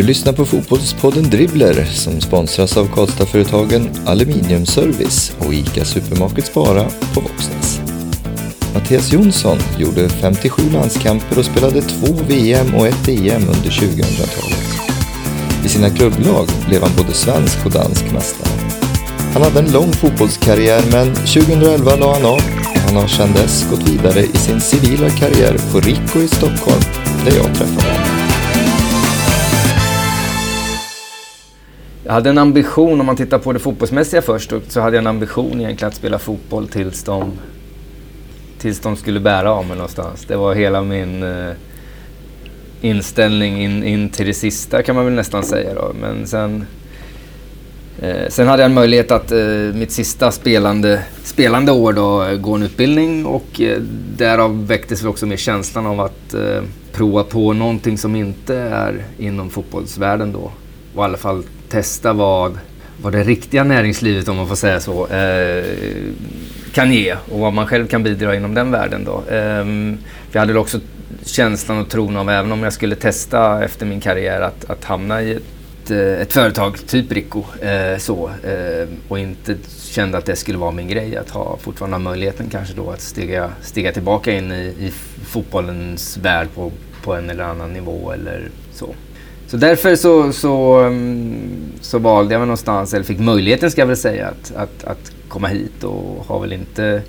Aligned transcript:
Du 0.00 0.06
lyssnar 0.06 0.32
på 0.32 0.44
Fotbollspodden 0.44 1.30
Dribbler 1.30 1.84
som 1.84 2.20
sponsras 2.20 2.76
av 2.76 2.86
Karlstadföretagen 2.94 3.90
Aluminium 4.06 4.66
Service 4.66 5.32
och 5.38 5.54
ICA 5.54 5.84
Supermarket 5.84 6.46
Spara 6.46 6.84
på 7.14 7.20
Våxnäs. 7.20 7.80
Mattias 8.74 9.12
Jonsson 9.12 9.58
gjorde 9.78 10.08
57 10.08 10.62
landskamper 10.72 11.38
och 11.38 11.44
spelade 11.44 11.82
två 11.82 12.06
VM 12.28 12.74
och 12.74 12.86
ett 12.86 13.08
EM 13.08 13.42
under 13.42 13.70
2000-talet. 13.70 14.64
I 15.64 15.68
sina 15.68 15.90
klubblag 15.90 16.48
blev 16.68 16.82
han 16.82 16.96
både 16.96 17.12
svensk 17.12 17.66
och 17.66 17.72
dansk 17.72 18.12
mästare. 18.12 18.52
Han 19.32 19.42
hade 19.42 19.58
en 19.58 19.72
lång 19.72 19.92
fotbollskarriär 19.92 20.82
men 20.92 21.14
2011 21.14 21.96
la 21.96 22.14
han 22.14 22.24
av 22.24 22.40
och 22.74 22.80
han 22.86 22.96
har 22.96 23.06
sedan 23.06 23.32
dess 23.32 23.70
gått 23.70 23.88
vidare 23.88 24.20
i 24.20 24.36
sin 24.36 24.60
civila 24.60 25.10
karriär 25.10 25.58
på 25.72 25.80
Rico 25.80 26.18
i 26.18 26.28
Stockholm 26.28 26.82
där 27.24 27.36
jag 27.36 27.54
träffade 27.54 27.92
honom. 27.92 27.99
Jag 32.10 32.14
hade 32.14 32.30
en 32.30 32.38
ambition, 32.38 33.00
om 33.00 33.06
man 33.06 33.16
tittar 33.16 33.38
på 33.38 33.52
det 33.52 33.58
fotbollsmässiga 33.58 34.22
först, 34.22 34.52
så 34.68 34.80
hade 34.80 34.96
jag 34.96 35.02
en 35.02 35.06
ambition 35.06 35.60
egentligen 35.60 35.88
att 35.88 35.94
spela 35.94 36.18
fotboll 36.18 36.68
tills 36.68 37.04
de, 37.04 37.32
tills 38.58 38.80
de 38.80 38.96
skulle 38.96 39.20
bära 39.20 39.52
av 39.52 39.66
mig 39.66 39.76
någonstans. 39.76 40.24
Det 40.28 40.36
var 40.36 40.54
hela 40.54 40.82
min 40.82 41.22
eh, 41.22 41.52
inställning 42.80 43.62
in, 43.62 43.84
in 43.84 44.08
till 44.08 44.26
det 44.26 44.34
sista 44.34 44.82
kan 44.82 44.96
man 44.96 45.04
väl 45.04 45.14
nästan 45.14 45.44
säga 45.44 45.74
då. 45.74 45.92
Men 46.00 46.26
sen, 46.26 46.66
eh, 47.98 48.28
sen 48.28 48.48
hade 48.48 48.62
jag 48.62 48.68
en 48.68 48.74
möjlighet 48.74 49.10
att 49.10 49.32
eh, 49.32 49.38
mitt 49.74 49.92
sista 49.92 50.30
spelande, 50.30 51.02
spelande 51.22 51.72
år 51.72 51.92
då 51.92 52.24
eh, 52.24 52.36
gå 52.36 52.54
en 52.54 52.62
utbildning 52.62 53.26
och 53.26 53.60
eh, 53.60 53.80
därav 54.16 54.66
väcktes 54.66 55.02
väl 55.02 55.08
också 55.08 55.26
mer 55.26 55.36
känslan 55.36 55.86
av 55.86 56.00
att 56.00 56.34
eh, 56.34 56.62
prova 56.92 57.24
på 57.24 57.52
någonting 57.52 57.98
som 57.98 58.16
inte 58.16 58.56
är 58.56 59.04
inom 59.18 59.50
fotbollsvärlden 59.50 60.32
då. 60.32 60.50
Och 60.94 61.02
i 61.02 61.04
alla 61.04 61.16
fall 61.16 61.42
testa 61.68 62.12
vad, 62.12 62.58
vad 63.02 63.12
det 63.12 63.22
riktiga 63.22 63.64
näringslivet, 63.64 64.28
om 64.28 64.36
man 64.36 64.48
får 64.48 64.56
säga 64.56 64.80
så, 64.80 65.06
eh, 65.06 65.64
kan 66.72 66.92
ge 66.92 67.16
och 67.28 67.40
vad 67.40 67.52
man 67.52 67.66
själv 67.66 67.86
kan 67.86 68.02
bidra 68.02 68.36
inom 68.36 68.54
den 68.54 68.70
världen. 68.70 69.04
Då. 69.04 69.16
Eh, 69.34 69.64
för 70.30 70.32
jag 70.32 70.40
hade 70.40 70.58
också 70.58 70.80
känslan 71.24 71.78
och 71.78 71.88
tron 71.88 72.16
av, 72.16 72.30
även 72.30 72.52
om 72.52 72.62
jag 72.62 72.72
skulle 72.72 72.96
testa 72.96 73.64
efter 73.64 73.86
min 73.86 74.00
karriär, 74.00 74.40
att, 74.40 74.70
att 74.70 74.84
hamna 74.84 75.22
i 75.22 75.32
ett, 75.32 75.90
eh, 75.90 76.20
ett 76.20 76.32
företag, 76.32 76.86
typ 76.86 77.12
Rico, 77.12 77.44
eh, 77.60 77.98
så, 77.98 78.30
eh, 78.44 78.88
och 79.08 79.18
inte 79.18 79.56
kände 79.82 80.18
att 80.18 80.26
det 80.26 80.36
skulle 80.36 80.58
vara 80.58 80.70
min 80.70 80.88
grej, 80.88 81.16
att 81.16 81.30
ha 81.30 81.56
fortfarande 81.56 81.94
ha 81.94 81.98
möjligheten 81.98 82.48
kanske 82.50 82.74
då 82.74 82.90
att 82.90 83.00
stiga, 83.00 83.50
stiga 83.62 83.92
tillbaka 83.92 84.32
in 84.32 84.52
i, 84.52 84.64
i 84.78 84.92
fotbollens 85.24 86.16
värld 86.16 86.48
på, 86.54 86.72
på 87.02 87.14
en 87.14 87.30
eller 87.30 87.44
annan 87.44 87.72
nivå 87.72 88.12
eller 88.12 88.48
så. 88.72 88.94
Så 89.50 89.56
därför 89.56 89.96
så, 89.96 90.32
så, 90.32 90.78
mm, 90.78 91.72
så 91.80 91.98
valde 91.98 92.34
jag 92.34 92.38
mig 92.38 92.46
någonstans, 92.46 92.94
eller 92.94 93.04
fick 93.04 93.18
möjligheten 93.18 93.70
ska 93.70 93.80
jag 93.80 93.86
väl 93.86 93.96
säga, 93.96 94.28
att, 94.28 94.56
att, 94.56 94.84
att 94.84 95.12
komma 95.28 95.48
hit 95.48 95.84
och 95.84 96.24
har 96.26 96.40
väl 96.40 96.52
inte 96.52 97.02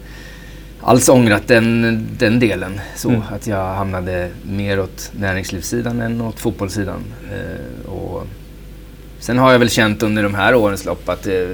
alls 0.82 1.10
ångrat 1.10 1.48
den, 1.48 2.08
den 2.18 2.40
delen. 2.40 2.80
Så 2.96 3.10
mm. 3.10 3.22
att 3.32 3.48
jag 3.48 3.74
hamnade 3.74 4.30
mer 4.44 4.80
åt 4.80 5.12
näringslivssidan 5.20 6.02
än 6.02 6.22
åt 6.22 6.40
fotbollssidan. 6.40 7.04
Eh, 7.32 7.92
och 7.92 8.28
sen 9.20 9.38
har 9.38 9.52
jag 9.52 9.60
väl 9.60 9.70
känt 9.70 10.04
under 10.04 10.24
de 10.24 10.34
här 10.34 10.56
årens 10.56 10.86
lopp 10.86 11.10
att 11.10 11.28
eh, 11.28 11.50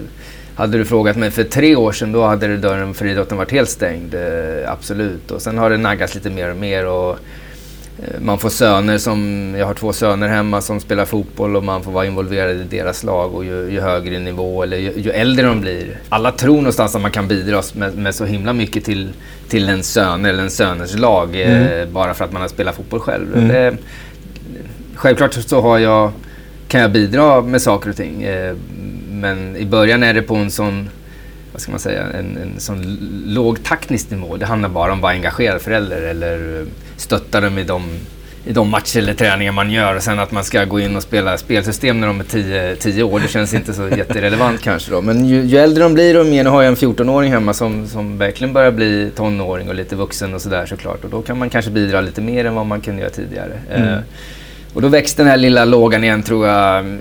hade 0.55 0.77
du 0.77 0.85
frågat 0.85 1.15
mig 1.15 1.31
för 1.31 1.43
tre 1.43 1.75
år 1.75 1.91
sedan 1.91 2.11
då 2.11 2.25
hade 2.25 2.57
dörren 2.57 2.93
för 2.93 3.05
idrotten 3.05 3.37
varit 3.37 3.51
helt 3.51 3.69
stängd. 3.69 4.13
Eh, 4.13 4.71
absolut. 4.71 5.31
Och 5.31 5.41
sen 5.41 5.57
har 5.57 5.69
det 5.69 5.77
naggats 5.77 6.15
lite 6.15 6.29
mer 6.29 6.51
och 6.51 6.57
mer. 6.57 6.85
Och, 6.85 7.17
man 8.19 8.39
får 8.39 8.49
söner 8.49 8.97
som, 8.97 9.53
jag 9.59 9.65
har 9.65 9.73
två 9.73 9.93
söner 9.93 10.27
hemma 10.27 10.61
som 10.61 10.79
spelar 10.79 11.05
fotboll 11.05 11.55
och 11.55 11.63
man 11.63 11.83
får 11.83 11.91
vara 11.91 12.05
involverad 12.05 12.55
i 12.55 12.63
deras 12.63 13.03
lag 13.03 13.35
och 13.35 13.45
ju, 13.45 13.71
ju 13.71 13.81
högre 13.81 14.19
nivå 14.19 14.63
eller 14.63 14.77
ju, 14.77 14.93
ju, 14.95 15.11
äldre 15.11 15.45
de 15.45 15.61
blir. 15.61 15.99
Alla 16.09 16.31
tror 16.31 16.55
någonstans 16.55 16.95
att 16.95 17.01
man 17.01 17.11
kan 17.11 17.27
bidra 17.27 17.63
med, 17.73 17.97
med 17.97 18.15
så 18.15 18.25
himla 18.25 18.53
mycket 18.53 18.85
till, 18.85 19.09
till 19.49 19.69
en 19.69 19.83
son 19.83 20.25
eller 20.25 20.43
en 20.43 20.49
söners 20.49 20.95
lag 20.95 21.41
eh, 21.41 21.61
mm. 21.61 21.79
eh, 21.79 21.87
bara 21.87 22.13
för 22.13 22.25
att 22.25 22.31
man 22.31 22.41
har 22.41 22.49
spelat 22.49 22.75
fotboll 22.75 22.99
själv. 22.99 23.37
Mm. 23.37 23.47
Det, 23.47 23.77
självklart 24.95 25.33
så 25.33 25.61
har 25.61 25.77
jag, 25.77 26.11
kan 26.67 26.81
jag 26.81 26.91
bidra 26.91 27.41
med 27.41 27.61
saker 27.61 27.89
och 27.89 27.95
ting 27.95 28.23
eh, 28.23 28.55
men 29.11 29.55
i 29.55 29.65
början 29.65 30.03
är 30.03 30.13
det 30.13 30.21
på 30.21 30.35
en 30.35 30.51
sån 30.51 30.89
vad 31.51 31.61
ska 31.61 31.71
man 31.71 31.79
säga, 31.79 32.03
en, 32.03 32.37
en 32.37 32.59
sån 32.59 32.97
låg 33.25 33.63
taktisk 33.63 34.11
nivå. 34.11 34.37
Det 34.37 34.45
handlar 34.45 34.69
bara 34.69 34.91
om 34.91 34.97
att 34.97 35.03
vara 35.03 35.13
engagerad 35.13 35.61
förälder 35.61 36.01
eller 36.01 36.65
stötta 36.97 37.41
dem 37.41 37.57
i 37.57 37.63
de, 37.63 37.83
i 38.45 38.53
de 38.53 38.69
matcher 38.69 38.99
eller 38.99 39.13
träningar 39.13 39.51
man 39.51 39.71
gör. 39.71 39.95
Och 39.95 40.03
sen 40.03 40.19
att 40.19 40.31
man 40.31 40.43
ska 40.43 40.65
gå 40.65 40.79
in 40.79 40.95
och 40.95 41.03
spela 41.03 41.37
spelsystem 41.37 41.99
när 41.99 42.07
de 42.07 42.19
är 42.19 42.75
10 42.75 43.03
år, 43.03 43.19
det 43.19 43.27
känns 43.27 43.53
inte 43.53 43.73
så 43.73 43.89
jätterelevant 43.97 44.61
kanske 44.61 44.91
då. 44.91 45.01
Men 45.01 45.25
ju, 45.25 45.41
ju, 45.41 45.57
äldre 45.57 45.83
de 45.83 45.93
blir 45.93 46.19
och 46.19 46.25
mer, 46.25 46.43
nu 46.43 46.49
har 46.49 46.61
jag 46.61 46.69
en 46.69 46.75
14-åring 46.75 47.31
hemma 47.31 47.53
som, 47.53 47.87
som 47.87 48.17
verkligen 48.17 48.53
börjar 48.53 48.71
bli 48.71 49.11
tonåring 49.15 49.69
och 49.69 49.75
lite 49.75 49.95
vuxen 49.95 50.33
och 50.33 50.41
sådär 50.41 50.65
såklart. 50.65 51.03
Och 51.03 51.09
då 51.09 51.21
kan 51.21 51.37
man 51.37 51.49
kanske 51.49 51.71
bidra 51.71 52.01
lite 52.01 52.21
mer 52.21 52.45
än 52.45 52.55
vad 52.55 52.65
man 52.65 52.81
kunde 52.81 53.01
göra 53.01 53.11
tidigare. 53.11 53.53
Mm. 53.71 53.87
Eh, 53.87 53.99
och 54.73 54.81
då 54.81 54.87
växte 54.87 55.21
den 55.21 55.29
här 55.29 55.37
lilla 55.37 55.65
lågan 55.65 56.03
igen 56.03 56.23
tror 56.23 56.47
jag. 56.47 56.97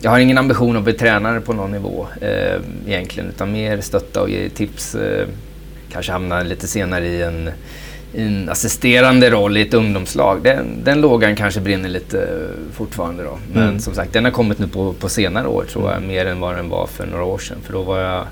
Jag 0.00 0.10
har 0.10 0.18
ingen 0.18 0.38
ambition 0.38 0.76
att 0.76 0.82
bli 0.82 0.92
tränare 0.92 1.40
på 1.40 1.52
någon 1.52 1.70
nivå 1.70 2.06
eh, 2.20 2.60
egentligen, 2.86 3.28
utan 3.28 3.52
mer 3.52 3.80
stötta 3.80 4.22
och 4.22 4.30
ge 4.30 4.48
tips. 4.48 4.94
Eh, 4.94 5.26
kanske 5.92 6.12
hamna 6.12 6.42
lite 6.42 6.66
senare 6.66 7.06
i 7.06 7.22
en, 7.22 7.50
en 8.16 8.48
assisterande 8.48 9.30
roll 9.30 9.56
i 9.56 9.62
ett 9.62 9.74
ungdomslag. 9.74 10.40
Den, 10.42 10.66
den 10.84 11.00
lågan 11.00 11.36
kanske 11.36 11.60
brinner 11.60 11.88
lite 11.88 12.48
fortfarande 12.72 13.22
då. 13.22 13.38
Men 13.52 13.62
mm. 13.62 13.80
som 13.80 13.94
sagt, 13.94 14.12
den 14.12 14.24
har 14.24 14.32
kommit 14.32 14.58
nu 14.58 14.68
på, 14.68 14.92
på 14.92 15.08
senare 15.08 15.48
år 15.48 15.64
tror 15.64 15.92
jag, 15.92 16.02
mer 16.02 16.26
än 16.26 16.40
vad 16.40 16.56
den 16.56 16.68
var 16.68 16.86
för 16.86 17.06
några 17.06 17.24
år 17.24 17.38
sedan. 17.38 17.58
För 17.64 17.72
då 17.72 17.82
var 17.82 18.00
jag 18.00 18.24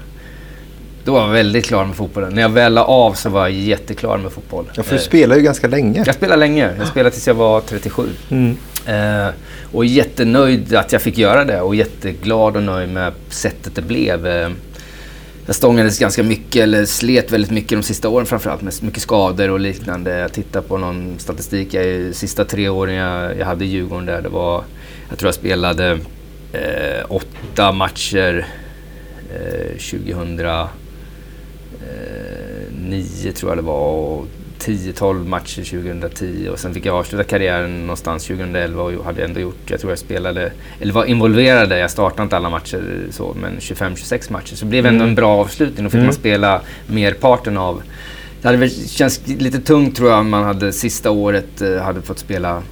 då 1.05 1.13
var 1.13 1.21
jag 1.21 1.29
väldigt 1.29 1.65
klar 1.65 1.85
med 1.85 1.97
fotbollen. 1.97 2.35
När 2.35 2.43
jag 2.43 2.49
väl 2.49 2.75
la 2.75 2.85
av 2.85 3.13
så 3.13 3.29
var 3.29 3.41
jag 3.41 3.51
jätteklar 3.51 4.19
med 4.19 4.33
fotboll. 4.33 4.65
Ja, 4.75 4.83
för 4.83 4.97
du 4.97 5.03
spelar 5.03 5.37
ju 5.37 5.43
ganska 5.43 5.69
länge. 5.69 6.03
Jag 6.07 6.15
spelade 6.15 6.41
länge. 6.41 6.71
Jag 6.79 6.89
spelade 6.89 7.11
tills 7.11 7.27
jag 7.27 7.35
var 7.35 7.61
37. 7.61 8.03
Mm. 8.31 8.57
Eh, 8.87 9.35
och 9.73 9.85
jättenöjd 9.85 10.75
att 10.75 10.93
jag 10.93 11.03
fick 11.03 11.19
göra 11.19 11.45
det 11.45 11.61
och 11.61 11.75
jätteglad 11.75 12.57
och 12.57 12.63
nöjd 12.63 12.89
med 12.89 13.13
sättet 13.29 13.75
det 13.75 13.83
blev. 13.83 14.27
Jag 15.47 15.55
stångades 15.55 15.99
ganska 15.99 16.23
mycket, 16.23 16.63
eller 16.63 16.85
slet 16.85 17.33
väldigt 17.33 17.51
mycket 17.51 17.79
de 17.79 17.83
sista 17.83 18.09
åren 18.09 18.27
framförallt 18.27 18.63
med 18.63 18.75
mycket 18.83 19.03
skador 19.03 19.51
och 19.51 19.61
liknande. 19.61 20.19
Jag 20.19 20.33
tittar 20.33 20.63
på 20.63 20.79
någon 20.79 21.19
statistik, 21.19 21.75
jag, 21.75 22.15
sista 22.15 22.45
tre 22.45 22.69
åren 22.69 22.95
jag, 22.95 23.39
jag 23.39 23.47
hade 23.47 23.65
i 23.65 23.69
Djurgården 23.69 24.07
där, 24.07 24.23
det 24.23 24.29
var, 24.29 24.65
jag 25.09 25.19
tror 25.19 25.29
jag 25.29 25.35
spelade 25.35 25.99
eh, 26.53 27.05
åtta 27.09 27.73
matcher 27.73 28.47
eh, 29.35 29.77
2009 29.79 30.69
eh, 33.25 33.33
tror 33.33 33.51
jag 33.51 33.59
det 33.59 33.63
var 33.63 33.93
och 33.93 34.27
10-12 34.63 35.27
matcher 35.27 35.63
2010 35.63 36.49
och 36.53 36.59
sen 36.59 36.75
fick 36.75 36.87
jag 36.87 36.97
avsluta 36.97 37.25
karriären 37.25 37.81
någonstans 37.81 38.27
2011 38.27 38.83
och 38.83 39.05
hade 39.05 39.25
ändå 39.25 39.41
gjort, 39.41 39.71
jag 39.71 39.81
tror 39.81 39.93
jag 39.93 39.99
spelade, 39.99 40.53
eller 40.81 40.93
var 40.93 41.05
involverad, 41.05 41.73
jag 41.73 41.91
startade 41.91 42.23
inte 42.23 42.37
alla 42.37 42.51
matcher 42.51 43.07
så, 43.11 43.37
men 43.41 43.59
25-26 43.59 44.33
matcher. 44.33 44.55
Så 44.55 44.65
det 44.65 44.69
blev 44.69 44.87
ändå 44.87 44.97
mm. 44.97 45.09
en 45.09 45.15
bra 45.15 45.41
avslutning. 45.41 45.85
Då 45.85 45.91
fick 45.91 45.95
mm. 45.95 46.07
man 46.07 46.15
spela 46.15 46.61
merparten 46.87 47.59
av 47.59 47.83
det 48.43 48.49
hade 48.49 48.59
väl 48.59 48.89
känts 48.89 49.21
lite 49.27 49.61
tungt 49.61 49.97
tror 49.97 50.11
jag 50.11 50.19
om 50.19 50.31
man 50.31 50.45
hade 50.45 50.73
sista 50.73 51.11
året 51.11 51.61
eh, 51.61 51.77
hade 51.77 52.03
fått 52.03 52.19
spela 52.19 52.63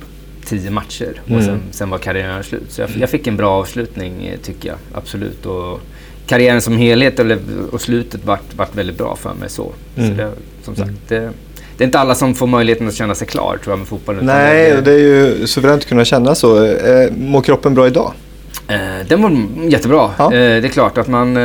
10 0.45 0.71
matcher 0.71 1.21
och 1.25 1.31
mm. 1.31 1.45
sen, 1.45 1.61
sen 1.71 1.91
var 1.91 1.99
karriären 1.99 2.45
slut. 2.45 2.73
Så 2.73 2.81
jag, 2.81 2.91
jag, 2.99 3.11
fick 3.11 3.27
en 3.27 3.37
bra 3.37 3.51
avslutning 3.51 4.27
eh, 4.27 4.39
tycker 4.39 4.69
jag, 4.69 4.79
absolut. 4.93 5.47
Och 5.47 5.81
karriären 6.27 6.63
som 6.63 6.77
helhet 6.77 7.21
och 7.73 7.81
slutet 7.81 8.25
vart, 8.25 8.55
vart 8.57 8.77
väldigt 8.77 8.99
bra 8.99 9.17
för 9.17 9.35
mig 9.35 9.51
så. 9.51 9.73
så 9.95 10.01
mm. 10.01 10.17
det, 10.17 10.33
som 10.63 10.77
sagt, 10.77 10.89
mm. 10.89 11.01
det, 11.09 11.31
det 11.81 11.85
är 11.85 11.87
inte 11.87 11.99
alla 11.99 12.15
som 12.15 12.35
får 12.35 12.47
möjligheten 12.47 12.89
att 12.89 12.95
känna 12.95 13.15
sig 13.15 13.27
klar 13.27 13.59
tror 13.65 13.73
jag 13.73 13.79
med 13.79 13.89
fotbollen. 13.89 14.27
Nej, 14.27 14.71
det, 14.71 14.81
det 14.81 14.93
är 14.93 14.99
ju 14.99 15.47
suveränt 15.47 15.83
att 15.83 15.89
kunna 15.89 16.05
känna 16.05 16.35
så. 16.35 16.65
Eh, 16.65 17.11
mår 17.17 17.43
kroppen 17.43 17.75
bra 17.75 17.87
idag? 17.87 18.13
Eh, 18.69 19.07
den 19.09 19.21
mår 19.21 19.33
jättebra. 19.73 20.11
Ja. 20.19 20.25
Eh, 20.25 20.31
det 20.31 20.67
är 20.67 20.69
klart 20.69 20.99
att 20.99 21.09
man... 21.09 21.37
Eh, 21.37 21.43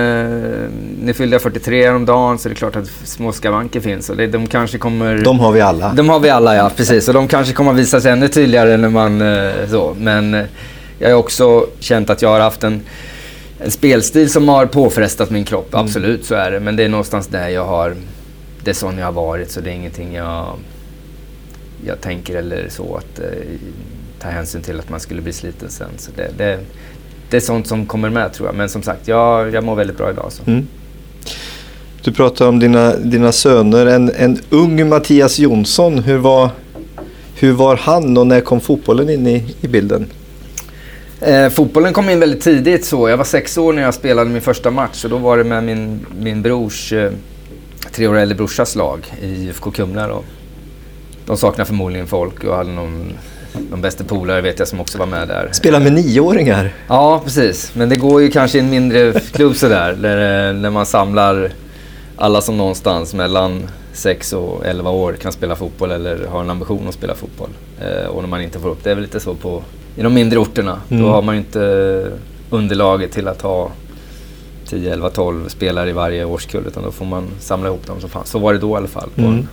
nu 1.01 1.13
fyllde 1.13 1.35
jag 1.35 1.41
43 1.41 1.89
om 1.89 2.05
dagen 2.05 2.37
så 2.37 2.49
det 2.49 2.53
är 2.53 2.55
klart 2.55 2.75
att 2.75 2.87
små 3.03 3.31
skavanker 3.31 3.79
finns. 3.79 4.09
Och 4.09 4.17
det, 4.17 4.27
de 4.27 4.47
kanske 4.47 4.77
kommer... 4.77 5.17
De 5.17 5.39
har 5.39 5.51
vi 5.51 5.61
alla. 5.61 5.93
De 5.93 6.09
har 6.09 6.19
vi 6.19 6.29
alla, 6.29 6.55
ja. 6.55 6.71
Precis. 6.75 7.07
Och 7.07 7.13
de 7.13 7.27
kanske 7.27 7.53
kommer 7.53 7.71
att 7.71 7.77
visa 7.77 8.01
sig 8.01 8.11
ännu 8.11 8.27
tydligare 8.27 8.77
när 8.77 8.89
man... 8.89 9.21
Eh, 9.21 9.51
så. 9.69 9.95
Men 9.99 10.33
eh, 10.33 10.45
jag 10.99 11.09
har 11.09 11.15
också 11.15 11.65
känt 11.79 12.09
att 12.09 12.21
jag 12.21 12.29
har 12.29 12.39
haft 12.39 12.63
en, 12.63 12.81
en 13.59 13.71
spelstil 13.71 14.29
som 14.29 14.49
har 14.49 14.65
påfrestat 14.65 15.29
min 15.29 15.45
kropp. 15.45 15.73
Mm. 15.73 15.85
Absolut, 15.85 16.25
så 16.25 16.35
är 16.35 16.51
det. 16.51 16.59
Men 16.59 16.75
det 16.75 16.83
är 16.83 16.89
någonstans 16.89 17.27
där 17.27 17.49
jag 17.49 17.65
har 17.65 17.95
det 18.65 18.71
är 18.71 18.75
sån 18.75 18.97
jag 18.97 19.05
har 19.05 19.11
varit 19.11 19.51
så 19.51 19.61
det 19.61 19.69
är 19.69 19.73
ingenting 19.73 20.13
jag, 20.13 20.55
jag 21.85 22.01
tänker 22.01 22.35
eller 22.35 22.69
så 22.69 22.95
att 22.95 23.19
eh, 23.19 23.25
ta 24.19 24.29
hänsyn 24.29 24.61
till 24.61 24.79
att 24.79 24.89
man 24.89 24.99
skulle 24.99 25.21
bli 25.21 25.33
sliten 25.33 25.69
sen. 25.69 25.89
Så 25.97 26.11
det, 26.15 26.29
det, 26.37 26.59
det 27.29 27.37
är 27.37 27.41
sånt 27.41 27.67
som 27.67 27.85
kommer 27.85 28.09
med 28.09 28.33
tror 28.33 28.47
jag. 28.47 28.55
Men 28.55 28.69
som 28.69 28.81
sagt, 28.81 29.07
jag, 29.07 29.53
jag 29.53 29.63
mår 29.63 29.75
väldigt 29.75 29.97
bra 29.97 30.09
idag. 30.09 30.31
Så. 30.31 30.43
Mm. 30.51 30.67
Du 32.03 32.11
pratar 32.11 32.47
om 32.47 32.59
dina, 32.59 32.95
dina 32.95 33.31
söner. 33.31 33.85
En, 33.85 34.11
en 34.15 34.39
ung 34.49 34.89
Mattias 34.89 35.39
Jonsson, 35.39 35.99
hur 35.99 36.17
var, 36.17 36.49
hur 37.35 37.51
var 37.51 37.77
han 37.77 38.17
och 38.17 38.27
när 38.27 38.41
kom 38.41 38.61
fotbollen 38.61 39.09
in 39.09 39.27
i, 39.27 39.55
i 39.61 39.67
bilden? 39.67 40.07
Eh, 41.21 41.49
fotbollen 41.49 41.93
kom 41.93 42.09
in 42.09 42.19
väldigt 42.19 42.41
tidigt 42.41 42.85
så. 42.85 43.09
Jag 43.09 43.17
var 43.17 43.25
sex 43.25 43.57
år 43.57 43.73
när 43.73 43.81
jag 43.81 43.93
spelade 43.93 44.29
min 44.29 44.41
första 44.41 44.71
match 44.71 45.03
och 45.03 45.09
då 45.09 45.17
var 45.17 45.37
det 45.37 45.43
med 45.43 45.63
min, 45.63 46.05
min 46.19 46.41
brors, 46.41 46.93
eh, 46.93 47.11
tre 47.91 48.07
år 48.07 48.17
äldre 48.17 48.35
brorsas 48.35 48.75
lag 48.75 49.13
i 49.21 49.27
IFK 49.27 49.71
Kumla 49.71 50.07
då. 50.07 50.23
De 51.25 51.37
saknar 51.37 51.65
förmodligen 51.65 52.07
folk 52.07 52.43
och 52.43 52.55
hade 52.55 52.71
någon, 52.71 53.13
någon 53.69 53.81
bästa 53.81 54.03
polare 54.03 54.41
vet 54.41 54.59
jag 54.59 54.67
som 54.67 54.79
också 54.79 54.97
var 54.97 55.05
med 55.05 55.27
där. 55.27 55.49
Spela 55.51 55.79
med 55.79 55.93
nioåringar? 55.93 56.73
Ja, 56.87 57.21
precis. 57.23 57.71
Men 57.75 57.89
det 57.89 57.95
går 57.95 58.21
ju 58.21 58.31
kanske 58.31 58.57
i 58.57 58.61
en 58.61 58.69
mindre 58.69 59.13
klubb 59.13 59.55
sådär. 59.55 59.93
Där, 59.93 60.53
där 60.53 60.69
man 60.69 60.85
samlar 60.85 61.51
alla 62.15 62.41
som 62.41 62.57
någonstans 62.57 63.13
mellan 63.13 63.67
6 63.93 64.33
och 64.33 64.65
11 64.65 64.89
år 64.89 65.13
kan 65.13 65.31
spela 65.31 65.55
fotboll 65.55 65.91
eller 65.91 66.27
har 66.27 66.41
en 66.41 66.49
ambition 66.49 66.87
att 66.87 66.93
spela 66.93 67.15
fotboll. 67.15 67.49
Eh, 67.81 68.07
och 68.07 68.21
när 68.21 68.29
man 68.29 68.41
inte 68.41 68.59
får 68.59 68.69
upp 68.69 68.83
det, 68.83 68.91
är 68.91 68.95
väl 68.95 69.03
lite 69.03 69.19
så 69.19 69.35
på 69.35 69.63
i 69.95 70.01
de 70.01 70.13
mindre 70.13 70.39
orterna. 70.39 70.81
Mm. 70.89 71.03
Då 71.03 71.09
har 71.09 71.21
man 71.21 71.35
ju 71.35 71.41
inte 71.41 72.07
underlaget 72.49 73.11
till 73.11 73.27
att 73.27 73.41
ha 73.41 73.71
10, 74.65 74.93
11, 74.93 75.09
12 75.09 75.49
spelare 75.49 75.89
i 75.89 75.93
varje 75.93 76.25
årskull 76.25 76.63
utan 76.67 76.83
då 76.83 76.91
får 76.91 77.05
man 77.05 77.27
samla 77.39 77.67
ihop 77.67 77.87
dem 77.87 78.01
som 78.01 78.09
fanns. 78.09 78.29
Så 78.29 78.39
var 78.39 78.53
det 78.53 78.59
då 78.59 78.71
i 78.71 78.77
alla 78.77 78.87
fall. 78.87 79.09
Mm. 79.17 79.47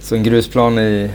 Så 0.00 0.14
en 0.14 0.22
grusplan 0.22 0.78
i, 0.78 1.10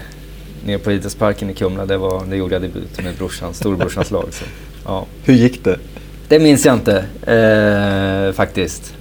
nere 0.66 0.78
på 0.78 0.92
idrottsparken 0.92 1.50
i 1.50 1.54
Kumla, 1.54 1.86
det, 1.86 1.98
var, 1.98 2.26
det 2.26 2.36
gjorde 2.36 2.56
jag 2.56 2.62
debut 2.62 3.04
med 3.04 3.16
brorsans, 3.16 3.58
storebrorsans 3.58 4.12
lag. 4.12 4.26
Så, 4.32 4.46
ja. 4.86 5.06
Hur 5.24 5.34
gick 5.34 5.64
det? 5.64 5.80
Det 6.28 6.40
minns 6.40 6.66
jag 6.66 6.74
inte 6.76 7.06
eh, 7.26 8.34
faktiskt. 8.34 8.94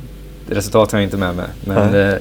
Resultatet 0.48 0.92
har 0.92 0.98
jag 0.98 1.06
inte 1.06 1.16
med 1.16 1.36
mig. 1.36 1.46
Men 1.64 1.92
det, 1.92 2.20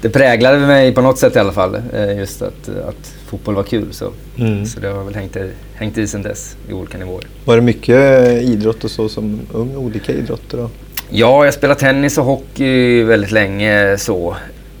det, 0.00 0.10
präglade 0.10 0.58
mig 0.58 0.94
på 0.94 1.00
något 1.00 1.18
sätt 1.18 1.36
i 1.36 1.38
alla 1.38 1.52
fall. 1.52 1.82
Eh, 1.92 2.18
just 2.18 2.42
att, 2.42 2.68
att 2.68 3.14
fotboll 3.26 3.54
var 3.54 3.62
kul. 3.62 3.92
Så, 3.92 4.12
mm. 4.38 4.66
så 4.66 4.80
det 4.80 4.88
har 4.88 5.04
väl 5.04 5.14
hängt, 5.14 5.36
hängt 5.74 5.98
i 5.98 6.06
sedan 6.06 6.22
dess 6.22 6.56
i 6.68 6.72
olika 6.72 6.98
nivåer. 6.98 7.24
Var 7.44 7.56
det 7.56 7.62
mycket 7.62 8.42
idrott 8.42 8.84
och 8.84 8.90
så 8.90 9.08
som 9.08 9.40
ung? 9.52 9.76
Olika 9.76 10.12
idrotter 10.12 10.58
då? 10.58 10.70
Ja, 11.10 11.44
jag 11.44 11.54
spelade 11.54 11.80
tennis 11.80 12.18
och 12.18 12.24
hockey 12.24 13.02
väldigt 13.02 13.32
länge 13.32 13.98
så. 13.98 14.36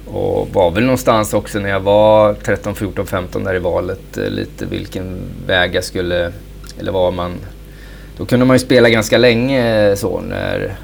Och 0.06 0.48
var 0.52 0.70
väl 0.70 0.84
någonstans 0.84 1.34
också 1.34 1.58
när 1.58 1.68
jag 1.68 1.80
var 1.80 2.34
13, 2.34 2.74
14, 2.74 3.06
15 3.06 3.44
där 3.44 3.54
i 3.54 3.58
valet 3.58 4.18
eh, 4.18 4.24
lite 4.24 4.66
vilken 4.66 5.18
väg 5.46 5.74
jag 5.74 5.84
skulle, 5.84 6.32
eller 6.80 6.92
vad 6.92 7.14
man... 7.14 7.34
Då 8.16 8.24
kunde 8.24 8.46
man 8.46 8.54
ju 8.54 8.58
spela 8.58 8.88
ganska 8.88 9.18
länge 9.18 9.94
så 9.96 10.20
när 10.20 10.76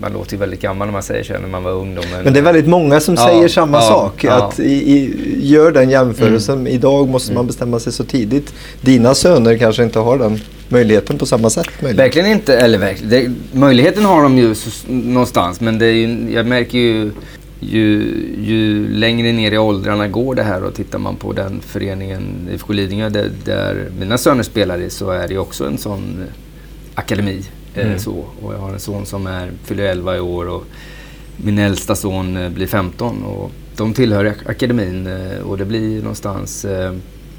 man 0.00 0.12
låter 0.12 0.32
ju 0.32 0.38
väldigt 0.38 0.60
gammal 0.60 0.88
när 0.88 0.92
man 0.92 1.02
säger 1.02 1.24
så 1.24 1.32
när 1.32 1.48
man 1.48 1.62
var 1.62 1.72
ung. 1.72 1.94
Då, 1.94 2.02
men, 2.12 2.24
men 2.24 2.32
det 2.32 2.38
är 2.38 2.42
väldigt 2.42 2.66
många 2.66 3.00
som 3.00 3.14
ja, 3.14 3.28
säger 3.28 3.48
samma 3.48 3.76
ja, 3.76 3.82
sak. 3.82 4.24
Ja. 4.24 4.32
Att 4.32 4.60
i, 4.60 4.92
i, 4.92 5.14
gör 5.42 5.72
den 5.72 5.90
jämförelsen. 5.90 6.54
Mm. 6.54 6.72
Idag 6.72 7.08
måste 7.08 7.32
man 7.32 7.40
mm. 7.40 7.46
bestämma 7.46 7.78
sig 7.78 7.92
så 7.92 8.04
tidigt. 8.04 8.54
Dina 8.80 9.14
söner 9.14 9.58
kanske 9.58 9.82
inte 9.82 9.98
har 9.98 10.18
den 10.18 10.40
möjligheten 10.68 11.18
på 11.18 11.26
samma 11.26 11.50
sätt. 11.50 11.68
Möjligen. 11.80 12.04
Verkligen 12.04 12.30
inte. 12.30 12.58
Eller 12.58 12.78
verkligen, 12.78 13.10
det, 13.10 13.58
möjligheten 13.58 14.04
har 14.04 14.22
de 14.22 14.38
ju 14.38 14.54
någonstans. 14.88 15.60
Men 15.60 15.78
det 15.78 15.86
är 15.86 15.92
ju, 15.92 16.32
jag 16.32 16.46
märker 16.46 16.78
ju 16.78 17.10
ju, 17.60 18.14
ju 18.38 18.88
längre 18.88 19.32
ner 19.32 19.52
i 19.52 19.58
åldrarna 19.58 20.08
går 20.08 20.34
det 20.34 20.42
här 20.42 20.64
och 20.64 20.74
tittar 20.74 20.98
man 20.98 21.16
på 21.16 21.32
den 21.32 21.60
föreningen 21.60 22.48
IFK 22.52 22.72
Lidingö 22.72 23.08
där, 23.08 23.30
där 23.44 23.90
mina 23.98 24.18
söner 24.18 24.42
spelar 24.42 24.78
i 24.78 24.90
så 24.90 25.10
är 25.10 25.28
det 25.28 25.38
också 25.38 25.66
en 25.66 25.78
sån 25.78 26.24
akademi. 26.94 27.42
Eh, 27.74 27.86
mm. 27.86 27.98
Så. 27.98 28.24
Och 28.42 28.54
jag 28.54 28.58
har 28.58 28.70
en 28.70 28.80
son 28.80 29.06
som 29.06 29.26
är, 29.26 29.50
fyller 29.64 29.84
11 29.84 30.16
i 30.16 30.20
år 30.20 30.48
och 30.48 30.64
min 31.36 31.58
äldsta 31.58 31.94
son 31.94 32.36
eh, 32.36 32.50
blir 32.50 32.66
15. 32.66 33.22
Och 33.22 33.50
de 33.76 33.94
tillhör 33.94 34.34
akademin 34.46 35.06
eh, 35.06 35.38
och 35.38 35.58
det 35.58 35.64
blir 35.64 35.98
någonstans... 35.98 36.66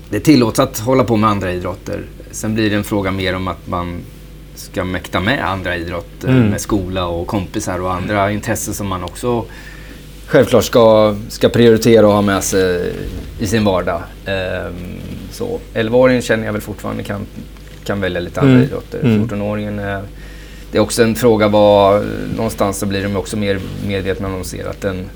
Det 0.09 0.19
tillåts 0.19 0.59
att 0.59 0.79
hålla 0.79 1.03
på 1.03 1.17
med 1.17 1.29
andra 1.29 1.53
idrotter. 1.53 2.03
Sen 2.37 2.53
blir 2.53 2.69
det 2.69 2.75
en 2.75 2.83
fråga 2.83 3.11
mer 3.11 3.35
om 3.35 3.47
att 3.47 3.67
man 3.67 4.01
ska 4.55 4.83
mäkta 4.83 5.19
med 5.19 5.49
andra 5.49 5.75
idrotter 5.75 6.27
mm. 6.27 6.47
med 6.47 6.61
skola 6.61 7.07
och 7.07 7.27
kompisar 7.27 7.79
och 7.79 7.93
andra 7.93 8.31
intressen 8.31 8.73
som 8.73 8.87
man 8.87 9.03
också 9.03 9.45
självklart 10.25 10.63
ska, 10.63 11.15
ska 11.29 11.49
prioritera 11.49 12.07
och 12.07 12.13
ha 12.13 12.21
med 12.21 12.43
sig 12.43 12.93
i 13.39 13.47
sin 13.47 13.65
vardag. 13.65 14.01
Um, 14.25 14.99
så 15.31 15.59
11-åringen 15.73 16.21
känner 16.21 16.45
jag 16.45 16.53
väl 16.53 16.61
fortfarande 16.61 17.03
kan, 17.03 17.25
kan 17.83 18.01
välja 18.01 18.19
lite 18.19 18.41
andra 18.41 18.53
mm. 18.53 18.65
idrotter. 18.65 18.99
14-åringen 19.03 19.79
är 19.79 20.01
det 20.71 20.77
är 20.77 20.81
också 20.81 21.03
en 21.03 21.15
fråga 21.15 21.47
vad, 21.47 22.05
någonstans 22.35 22.77
så 22.79 22.85
blir 22.85 23.03
de 23.03 23.15
också 23.15 23.37
mer 23.37 23.59
medvetna 23.87 24.27
när 24.27 24.35
de 24.35 24.43
ser 24.43 24.69
att 24.69 24.83
en, 24.83 25.09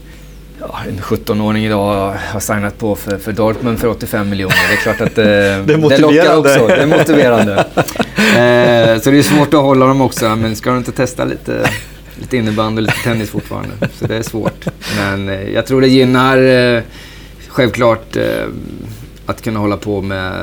ja, 0.61 0.79
en 0.87 0.99
17-åring 0.99 1.65
idag 1.65 2.17
har 2.33 2.39
signat 2.39 2.77
på 2.77 2.95
för, 2.95 3.17
för 3.17 3.31
Dortmund 3.31 3.79
för 3.79 3.87
85 3.87 4.29
miljoner. 4.29 4.55
Det 4.69 4.73
är 4.73 4.77
klart 4.77 5.01
att 5.01 5.17
eh, 5.17 5.23
det, 5.65 5.73
är 5.73 5.77
motiverande. 5.77 5.95
det 5.95 6.01
lockar 6.01 6.37
också. 6.37 6.67
Det 6.67 6.75
är 6.75 6.85
motiverande. 6.87 7.53
eh, 7.55 9.01
så 9.01 9.11
det 9.11 9.17
är 9.17 9.23
svårt 9.23 9.53
att 9.53 9.61
hålla 9.61 9.85
dem 9.85 10.01
också. 10.01 10.35
Men 10.35 10.55
ska 10.55 10.71
du 10.71 10.77
inte 10.77 10.91
testa 10.91 11.25
lite, 11.25 11.69
lite 12.15 12.37
innebandy 12.37 12.81
och 12.81 12.83
lite 12.83 13.03
tennis 13.03 13.29
fortfarande? 13.29 13.73
Så 13.93 14.07
det 14.07 14.15
är 14.17 14.21
svårt. 14.21 14.65
Men 14.97 15.29
eh, 15.29 15.49
jag 15.49 15.65
tror 15.65 15.81
det 15.81 15.87
gynnar 15.87 16.37
eh, 16.37 16.81
självklart 17.47 18.15
eh, 18.15 18.23
att 19.25 19.41
kunna 19.41 19.59
hålla 19.59 19.77
på 19.77 20.01
med 20.01 20.33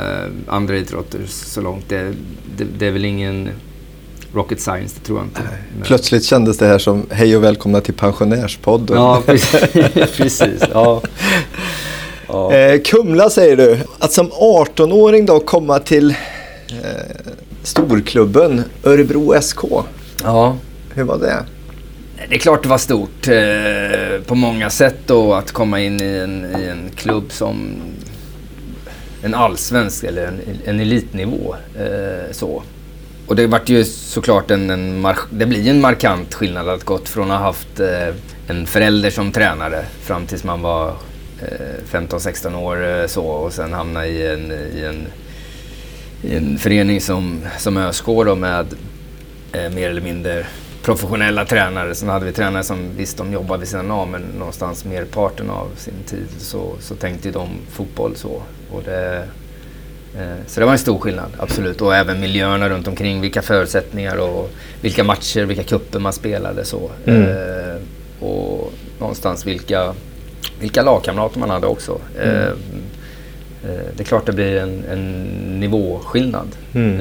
andra 0.47 0.77
idrotter 0.77 1.21
så 1.27 1.61
långt. 1.61 1.89
Det, 1.89 2.13
det, 2.57 2.65
det 2.79 2.87
är 2.87 2.91
väl 2.91 3.05
ingen 3.05 3.49
rocket 4.33 4.61
science, 4.61 4.97
det 4.99 5.07
tror 5.07 5.19
jag 5.19 5.27
inte. 5.27 5.41
Men... 5.43 5.83
Plötsligt 5.85 6.25
kändes 6.25 6.59
det 6.59 6.67
här 6.67 6.79
som 6.79 7.07
hej 7.11 7.37
och 7.37 7.45
välkomna 7.45 7.81
till 7.81 7.95
pensionärspodden. 7.95 8.97
Ja, 8.97 9.23
precis. 10.17 10.63
ja. 10.73 11.03
Ja. 12.29 12.53
Eh, 12.53 12.81
Kumla 12.81 13.31
säger 13.31 13.57
du. 13.57 13.79
Att 13.99 14.13
som 14.13 14.31
18-åring 14.31 15.27
då 15.27 15.41
komma 15.41 15.79
till 15.79 16.11
eh, 16.11 16.17
storklubben 17.63 18.63
Örebro 18.85 19.41
SK. 19.43 19.59
Ja. 20.25 20.57
Hur 20.95 21.05
var 21.05 21.19
det? 21.19 21.45
Det 22.29 22.35
är 22.35 22.39
klart 22.39 22.63
det 22.63 22.69
var 22.69 22.79
stort 22.79 23.29
eh, 23.29 24.27
på 24.27 24.35
många 24.35 24.71
sätt 24.71 24.97
då 25.07 25.35
att 25.35 25.53
komma 25.53 25.81
in 25.81 26.03
i 26.03 26.17
en, 26.17 26.47
i 26.61 26.65
en 26.65 26.91
klubb 26.97 27.33
som 27.33 27.77
en 29.23 29.35
allsvensk 29.35 30.05
eller 30.05 30.27
en, 30.27 30.41
en 30.65 30.81
elitnivå. 30.81 31.55
Eh, 31.79 32.33
så. 32.33 32.63
Och 33.29 33.37
det 33.37 33.47
vart 33.47 33.69
ju 33.69 33.85
såklart 33.85 34.51
en, 34.51 34.71
en 34.71 35.15
det 35.31 35.47
blir 35.47 35.69
en 35.69 35.81
markant 35.81 36.35
skillnad 36.35 36.69
att 36.69 36.85
gått 36.85 37.09
från 37.09 37.31
att 37.31 37.39
ha 37.39 37.47
haft 37.47 37.81
eh, 37.81 38.15
en 38.49 38.67
förälder 38.67 39.11
som 39.11 39.33
tränare 39.33 39.85
fram 40.01 40.27
tills 40.27 40.45
man 40.45 40.63
var 40.63 40.89
eh, 41.43 41.85
15-16 41.91 42.55
år 42.55 42.89
eh, 42.89 43.07
så 43.07 43.25
och 43.25 43.53
sen 43.53 43.73
hamna 43.73 44.07
i 44.07 44.33
en, 44.33 44.53
i 44.53 44.85
en, 44.85 45.07
i 46.23 46.37
en 46.37 46.59
förening 46.59 47.01
som, 47.01 47.41
som 47.59 47.77
ÖSK 47.77 48.07
då 48.07 48.35
med 48.35 48.67
eh, 49.53 49.71
mer 49.71 49.91
eller 49.91 50.03
mindre 50.03 50.47
professionella 50.83 51.45
tränare. 51.45 51.95
Sen 51.95 52.09
hade 52.09 52.25
vi 52.25 52.33
tränare 52.33 52.65
som 52.65 52.97
visst 52.97 53.19
de 53.19 53.33
jobbade 53.33 53.61
vid 53.61 53.69
sidan 53.69 53.91
av 53.91 54.09
men 54.09 54.23
någonstans 54.23 54.85
merparten 54.85 55.51
av 55.51 55.69
sin 55.77 56.03
tid 56.07 56.29
så, 56.39 56.73
så 56.81 56.95
tänkte 56.95 57.31
de 57.31 57.49
fotboll 57.71 58.17
så. 58.17 58.43
Och 58.71 58.83
det, 58.85 59.29
så 60.47 60.61
det 60.61 60.67
var 60.67 60.73
en 60.73 60.79
stor 60.79 60.99
skillnad, 60.99 61.31
absolut. 61.39 61.81
Och 61.81 61.95
även 61.95 62.21
miljöerna 62.21 62.69
runt 62.69 62.89
omkring, 62.89 63.21
vilka 63.21 63.43
förutsättningar 63.43 64.17
och 64.17 64.51
vilka 64.81 65.05
matcher, 65.05 65.45
vilka 65.45 65.63
kupper 65.63 65.99
man 65.99 66.13
spelade. 66.13 66.65
så. 66.65 66.91
Mm. 67.07 67.23
Eh, 67.23 67.77
och 68.21 68.73
någonstans 68.99 69.47
vilka, 69.47 69.95
vilka 70.61 70.83
lagkamrater 70.83 71.41
man 71.41 71.51
hade 71.51 71.67
också. 71.67 71.99
Mm. 72.23 72.37
Eh, 72.37 73.87
det 73.97 74.03
är 74.03 74.05
klart 74.05 74.27
det 74.27 74.33
blir 74.33 74.57
en, 74.57 74.85
en 74.93 75.23
nivåskillnad. 75.61 76.49
Mm. 76.75 77.01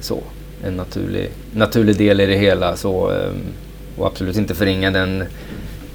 så. 0.00 0.22
En 0.64 0.76
naturlig, 0.76 1.30
naturlig 1.52 1.96
del 1.96 2.20
i 2.20 2.26
det 2.26 2.36
hela. 2.36 2.76
Så, 2.76 3.12
och 3.96 4.06
absolut 4.06 4.36
inte 4.36 4.54
förringa 4.54 4.90
den 4.90 5.24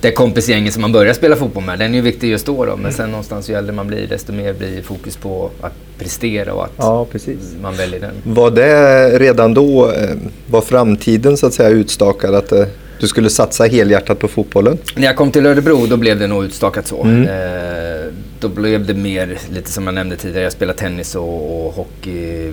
det 0.05 0.11
kompisgänget 0.11 0.73
som 0.73 0.81
man 0.81 0.91
börjar 0.91 1.13
spela 1.13 1.35
fotboll 1.35 1.63
med, 1.63 1.79
den 1.79 1.91
är 1.91 1.95
ju 1.95 2.01
viktig 2.01 2.29
just 2.29 2.45
då. 2.45 2.65
då 2.65 2.71
men 2.71 2.79
mm. 2.79 2.91
sen 2.91 3.09
någonstans 3.09 3.49
ju 3.49 3.53
äldre 3.53 3.73
man 3.73 3.87
blir, 3.87 4.07
desto 4.07 4.33
mer 4.33 4.53
blir 4.53 4.81
fokus 4.81 5.17
på 5.17 5.51
att 5.61 5.73
prestera 5.97 6.53
och 6.53 6.63
att 6.65 6.71
ja, 6.77 7.05
precis. 7.11 7.37
man 7.61 7.75
väljer 7.75 7.99
den. 7.99 8.13
Var 8.23 8.51
det 8.51 9.19
redan 9.19 9.53
då, 9.53 9.91
eh, 9.91 10.09
var 10.47 10.61
framtiden 10.61 11.37
så 11.37 11.47
att 11.47 11.53
säga 11.53 11.69
utstakad? 11.69 12.35
Att 12.35 12.51
eh, 12.51 12.65
du 12.99 13.07
skulle 13.07 13.29
satsa 13.29 13.63
helhjärtat 13.63 14.19
på 14.19 14.27
fotbollen? 14.27 14.77
När 14.95 15.05
jag 15.05 15.15
kom 15.15 15.31
till 15.31 15.45
Örebro 15.45 15.85
då 15.85 15.97
blev 15.97 16.19
det 16.19 16.27
nog 16.27 16.45
utstakat 16.45 16.87
så. 16.87 17.03
Mm. 17.03 17.23
Eh, 17.23 18.05
då 18.39 18.47
blev 18.47 18.85
det 18.85 18.93
mer, 18.93 19.37
lite 19.53 19.71
som 19.71 19.85
jag 19.85 19.93
nämnde 19.93 20.15
tidigare, 20.15 20.43
jag 20.43 20.53
spelade 20.53 20.79
tennis 20.79 21.15
och, 21.15 21.65
och 21.65 21.73
hockey 21.73 22.51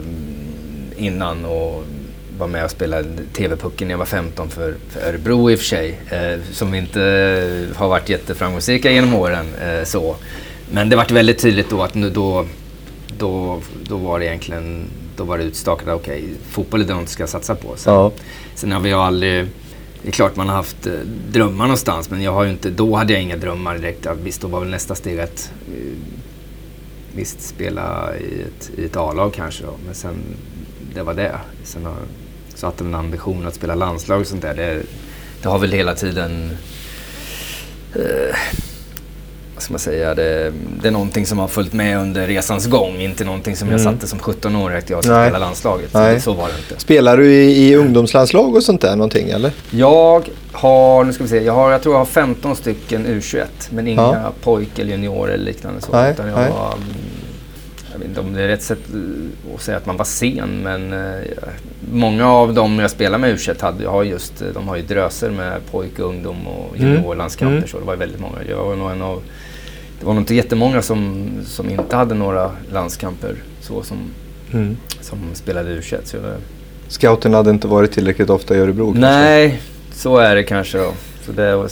innan. 0.97 1.45
Och 1.45 1.85
var 2.43 2.49
med 2.49 2.65
och 2.65 2.71
spelade 2.71 3.09
TV-pucken 3.33 3.89
när 3.89 3.93
jag 3.93 3.99
var 3.99 4.07
15 4.07 4.51
för, 4.51 4.75
för 4.89 5.09
Örebro 5.09 5.51
i 5.51 5.55
och 5.55 5.59
för 5.59 5.67
sig. 5.67 6.01
Eh, 6.11 6.41
som 6.53 6.75
inte 6.75 7.01
har 7.77 7.89
varit 7.89 8.09
jätteframgångsrika 8.09 8.91
genom 8.91 9.15
åren. 9.15 9.47
Eh, 9.63 9.85
så. 9.85 10.17
Men 10.71 10.89
det 10.89 10.97
vart 10.97 11.11
väldigt 11.11 11.39
tydligt 11.39 11.71
då 11.71 11.83
att 11.83 11.95
nu 11.95 12.11
då, 12.11 12.47
då, 13.19 13.61
då 13.83 13.97
var 13.97 14.19
det 14.19 14.27
egentligen 14.27 14.85
då 15.17 15.25
var 15.25 15.39
det 15.39 15.45
utstakat 15.45 15.89
att 15.89 15.95
okej, 15.95 16.23
okay, 16.23 16.35
fotboll 16.51 16.81
är 16.81 16.85
det 16.85 16.95
man 16.95 17.07
ska 17.07 17.27
satsa 17.27 17.55
på. 17.55 17.77
Sen, 17.77 17.95
ja. 17.95 18.13
sen 18.55 18.73
har 18.73 18.81
vi 18.81 18.93
aldrig... 18.93 19.47
Det 20.03 20.09
är 20.09 20.13
klart 20.13 20.37
man 20.37 20.49
har 20.49 20.57
haft 20.57 20.87
eh, 20.87 20.93
drömmar 21.31 21.65
någonstans 21.65 22.11
men 22.11 22.23
jag 22.23 22.33
har 22.33 22.47
inte, 22.47 22.71
då 22.71 22.97
hade 22.97 23.13
jag 23.13 23.23
inga 23.23 23.37
drömmar 23.37 23.79
direkt. 23.79 24.07
Visst, 24.23 24.41
då 24.41 24.49
var 24.49 24.61
väl 24.61 24.71
nästa 24.71 24.95
steg 24.95 25.21
att 25.21 25.53
eh, 25.69 25.93
visst 27.15 27.43
spela 27.43 28.17
i 28.17 28.43
ett, 28.43 28.71
i 28.77 28.85
ett 28.85 28.97
A-lag 28.97 29.33
kanske 29.35 29.65
då, 29.65 29.75
men 29.87 29.95
sen 29.95 30.15
det 30.95 31.03
var 31.03 31.15
det. 31.15 31.39
Sen 31.65 31.85
har, 31.85 31.97
så 32.63 32.67
haft 32.67 32.81
en 32.81 32.95
ambition 32.95 33.47
att 33.47 33.55
spela 33.55 33.75
landslag 33.75 34.21
och 34.21 34.27
sånt 34.27 34.43
där. 34.43 34.55
Det, 34.55 34.83
det 35.43 35.49
har 35.49 35.59
väl 35.59 35.73
hela 35.73 35.95
tiden 35.95 36.51
eh, 37.95 38.37
vad 39.55 39.63
ska 39.63 39.73
man 39.73 39.79
säga, 39.79 40.15
det, 40.15 40.53
det, 40.83 40.89
är 40.89 40.93
någonting 40.93 41.27
som 41.27 41.39
har 41.39 41.49
följt 41.49 41.73
med 41.73 41.99
under 41.99 42.27
resans 42.27 42.67
gång. 42.67 42.97
Inte 42.97 43.25
någonting 43.25 43.57
som 43.57 43.69
mm. 43.69 43.81
jag 43.81 43.93
satte 43.93 44.07
som 44.07 44.19
17-åring 44.19 44.79
att 44.79 44.91
jag 44.91 45.05
ska 45.05 45.25
spela 45.27 45.39
landslaget. 45.39 45.93
Så, 45.93 46.21
så, 46.21 46.33
var 46.33 46.49
det 46.49 46.55
inte. 46.59 46.81
Spelar 46.83 47.17
du 47.17 47.35
i, 47.35 47.69
i 47.69 47.77
ungdomslandslag 47.77 48.55
och 48.55 48.63
sånt 48.63 48.81
där 48.81 48.97
någonting 48.97 49.31
eller? 49.31 49.53
Jag 49.71 50.29
har, 50.53 51.05
nu 51.05 51.13
ska 51.13 51.23
vi 51.23 51.29
se, 51.29 51.45
jag, 51.45 51.53
har, 51.53 51.71
jag 51.71 51.83
tror 51.83 51.95
jag 51.95 52.01
har 52.01 52.05
15 52.05 52.57
stycken 52.57 53.07
U21. 53.07 53.45
Men 53.71 53.89
inga 53.89 54.03
ja. 54.03 54.33
pojk 54.43 54.79
eller 54.79 54.91
juniorer 54.91 55.35
eller 55.35 55.45
liknande. 55.45 55.81
Så, 55.81 55.93
nej, 55.93 56.13
utan 56.13 56.29
jag 56.29 56.39
nej. 56.39 56.51
Var, 56.51 56.75
vet 58.03 58.09
inte 58.09 58.21
om 58.21 58.33
det 58.33 58.43
är 58.43 58.49
rätt 58.49 58.63
sätt 58.63 58.79
att 59.55 59.63
säga 59.63 59.77
att 59.77 59.87
man 59.87 59.97
var 59.97 60.05
sen, 60.05 60.61
men 60.63 60.93
eh, 60.93 61.25
många 61.93 62.27
av 62.27 62.55
dem 62.55 62.79
jag 62.79 62.91
spelar 62.91 63.19
med 63.19 63.31
u 63.31 63.39
hade, 63.61 63.89
har 63.89 64.03
just, 64.03 64.45
de 64.55 64.69
har 64.69 64.77
ju 64.77 64.83
dröser 64.83 65.31
med 65.31 65.61
pojk, 65.71 65.99
ungdom 65.99 66.47
och 66.47 66.77
mm. 66.77 66.89
juniorlandskamper. 66.89 67.57
Mm. 67.57 67.69
Så 67.69 67.79
det 67.79 67.85
var 67.85 67.97
väldigt 67.97 68.21
många. 68.21 68.39
Jag 68.49 68.65
var 68.65 68.77
nog 68.77 68.91
en 68.91 69.03
av 69.03 69.23
det 70.03 70.07
var 70.07 70.15
nog 70.15 70.23
inte 70.23 70.35
jättemånga 70.35 70.83
som, 70.83 71.31
som 71.45 71.71
inte 71.71 71.97
hade 71.97 72.15
några 72.15 72.51
landskamper 72.73 73.35
så 73.61 73.83
som, 73.83 73.99
mm. 74.53 74.77
som 75.01 75.19
spelade 75.35 75.71
u. 75.71 75.83
Scouten 76.89 77.35
hade 77.35 77.51
inte 77.51 77.67
varit 77.67 77.93
tillräckligt 77.93 78.31
ofta 78.31 78.57
i 78.57 78.59
Örebro 78.59 78.85
kanske? 78.85 79.01
Nej, 79.01 79.63
så 79.93 80.17
är 80.17 80.35
det 80.35 80.43
kanske 80.43 80.79
då. 80.79 80.93
Så 81.27 81.33
det 81.33 81.57
var, 81.57 81.71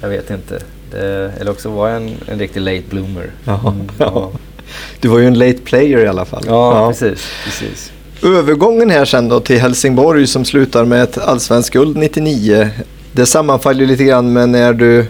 jag 0.00 0.08
vet 0.08 0.30
inte. 0.30 0.58
Det, 0.90 1.32
eller 1.40 1.50
också 1.50 1.70
var 1.70 1.88
jag 1.88 2.02
en, 2.02 2.14
en 2.26 2.38
riktig 2.38 2.60
late 2.60 2.84
bloomer. 2.90 3.30
Mm, 3.46 3.88
ja. 3.98 4.32
Du 5.00 5.08
var 5.08 5.18
ju 5.18 5.26
en 5.26 5.38
late 5.38 5.58
player 5.64 6.04
i 6.04 6.08
alla 6.08 6.24
fall. 6.24 6.44
Ja, 6.46 6.80
ja, 6.80 6.88
Precis, 6.88 7.28
precis. 7.44 7.92
Övergången 8.22 8.90
här 8.90 9.04
sen 9.04 9.28
då 9.28 9.40
till 9.40 9.60
Helsingborg 9.60 10.26
som 10.26 10.44
slutar 10.44 10.84
med 10.84 11.02
ett 11.02 11.18
allsvenskt 11.18 11.70
guld 11.70 11.96
99. 11.96 12.68
Det 13.12 13.26
sammanfaller 13.26 13.86
lite 13.86 14.04
grann 14.04 14.32
med 14.32 14.48
när 14.48 14.72
du 14.72 15.06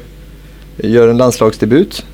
gör 0.76 1.08
en 1.08 1.16
landslagsdebut 1.16 2.04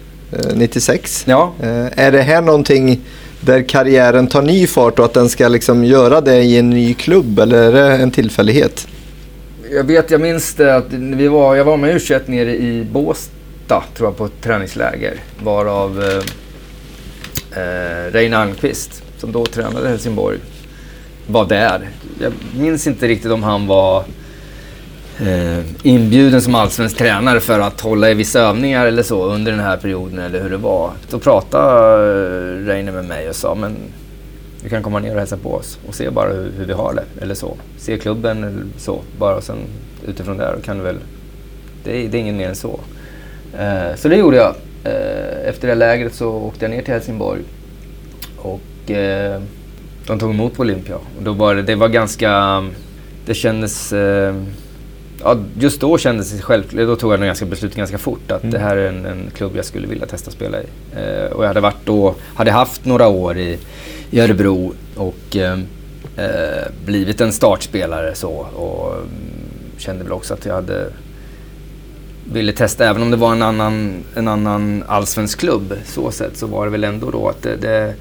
96. 0.55 1.25
Eh, 1.27 1.31
ja. 1.31 1.53
Eh, 1.63 2.05
är 2.05 2.13
det 2.13 2.23
här 2.23 2.43
någonting 2.43 3.01
där 3.41 3.69
karriären 3.69 4.27
tar 4.27 4.43
ny 4.43 4.67
fart 4.67 4.99
och 4.99 5.05
att 5.05 5.15
den 5.15 5.29
ska 5.29 5.49
liksom 5.49 5.85
göra 5.85 6.21
det 6.21 6.43
i 6.43 6.59
en 6.59 6.71
ny 6.71 6.95
klubb 6.95 7.39
eller 7.39 7.63
är 7.63 7.73
det 7.73 7.97
en 7.97 8.11
tillfällighet? 8.11 8.87
Jag 9.71 9.85
vet, 9.85 10.11
jag 10.11 10.21
minns 10.21 10.55
det 10.55 10.77
att 10.77 10.93
vi 10.93 11.29
var, 11.29 11.55
jag 11.55 11.65
var 11.65 11.77
med 11.77 11.97
u 12.11 12.21
nere 12.27 12.57
i 12.57 12.87
Båstad 12.93 13.83
tror 13.97 14.09
jag 14.09 14.17
på 14.17 14.25
ett 14.25 14.43
träningsläger 14.43 15.15
varav 15.43 16.03
eh, 16.03 16.23
eh 17.57 18.13
Reine 18.13 18.37
Almqvist 18.37 19.03
som 19.19 19.33
då 19.33 19.47
tränade 19.47 19.89
Helsingborg 19.89 20.39
var 21.27 21.47
där. 21.47 21.89
Jag 22.21 22.33
minns 22.59 22.87
inte 22.87 23.09
riktigt 23.09 23.31
om 23.33 23.43
han 23.43 23.67
var 23.67 24.05
eh, 25.21 25.59
inbjuden 25.83 26.43
som 26.43 26.55
allsvensk 26.55 26.97
tränare 26.97 27.41
för 27.41 27.61
att 27.61 27.81
hålla 27.81 28.11
i 28.11 28.15
vissa 28.15 28.41
övningar 28.41 28.87
eller 28.87 29.03
så 29.03 29.25
under 29.25 29.53
den 29.53 29.61
här 29.61 29.77
perioden 29.77 30.19
eller 30.19 30.43
hur 30.43 30.51
det 30.51 30.57
var. 30.57 30.91
Då 31.11 31.19
pratade 31.19 32.63
eh, 32.63 32.67
Reine 32.67 32.93
med 32.93 33.05
mig 33.05 33.29
och 33.29 33.37
sa 33.37 33.55
men 33.55 33.77
du 34.63 34.69
kan 34.69 34.83
komma 34.83 34.99
ner 34.99 35.13
och 35.13 35.19
hälsa 35.19 35.37
på 35.37 35.55
oss 35.55 35.79
och 35.89 35.95
se 35.95 36.11
bara 36.11 36.29
hur, 36.29 36.53
hur 36.59 36.65
vi 36.65 36.73
har 36.73 36.95
det 36.95 37.23
eller 37.23 37.35
så. 37.35 37.57
Se 37.79 37.99
klubben 37.99 38.45
eller 38.45 38.65
så 38.77 39.01
bara 39.19 39.37
och 39.37 39.45
sen 39.45 39.59
utifrån 40.07 40.37
där 40.37 40.57
kan 40.65 40.79
du 40.79 40.83
väl... 40.83 40.99
Det 41.85 42.05
är, 42.05 42.09
det 42.09 42.19
är 42.19 42.21
ingen 42.21 42.37
mer 42.37 42.49
än 42.49 42.57
så. 42.57 42.81
Eh, 43.59 43.97
så 43.97 44.09
det 44.09 44.17
gjorde 44.17 44.37
jag. 44.37 44.55
Eh, 44.85 45.49
efter 45.49 45.69
det 45.69 45.75
lägret 45.75 46.15
så 46.15 46.29
åkte 46.29 46.65
jag 46.65 46.71
ner 46.71 46.83
till 46.83 46.95
Helsingborg 46.95 47.43
och 48.37 48.91
eh, 48.91 49.43
de 50.07 50.19
tog 50.19 50.31
emot 50.31 50.55
på 50.55 50.63
Olympia. 50.63 50.97
Och 50.97 51.23
då 51.23 51.33
var 51.33 51.55
det, 51.55 51.63
det 51.63 51.75
var 51.75 51.89
ganska... 51.89 52.65
Det 53.27 53.35
kändes... 53.35 53.93
Eh, 53.93 54.35
ja, 55.23 55.37
just 55.59 55.81
då 55.81 55.99
kändes 55.99 56.33
det 56.33 56.43
självklart, 56.43 56.87
då 56.87 56.97
tog 56.97 57.13
jag 57.13 57.21
ganska 57.21 57.47
beslutet 57.47 57.77
ganska 57.77 57.99
fort 57.99 58.31
att 58.31 58.43
mm. 58.43 58.53
det 58.53 58.59
här 58.59 58.77
är 58.77 58.89
en, 58.89 59.07
en, 59.07 59.31
klubb 59.37 59.53
jag 59.57 59.65
skulle 59.65 59.87
vilja 59.87 60.07
testa 60.07 60.31
spela 60.31 60.59
i. 60.63 60.67
Eh, 60.97 61.33
och 61.33 61.45
jag 61.45 61.49
hade 61.49 61.61
varit 61.61 61.85
då, 61.87 62.15
hade 62.35 62.51
haft 62.51 62.85
några 62.85 63.09
år 63.09 63.39
i, 63.39 63.59
i 64.11 64.21
Örebro 64.21 64.75
och 64.97 65.37
eh, 65.37 65.59
eh 66.17 66.69
blivit 66.85 67.21
en 67.21 67.33
startspelare 67.33 68.15
så 68.15 68.31
och 68.55 68.93
mm, 68.93 69.09
kände 69.79 70.05
väl 70.05 70.13
också 70.13 70.35
att 70.35 70.47
jag 70.47 70.55
hade 70.55 70.87
ville 72.33 72.53
testa, 72.53 72.89
även 72.89 73.03
om 73.03 73.11
det 73.11 73.17
var 73.17 73.33
en 73.33 73.43
annan, 73.43 74.05
en 74.15 74.29
annan 74.29 74.85
allsvensk 74.87 75.41
klubb 75.41 75.75
så 75.85 76.11
sett 76.11 76.37
så 76.37 76.47
var 76.47 76.65
det 76.65 76.71
väl 76.71 76.85
ändå 76.85 77.11
då 77.11 77.29
att 77.29 77.43
det, 77.43 77.57
det 77.57 77.95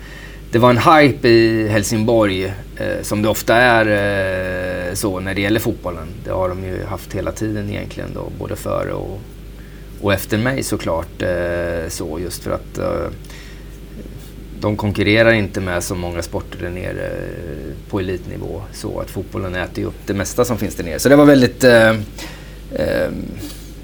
det 0.52 0.60
var 0.60 0.70
en 0.70 0.78
hype 0.78 1.28
i 1.28 1.68
Helsingborg, 1.68 2.46
eh, 2.76 3.02
som 3.02 3.22
det 3.22 3.30
ofta 3.30 3.56
är 3.56 3.86
eh, 3.86 4.94
så 4.94 5.20
när 5.20 5.34
det 5.34 5.42
gäller 5.42 5.60
fotbollen. 5.60 6.08
Det 6.24 6.32
har 6.32 6.50
de 6.50 6.64
ju 6.64 6.84
haft 6.84 7.14
hela 7.14 7.32
tiden 7.32 7.70
egentligen 7.70 8.10
då, 8.14 8.32
både 8.40 8.56
före 8.56 8.94
och, 8.94 9.20
och 10.02 10.14
efter 10.14 10.38
mig 10.38 10.64
såklart. 10.64 11.22
Eh, 11.22 11.90
så 11.90 12.20
just 12.20 12.44
för 12.44 12.52
att 12.52 12.78
eh, 12.78 13.12
de 14.60 14.78
konkurrerar 14.78 15.32
inte 15.32 15.62
med 15.62 15.84
så 15.84 15.96
många 15.96 16.22
sporter 16.22 16.60
där 16.60 16.70
nere 16.70 17.08
eh, 17.08 17.90
på 17.90 18.00
elitnivå. 18.00 18.62
Så 18.74 19.00
att 19.00 19.10
fotbollen 19.10 19.56
äter 19.56 19.80
ju 19.80 19.86
upp 19.86 20.00
det 20.06 20.14
mesta 20.14 20.46
som 20.46 20.58
finns 20.58 20.76
där 20.76 20.84
nere. 20.84 21.00
Så 21.00 21.10
det 21.10 21.16
var 21.16 21.26
väldigt 21.26 21.64
eh, 21.64 21.90
eh 22.72 23.10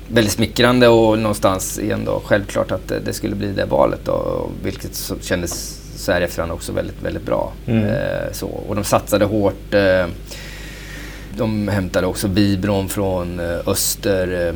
väldigt 0.08 0.34
smickrande 0.34 0.88
och 0.88 1.20
någonstans 1.20 1.80
igen 1.80 2.06
då 2.06 2.22
självklart 2.26 2.72
att 2.72 2.88
det 3.06 3.14
skulle 3.14 3.36
bli 3.36 3.52
det 3.52 3.66
valet 3.66 4.00
då, 4.06 4.50
vilket 4.64 5.12
kändes 5.22 5.82
så 5.96 6.12
här 6.12 6.22
efterhand 6.22 6.52
också 6.52 6.72
väldigt, 6.72 7.02
väldigt 7.04 7.26
bra. 7.26 7.54
Mm. 7.66 7.84
Eh, 7.84 8.32
så. 8.32 8.48
Och 8.48 8.76
de 8.76 8.84
satsade 8.84 9.26
hårt. 9.26 9.74
Eh, 9.74 10.06
de 11.38 11.68
hämtade 11.68 12.08
också 12.08 12.28
Bibron 12.28 12.90
från 12.90 13.40
eh, 13.40 13.68
Öster, 13.68 14.48
eh, 14.48 14.56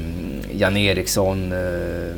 Jan 0.59 0.77
Eriksson. 0.77 1.51
Eh, 1.51 2.15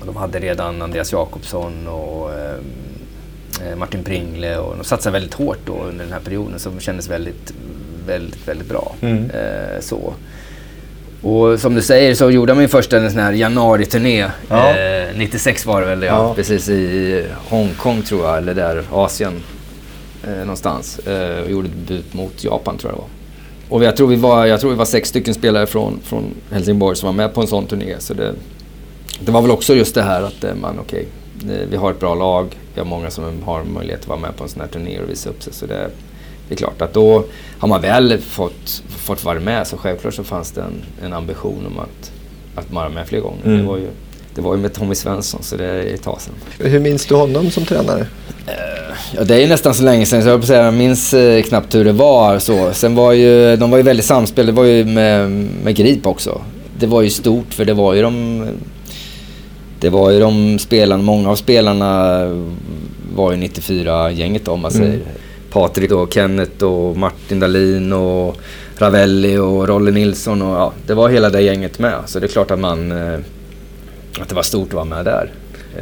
och 0.00 0.06
de 0.06 0.16
hade 0.16 0.38
redan 0.38 0.82
Andreas 0.82 1.12
Jakobsson 1.12 1.88
och 1.88 2.30
eh, 2.32 3.76
Martin 3.76 4.04
Pringle. 4.04 4.58
Och 4.58 4.76
de 4.76 4.84
satsade 4.84 5.12
väldigt 5.12 5.34
hårt 5.34 5.58
då 5.66 5.82
under 5.82 6.04
den 6.04 6.12
här 6.12 6.20
perioden 6.20 6.58
som 6.58 6.80
kändes 6.80 7.08
väldigt, 7.08 7.54
väldigt, 8.06 8.48
väldigt 8.48 8.68
bra. 8.68 8.94
Mm. 9.00 9.30
så. 9.80 10.14
Och 11.24 11.60
som 11.60 11.74
du 11.74 11.82
säger 11.82 12.14
så 12.14 12.30
gjorde 12.30 12.54
man 12.54 12.62
ju 12.62 12.68
först 12.68 12.92
en 12.92 13.10
sån 13.10 13.20
här 13.20 13.32
januari-turné. 13.32 14.30
Ja. 14.48 14.76
Eh, 14.76 15.16
96 15.16 15.66
var 15.66 15.80
det 15.80 15.86
väl, 15.86 16.02
ja. 16.02 16.08
ja. 16.08 16.34
Precis 16.34 16.68
i 16.68 17.24
Hongkong 17.48 18.02
tror 18.02 18.26
jag, 18.26 18.38
eller 18.38 18.54
där, 18.54 18.84
Asien. 18.92 19.42
Eh, 20.24 20.38
någonstans. 20.38 20.98
Eh, 20.98 21.42
och 21.44 21.50
gjorde 21.50 21.68
debut 21.68 22.14
mot 22.14 22.44
Japan 22.44 22.78
tror 22.78 22.92
jag 22.92 22.98
det 22.98 23.02
var. 23.02 23.08
Och 23.76 23.84
jag 23.84 23.96
tror 23.96 24.08
vi 24.08 24.16
var, 24.16 24.46
jag 24.46 24.60
tror 24.60 24.70
vi 24.70 24.76
var 24.76 24.84
sex 24.84 25.08
stycken 25.08 25.34
spelare 25.34 25.66
från, 25.66 26.00
från 26.04 26.24
Helsingborg 26.50 26.96
som 26.96 27.06
var 27.06 27.12
med 27.12 27.34
på 27.34 27.40
en 27.40 27.46
sån 27.46 27.66
turné. 27.66 27.94
Så 27.98 28.14
det, 28.14 28.34
det 29.20 29.32
var 29.32 29.42
väl 29.42 29.50
också 29.50 29.74
just 29.74 29.94
det 29.94 30.02
här 30.02 30.22
att 30.22 30.44
eh, 30.44 30.54
man, 30.54 30.78
okej, 30.78 31.06
okay, 31.44 31.66
vi 31.70 31.76
har 31.76 31.90
ett 31.90 32.00
bra 32.00 32.14
lag. 32.14 32.58
Vi 32.74 32.80
har 32.80 32.86
många 32.86 33.10
som 33.10 33.42
har 33.42 33.64
möjlighet 33.64 34.00
att 34.00 34.08
vara 34.08 34.18
med 34.18 34.36
på 34.36 34.44
en 34.44 34.50
sån 34.50 34.60
här 34.60 34.68
turné 34.68 35.00
och 35.00 35.10
visa 35.10 35.30
upp 35.30 35.42
sig. 35.42 35.52
Så 35.52 35.66
det, 35.66 35.90
det 36.48 36.54
är 36.54 36.56
klart 36.56 36.82
att 36.82 36.94
då 36.94 37.24
har 37.58 37.68
man 37.68 37.80
väl 37.80 38.18
fått, 38.18 38.82
fått 38.88 39.24
vara 39.24 39.40
med 39.40 39.66
så 39.66 39.76
självklart 39.76 40.14
så 40.14 40.24
fanns 40.24 40.50
det 40.50 40.60
en, 40.60 41.06
en 41.06 41.12
ambition 41.12 41.66
om 41.66 41.78
att, 41.78 42.12
att 42.54 42.72
vara 42.72 42.88
med 42.88 43.06
fler 43.06 43.20
gånger. 43.20 43.44
Mm. 43.44 43.58
Det, 43.58 43.64
var 43.64 43.76
ju, 43.76 43.88
det 44.34 44.40
var 44.40 44.54
ju 44.54 44.60
med 44.60 44.72
Tommy 44.72 44.94
Svensson 44.94 45.42
så 45.42 45.56
det 45.56 45.64
är 45.64 45.94
ett 45.94 46.02
tag 46.02 46.20
sedan. 46.20 46.34
Hur 46.70 46.80
minns 46.80 47.06
du 47.06 47.14
honom 47.14 47.50
som 47.50 47.64
tränare? 47.64 48.00
Uh, 48.00 48.06
ja, 49.14 49.24
det 49.24 49.42
är 49.42 49.48
nästan 49.48 49.74
så 49.74 49.82
länge 49.82 50.06
sedan 50.06 50.22
så 50.22 50.28
jag, 50.28 50.44
säga, 50.44 50.64
jag 50.64 50.74
minns 50.74 51.14
uh, 51.14 51.42
knappt 51.42 51.74
hur 51.74 51.84
det 51.84 51.92
var. 51.92 52.38
Så. 52.38 52.72
Sen 52.72 52.94
var 52.94 53.12
ju, 53.12 53.56
de 53.56 53.70
var 53.70 53.78
ju 53.78 53.82
väldigt 53.82 54.06
samspel. 54.06 54.46
Det 54.46 54.52
var 54.52 54.64
ju 54.64 54.84
med, 54.84 55.30
med 55.64 55.76
Grip 55.76 56.06
också. 56.06 56.40
Det 56.78 56.86
var 56.86 57.02
ju 57.02 57.10
stort 57.10 57.54
för 57.54 57.64
det 57.64 57.74
var 57.74 57.94
ju 57.94 58.02
de 58.02 58.46
det 59.80 59.90
var 59.90 60.10
ju 60.10 60.20
de 60.20 60.58
spelarna, 60.58 61.02
många 61.02 61.30
av 61.30 61.36
spelarna 61.36 62.24
var 63.14 63.32
ju 63.32 63.38
94-gänget 63.38 64.48
om 64.48 64.60
man 64.60 64.72
mm. 64.72 65.00
Patrik 65.54 65.90
och 65.92 66.12
Kenneth 66.12 66.64
och 66.64 66.96
Martin 66.96 67.40
Dahlin 67.40 67.92
och 67.92 68.36
Ravelli 68.78 69.36
och 69.36 69.68
Rolle 69.68 69.90
Nilsson 69.90 70.42
och 70.42 70.56
ja, 70.56 70.72
det 70.86 70.94
var 70.94 71.08
hela 71.08 71.30
det 71.30 71.40
gänget 71.40 71.78
med. 71.78 71.94
Så 72.06 72.18
det 72.18 72.26
är 72.26 72.28
klart 72.28 72.50
att 72.50 72.58
man... 72.58 72.92
Eh, 72.92 73.18
att 74.20 74.28
det 74.28 74.34
var 74.34 74.42
stort 74.42 74.68
att 74.68 74.74
vara 74.74 74.84
med 74.84 75.04
där. 75.04 75.30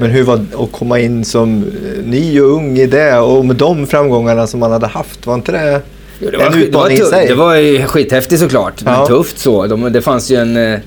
Men 0.00 0.10
hur 0.10 0.22
var 0.22 0.36
det 0.36 0.56
att 0.56 0.72
komma 0.72 0.98
in 0.98 1.24
som 1.24 1.64
eh, 1.64 2.04
ny 2.04 2.40
och 2.40 2.50
ung 2.50 2.78
i 2.78 2.86
det 2.86 3.18
och 3.18 3.44
med 3.44 3.56
de 3.56 3.86
framgångarna 3.86 4.46
som 4.46 4.60
man 4.60 4.72
hade 4.72 4.86
haft? 4.86 5.26
Var 5.26 5.34
inte 5.34 5.52
det 5.52 5.80
jo, 6.18 6.30
det 6.30 6.36
var, 6.36 6.46
en 6.46 6.62
utmaning 6.62 6.96
i 6.96 7.00
sig? 7.00 7.28
Det 7.28 7.34
var 7.34 7.54
ju 7.54 7.86
skithäftigt 7.86 8.40
såklart, 8.40 8.84
men 8.84 8.94
ja. 8.94 9.06
tufft 9.06 9.38
så. 9.38 9.66
De, 9.66 9.92
det 9.92 10.02
fanns 10.02 10.30
ju 10.30 10.36
en 10.36 10.56
eh, 10.56 10.78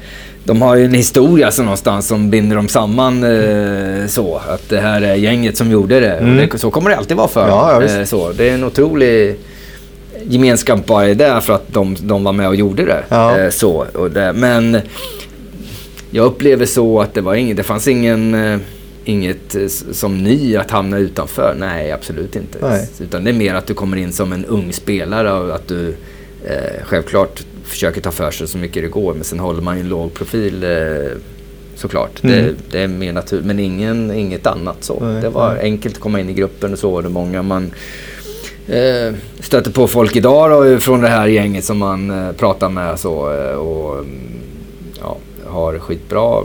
de 0.46 0.62
har 0.62 0.76
ju 0.76 0.86
en 0.86 0.94
historia 0.94 1.52
så 1.52 1.64
någonstans 1.64 2.08
som 2.08 2.30
binder 2.30 2.56
dem 2.56 2.68
samman 2.68 3.24
eh, 3.24 4.08
så. 4.08 4.42
Att 4.48 4.70
det 4.70 4.80
här 4.80 5.02
är 5.02 5.16
gänget 5.16 5.58
som 5.58 5.72
gjorde 5.72 6.00
det. 6.00 6.14
Mm. 6.14 6.50
det 6.52 6.58
så 6.58 6.72
kommer 6.72 6.90
det 6.90 6.98
alltid 6.98 7.18
vara 7.18 7.28
för 7.28 7.48
ja, 7.48 7.80
dem. 7.80 7.84
Eh, 7.84 8.06
så. 8.06 8.32
Det 8.32 8.50
är 8.50 8.54
en 8.54 8.64
otrolig 8.64 9.36
gemenskap 10.24 10.86
bara 10.86 11.10
i 11.10 11.14
det 11.14 11.42
för 11.42 11.54
att 11.54 11.74
de, 11.74 11.96
de 12.00 12.24
var 12.24 12.34
med 12.34 12.48
och 12.48 12.56
gjorde 12.56 12.86
det. 12.86 13.04
Ja. 13.10 13.40
Eh, 13.40 13.50
så. 13.50 13.86
Och 13.94 14.12
det. 14.12 14.34
Men 14.34 14.78
jag 16.10 16.26
upplever 16.26 16.66
så 16.66 17.02
att 17.02 17.14
det, 17.14 17.22
var 17.22 17.36
ing, 17.36 17.56
det 17.56 17.64
fanns 17.64 17.88
ingen, 17.88 18.34
eh, 18.34 18.60
inget 19.06 19.56
eh, 19.56 19.68
som 19.92 20.24
ny 20.24 20.56
att 20.56 20.72
hamna 20.72 20.98
utanför. 20.98 21.56
Nej, 21.60 21.92
absolut 21.92 22.36
inte. 22.36 22.58
Nej. 22.62 22.90
Utan 23.00 23.24
det 23.24 23.32
är 23.32 23.34
mer 23.34 23.56
att 23.56 23.68
du 23.68 23.74
kommer 23.74 23.98
in 23.98 24.14
som 24.14 24.34
en 24.34 24.46
ung 24.46 24.74
spelare 24.74 25.32
och 25.32 25.56
att 25.56 25.68
du 25.68 25.88
eh, 26.46 26.84
självklart 26.84 27.44
försöker 27.66 28.02
ta 28.02 28.12
för 28.12 28.32
sig 28.32 28.48
så 28.48 28.58
mycket 28.58 28.84
det 28.84 28.90
går 28.90 29.14
men 29.14 29.24
sen 29.24 29.40
håller 29.40 29.62
man 29.62 29.76
ju 29.76 29.82
en 29.82 29.90
låg 29.90 30.14
profil 30.14 30.64
eh, 30.64 30.70
såklart. 31.76 32.24
Mm. 32.24 32.36
Det, 32.36 32.56
det, 32.72 32.84
är 32.84 32.88
mer 32.88 33.14
naturligt 33.14 33.46
men 33.46 33.60
ingen, 33.60 34.12
inget 34.12 34.48
annat 34.48 34.84
så. 34.84 35.00
Nej, 35.00 35.22
det 35.22 35.30
var 35.30 35.54
nej. 35.54 35.64
enkelt 35.64 35.96
att 35.96 36.02
komma 36.02 36.20
in 36.20 36.30
i 36.30 36.34
gruppen 36.34 36.74
och 36.74 36.80
så 36.80 36.90
var 36.90 37.02
det 37.02 37.10
många 37.10 37.42
man 37.42 37.72
eh, 38.68 39.14
stöter 39.40 39.72
på 39.72 39.88
folk 39.88 40.16
idag 40.16 40.50
då, 40.50 40.80
från 40.80 41.02
det 41.02 41.08
här 41.08 41.28
gänget 41.28 41.66
som 41.66 41.78
man 41.78 42.10
eh, 42.10 42.32
pratar 42.32 42.70
med 42.70 43.00
så, 43.00 43.34
eh, 43.34 43.56
och 43.56 44.00
mm, 44.00 44.20
ja, 45.02 45.18
har 45.48 45.80
skitbra 45.80 46.44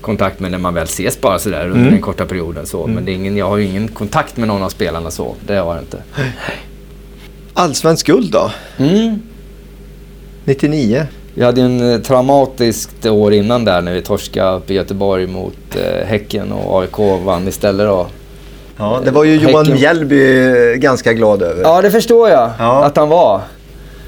kontakt 0.00 0.40
med 0.40 0.50
när 0.50 0.58
man 0.58 0.74
väl 0.74 0.84
ses 0.84 1.20
bara 1.20 1.38
sådär 1.38 1.64
under 1.64 1.80
mm. 1.80 1.90
den 1.90 2.00
korta 2.00 2.26
perioden. 2.26 2.66
Så. 2.66 2.82
Mm. 2.82 2.94
Men 2.94 3.04
det 3.04 3.12
är 3.12 3.14
ingen, 3.14 3.36
jag 3.36 3.48
har 3.48 3.56
ju 3.56 3.64
ingen 3.64 3.88
kontakt 3.88 4.36
med 4.36 4.48
någon 4.48 4.62
av 4.62 4.68
spelarna 4.68 5.10
så. 5.10 5.34
Det 5.46 5.54
har 5.56 5.74
jag 5.74 5.82
inte. 5.82 6.02
Allsvensk 7.54 8.06
guld 8.06 8.32
då? 8.32 8.50
Mm. 8.76 9.22
99? 10.44 11.06
Vi 11.34 11.44
hade 11.44 11.60
ju 11.60 11.66
en 11.66 11.92
eh, 11.92 12.00
traumatiskt 12.00 13.06
år 13.06 13.32
innan 13.32 13.64
där 13.64 13.80
när 13.80 13.92
vi 13.92 14.02
torskade 14.02 14.56
uppe 14.56 14.72
i 14.72 14.76
Göteborg 14.76 15.26
mot 15.26 15.76
eh, 15.76 16.06
Häcken 16.06 16.52
och 16.52 16.80
AIK 16.80 17.24
vann 17.24 17.48
istället 17.48 17.86
då. 17.86 18.06
Ja, 18.76 19.00
det 19.04 19.10
var 19.10 19.24
ju 19.24 19.34
Johan 19.36 19.66
Häcken... 19.66 19.80
Mjällby 19.80 20.76
ganska 20.76 21.12
glad 21.12 21.42
över. 21.42 21.62
Ja, 21.62 21.82
det 21.82 21.90
förstår 21.90 22.28
jag 22.28 22.50
ja. 22.58 22.84
att 22.84 22.96
han 22.96 23.08
var. 23.08 23.40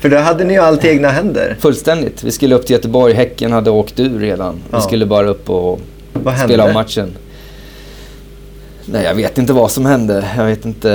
För 0.00 0.08
då 0.08 0.16
hade 0.16 0.44
ni 0.44 0.54
ju 0.54 0.60
allt 0.60 0.84
i 0.84 0.88
egna 0.88 1.08
händer. 1.08 1.56
Fullständigt. 1.60 2.22
Vi 2.22 2.30
skulle 2.30 2.54
upp 2.54 2.66
till 2.66 2.76
Göteborg. 2.76 3.14
Häcken 3.14 3.52
hade 3.52 3.70
åkt 3.70 4.00
ur 4.00 4.18
redan. 4.18 4.60
Ja. 4.70 4.76
Vi 4.76 4.82
skulle 4.82 5.06
bara 5.06 5.28
upp 5.28 5.50
och 5.50 5.80
vad 6.12 6.38
spela 6.38 6.64
av 6.64 6.72
matchen. 6.72 7.16
Nej, 8.84 9.04
jag 9.04 9.14
vet 9.14 9.38
inte 9.38 9.52
vad 9.52 9.70
som 9.70 9.86
hände. 9.86 10.24
Jag 10.36 10.44
vet 10.44 10.64
inte. 10.64 10.90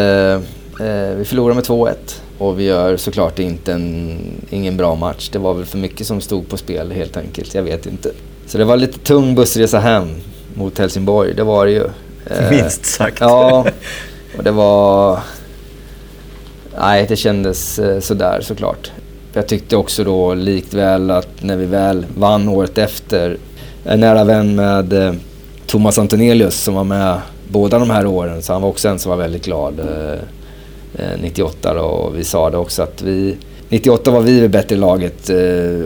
Eh, 0.79 1.17
vi 1.17 1.25
förlorade 1.25 1.55
med 1.55 1.63
2-1 1.63 1.93
och 2.37 2.59
vi 2.59 2.63
gör 2.63 2.97
såklart 2.97 3.39
inte 3.39 3.73
en, 3.73 4.17
ingen 4.49 4.77
bra 4.77 4.95
match. 4.95 5.29
Det 5.29 5.39
var 5.39 5.53
väl 5.53 5.65
för 5.65 5.77
mycket 5.77 6.07
som 6.07 6.21
stod 6.21 6.49
på 6.49 6.57
spel 6.57 6.91
helt 6.91 7.17
enkelt. 7.17 7.53
Jag 7.53 7.63
vet 7.63 7.85
inte. 7.85 8.11
Så 8.45 8.57
det 8.57 8.65
var 8.65 8.77
lite 8.77 8.99
tung 8.99 9.35
bussresa 9.35 9.79
hem 9.79 10.07
mot 10.53 10.77
Helsingborg. 10.77 11.33
Det 11.33 11.43
var 11.43 11.65
det 11.65 11.71
ju. 11.71 11.83
Eh, 12.29 12.49
Minst 12.49 12.85
sagt. 12.85 13.17
Ja, 13.19 13.65
och 14.37 14.43
det 14.43 14.51
var... 14.51 15.19
Nej, 16.79 17.05
det 17.09 17.15
kändes 17.15 17.79
eh, 17.79 17.99
sådär 17.99 18.41
såklart. 18.41 18.91
Jag 19.33 19.47
tyckte 19.47 19.75
också 19.77 20.03
då 20.03 20.33
likt 20.33 20.73
väl 20.73 21.11
att 21.11 21.43
när 21.43 21.57
vi 21.57 21.65
väl 21.65 22.05
vann 22.17 22.49
året 22.49 22.77
efter, 22.77 23.37
är 23.85 23.97
nära 23.97 24.23
vän 24.23 24.55
med 24.55 24.93
eh, 24.93 25.13
Thomas 25.67 25.97
Antonelius 25.97 26.55
som 26.55 26.73
var 26.73 26.83
med 26.83 27.21
båda 27.47 27.79
de 27.79 27.89
här 27.89 28.05
åren, 28.05 28.41
så 28.41 28.53
han 28.53 28.61
var 28.61 28.69
också 28.69 28.89
en 28.89 28.99
som 28.99 29.09
var 29.09 29.17
väldigt 29.17 29.45
glad. 29.45 29.79
98 31.21 31.73
då, 31.73 31.81
och 31.81 32.17
vi 32.17 32.23
sa 32.23 32.49
det 32.49 32.57
också 32.57 32.83
att 32.83 33.01
vi 33.01 33.37
98 33.69 34.11
var 34.11 34.21
vi 34.21 34.39
det 34.39 34.49
bättre 34.49 34.75
laget 34.75 35.29
eh, 35.29 35.35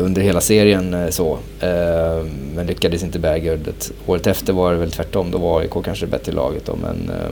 under 0.03 0.21
hela 0.21 0.41
serien 0.41 0.93
eh, 0.93 1.09
så. 1.09 1.37
Eh, 1.59 2.25
men 2.55 2.67
lyckades 2.67 3.03
inte 3.03 3.19
bära 3.19 3.39
guldet. 3.39 3.91
Året 4.05 4.27
efter 4.27 4.53
var 4.53 4.71
det 4.71 4.77
väl 4.77 4.91
tvärtom. 4.91 5.31
Då 5.31 5.37
var 5.37 5.61
AIK 5.61 5.71
kanske 5.85 6.05
det 6.05 6.11
bättre 6.11 6.31
laget 6.31 6.65
då, 6.65 6.75
men 6.81 7.09
eh, 7.09 7.31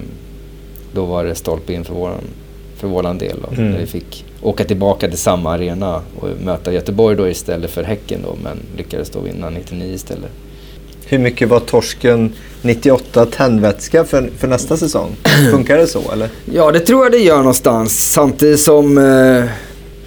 då 0.93 1.05
var 1.05 1.23
det 1.23 1.35
stolpe 1.35 1.73
in 1.73 1.83
för 1.83 1.93
våran, 1.93 2.23
för 2.75 2.87
våran 2.87 3.17
del. 3.17 3.37
Då, 3.41 3.61
mm. 3.61 3.71
När 3.71 3.79
vi 3.79 3.85
fick 3.85 4.25
åka 4.41 4.63
tillbaka 4.63 5.07
till 5.07 5.17
samma 5.17 5.51
arena 5.51 6.01
och 6.19 6.29
möta 6.43 6.73
Göteborg 6.73 7.15
då 7.15 7.27
istället 7.27 7.69
för 7.69 7.83
Häcken 7.83 8.19
då, 8.23 8.35
men 8.43 8.57
lyckades 8.77 9.09
då 9.09 9.19
vinna 9.19 9.49
99 9.49 9.93
istället. 9.93 10.31
Hur 11.09 11.19
mycket 11.19 11.49
var 11.49 11.59
torsken 11.59 12.33
98 12.61 13.25
tändvätska 13.25 14.03
för, 14.03 14.29
för 14.37 14.47
nästa 14.47 14.77
säsong? 14.77 15.15
Funkar 15.51 15.77
det 15.77 15.87
så 15.87 16.11
eller? 16.13 16.29
Ja, 16.53 16.71
det 16.71 16.79
tror 16.79 17.03
jag 17.03 17.11
det 17.11 17.17
gör 17.17 17.37
någonstans. 17.37 18.11
Samtidigt 18.11 18.59
som 18.59 18.97
eh, 18.97 19.43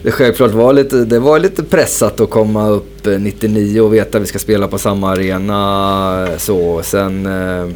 det 0.02 0.10
självklart 0.10 0.50
var 0.50 0.72
lite, 0.72 0.96
det 0.96 1.18
var 1.18 1.38
lite 1.38 1.62
pressat 1.62 2.20
att 2.20 2.30
komma 2.30 2.68
upp 2.68 3.06
99 3.18 3.80
och 3.80 3.94
veta 3.94 4.18
att 4.18 4.22
vi 4.22 4.26
ska 4.26 4.38
spela 4.38 4.68
på 4.68 4.78
samma 4.78 5.10
arena. 5.10 6.28
Så. 6.38 6.80
Sen 6.82 7.26
eh, 7.26 7.68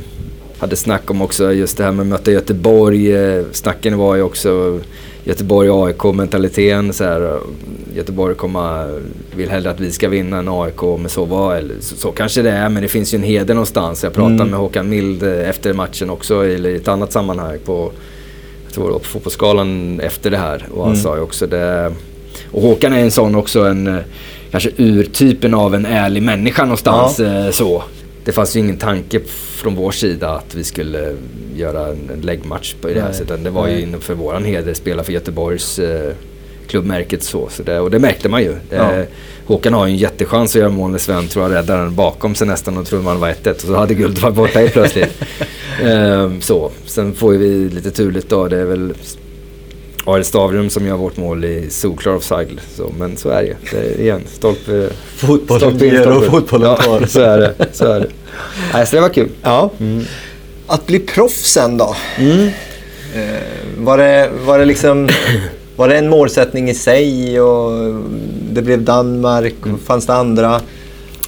hade 0.59 0.77
snack 0.77 1.11
om 1.11 1.23
också 1.23 1.53
just 1.53 1.77
det 1.77 1.85
här 1.85 1.93
med 1.93 2.03
att 2.03 2.07
möta 2.07 2.31
Göteborg. 2.31 3.13
Eh, 3.13 3.45
snacken 3.53 3.99
var 3.99 4.17
ju 4.17 4.23
också 4.23 4.81
Göteborg-AIK-mentaliteten. 5.27 6.93
Göteborg 7.95 8.35
kommer, 8.35 9.01
vill 9.37 9.51
hellre 9.51 9.71
att 9.71 9.81
vi 9.81 9.93
ska 9.93 10.09
vinna 10.09 10.39
än 10.39 10.49
AIK. 10.49 10.83
Men 10.83 11.09
så, 11.09 11.25
var, 11.25 11.57
eller, 11.57 11.75
så, 11.81 11.97
så, 11.97 12.13
kanske 12.13 12.43
det 12.43 12.51
är, 12.51 12.69
men 12.69 12.83
det 12.83 12.89
finns 12.89 13.15
ju 13.15 13.17
en 13.17 13.23
heder 13.23 13.55
någonstans. 13.55 14.03
Jag 14.03 14.13
pratade 14.13 14.35
mm. 14.35 14.49
med 14.49 14.59
Håkan 14.59 14.89
Mild 14.89 15.23
eh, 15.23 15.49
efter 15.49 15.73
matchen 15.73 16.11
också, 16.11 16.47
eller 16.47 16.71
i 16.71 16.77
ett 16.77 16.89
annat 16.89 17.13
sammanhang. 17.13 17.59
På, 17.65 17.93
jag 18.65 18.75
tror 18.75 18.87
det 18.87 18.93
var 18.93 18.99
på 18.99 19.05
Fotbollsskalan 19.05 20.01
efter 20.01 20.31
det 20.31 20.39
här. 20.39 20.67
Och 20.71 20.83
han 20.83 20.93
mm. 20.93 21.03
sa 21.03 21.17
ju 21.17 21.23
också 21.23 21.47
det 21.47 21.93
och 22.51 22.63
Håkan 22.63 22.93
är 22.93 22.99
en 22.99 23.11
sån 23.11 23.35
också, 23.35 23.65
en 23.65 23.87
eh, 23.87 24.03
kanske 24.51 24.71
urtypen 24.77 25.55
av 25.55 25.75
en 25.75 25.87
ärlig 25.87 26.23
människa 26.23 26.63
någonstans. 26.63 27.19
Ja. 27.19 27.25
Eh, 27.25 27.51
så. 27.51 27.83
Det 28.27 28.33
fanns 28.33 28.57
ju 28.57 28.61
ingen 28.61 28.77
tanke 28.77 29.21
från 29.57 29.75
vår 29.75 29.91
sida 29.91 30.31
att 30.31 30.55
vi 30.55 30.65
skulle 30.65 31.15
göra 31.55 31.87
en 31.89 32.21
läggmatch 32.23 32.75
på 32.81 32.89
det 32.89 33.01
här 33.01 33.13
sättet. 33.13 33.45
Det 33.45 33.51
var 33.51 33.69
ju 33.69 33.81
inom 33.81 34.01
för 34.01 34.15
våran 34.15 34.45
heder, 34.45 34.75
spela 34.75 35.05
för 35.05 35.13
Göteborgs 35.13 35.79
eh, 35.79 36.13
klubbmärket 36.69 37.23
så. 37.23 37.49
så 37.49 37.63
det, 37.63 37.81
och 37.81 37.91
det 37.91 37.99
märkte 37.99 38.29
man 38.29 38.43
ju. 38.43 38.57
Ja. 38.71 39.05
Håkan 39.47 39.75
har 39.75 39.87
ju 39.87 39.93
en 39.93 39.99
jättechans 39.99 40.51
att 40.51 40.61
göra 40.61 40.71
mål 40.71 40.91
när 40.91 40.99
Sven 40.99 41.29
tror 41.29 41.45
jag 41.45 41.55
räddar 41.55 41.79
den 41.79 41.95
bakom 41.95 42.35
sig 42.35 42.47
nästan 42.47 42.79
och 42.79 42.87
trodde 42.87 43.05
man 43.05 43.21
var 43.21 43.29
1-1 43.29 43.55
och 43.55 43.61
så 43.61 43.75
hade 43.75 43.95
guldet 43.95 44.23
varit 44.23 44.35
borta 44.35 44.59
helt 44.59 44.73
plötsligt. 44.73 45.23
ehm, 45.83 46.41
så. 46.41 46.71
Sen 46.87 47.15
får 47.15 47.33
vi 47.33 47.69
lite 47.69 47.91
turligt 47.91 48.29
då. 48.29 48.49
Det 48.49 48.59
är 48.59 48.65
väl 48.65 48.95
Arild 50.07 50.27
Stavrum 50.27 50.71
som 50.71 50.87
gör 50.87 50.97
vårt 50.97 51.17
mål 51.17 51.45
i 51.45 51.71
solklar 51.71 52.15
offside. 52.15 52.61
Så, 52.77 52.93
men 52.99 53.17
så 53.17 53.29
är 53.29 53.43
det. 53.43 53.57
Det 53.71 53.79
är 53.79 54.01
igen, 54.01 54.23
stolpe... 54.33 54.89
Fotbollen 55.17 55.79
ger 55.79 56.09
och 56.09 56.25
fotbollen 56.25 56.77
tar. 56.77 57.01
Ja, 57.01 57.07
så 57.07 57.21
är 57.21 57.39
det. 57.39 57.55
Så 57.73 57.93
är 57.93 58.01
det. 58.01 58.09
Nej, 58.73 58.87
så 58.87 58.97
det 58.97 59.03
var 59.03 59.09
kul. 59.09 59.29
Ja. 59.43 59.71
Mm. 59.81 60.05
Att 60.67 60.87
bli 60.87 60.99
proffs 60.99 61.53
sen 61.53 61.79
då? 61.79 61.97
Mm. 62.19 62.47
Eh, 63.15 63.41
var, 63.79 63.99
det, 63.99 64.31
var 64.47 64.59
det 64.59 64.65
liksom... 64.65 65.09
Var 65.77 65.89
det 65.89 65.99
en 65.99 66.09
målsättning 66.09 66.71
i 66.71 66.75
sig 66.75 67.41
och 67.41 67.95
det 68.53 68.63
blev 68.63 68.83
Danmark? 68.83 69.55
Mm. 69.65 69.79
Fanns 69.79 70.07
det 70.07 70.15
andra 70.15 70.61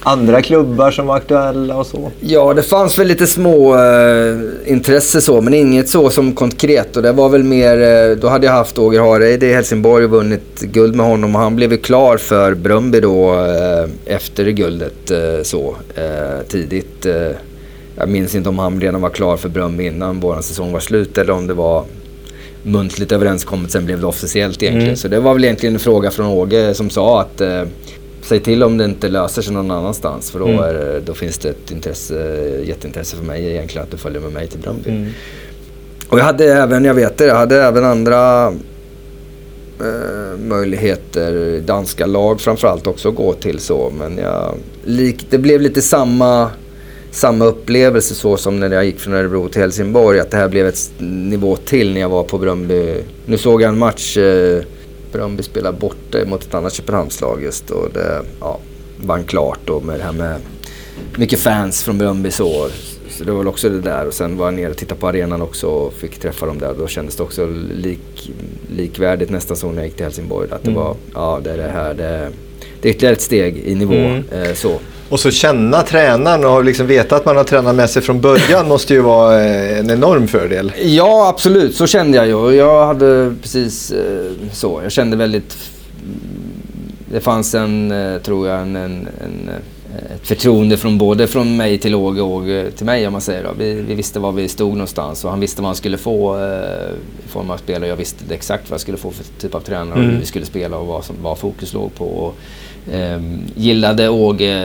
andra 0.03 0.41
klubbar 0.41 0.91
som 0.91 1.07
var 1.07 1.15
aktuella 1.15 1.75
och 1.75 1.85
så? 1.85 2.11
Ja, 2.19 2.53
det 2.53 2.63
fanns 2.63 2.99
väl 2.99 3.07
lite 3.07 3.27
små 3.27 3.75
eh, 3.75 4.37
intresse 4.65 5.21
så, 5.21 5.41
men 5.41 5.53
inget 5.53 5.89
så 5.89 6.09
som 6.09 6.33
konkret. 6.33 6.97
Och 6.97 7.03
det 7.03 7.11
var 7.11 7.29
väl 7.29 7.43
mer, 7.43 7.81
eh, 7.81 8.17
då 8.17 8.27
hade 8.27 8.45
jag 8.45 8.53
haft 8.53 8.77
Åger 8.77 8.99
Hareide 8.99 9.45
i 9.45 9.53
Helsingborg 9.53 10.05
och 10.05 10.11
vunnit 10.11 10.61
guld 10.61 10.95
med 10.95 11.05
honom 11.05 11.35
och 11.35 11.41
han 11.41 11.55
blev 11.55 11.71
ju 11.71 11.77
klar 11.77 12.17
för 12.17 12.53
Bröndby 12.53 12.99
då 12.99 13.33
eh, 13.33 14.15
efter 14.15 14.45
guldet 14.45 15.11
eh, 15.11 15.43
så 15.43 15.75
eh, 15.95 16.47
tidigt. 16.47 17.05
Eh, 17.05 17.31
jag 17.95 18.09
minns 18.09 18.35
inte 18.35 18.49
om 18.49 18.59
han 18.59 18.81
redan 18.81 19.01
var 19.01 19.09
klar 19.09 19.37
för 19.37 19.49
Bröndby 19.49 19.85
innan 19.85 20.19
vår 20.19 20.41
säsong 20.41 20.71
var 20.71 20.79
slut 20.79 21.17
eller 21.17 21.33
om 21.33 21.47
det 21.47 21.53
var 21.53 21.83
muntligt 22.63 23.11
överenskommet, 23.11 23.71
sen 23.71 23.85
blev 23.85 23.99
det 23.99 24.07
officiellt 24.07 24.63
egentligen. 24.63 24.87
Mm. 24.87 24.95
Så 24.95 25.07
det 25.07 25.19
var 25.19 25.33
väl 25.33 25.43
egentligen 25.43 25.75
en 25.75 25.79
fråga 25.79 26.11
från 26.11 26.25
Åge 26.25 26.73
som 26.73 26.89
sa 26.89 27.21
att 27.21 27.41
Säg 28.29 28.39
till 28.39 28.63
om 28.63 28.77
det 28.77 28.85
inte 28.85 29.09
löser 29.09 29.41
sig 29.41 29.53
någon 29.53 29.71
annanstans 29.71 30.31
för 30.31 30.39
då, 30.39 30.47
mm. 30.47 30.59
är, 30.59 31.01
då 31.05 31.13
finns 31.13 31.37
det 31.37 31.49
ett 31.49 31.71
intresse, 31.71 32.15
jätteintresse 32.63 33.15
för 33.15 33.23
mig 33.23 33.49
egentligen 33.51 33.83
att 33.83 33.91
du 33.91 33.97
följer 33.97 34.21
med 34.21 34.31
mig 34.31 34.47
till 34.47 34.59
Bröndby. 34.59 34.89
Mm. 34.89 35.09
Och 36.09 36.19
jag 36.19 36.23
hade 36.23 36.53
även, 36.53 36.85
jag 36.85 36.93
vet 36.93 37.17
det, 37.17 37.25
jag 37.25 37.35
hade 37.35 37.63
även 37.63 37.85
andra 37.85 38.47
eh, 39.79 40.39
möjligheter, 40.39 41.59
danska 41.59 42.05
lag 42.05 42.41
framförallt 42.41 42.87
också 42.87 43.09
att 43.09 43.15
gå 43.15 43.33
till 43.33 43.59
så. 43.59 43.91
Men 43.99 44.17
jag, 44.17 44.55
lik, 44.83 45.25
det 45.29 45.37
blev 45.37 45.61
lite 45.61 45.81
samma, 45.81 46.49
samma 47.11 47.45
upplevelse 47.45 48.15
så 48.15 48.37
som 48.37 48.59
när 48.59 48.69
jag 48.69 48.85
gick 48.85 48.99
från 48.99 49.13
Örebro 49.13 49.49
till 49.49 49.61
Helsingborg. 49.61 50.19
Att 50.19 50.31
det 50.31 50.37
här 50.37 50.49
blev 50.49 50.67
ett 50.67 50.91
nivå 50.99 51.55
till 51.55 51.93
när 51.93 52.01
jag 52.01 52.09
var 52.09 52.23
på 52.23 52.37
Bröndby. 52.37 52.93
Nu 53.25 53.37
såg 53.37 53.61
jag 53.61 53.69
en 53.69 53.79
match 53.79 54.17
eh, 54.17 54.63
Bröndby 55.11 55.43
spelade 55.43 55.77
borta 55.77 56.25
mot 56.25 56.43
ett 56.43 56.53
annat 56.53 56.73
Köpenhamnslag 56.73 57.43
just 57.43 57.69
och 57.69 57.89
det 57.93 58.21
ja, 58.39 58.59
vann 58.97 59.23
klart 59.23 59.69
och 59.69 59.85
med 59.85 59.99
det 59.99 60.03
här 60.03 60.11
med 60.11 60.41
mycket 61.15 61.39
fans 61.39 61.83
från 61.83 61.97
Bröndby 61.97 62.31
så. 62.31 62.69
Så 63.09 63.23
det 63.23 63.31
var 63.31 63.37
väl 63.37 63.47
också 63.47 63.69
det 63.69 63.81
där 63.81 64.07
och 64.07 64.13
sen 64.13 64.37
var 64.37 64.45
jag 64.45 64.53
nere 64.53 64.69
och 64.69 64.77
tittade 64.77 65.01
på 65.01 65.07
arenan 65.07 65.41
också 65.41 65.67
och 65.67 65.93
fick 65.93 66.19
träffa 66.19 66.45
dem 66.45 66.59
där. 66.59 66.73
Då 66.77 66.87
kändes 66.87 67.15
det 67.15 67.23
också 67.23 67.47
lik, 67.73 68.31
likvärdigt 68.75 69.29
nästan 69.29 69.57
som 69.57 69.69
när 69.69 69.77
jag 69.77 69.85
gick 69.85 69.95
till 69.95 70.05
Helsingborg. 70.05 70.51
Att 70.51 70.63
det 70.63 70.71
mm. 70.71 70.83
var, 70.83 70.95
ja 71.13 71.39
det 71.43 71.51
är 71.51 71.57
det 71.57 71.69
här, 71.69 71.93
det, 71.93 72.29
det 72.81 72.89
är 72.89 72.91
ytterligare 72.91 73.15
ett 73.15 73.21
steg 73.21 73.57
i 73.57 73.75
nivå. 73.75 73.93
Mm. 73.93 74.23
Eh, 74.31 74.53
så. 74.53 74.79
Och 75.09 75.19
så 75.19 75.31
känna 75.31 75.81
tränaren 75.81 76.45
och 76.45 76.63
liksom 76.63 76.87
veta 76.87 77.15
att 77.15 77.25
man 77.25 77.37
har 77.37 77.43
tränat 77.43 77.75
med 77.75 77.89
sig 77.89 78.01
från 78.01 78.21
början 78.21 78.67
måste 78.67 78.93
ju 78.93 79.01
vara 79.01 79.43
eh, 79.43 79.79
en 79.79 79.89
enorm 79.89 80.27
fördel. 80.27 80.71
Ja, 80.81 81.29
absolut. 81.29 81.75
Så 81.75 81.87
kände 81.87 82.17
jag 82.17 82.27
ju. 82.27 82.57
Jag 82.57 82.85
hade 82.85 83.35
precis 83.41 83.91
eh, 83.91 84.31
så. 84.51 84.79
Jag 84.83 84.91
kände 84.91 85.17
väldigt... 85.17 85.57
Det 87.11 87.19
fanns 87.19 87.55
en, 87.55 87.91
eh, 87.91 88.21
tror 88.21 88.47
jag, 88.47 88.61
en, 88.61 88.75
en, 88.75 89.07
en 89.23 89.49
ett 90.15 90.27
förtroende 90.27 90.77
från 90.77 90.97
både 90.97 91.27
från 91.27 91.57
mig 91.57 91.77
till 91.77 91.95
Åge 91.95 92.21
och 92.21 92.29
Åge 92.29 92.71
till 92.71 92.85
mig 92.85 93.07
om 93.07 93.13
man 93.13 93.21
säger. 93.21 93.43
Då. 93.43 93.49
Vi, 93.57 93.73
vi, 93.73 93.95
visste 93.95 94.19
var 94.19 94.31
vi 94.31 94.47
stod 94.47 94.71
någonstans 94.71 95.25
och 95.25 95.31
han 95.31 95.39
visste 95.39 95.61
vad 95.61 95.67
han 95.67 95.75
skulle 95.75 95.97
få 95.97 96.37
eh, 96.37 96.89
i 97.25 97.27
form 97.27 97.51
av 97.51 97.57
spelare. 97.57 97.89
Jag 97.89 97.95
visste 97.95 98.33
exakt 98.33 98.69
vad 98.69 98.73
jag 98.73 98.81
skulle 98.81 98.97
få 98.97 99.11
för 99.11 99.25
typ 99.41 99.55
av 99.55 99.59
tränare 99.59 99.93
och 99.93 99.99
hur 99.99 100.09
mm. 100.09 100.19
vi 100.19 100.25
skulle 100.25 100.45
spela 100.45 100.77
och 100.77 100.87
vad, 100.87 101.05
som, 101.05 101.15
vad 101.21 101.37
fokus 101.37 101.73
låg 101.73 101.95
på. 101.95 102.05
Och, 102.05 102.35
gillade 103.55 104.09
Åge 104.09 104.55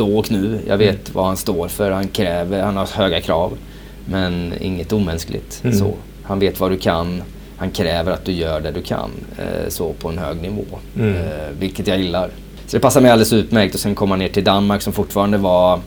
då 0.00 0.18
och 0.18 0.30
nu. 0.30 0.60
Jag 0.66 0.78
vet 0.78 1.08
mm. 1.08 1.12
vad 1.12 1.26
han 1.26 1.36
står 1.36 1.68
för. 1.68 1.90
Han 1.90 2.08
kräver, 2.08 2.62
han 2.62 2.76
har 2.76 2.86
höga 2.86 3.20
krav. 3.20 3.58
Men 4.04 4.52
inget 4.60 4.92
omänskligt. 4.92 5.60
Mm. 5.64 5.76
Så. 5.76 5.94
Han 6.22 6.38
vet 6.38 6.60
vad 6.60 6.70
du 6.70 6.78
kan. 6.78 7.22
Han 7.56 7.70
kräver 7.70 8.12
att 8.12 8.24
du 8.24 8.32
gör 8.32 8.60
det 8.60 8.70
du 8.70 8.82
kan. 8.82 9.10
Eh, 9.38 9.68
så 9.68 9.92
på 9.92 10.08
en 10.08 10.18
hög 10.18 10.42
nivå. 10.42 10.64
Mm. 10.98 11.16
Eh, 11.16 11.22
vilket 11.58 11.86
jag 11.86 11.98
gillar. 11.98 12.30
Så 12.66 12.76
det 12.76 12.80
passar 12.80 13.00
mig 13.00 13.10
alldeles 13.10 13.32
utmärkt. 13.32 13.74
Och 13.74 13.80
sen 13.80 13.94
komma 13.94 14.16
ner 14.16 14.28
till 14.28 14.44
Danmark 14.44 14.82
som 14.82 14.92
fortfarande 14.92 15.38
var 15.38 15.80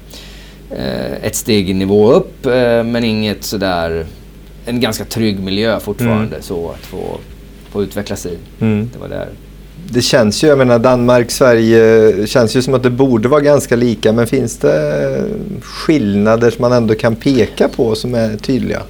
eh, 0.71 1.13
ett 1.23 1.35
steg 1.35 1.69
i 1.69 1.73
nivå 1.73 2.11
upp. 2.11 2.45
Eh, 2.45 2.83
men 2.83 3.03
inget 3.03 3.43
sådär... 3.43 4.05
En 4.65 4.79
ganska 4.79 5.05
trygg 5.05 5.39
miljö 5.39 5.79
fortfarande. 5.79 6.35
Mm. 6.35 6.41
Så 6.41 6.69
att 6.69 6.85
få, 6.85 7.17
få 7.69 7.83
utvecklas 7.83 8.25
i. 8.25 8.37
Mm. 8.59 8.89
Det 8.93 8.99
var 8.99 9.07
där 9.07 9.27
det 9.93 10.01
känns 10.01 10.43
ju, 10.43 10.47
jag 10.47 10.57
menar 10.57 10.79
Danmark, 10.79 11.31
Sverige, 11.31 12.27
känns 12.27 12.55
ju 12.55 12.61
som 12.61 12.73
att 12.73 12.83
det 12.83 12.89
borde 12.89 13.29
vara 13.29 13.41
ganska 13.41 13.75
lika. 13.75 14.11
Men 14.11 14.27
finns 14.27 14.57
det 14.57 15.25
skillnader 15.61 16.51
som 16.51 16.61
man 16.61 16.71
ändå 16.71 16.95
kan 16.95 17.15
peka 17.15 17.67
på 17.67 17.95
som 17.95 18.15
är 18.15 18.37
tydliga? 18.37 18.81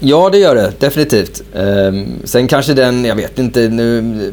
Ja, 0.00 0.30
det 0.30 0.38
gör 0.38 0.54
det 0.54 0.72
definitivt. 0.78 1.42
Ehm, 1.54 2.06
sen 2.24 2.46
kanske 2.46 2.74
den, 2.74 3.04
jag 3.04 3.16
vet 3.16 3.38
inte 3.38 3.68
nu. 3.68 4.32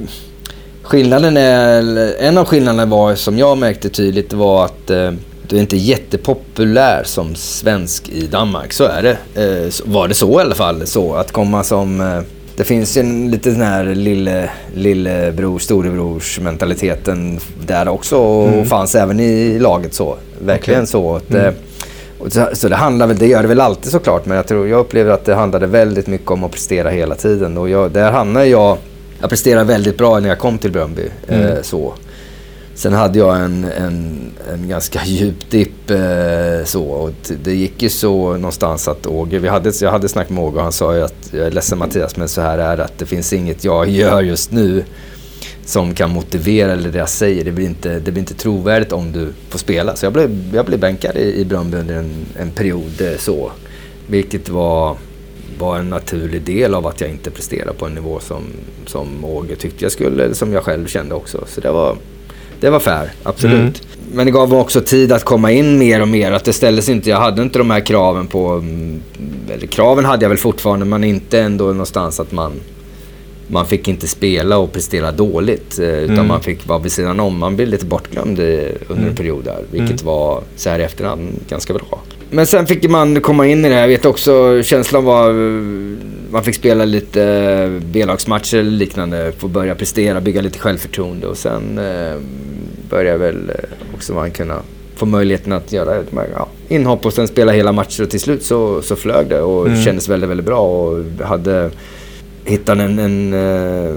Skillnaden 0.82 1.38
är, 1.38 2.16
en 2.20 2.38
av 2.38 2.46
skillnaderna 2.46 2.86
var 2.86 3.16
som 3.16 3.38
jag 3.38 3.58
märkte 3.58 3.90
tydligt 3.90 4.34
var 4.34 4.66
att 4.66 4.90
eh, 4.90 5.12
du 5.48 5.56
är 5.56 5.62
inte 5.62 5.78
jättepopulär 5.78 7.04
som 7.06 7.36
svensk 7.36 8.10
i 8.10 8.28
Danmark. 8.28 8.74
Så 8.74 8.84
är 8.84 9.04
det. 9.04 9.18
Eh, 9.42 9.72
var 9.86 10.08
det 10.08 10.14
så 10.14 10.40
i 10.40 10.42
alla 10.42 10.56
fall. 10.56 10.88
Så 10.88 11.14
att 11.14 11.32
komma 11.32 11.64
som 11.64 12.02
eh, 12.02 12.22
det 12.58 12.64
finns 12.64 12.98
en 12.98 13.32
lite 13.32 13.52
sån 13.52 13.62
här 13.62 13.86
lille, 13.86 14.50
lillebror, 14.76 15.60
storebrors 15.60 16.40
mentaliteten 16.40 17.40
där 17.66 17.88
också 17.88 18.18
och 18.18 18.48
mm. 18.48 18.66
fanns 18.66 18.96
även 18.96 19.20
i 19.20 19.60
laget 19.60 19.94
så. 19.94 20.18
Verkligen 20.40 20.80
okay. 20.80 20.92
så. 20.92 21.16
Att, 21.16 21.32
mm. 21.34 21.54
så, 22.28 22.48
så 22.54 22.68
det 22.70 22.76
handlar 22.76 23.08
väl, 23.08 23.18
det 23.18 23.28
gör 23.28 23.42
det 23.42 23.48
väl 23.48 23.62
alltid 23.62 23.92
såklart 23.92 24.26
men 24.26 24.38
jag 24.38 24.48
tror, 24.48 24.68
jag 24.68 24.80
upplever 24.80 25.12
att 25.12 25.26
det 25.26 25.36
handlade 25.36 25.68
väldigt 25.68 26.08
mycket 26.08 26.32
om 26.32 26.44
att 26.44 26.52
prestera 26.52 26.90
hela 26.90 27.16
tiden 27.16 27.58
och 27.58 27.70
jag, 27.70 27.92
där 27.92 28.12
hamnade 28.12 28.48
jag, 28.48 28.78
jag 29.22 29.30
presterade 29.30 29.66
väldigt 29.66 29.98
bra 29.98 30.20
när 30.20 30.30
jag 30.30 30.40
kom 30.40 30.58
till 30.58 30.72
Bröndby. 30.72 31.10
Mm. 31.28 31.46
Eh, 31.46 31.62
så. 31.62 31.94
Sen 32.76 32.94
hade 32.94 33.20
jag 33.20 33.42
en, 33.42 33.64
en, 33.64 34.32
en 34.54 34.70
ganska 34.70 35.02
djup 35.06 35.50
dipp 35.50 35.90
eh, 35.90 36.66
så. 36.66 36.84
Och 36.84 37.12
det 37.44 37.56
gick 37.56 37.82
ju 37.82 37.90
så 37.90 38.34
någonstans 38.34 38.88
att 38.88 39.08
Åge, 39.08 39.40
vi 39.40 39.48
hade, 39.48 39.72
jag 39.82 39.92
hade 39.92 40.10
snackat 40.10 40.30
med 40.30 40.44
Åge 40.44 40.58
och 40.58 40.64
han 40.64 40.72
sa 40.72 40.96
ju 40.96 41.02
att 41.02 41.30
jag 41.32 41.48
är 41.48 41.52
ledsen 41.52 41.78
Mattias 41.78 42.18
men 42.18 42.28
så 42.28 42.42
här 42.42 42.58
är 42.58 42.78
det 42.78 42.84
att 42.84 42.98
det 42.98 43.06
finns 43.06 43.34
inget 43.34 43.64
jag 43.64 43.90
gör 43.90 44.22
just 44.22 44.52
nu 44.52 44.84
som 45.66 45.94
kan 45.94 46.12
motivera 46.12 46.72
eller 46.72 46.92
det 46.92 46.98
jag 46.98 47.10
säger. 47.10 47.46
Det 47.46 47.52
blir 47.52 47.66
inte, 47.66 48.00
det 48.00 48.12
blir 48.12 48.20
inte 48.20 48.34
trovärdigt 48.34 48.92
om 48.92 49.12
du 49.12 49.34
får 49.50 49.60
spela. 49.60 49.96
Så 49.96 50.06
jag 50.06 50.14
blev, 50.14 50.56
jag 50.56 50.66
blev 50.66 50.80
bänkad 50.80 51.18
i, 51.18 51.42
i 51.42 51.46
Bröndby 51.46 51.78
under 51.78 51.96
en, 51.96 52.26
en 52.40 52.52
period 52.52 53.02
eh, 53.02 53.18
så. 53.18 53.52
Vilket 54.08 54.50
var, 54.50 54.98
var 55.60 55.80
en 55.80 55.90
naturlig 55.90 56.42
del 56.42 56.74
av 56.74 56.88
att 56.88 57.02
jag 57.02 57.10
inte 57.10 57.32
presterade 57.32 57.74
på 57.74 57.86
en 57.86 57.94
nivå 57.94 58.20
som, 58.20 58.44
som 58.86 59.26
Åge 59.26 59.56
tyckte 59.56 59.86
jag 59.86 59.92
skulle, 59.92 60.24
eller 60.24 60.36
som 60.36 60.54
jag 60.54 60.64
själv 60.64 60.88
kände 60.88 61.16
också. 61.16 61.44
Så 61.48 61.62
det 61.62 61.72
var 61.72 61.98
det 62.60 62.70
var 62.70 62.80
fair, 62.80 63.12
absolut. 63.24 63.60
Mm. 63.60 63.74
Men 64.14 64.26
det 64.26 64.32
gav 64.32 64.50
mig 64.50 64.60
också 64.60 64.82
tid 64.82 65.12
att 65.12 65.24
komma 65.24 65.52
in 65.52 65.78
mer 65.78 66.02
och 66.02 66.08
mer. 66.08 66.32
Att 66.32 66.44
det 66.44 66.54
ställdes 66.54 66.90
inte, 66.90 67.10
jag 67.10 67.18
hade 67.18 67.42
inte 67.42 67.60
de 67.60 67.72
här 67.72 67.80
kraven 67.80 68.28
på... 68.28 68.50
Mm, 68.52 69.02
eller 69.50 69.68
kraven 69.68 70.06
hade 70.06 70.26
jag 70.26 70.30
väl 70.30 70.38
fortfarande, 70.38 70.86
men 70.86 71.04
inte 71.04 71.40
ändå 71.40 71.66
någonstans 71.66 72.20
att 72.20 72.32
man... 72.32 72.52
Man 73.48 73.66
fick 73.66 73.88
inte 73.88 74.08
spela 74.08 74.58
och 74.58 74.72
prestera 74.74 75.12
dåligt. 75.12 75.80
Eh, 75.80 75.86
utan 75.88 76.16
mm. 76.16 76.28
man 76.28 76.42
fick 76.42 76.68
vara 76.68 76.80
vid 76.80 76.92
sidan 76.92 77.20
om. 77.20 77.38
Man 77.38 77.56
blev 77.56 77.68
lite 77.68 77.86
bortglömd 77.86 78.40
under 78.40 78.76
mm. 78.90 79.08
en 79.08 79.16
period 79.16 79.44
där. 79.44 79.64
Vilket 79.72 80.02
mm. 80.02 80.06
var, 80.06 80.42
så 80.56 80.70
här 80.70 80.80
i 80.80 80.84
efterhand, 80.84 81.40
ganska 81.50 81.74
bra. 81.74 82.02
Men 82.30 82.48
sen 82.48 82.68
fick 82.68 82.90
man 82.90 83.22
komma 83.22 83.48
in 83.48 83.66
i 83.66 83.70
det. 83.70 83.76
Jag 83.80 83.88
vet 83.88 84.06
också, 84.06 84.64
känslan 84.64 85.04
var... 85.04 85.34
Man 86.32 86.44
fick 86.44 86.56
spela 86.56 86.86
lite 86.86 87.24
eh, 87.24 87.84
B-lagsmatcher 87.92 88.58
eller 88.58 88.72
liknande. 88.72 89.32
Få 89.38 89.48
börja 89.48 89.76
prestera, 89.76 90.22
bygga 90.22 90.42
lite 90.42 90.60
självförtroende 90.60 91.28
och 91.28 91.38
sen 91.38 91.78
eh, 91.78 92.16
började 92.90 93.18
väl 93.18 93.50
eh, 93.50 93.96
också 93.96 94.14
man 94.14 94.32
kunna 94.32 94.62
få 94.96 95.06
möjligheten 95.06 95.54
att 95.54 95.72
göra 95.72 95.96
ja, 96.34 96.48
inhopp 96.68 97.06
och 97.06 97.14
sen 97.14 97.28
spela 97.28 97.52
hela 97.52 97.72
matcher 97.72 98.04
och 98.04 98.10
till 98.10 98.20
slut 98.20 98.44
så, 98.44 98.82
så 98.82 98.96
flög 98.96 99.28
det 99.28 99.42
och 99.42 99.68
mm. 99.68 99.82
kändes 99.82 100.10
väldigt, 100.10 100.30
väldigt 100.30 100.46
bra 100.46 100.62
och 100.62 101.04
hade 101.24 101.72
hittat 102.46 102.78
en, 102.80 103.00
en 103.00 103.34
eh, 103.34 103.96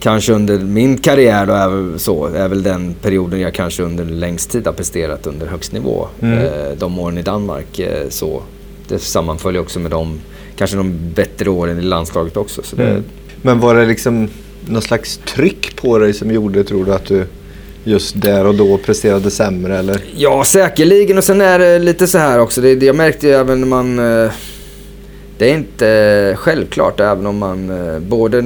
kanske 0.00 0.32
under 0.32 0.58
min 0.58 0.98
karriär 0.98 1.46
då 1.46 1.52
är 1.52 1.98
så, 1.98 2.26
är 2.26 2.48
väl 2.48 2.62
den 2.62 2.94
perioden 2.94 3.40
jag 3.40 3.54
kanske 3.54 3.82
under 3.82 4.04
längst 4.04 4.50
tid 4.50 4.66
har 4.66 4.72
presterat 4.72 5.26
under 5.26 5.46
högst 5.46 5.72
nivå. 5.72 6.08
Mm. 6.22 6.38
Eh, 6.38 6.76
de 6.78 6.98
åren 6.98 7.18
i 7.18 7.22
Danmark 7.22 7.78
eh, 7.78 8.08
så. 8.08 8.42
Det 8.88 8.98
sammanföljer 8.98 9.62
också 9.62 9.78
med 9.78 9.90
de, 9.90 10.20
kanske 10.56 10.76
de 10.76 11.12
bättre 11.14 11.50
åren 11.50 11.78
i 11.78 11.82
landslaget 11.82 12.36
också. 12.36 12.62
Så 12.62 12.76
det, 12.76 12.88
mm. 12.88 13.04
Men 13.42 13.60
var 13.60 13.74
det 13.74 13.86
liksom 13.86 14.28
någon 14.68 14.82
slags 14.82 15.20
tryck 15.34 15.76
på 15.76 15.98
dig 15.98 16.12
som 16.12 16.30
gjorde, 16.30 16.64
tror 16.64 16.84
du, 16.84 16.94
att 16.94 17.06
du 17.06 17.26
just 17.84 18.20
där 18.20 18.46
och 18.46 18.54
då 18.54 18.78
presterade 18.78 19.30
sämre 19.30 19.78
eller? 19.78 20.00
Ja, 20.16 20.44
säkerligen. 20.44 21.18
Och 21.18 21.24
sen 21.24 21.40
är 21.40 21.58
det 21.58 21.78
lite 21.78 22.06
så 22.06 22.18
här 22.18 22.38
också. 22.38 22.60
Det, 22.60 22.82
jag 22.82 22.96
märkte 22.96 23.26
ju 23.26 23.32
även 23.32 23.60
när 23.60 23.66
man... 23.68 23.98
Eh, 25.40 25.46
det 25.46 25.50
är 25.50 25.54
inte 25.54 26.36
självklart 26.38 27.00
även 27.00 27.26
om 27.26 27.38
man 27.38 27.70
eh, 27.70 27.98
både, 27.98 28.40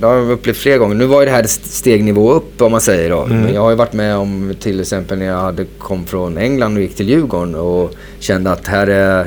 det 0.00 0.06
har 0.06 0.14
jag 0.14 0.30
upplevt 0.30 0.56
flera 0.56 0.78
gånger. 0.78 0.94
Nu 0.94 1.06
var 1.06 1.20
ju 1.20 1.26
det 1.26 1.32
här 1.32 1.44
stegnivå 1.46 2.32
upp 2.32 2.62
om 2.62 2.72
man 2.72 2.80
säger 2.80 3.10
då. 3.10 3.22
Mm. 3.22 3.40
Men 3.40 3.54
jag 3.54 3.60
har 3.60 3.70
ju 3.70 3.76
varit 3.76 3.92
med 3.92 4.16
om 4.16 4.54
till 4.60 4.80
exempel 4.80 5.18
när 5.18 5.26
jag 5.26 5.40
hade 5.40 5.64
kom 5.78 6.06
från 6.06 6.38
England 6.38 6.76
och 6.76 6.82
gick 6.82 6.96
till 6.96 7.08
Djurgården 7.08 7.54
och 7.54 7.94
kände 8.18 8.52
att 8.52 8.66
här 8.66 8.86
är 8.86 9.26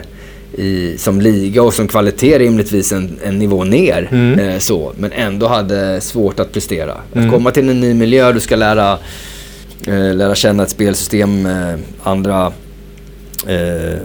i, 0.54 0.98
som 0.98 1.22
liga 1.22 1.64
och 1.64 1.74
som 1.74 1.88
kvalitet 1.88 2.40
rimligtvis 2.40 2.92
en, 2.92 3.18
en 3.24 3.40
nivå 3.40 3.64
ner. 3.64 4.08
Mm. 4.12 4.40
Eh, 4.40 4.58
så, 4.60 4.92
men 4.98 5.12
ändå 5.12 5.48
hade 5.48 6.02
svårt 6.02 6.40
att 6.40 6.52
prestera. 6.52 6.92
Att 6.92 7.16
mm. 7.16 7.32
komma 7.32 7.52
till 7.52 7.70
en 7.70 7.80
ny 7.80 7.94
miljö, 7.94 8.32
du 8.32 8.40
ska 8.40 8.56
lära, 8.56 8.98
eh, 9.88 10.16
lära 10.16 10.36
känna 10.36 10.64
ett 10.64 10.70
spelsystem, 10.70 11.46
eh, 11.46 11.76
andra, 12.04 12.52
eh, 13.48 14.00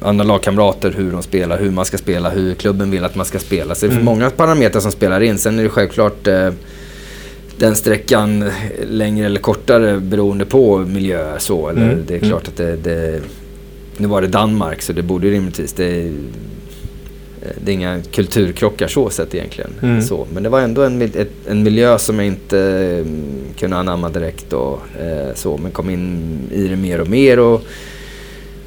andra 0.00 0.24
lagkamrater, 0.24 0.94
hur 0.96 1.12
de 1.12 1.22
spelar, 1.22 1.58
hur 1.58 1.70
man 1.70 1.84
ska 1.84 1.98
spela, 1.98 2.30
hur 2.30 2.54
klubben 2.54 2.90
vill 2.90 3.04
att 3.04 3.14
man 3.14 3.26
ska 3.26 3.38
spela. 3.38 3.74
Så 3.74 3.86
det 3.86 3.92
är 3.92 3.94
mm. 3.94 4.04
många 4.04 4.30
parametrar 4.30 4.80
som 4.80 4.92
spelar 4.92 5.20
in. 5.20 5.38
Sen 5.38 5.58
är 5.58 5.62
det 5.62 5.68
självklart 5.68 6.26
eh, 6.26 6.50
den 7.58 7.76
sträckan 7.76 8.50
längre 8.86 9.26
eller 9.26 9.40
kortare 9.40 10.00
beroende 10.00 10.44
på 10.44 10.78
miljö. 10.78 11.38
Så, 11.38 11.68
eller 11.68 11.82
mm. 11.82 12.04
Det 12.06 12.14
är 12.14 12.18
klart 12.18 12.48
att 12.48 12.56
det, 12.56 12.76
det 12.76 13.20
nu 13.96 14.08
var 14.08 14.20
det 14.20 14.28
Danmark 14.28 14.82
så 14.82 14.92
det 14.92 15.02
borde 15.02 15.30
rimligtvis... 15.30 15.72
Det, 15.72 16.12
det 17.64 17.72
är 17.72 17.74
inga 17.74 18.02
kulturkrockar 18.12 18.88
så 18.88 19.10
sett 19.10 19.34
egentligen. 19.34 19.70
Mm. 19.82 20.02
Så, 20.02 20.26
men 20.32 20.42
det 20.42 20.48
var 20.48 20.60
ändå 20.60 20.82
en, 20.82 21.02
ett, 21.02 21.30
en 21.48 21.62
miljö 21.62 21.98
som 21.98 22.18
jag 22.18 22.26
inte 22.26 22.58
mm, 22.58 23.32
kunde 23.58 23.76
anamma 23.76 24.08
direkt. 24.08 24.52
Och, 24.52 24.80
eh, 25.00 25.34
så, 25.34 25.56
men 25.56 25.70
kom 25.70 25.90
in 25.90 26.38
i 26.52 26.68
det 26.68 26.76
mer 26.76 27.00
och 27.00 27.08
mer. 27.08 27.38
Och, 27.38 27.62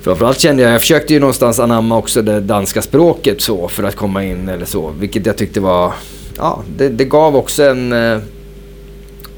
Framförallt 0.05 0.39
kände 0.39 0.63
jag, 0.63 0.73
jag 0.73 0.81
försökte 0.81 1.13
ju 1.13 1.19
någonstans 1.19 1.59
anamma 1.59 1.97
också 1.97 2.21
det 2.21 2.39
danska 2.39 2.81
språket 2.81 3.41
så 3.41 3.67
för 3.67 3.83
att 3.83 3.95
komma 3.95 4.23
in 4.23 4.49
eller 4.49 4.65
så. 4.65 4.93
Vilket 4.99 5.25
jag 5.25 5.37
tyckte 5.37 5.59
var, 5.59 5.93
ja 6.37 6.63
det, 6.77 6.89
det 6.89 7.05
gav 7.05 7.35
också 7.35 7.63
en, 7.63 7.93
eh, 7.93 8.19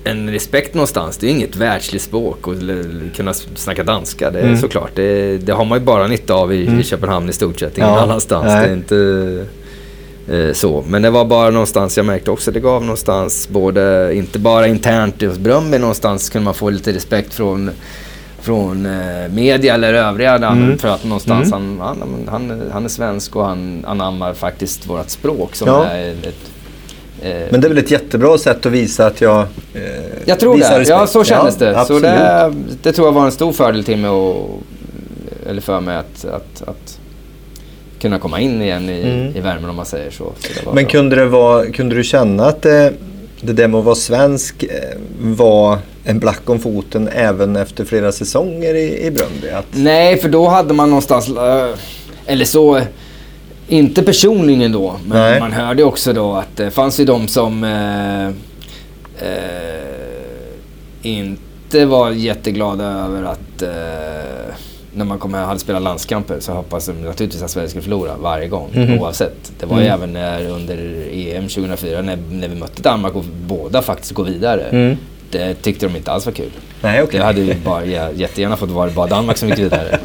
en 0.03 0.29
respekt 0.29 0.73
någonstans. 0.73 1.17
Det 1.17 1.27
är 1.27 1.31
inget 1.31 1.55
världsligt 1.55 2.03
språk 2.03 2.47
att 2.47 3.15
kunna 3.15 3.33
snacka 3.33 3.83
danska. 3.83 4.31
Det 4.31 4.39
är 4.39 4.43
mm. 4.43 4.57
såklart. 4.57 4.91
Det, 4.95 5.37
det, 5.37 5.51
har 5.51 5.65
man 5.65 5.79
ju 5.79 5.85
bara 5.85 6.07
nytta 6.07 6.33
av 6.33 6.53
i, 6.53 6.67
mm. 6.67 6.79
i 6.79 6.83
Köpenhamn 6.83 7.29
i 7.29 7.33
stort 7.33 7.59
sett. 7.59 7.77
Ingen 7.77 7.89
ja. 7.89 7.99
annanstans. 7.99 8.45
Nej. 8.45 8.61
Det 8.61 8.71
är 8.71 8.73
inte 8.73 9.45
eh, 10.27 10.53
så. 10.53 10.83
Men 10.87 11.01
det 11.01 11.09
var 11.09 11.25
bara 11.25 11.49
någonstans 11.49 11.97
jag 11.97 12.05
märkte 12.05 12.31
också. 12.31 12.51
Det 12.51 12.59
gav 12.59 12.81
någonstans 12.81 13.49
både, 13.49 14.15
inte 14.15 14.39
bara 14.39 14.67
internt 14.67 15.21
hos 15.21 15.37
Bröndby 15.37 15.77
någonstans 15.77 16.29
kunde 16.29 16.45
man 16.45 16.53
få 16.53 16.69
lite 16.69 16.93
respekt 16.93 17.33
från 17.33 17.71
från 18.47 18.85
eh, 18.85 19.29
media 19.33 19.73
eller 19.73 19.93
övriga 19.93 20.35
mm. 20.35 20.77
för 20.77 20.87
att 20.87 21.03
någonstans 21.03 21.51
mm. 21.51 21.79
han, 21.79 21.97
han, 21.99 22.27
han, 22.27 22.69
han, 22.73 22.85
är 22.85 22.89
svensk 22.89 23.35
och 23.35 23.45
han 23.45 23.85
anammar 23.87 24.33
faktiskt 24.33 24.89
vårt 24.89 25.09
språk 25.09 25.55
som 25.55 25.67
ja. 25.67 25.85
är 25.85 26.11
ett 26.11 26.51
Eh, 27.21 27.47
Men 27.49 27.61
det 27.61 27.67
är 27.67 27.69
väl 27.69 27.77
ett 27.77 27.91
jättebra 27.91 28.37
sätt 28.37 28.65
att 28.65 28.71
visa 28.71 29.05
att 29.05 29.21
jag 29.21 29.39
eh, 29.73 29.81
Jag 30.25 30.39
tror 30.39 30.57
det. 30.57 30.63
Respekt. 30.63 30.89
Ja, 30.89 31.07
så 31.07 31.23
kändes 31.23 31.61
ja, 31.61 31.65
det. 31.65 31.85
Så 31.85 31.99
det, 31.99 32.53
det, 32.81 32.91
tror 32.91 33.07
jag 33.07 33.13
var 33.13 33.25
en 33.25 33.31
stor 33.31 33.51
fördel 33.51 33.83
till 33.83 33.97
mig 33.97 34.09
och, 34.09 34.61
eller 35.49 35.61
för 35.61 35.79
mig 35.79 35.97
att, 35.97 36.25
att, 36.25 36.61
att 36.67 36.99
kunna 37.99 38.19
komma 38.19 38.39
in 38.39 38.61
igen 38.61 38.89
i, 38.89 39.01
mm. 39.01 39.35
i 39.35 39.39
värmen 39.39 39.69
om 39.69 39.75
man 39.75 39.85
säger 39.85 40.11
så. 40.11 40.31
så 40.63 40.71
Men 40.73 40.85
kunde, 40.85 41.15
det 41.15 41.25
vara, 41.25 41.71
kunde 41.71 41.95
du 41.95 42.03
känna 42.03 42.45
att 42.45 42.61
det, 42.61 42.93
det 43.41 43.53
där 43.53 43.67
med 43.67 43.79
att 43.79 43.85
vara 43.85 43.95
svensk 43.95 44.63
eh, 44.63 44.69
var 45.19 45.79
en 46.09 46.19
black 46.19 46.49
om 46.49 46.59
foten 46.59 47.07
även 47.07 47.55
efter 47.55 47.85
flera 47.85 48.11
säsonger 48.11 48.73
i, 48.75 49.05
i 49.05 49.11
Bröndby? 49.11 49.49
Att... 49.49 49.65
Nej, 49.71 50.17
för 50.17 50.29
då 50.29 50.47
hade 50.47 50.73
man 50.73 50.89
någonstans, 50.89 51.29
eh, 51.29 51.69
eller 52.25 52.45
så, 52.45 52.81
inte 53.67 54.03
personligen 54.03 54.71
då, 54.71 54.95
men 55.07 55.17
Nej. 55.17 55.39
man 55.39 55.51
hörde 55.51 55.83
också 55.83 56.13
då 56.13 56.33
att 56.33 56.57
det 56.57 56.71
fanns 56.71 56.99
ju 56.99 57.05
de 57.05 57.27
som 57.27 57.63
eh, 57.63 58.27
eh, 59.29 59.87
inte 61.01 61.85
var 61.85 62.11
jätteglada 62.11 62.83
över 62.85 63.23
att 63.23 63.61
eh, 63.61 63.69
när 64.93 65.05
man 65.05 65.19
kom 65.19 65.33
här 65.33 65.41
och 65.41 65.47
hade 65.47 65.59
spelat 65.59 65.81
landskamper 65.81 66.39
så 66.39 66.51
hoppas 66.51 66.85
de 66.85 66.93
naturligtvis 66.93 67.43
att 67.43 67.51
Sverige 67.51 67.69
skulle 67.69 67.83
förlora 67.83 68.11
varje 68.21 68.47
gång 68.47 68.69
Mhm. 68.73 68.99
oavsett. 68.99 69.51
Det 69.59 69.65
var 69.65 69.77
ju 69.79 69.85
Mm. 69.85 69.93
även 69.93 70.13
när, 70.13 70.49
under 70.49 70.77
EM 71.11 71.47
2004 71.47 72.01
när, 72.01 72.17
när 72.31 72.47
vi 72.47 72.55
mötte 72.55 72.81
Danmark 72.81 73.15
och 73.15 73.23
båda 73.47 73.81
faktiskt 73.81 74.11
går 74.13 74.23
vidare. 74.23 74.61
Mm. 74.63 74.97
Det 75.31 75.53
tyckte 75.53 75.85
de 75.85 75.95
inte 75.95 76.11
alls 76.11 76.25
var 76.25 76.33
kul. 76.33 76.51
Nej, 76.81 77.01
okej. 77.03 77.19
Det 77.19 77.25
hade 77.25 77.41
ju 77.41 77.53
bara, 77.53 77.85
jättegärna 78.15 78.57
fått 78.57 78.69
vara 78.69 78.89
bara 78.89 79.07
Danmark 79.07 79.37
som 79.37 79.49
gick 79.49 79.59
vidare. 79.59 79.99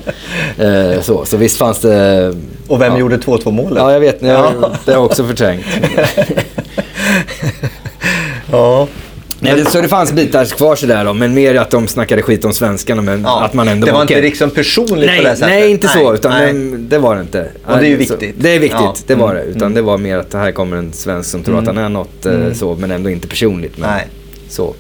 eh, 0.95 1.01
så, 1.03 1.25
så 1.25 1.37
visst 1.37 1.59
fanns 1.59 1.79
det... 1.81 2.35
Och 2.69 2.81
vem 2.81 2.93
ja. 2.93 2.99
gjorde 2.99 3.17
2-2 3.17 3.51
målet? 3.51 3.79
Ja, 3.79 3.93
jag 3.93 4.01
vet. 4.01 4.23
Jag, 4.23 4.31
Ja. 4.31 4.71
Det 4.85 4.93
har 4.93 4.99
jag 4.99 5.05
också 5.05 5.25
förträngt. 5.25 5.65
ja. 8.51 8.89
Nej, 9.41 9.55
det, 9.57 9.71
så 9.71 9.81
det 9.81 9.89
fanns 9.89 10.13
bitar 10.13 10.45
kvar 10.45 10.77
sådär 10.77 11.05
då, 11.05 11.13
men 11.13 11.35
mer 11.35 11.55
att 11.55 11.71
de 11.71 11.89
snackade 11.89 12.23
skit 12.23 12.45
om 12.45 12.53
svenskarna, 12.53 13.03
men 13.03 13.23
Ja, 13.23 13.45
att 13.45 13.55
man 13.55 13.69
ändå 13.69 13.87
det 13.87 13.93
var 13.93 14.03
inte 14.03 14.21
liksom 14.21 14.51
personligt 14.51 15.07
nej, 15.07 15.19
på 15.19 15.25
det 15.29 15.37
sättet? 15.37 15.49
Nej, 15.49 15.71
inte 15.71 15.89
så. 15.89 15.99
Nej, 15.99 16.15
Utan 16.15 16.31
nej. 16.33 16.53
Det, 16.53 16.77
det 16.79 16.99
var 16.99 17.15
det 17.15 17.21
inte. 17.21 17.49
Och 17.67 17.79
det 17.79 17.87
är 17.87 17.89
ju 17.89 18.05
Så- 18.05 18.17
viktigt. 18.17 18.35
Det 18.39 18.51
är 18.51 18.59
viktigt, 18.59 18.81
Ja. 18.81 18.95
det 19.07 19.15
var 19.15 19.31
Mm, 19.31 19.43
det. 19.45 19.51
Utan 19.51 19.63
mm. 19.63 19.75
det 19.75 19.83
var 19.83 19.99
mer 19.99 20.19
att 20.19 20.33
här 20.33 20.53
kommer 20.53 20.77
en 20.77 20.93
svensk 20.93 21.31
som 21.31 21.43
tror 21.43 21.59
att 21.59 21.67
han 21.67 21.79
är 21.79 21.89
något 21.89 22.27
eh, 22.27 22.35
Mm. 22.35 22.55
så, 22.55 22.75
men 22.75 22.91
ändå 22.91 23.11
inte 23.11 23.29
personligt. 23.29 23.79
Men 23.79 23.91
Nej. 23.91 24.07
Så. 24.53 24.75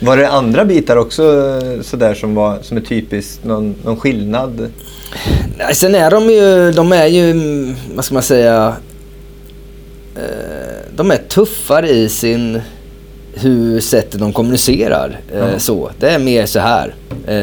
Var 0.00 0.16
det 0.16 0.28
andra 0.28 0.64
bitar 0.64 0.96
också 0.96 1.22
eh, 1.22 1.82
sådär 1.82 2.14
som, 2.14 2.34
var, 2.34 2.58
som 2.62 2.76
är 2.76 2.80
typiskt? 2.80 3.44
Någon, 3.44 3.74
någon 3.84 3.96
skillnad? 3.96 4.70
Nej, 5.58 5.74
sen 5.74 5.94
är 5.94 6.10
de 6.10 6.30
ju, 6.30 6.72
de 6.72 6.92
är 6.92 7.06
ju, 7.06 7.30
mm, 7.30 7.76
vad 7.94 8.04
ska 8.04 8.14
man 8.14 8.22
säga, 8.22 8.76
eh, 10.16 10.94
de 10.96 11.10
är 11.10 11.16
tuffare 11.16 11.90
i 11.90 12.08
sin, 12.08 12.60
hur 13.34 13.80
sättet 13.80 14.20
de 14.20 14.32
kommunicerar. 14.32 15.20
Ja. 15.34 15.58
så. 15.58 15.90
Det 15.98 16.10
är 16.10 16.18
mer 16.18 16.46
så 16.46 16.58
här, 16.60 16.94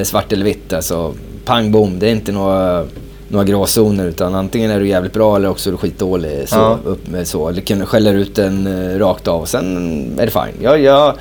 svart 0.03 0.33
eller 0.33 0.45
vitt 0.45 0.73
alltså. 0.73 1.13
Pang 1.45 1.71
bom, 1.71 1.99
det 1.99 2.07
är 2.07 2.11
inte 2.11 2.31
några, 2.31 2.85
några 3.29 3.45
gråzoner 3.45 4.05
utan 4.05 4.35
antingen 4.35 4.71
är 4.71 4.79
du 4.79 4.87
jävligt 4.87 5.13
bra 5.13 5.35
eller 5.35 5.49
också 5.49 5.69
är 5.69 5.71
du 5.71 5.77
skitdålig. 5.77 6.49
Så, 6.49 6.55
Ja. 6.55 6.79
upp 6.85 7.07
med 7.07 7.27
så. 7.27 7.49
Eller 7.49 7.85
skäller 7.85 8.13
ut 8.13 8.35
den 8.35 8.67
eh, 8.67 8.99
rakt 8.99 9.27
av 9.27 9.41
och 9.41 9.49
sen 9.49 10.19
är 10.19 10.25
det 10.25 10.31
fine. 10.31 10.63
Jag, 10.63 10.81
jag, 10.81 11.13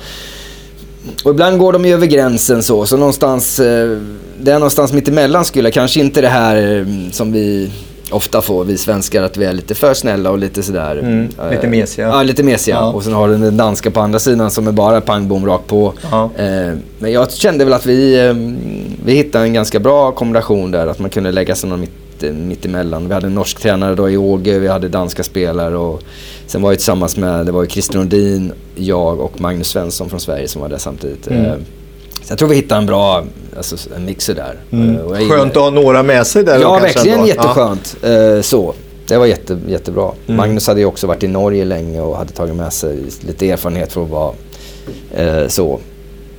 och 1.23 1.31
ibland 1.31 1.59
går 1.59 1.73
de 1.73 1.85
ju 1.85 1.93
över 1.93 2.07
gränsen 2.07 2.63
så, 2.63 2.85
så 2.85 2.97
någonstans, 2.97 3.59
eh, 3.59 3.97
det 4.39 4.51
är 4.51 4.59
någonstans 4.59 4.93
mitt 4.93 5.07
emellan 5.07 5.45
skulle 5.45 5.67
jag, 5.67 5.73
kanske 5.73 5.99
inte 5.99 6.21
det 6.21 6.27
här 6.27 6.77
eh, 6.77 6.85
som 7.11 7.31
vi 7.31 7.71
ofta 8.11 8.41
får, 8.41 8.63
vi 8.63 8.77
svenskar, 8.77 9.23
att 9.23 9.37
vi 9.37 9.45
är 9.45 9.53
lite 9.53 9.75
för 9.75 9.93
snälla 9.93 10.31
och 10.31 10.37
lite 10.37 10.63
sådär. 10.63 10.97
Mm, 10.97 11.29
eh, 11.39 11.51
lite 11.51 11.67
mesiga. 11.67 12.07
Ja, 12.07 12.23
lite 12.23 12.43
mesiga. 12.43 12.75
Ja. 12.75 12.91
Och 12.91 13.03
sen 13.03 13.13
har 13.13 13.27
du 13.27 13.37
den 13.37 13.57
danska 13.57 13.91
på 13.91 13.99
andra 13.99 14.19
sidan 14.19 14.51
som 14.51 14.67
är 14.67 14.71
bara 14.71 15.01
pang 15.01 15.27
bom 15.27 15.45
rakt 15.45 15.67
på. 15.67 15.93
Ja. 16.11 16.29
Eh, 16.37 16.73
men 16.99 17.11
jag 17.11 17.31
kände 17.31 17.65
väl 17.65 17.73
att 17.73 17.85
vi, 17.85 18.27
eh, 18.27 18.33
vi 19.05 19.13
hittade 19.13 19.43
en 19.43 19.53
ganska 19.53 19.79
bra 19.79 20.11
kombination 20.11 20.71
där, 20.71 20.87
att 20.87 20.99
man 20.99 21.09
kunde 21.09 21.31
lägga 21.31 21.55
sig 21.55 21.69
någon 21.69 21.79
mitt, 21.79 22.23
eh, 22.23 22.69
emellan. 22.69 23.07
Vi 23.07 23.13
hade 23.13 23.27
en 23.27 23.35
norsk 23.35 23.59
tränare 23.59 23.95
då 23.95 24.09
i 24.09 24.17
Åge, 24.17 24.59
vi 24.59 24.67
hade 24.67 24.87
danska 24.87 25.23
spelare 25.23 25.77
och 25.77 26.03
sen 26.45 26.61
var 26.61 26.71
jag 26.71 26.79
tillsammans 26.79 27.17
med, 27.17 27.45
det 27.45 27.51
var 27.51 27.63
ju 27.63 27.69
Christer 27.69 27.97
Nordin, 27.97 28.51
jag 28.75 29.19
och 29.19 29.41
Magnus 29.41 29.67
Svensson 29.67 30.09
från 30.09 30.19
Sverige 30.19 30.47
som 30.47 30.61
var 30.61 30.69
där 30.69 30.77
samtidigt. 30.77 31.27
Mm. 31.27 31.45
Eh, 31.45 31.53
så 32.23 32.31
jag 32.31 32.37
tror 32.39 32.49
vi 32.49 32.55
hittade 32.55 32.81
en 32.81 32.85
bra, 32.85 33.23
alltså 33.57 33.89
en 33.95 34.05
mixer 34.05 34.35
där. 34.35 34.55
Mm. 34.71 34.95
Eh, 34.95 35.29
Skönt 35.29 35.57
att 35.57 35.63
ha 35.63 35.69
några 35.69 36.03
med 36.03 36.27
sig 36.27 36.43
där 36.43 36.59
Ja, 36.59 36.79
verkligen 36.79 37.15
ändå. 37.19 37.27
jätteskönt. 37.27 37.97
Eh, 38.03 38.41
så. 38.41 38.73
Det 39.07 39.17
var 39.17 39.25
jätte, 39.25 39.59
jättebra. 39.67 40.11
Mm. 40.25 40.37
Magnus 40.37 40.67
hade 40.67 40.79
ju 40.79 40.85
också 40.85 41.07
varit 41.07 41.23
i 41.23 41.27
Norge 41.27 41.65
länge 41.65 42.01
och 42.01 42.17
hade 42.17 42.31
tagit 42.33 42.55
med 42.55 42.73
sig 42.73 42.97
lite 43.27 43.49
erfarenhet 43.49 43.91
för 43.93 44.03
att 44.03 44.09
vara 44.09 44.33
eh, 45.15 45.47
så. 45.47 45.79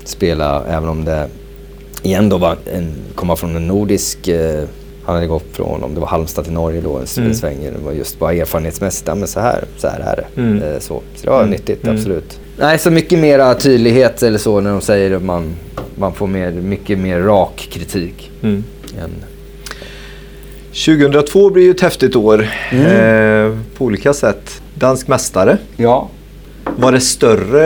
Spela, 0.05 0.65
även 0.69 0.89
om 0.89 1.05
det 1.05 1.29
igen 2.03 2.29
då 2.29 2.39
var 2.39 2.57
en, 2.73 2.93
komma 3.15 3.37
från 3.37 3.57
en 3.57 3.67
nordisk 3.67 4.29
eh, 4.29 4.65
han 5.09 5.15
hade 5.17 5.27
gått 5.27 5.45
från, 5.53 5.83
om 5.85 5.95
det 5.95 6.01
var 6.01 6.07
Halmstad 6.07 6.45
till 6.45 6.53
Norge 6.53 6.81
då, 6.81 6.97
en 6.97 7.07
Mm. 7.25 7.35
sväng. 7.35 7.57
Det 7.63 7.85
var 7.85 7.93
just 7.93 8.19
bara 8.19 8.33
erfarenhetsmässigt, 8.33 9.09
ja 9.09 9.15
men 9.15 9.29
så 9.29 9.41
här, 9.41 9.65
så 9.77 9.89
här 9.89 10.01
är 10.01 10.17
det. 10.17 10.41
Mm. 10.41 10.63
Eh, 10.63 10.79
så. 10.79 11.03
så 11.17 11.25
det 11.25 11.31
var 11.31 11.39
Mm. 11.39 11.51
nyttigt, 11.51 11.85
Mm. 11.85 11.97
absolut. 11.97 12.39
Nej, 12.59 12.79
så 12.79 12.91
mycket 12.91 13.19
mera 13.19 13.55
tydlighet 13.55 14.23
eller 14.23 14.39
så 14.39 14.61
när 14.61 14.71
de 14.71 14.81
säger 14.81 15.17
att 15.17 15.23
man, 15.23 15.55
man 15.95 16.15
får 16.15 16.27
mer, 16.27 16.51
mycket 16.51 16.99
mer 16.99 17.21
rak 17.21 17.69
kritik. 17.73 18.31
Mm. 18.43 18.65
Än, 19.05 19.11
2002 20.73 21.51
blir 21.51 21.65
ju 21.65 21.71
ett 21.71 21.81
häftigt 21.81 22.17
år 22.17 22.49
Mm. 22.73 22.87
eh, 22.87 23.59
på 23.77 23.85
olika 23.85 24.13
sätt. 24.15 24.63
Dansk 24.75 25.09
mästare. 25.09 25.59
ja, 25.77 26.09
Var 26.77 26.93
det 26.93 27.01
större 27.01 27.65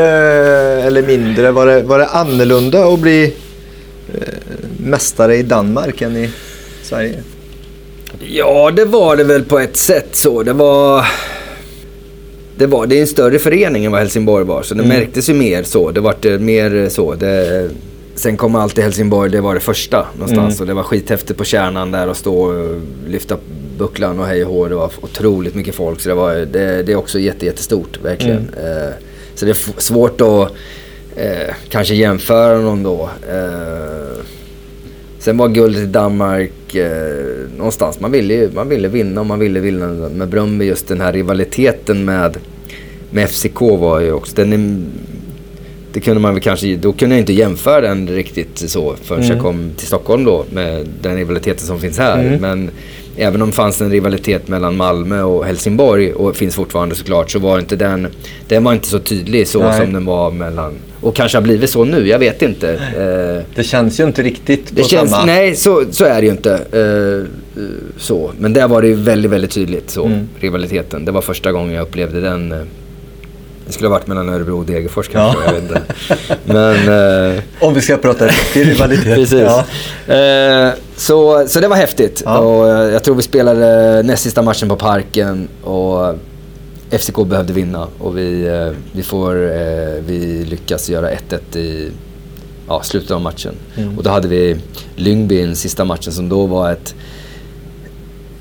eller 0.82 1.02
mindre? 1.02 1.50
Var 1.50 1.66
det, 1.66 1.82
var 1.82 1.98
det 1.98 2.06
annorlunda 2.06 2.84
att 2.94 3.00
bli 3.00 3.24
eh, 4.14 4.20
mästare 4.78 5.36
i 5.36 5.42
Danmark 5.42 6.02
än 6.02 6.16
i 6.16 6.30
Sverige? 6.82 7.22
Ja, 8.20 8.70
det 8.70 8.84
var 8.84 9.16
det 9.16 9.24
väl 9.24 9.44
på 9.44 9.58
ett 9.58 9.76
sätt 9.76 10.08
så. 10.16 10.42
Det 10.42 10.52
var... 10.52 11.06
Det, 12.56 12.66
var, 12.66 12.86
det 12.86 12.96
är 12.96 13.00
en 13.00 13.06
större 13.06 13.38
förening 13.38 13.84
än 13.84 13.92
vad 13.92 14.00
Helsingborg 14.00 14.44
var, 14.44 14.62
så 14.62 14.74
det 14.74 14.82
Mm. 14.84 14.96
märktes 14.98 15.28
ju 15.30 15.34
mer 15.34 15.62
så. 15.62 15.90
Det 15.90 16.00
var 16.00 16.14
det 16.20 16.38
mer 16.38 16.88
så. 16.88 17.14
Det, 17.14 17.70
sen 18.14 18.36
kom 18.36 18.54
alltid 18.54 18.84
Helsingborg, 18.84 19.30
det 19.30 19.40
var 19.40 19.54
det 19.54 19.60
första 19.60 20.06
någonstans. 20.14 20.54
Mm. 20.54 20.60
Och 20.60 20.66
det 20.66 20.74
var 20.74 20.82
skithäftigt 20.82 21.38
på 21.38 21.44
kärnan 21.44 21.90
där 21.90 22.08
och 22.08 22.16
stå 22.16 22.34
och 22.34 22.80
lyfta 23.08 23.36
bucklan 23.78 24.20
och 24.20 24.26
hej 24.26 24.44
och 24.44 24.54
hå. 24.54 24.68
Det 24.68 24.74
var 24.74 24.90
otroligt 25.00 25.54
mycket 25.54 25.74
folk. 25.74 26.00
Så 26.00 26.08
det, 26.08 26.14
var, 26.14 26.34
det, 26.34 26.82
det 26.82 26.92
är 26.92 26.96
också 26.96 27.18
jätte, 27.18 27.46
jättestort, 27.46 27.98
verkligen. 28.04 28.48
Eh, 28.56 28.92
så 29.34 29.44
det 29.44 29.50
är 29.50 29.80
svårt 29.80 30.20
att 30.20 30.52
eh, 31.16 31.54
kanske 31.68 31.94
jämföra 31.94 32.58
någon 32.60 32.82
då. 32.82 33.10
Eh, 33.30 34.22
Sen 35.22 35.36
var 35.36 35.48
guldet 35.48 35.82
i 35.82 35.86
Danmark 35.86 36.74
eh, 36.74 36.88
någonstans. 37.56 38.00
Man 38.00 38.12
ville, 38.12 38.48
man 38.54 38.68
ville 38.68 38.88
vinna 38.88 39.20
och 39.20 39.26
man 39.26 39.38
ville 39.38 39.60
vinna 39.60 39.86
med 40.14 40.28
Bröndby. 40.28 40.64
Just 40.64 40.88
den 40.88 41.00
här 41.00 41.12
rivaliteten 41.12 42.04
med, 42.04 42.36
med 43.10 43.30
FCK 43.30 43.60
var 43.60 44.00
ju 44.00 44.12
också... 44.12 44.36
Den 44.36 44.52
är, 44.52 44.82
det 45.92 46.00
kunde 46.00 46.20
man 46.20 46.34
väl 46.34 46.42
kanske... 46.42 46.76
Då 46.76 46.92
kunde 46.92 47.14
jag 47.14 47.22
inte 47.22 47.32
jämföra 47.32 47.80
den 47.80 48.08
riktigt 48.08 48.58
så 48.70 48.94
förrän 49.02 49.20
Mm. 49.22 49.32
jag 49.36 49.42
kom 49.42 49.70
till 49.76 49.86
Stockholm 49.86 50.24
då 50.24 50.44
med 50.50 50.88
den 51.02 51.16
rivaliteten 51.16 51.66
som 51.66 51.80
finns 51.80 51.98
här. 51.98 52.18
Mm. 52.26 52.40
Men 52.40 52.70
även 53.16 53.42
om 53.42 53.50
det 53.50 53.56
fanns 53.56 53.80
en 53.80 53.90
rivalitet 53.90 54.48
mellan 54.48 54.76
Malmö 54.76 55.22
och 55.22 55.44
Helsingborg 55.44 56.12
och 56.12 56.36
finns 56.36 56.54
fortfarande 56.54 56.94
såklart 56.94 57.30
så 57.30 57.38
var 57.38 57.58
inte 57.58 57.76
den... 57.76 58.06
Den 58.48 58.64
var 58.64 58.72
inte 58.72 58.88
så 58.88 58.98
tydlig 58.98 59.48
så 59.48 59.62
Nej. 59.62 59.80
som 59.80 59.92
den 59.92 60.04
var 60.04 60.30
mellan... 60.30 60.72
Och 61.02 61.14
kanske 61.16 61.38
har 61.38 61.42
blivit 61.42 61.70
så 61.70 61.84
nu, 61.84 62.08
jag 62.08 62.18
vet 62.18 62.42
inte. 62.42 62.72
Eh, 62.72 63.54
Det 63.54 63.62
känns 63.64 64.00
ju 64.00 64.04
inte 64.04 64.22
riktigt 64.22 64.76
på 64.76 64.82
känns, 64.88 65.10
samma... 65.10 65.24
nej, 65.24 65.56
så, 65.56 65.84
så 65.90 66.04
är 66.04 66.20
det 66.20 66.26
ju 66.26 66.30
inte. 66.32 66.52
Eh, 66.72 67.28
så. 68.00 68.30
Men 68.38 68.52
där 68.52 68.68
var 68.68 68.82
det 68.82 68.88
ju 68.88 68.94
väldigt, 68.94 69.30
väldigt 69.32 69.50
tydligt 69.50 69.90
så, 69.90 70.04
Mm. 70.06 70.28
rivaliteten. 70.40 71.04
Det 71.04 71.12
var 71.12 71.20
första 71.22 71.52
gången 71.52 71.74
jag 71.74 71.82
upplevde 71.82 72.20
den. 72.20 72.52
eh, 72.52 72.58
Det 73.66 73.72
skulle 73.72 73.88
ha 73.88 73.94
varit 73.94 74.06
mellan 74.06 74.28
Örebro 74.28 74.58
och 74.58 74.64
Degerfors 74.64 75.08
kanske, 75.08 75.40
Ja. 75.46 75.46
jag 75.46 75.60
vet 75.60 75.62
inte. 75.62 75.82
Men... 76.44 77.34
eh, 77.36 77.42
Om 77.60 77.74
vi 77.74 77.80
ska 77.80 77.96
prata 77.96 78.26
riktig 78.26 78.66
rivalitet. 78.68 79.04
Precis. 79.14 79.40
Ja. 80.06 80.14
Eh, 80.14 80.72
så, 80.96 81.44
så 81.48 81.60
det 81.60 81.68
var 81.68 81.76
häftigt. 81.76 82.22
Ja. 82.24 82.38
Och 82.38 82.68
jag 82.92 83.04
tror 83.04 83.14
vi 83.14 83.22
spelade 83.22 84.02
näst 84.02 84.22
sista 84.22 84.42
matchen 84.42 84.68
på 84.68 84.76
Parken 84.76 85.48
och 85.62 86.14
FCK 86.98 87.26
behövde 87.26 87.52
vinna. 87.52 87.88
Och 87.98 88.18
vi, 88.18 88.46
eh, 88.46 88.76
vi, 88.92 89.02
får, 89.02 89.44
eh, 89.44 90.02
vi 90.06 90.44
lyckas 90.44 90.88
göra 90.88 91.10
1-1 91.10 91.56
i 91.56 91.90
ja, 92.68 92.82
slutet 92.82 93.10
av 93.10 93.20
matchen. 93.20 93.54
Mm. 93.76 93.98
Och 93.98 94.04
då 94.04 94.10
hade 94.10 94.28
vi 94.28 94.56
Lyngby 94.96 95.38
i 95.40 95.46
den 95.46 95.56
sista 95.56 95.84
matchen 95.84 96.12
som 96.12 96.28
då 96.28 96.46
var 96.46 96.72
ett, 96.72 96.94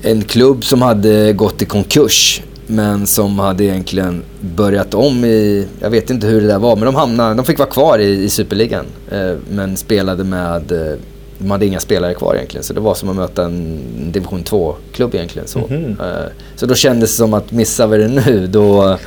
en 0.02 0.22
klubb 0.22 0.64
som 0.64 0.82
hade 0.82 1.32
gått 1.32 1.62
i 1.62 1.64
konkurs. 1.64 2.42
Men 2.66 3.06
som 3.06 3.38
hade 3.38 3.64
egentligen 3.64 4.22
börjat 4.40 4.94
om 4.94 5.24
i, 5.24 5.66
jag 5.80 5.90
vet 5.90 6.10
inte 6.10 6.26
hur 6.26 6.40
det 6.40 6.46
där 6.46 6.58
var, 6.58 6.76
men 6.76 6.84
de 6.84 6.94
hamnade, 6.94 7.34
de 7.34 7.44
fick 7.44 7.58
vara 7.58 7.70
kvar 7.70 7.98
i, 7.98 8.24
i 8.24 8.28
Superligan. 8.28 8.84
Eh, 9.10 9.34
men 9.50 9.76
spelade 9.76 10.24
med, 10.24 10.98
de 11.42 11.50
hade 11.50 11.66
inga 11.66 11.80
spelare 11.80 12.14
kvar 12.14 12.34
egentligen. 12.34 12.64
Så 12.64 12.72
det 12.72 12.80
var 12.80 12.94
som 12.94 13.08
att 13.08 13.16
möta 13.16 13.44
en 13.44 13.78
division 14.12 14.44
2-klubb 14.44 15.14
egentligen. 15.14 15.48
Så. 15.48 15.58
Mhm. 15.58 15.96
Eh, 16.00 16.06
så 16.56 16.66
då 16.66 16.74
kändes 16.74 17.10
det 17.10 17.16
som 17.16 17.34
att 17.34 17.52
missar 17.52 17.86
vi 17.86 17.98
det 17.98 18.08
nu, 18.08 18.46
då, 18.46 18.98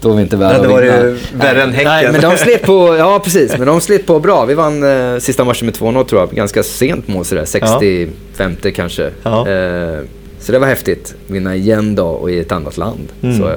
då 0.00 0.10
är 0.12 0.16
vi 0.16 0.22
inte 0.22 0.36
värda 0.36 0.54
Ja, 0.54 0.56
att 0.56 0.62
det 0.62 0.68
var 0.68 0.82
vinna. 0.82 0.96
ju 1.02 1.18
värre 1.34 1.62
än 1.62 1.72
Häcken. 1.72 1.90
Nej, 1.92 2.12
men 2.12 2.20
de 2.20 2.36
slet 2.36 2.62
på, 2.62 2.96
ja 2.98 3.20
precis, 3.24 3.58
men 3.58 3.66
de 3.66 3.80
slet 3.80 4.06
på 4.06 4.20
bra. 4.20 4.44
Vi 4.44 4.54
vann 4.54 4.82
eh, 4.82 5.18
sista 5.18 5.44
matchen 5.44 5.66
med 5.66 5.74
2-0 5.74 6.04
tror 6.04 6.20
jag, 6.20 6.30
ganska 6.30 6.62
sent 6.62 7.08
mål 7.08 7.24
sådär, 7.24 7.44
65 7.44 8.56
kanske. 8.74 9.10
Ja. 9.22 9.48
Eh, 9.48 9.98
så 10.40 10.52
det 10.52 10.58
var 10.58 10.66
häftigt. 10.66 11.14
Vinna 11.26 11.56
igen 11.56 11.94
då 11.94 12.06
och 12.06 12.30
i 12.30 12.38
ett 12.38 12.52
annat 12.52 12.76
land. 12.76 13.08
Mm. 13.22 13.38
Så, 13.38 13.50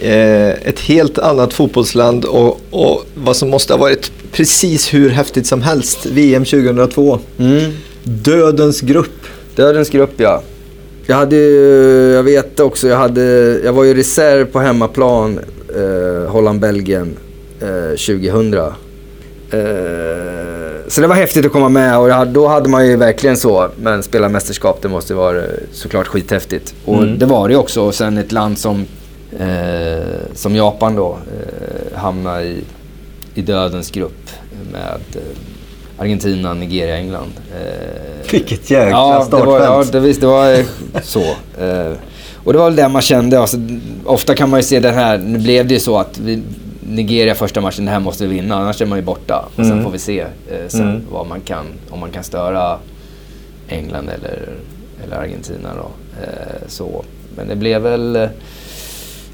Eh, 0.00 0.48
ett 0.48 0.80
helt 0.80 1.18
annat 1.18 1.52
fotbollsland 1.52 2.24
och, 2.24 2.60
och 2.70 3.04
vad 3.14 3.36
som 3.36 3.50
måste 3.50 3.72
ha 3.72 3.78
varit 3.78 4.12
precis 4.34 4.94
hur 4.94 5.10
häftigt 5.10 5.46
som 5.46 5.62
helst. 5.62 6.06
VM 6.06 6.44
2002. 6.44 7.18
Mm. 7.38 7.72
Dödens 8.02 8.80
grupp. 8.80 9.26
Dödens 9.56 9.90
grupp 9.90 10.12
ja. 10.16 10.42
Jag 11.06 11.16
hade 11.16 11.36
jag 12.14 12.22
vet 12.22 12.60
också, 12.60 12.88
jag, 12.88 12.96
hade, 12.96 13.22
jag 13.64 13.72
var 13.72 13.84
ju 13.84 13.94
reserv 13.94 14.44
på 14.44 14.60
hemmaplan 14.60 15.40
eh, 15.76 16.30
Holland-Belgien 16.30 17.16
eh, 17.60 17.90
2000. 17.90 18.54
Eh, 18.54 18.70
så 20.88 21.00
det 21.00 21.06
var 21.06 21.14
häftigt 21.14 21.46
att 21.46 21.52
komma 21.52 21.68
med 21.68 21.98
och 21.98 22.08
hade, 22.08 22.30
då 22.30 22.48
hade 22.48 22.68
man 22.68 22.86
ju 22.86 22.96
verkligen 22.96 23.36
så, 23.36 23.68
men 23.76 24.02
spela 24.02 24.28
mästerskap 24.28 24.82
det 24.82 24.88
måste 24.88 25.14
vara 25.14 25.42
såklart 25.72 26.06
skithäftigt. 26.06 26.74
Och 26.84 27.02
mm. 27.02 27.18
det 27.18 27.26
var 27.26 27.48
det 27.48 27.56
också. 27.56 27.82
Och 27.82 27.94
sen 27.94 28.18
ett 28.18 28.32
land 28.32 28.58
som, 28.58 28.86
eh, 29.38 30.04
som 30.34 30.56
Japan 30.56 30.96
då 30.96 31.18
eh, 31.40 31.98
hamnar 31.98 32.40
i, 32.40 32.64
i 33.34 33.42
dödens 33.42 33.90
grupp 33.90 34.30
med 34.72 35.00
eh, 35.14 35.22
Argentina, 35.98 36.54
Nigeria, 36.54 36.96
England. 36.96 37.32
Eh, 37.54 38.32
Vilket 38.32 38.70
jäkla 38.70 38.90
ja, 38.90 39.24
startfält. 39.26 39.30
Det 39.30 39.46
var, 39.46 39.60
ja, 39.60 39.84
det, 39.92 40.00
visst, 40.00 40.20
det 40.20 40.26
var 40.26 40.64
så. 41.02 41.22
Eh, 41.64 41.92
och 42.44 42.52
det 42.52 42.58
var 42.58 42.64
väl 42.64 42.76
det 42.76 42.88
man 42.88 43.02
kände. 43.02 43.40
Alltså, 43.40 43.56
ofta 44.04 44.34
kan 44.34 44.50
man 44.50 44.60
ju 44.60 44.64
se 44.64 44.80
den 44.80 44.94
här, 44.94 45.18
nu 45.18 45.38
blev 45.38 45.66
det 45.66 45.74
ju 45.74 45.80
så 45.80 45.98
att 45.98 46.18
vi, 46.18 46.42
Nigeria 46.88 47.34
första 47.34 47.60
matchen, 47.60 47.84
det 47.84 47.90
här 47.90 48.00
måste 48.00 48.26
vi 48.26 48.34
vinna, 48.34 48.56
annars 48.56 48.82
är 48.82 48.86
man 48.86 48.98
ju 48.98 49.04
borta. 49.04 49.48
Och 49.52 49.58
mm. 49.58 49.70
Sen 49.70 49.84
får 49.84 49.90
vi 49.90 49.98
se 49.98 50.20
eh, 50.20 50.68
sen 50.68 50.88
mm. 50.88 51.02
vad 51.10 51.26
man 51.26 51.40
kan, 51.40 51.66
om 51.90 52.00
man 52.00 52.10
kan 52.10 52.24
störa 52.24 52.78
England 53.68 54.08
eller, 54.08 54.48
eller 55.04 55.16
Argentina. 55.16 55.68
Då. 55.76 55.90
Eh, 56.22 56.68
så. 56.68 57.04
Men 57.36 57.48
det 57.48 57.56
blev 57.56 57.82
väl, 57.82 58.14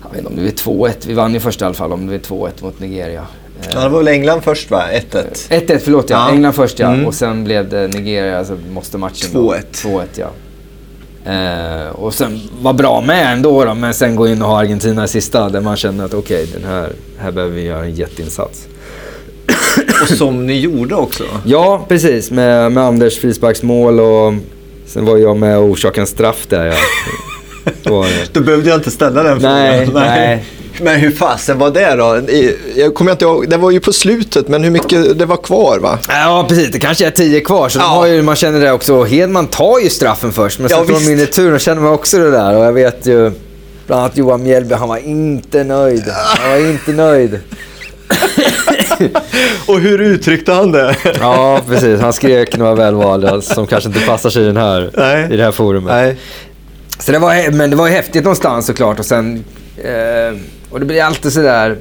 jag 0.03 0.11
vet 0.11 0.19
inte 0.19 0.29
om 0.29 0.37
det 0.37 0.43
blev 0.43 0.55
2-1. 0.55 0.93
Vi 1.07 1.15
vann 1.15 1.35
ju 1.35 1.41
första 1.41 1.65
i 1.65 1.67
alla 1.67 1.75
fall, 1.75 1.93
om 1.93 2.01
det 2.01 2.07
blev 2.07 2.23
2-1 2.23 2.51
mot 2.63 2.81
Nigeria. 2.81 3.27
Ja, 3.75 3.81
det 3.81 3.89
var 3.89 3.99
väl 3.99 4.09
England 4.09 4.43
först 4.43 4.71
va? 4.71 4.85
1-1? 5.13 5.51
1-1, 5.51 5.79
förlåt 5.85 6.11
ja. 6.11 6.27
ja. 6.29 6.35
England 6.35 6.53
först 6.53 6.79
ja. 6.79 6.89
Mm. 6.93 7.07
Och 7.07 7.15
sen 7.15 7.45
blev 7.45 7.69
det 7.69 7.89
Nigeria, 7.89 8.39
alltså 8.39 8.59
måste 8.71 8.99
matchen 8.99 9.31
2-1. 9.33 9.63
2-1 9.73 10.03
ja. 10.15 10.31
Eh, 11.25 11.89
och 11.89 12.15
sen 12.15 12.41
var 12.61 12.73
bra 12.73 13.01
med 13.01 13.33
ändå 13.33 13.65
då, 13.65 13.75
men 13.75 13.95
sen 13.95 14.17
gå 14.17 14.29
in 14.29 14.43
och 14.43 14.49
ha 14.49 14.61
Argentina 14.61 15.05
i 15.05 15.09
sista 15.09 15.49
där 15.49 15.61
man 15.61 15.77
känner 15.77 16.05
att 16.05 16.15
okej, 16.15 16.45
okay, 16.45 16.63
här, 16.71 16.93
här 17.19 17.33
behöver 17.33 17.55
vi 17.55 17.63
göra 17.63 17.85
en 17.85 17.95
jätteinsats. 17.95 18.67
och 20.03 20.09
som 20.09 20.47
ni 20.47 20.61
gjorde 20.61 20.95
också? 20.95 21.25
Ja, 21.45 21.85
precis. 21.89 22.31
Med, 22.31 22.73
med 22.73 22.85
Anders 22.85 23.19
frisparksmål 23.21 24.01
och 24.01 24.35
sen 24.87 25.05
var 25.05 25.17
jag 25.17 25.37
med 25.37 25.59
och 25.59 25.65
orsakade 25.65 26.01
en 26.01 26.07
straff 26.07 26.47
där. 26.49 26.67
Ja. 26.67 26.75
Då, 28.33 28.41
behövde 28.41 28.69
jag 28.69 28.79
inte 28.79 28.91
ställa 28.91 29.23
den 29.23 29.41
frågan. 29.41 29.57
Nej, 29.57 29.89
nej. 29.95 30.45
Men 30.83 31.01
hur 31.01 31.11
fasen 31.11 31.59
var 31.59 31.71
det 31.71 31.95
då? 31.95 32.21
Jag 32.77 32.95
kommer 32.95 33.13
inte 33.13 33.25
ihåg, 33.25 33.51
det 33.51 33.57
var 33.57 33.71
ju 33.71 33.81
på 33.81 33.93
slutet, 33.93 34.49
men 34.49 34.65
hur 34.65 34.71
mycket 34.71 35.19
det 35.19 35.27
var 35.27 35.37
kvar 35.37 35.79
va? 35.79 35.99
Ja, 36.09 36.47
precis. 36.49 36.71
Det 36.71 36.79
kanske 36.79 37.07
är 37.07 37.11
tio 37.11 37.41
kvar, 37.41 37.69
så 37.69 37.79
ja. 37.79 37.85
har 37.85 38.07
ju, 38.07 38.23
man 38.23 38.37
känner 38.37 38.61
det 38.61 38.73
också. 38.73 39.05
Hedman 39.05 39.47
tar 39.47 39.79
ju 39.79 39.91
straffen 39.91 40.33
först, 40.33 40.59
men 40.59 40.69
sen 40.69 40.79
ja, 40.79 40.85
får 40.85 41.07
de 41.07 41.13
in 41.13 41.21
i 41.21 41.27
tur 41.27 41.55
och 41.55 41.61
känner 41.61 41.83
man 41.83 41.93
också 41.93 42.19
det 42.19 42.31
där. 42.31 42.57
Och 42.57 42.65
jag 42.65 42.73
vet 42.73 43.07
ju, 43.07 43.31
bland 43.87 44.03
annat 44.03 44.17
Johan 44.17 44.43
Mjällby, 44.43 44.75
han 44.75 44.89
var 44.89 44.97
inte 44.97 45.65
nöjd. 45.65 46.05
Han 46.09 46.51
var 46.51 46.71
inte 46.71 46.93
nöjd. 46.93 47.41
och 49.67 49.81
hur 49.81 50.01
uttryckte 50.01 50.53
han 50.53 50.73
det? 50.73 50.97
ja, 51.21 51.61
precis. 51.69 52.01
Han 52.01 52.13
skrek 52.13 52.57
några 52.57 52.75
välvalda 52.75 53.41
som 53.41 53.67
kanske 53.67 53.89
inte 53.89 54.01
passar 54.01 54.31
sig 54.31 54.43
i, 54.43 54.47
den 54.47 54.57
här, 54.57 54.83
i 55.33 55.37
det 55.37 55.45
här 55.45 55.53
forumet. 55.53 55.93
Nej. 55.93 56.17
Så 56.99 57.13
det 57.13 57.19
var, 57.19 57.51
men 57.51 57.71
det 57.71 57.77
var 57.77 57.87
ju 57.87 57.93
häftigt 57.93 58.25
någonstans 58.25 58.67
såklart 58.67 58.99
och 58.99 59.07
sen 59.07 59.45
eh, 59.77 60.39
och 60.71 60.81
det 60.81 60.87
blir 60.87 61.03
alltid 61.03 61.33
sådär... 61.33 61.79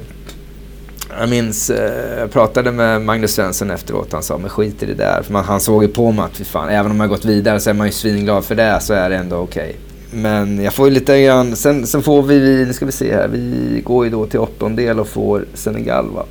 Jag 1.18 1.28
minns, 1.28 1.70
eh, 1.70 2.18
jag 2.18 2.30
pratade 2.30 2.72
med 2.72 3.02
Magnus 3.02 3.34
Svensson 3.34 3.70
efteråt. 3.70 4.12
Han 4.12 4.22
sa, 4.22 4.38
men 4.38 4.50
skit 4.50 4.82
i 4.82 4.86
det 4.86 4.94
där. 4.94 5.22
För 5.22 5.32
man, 5.32 5.44
han 5.44 5.60
såg 5.60 5.82
ju 5.82 5.88
på 5.88 6.12
mig 6.12 6.24
att, 6.24 6.46
fan, 6.46 6.68
även 6.68 6.90
om 6.90 7.00
jag 7.00 7.08
gått 7.08 7.24
vidare 7.24 7.60
så 7.60 7.70
är 7.70 7.74
man 7.74 7.86
ju 7.86 7.92
svinglad 7.92 8.44
för 8.44 8.54
det, 8.54 8.78
så 8.80 8.94
är 8.94 9.10
det 9.10 9.16
ändå 9.16 9.36
okej. 9.36 9.62
Okay. 9.62 10.20
Men 10.22 10.62
jag 10.62 10.74
får 10.74 10.88
ju 10.88 10.94
lite 10.94 11.22
grann, 11.22 11.56
sen, 11.56 11.86
sen 11.86 12.02
får 12.02 12.22
vi, 12.22 12.64
nu 12.66 12.72
ska 12.72 12.86
vi 12.86 12.92
se 12.92 13.14
här, 13.14 13.28
vi 13.28 13.80
går 13.84 14.04
ju 14.04 14.10
då 14.10 14.26
till 14.26 14.40
åttondel 14.40 15.00
och 15.00 15.08
får 15.08 15.44
Senegal 15.54 16.10
va. 16.10 16.24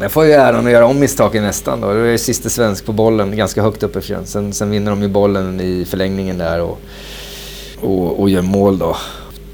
Jag 0.00 0.12
får 0.12 0.24
ju 0.24 0.32
äran 0.32 0.66
att 0.66 0.72
göra 0.72 0.86
om 0.86 1.00
misstagen 1.00 1.42
nästan 1.42 1.80
då. 1.80 1.86
Då 1.86 2.00
är 2.00 2.06
jag 2.06 2.20
sista 2.20 2.48
svensk 2.48 2.86
på 2.86 2.92
bollen, 2.92 3.36
ganska 3.36 3.62
högt 3.62 3.82
upp 3.82 3.96
uppifrån. 3.96 4.26
Sen, 4.26 4.52
sen 4.52 4.70
vinner 4.70 4.90
de 4.90 5.02
ju 5.02 5.08
bollen 5.08 5.60
i 5.60 5.84
förlängningen 5.84 6.38
där 6.38 6.60
och, 6.60 6.80
och, 7.80 8.20
och 8.20 8.30
gör 8.30 8.42
mål 8.42 8.78
då. 8.78 8.96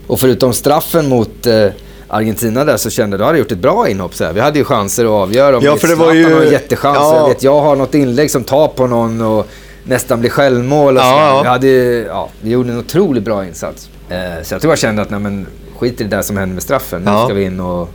Och 0.06 0.20
förutom 0.20 0.52
straffen 0.52 1.08
mot 1.08 1.46
eh, 1.46 1.68
Argentina 2.14 2.64
där 2.64 2.76
så 2.76 2.90
kände 2.90 3.16
jag 3.16 3.22
att 3.22 3.26
hade 3.26 3.38
gjort 3.38 3.52
ett 3.52 3.58
bra 3.58 3.88
inhopp. 3.88 4.14
Så 4.14 4.24
här. 4.24 4.32
Vi 4.32 4.40
hade 4.40 4.58
ju 4.58 4.64
chanser 4.64 5.04
att 5.04 5.10
avgöra. 5.10 5.60
Ja, 5.62 5.76
för 5.76 5.88
det 5.88 5.94
var 5.94 6.12
ju... 6.12 6.44
en 6.44 6.52
jättechans. 6.52 6.98
Ja. 7.00 7.16
Jag, 7.16 7.28
vet, 7.28 7.42
jag 7.42 7.60
har 7.60 7.76
något 7.76 7.94
inlägg 7.94 8.30
som 8.30 8.44
tar 8.44 8.68
på 8.68 8.86
någon 8.86 9.20
och 9.20 9.46
nästan 9.84 10.20
blir 10.20 10.30
självmål. 10.30 10.96
Och 10.96 11.02
ja, 11.02 11.28
ja. 11.28 11.42
Vi, 11.42 11.48
hade, 11.48 11.68
ja, 12.02 12.28
vi 12.40 12.50
gjorde 12.50 12.72
en 12.72 12.78
otroligt 12.78 13.24
bra 13.24 13.46
insats. 13.46 13.90
Eh, 14.08 14.42
så 14.42 14.54
jag 14.54 14.60
tror 14.60 14.72
jag 14.72 14.78
kände 14.78 15.02
att 15.02 15.10
nej, 15.10 15.20
men, 15.20 15.46
skit 15.78 16.00
i 16.00 16.04
det 16.04 16.16
där 16.16 16.22
som 16.22 16.36
hände 16.36 16.54
med 16.54 16.62
straffen. 16.62 17.02
Nu 17.02 17.10
ska 17.24 17.34
vi 17.34 17.44
in 17.44 17.60
och... 17.60 17.88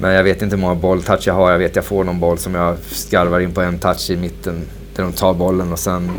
Men 0.00 0.12
jag 0.12 0.24
vet 0.24 0.42
inte 0.42 0.56
hur 0.56 0.60
många 0.60 0.74
bolltouch 0.74 1.26
jag 1.26 1.34
har. 1.34 1.50
Jag 1.50 1.58
vet 1.58 1.76
jag 1.76 1.84
får 1.84 2.04
någon 2.04 2.20
boll 2.20 2.38
som 2.38 2.54
jag 2.54 2.76
skarvar 2.90 3.40
in 3.40 3.54
på 3.54 3.60
en 3.60 3.78
touch 3.78 4.10
i 4.10 4.16
mitten. 4.16 4.62
Där 4.96 5.02
de 5.02 5.12
tar 5.12 5.34
bollen 5.34 5.72
och 5.72 5.78
sen 5.78 6.10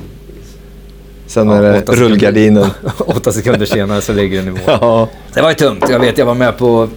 Sen 1.32 1.48
ja, 1.48 1.56
är 1.56 1.62
det 1.62 1.94
rullgardinen. 1.94 2.70
åtta 2.98 3.32
sekunder 3.32 3.66
senare 3.66 4.02
så 4.02 4.14
ligger 4.14 4.38
den 4.38 4.48
i 4.48 4.52
mål. 4.52 4.62
Ja. 4.66 5.10
Det 5.34 5.42
var 5.42 5.50
ju 5.50 5.56
tungt. 5.56 5.90
Jag 5.90 6.00
vet, 6.00 6.18
jag 6.18 6.26
var 6.26 6.34
med 6.34 6.58
på... 6.58 6.90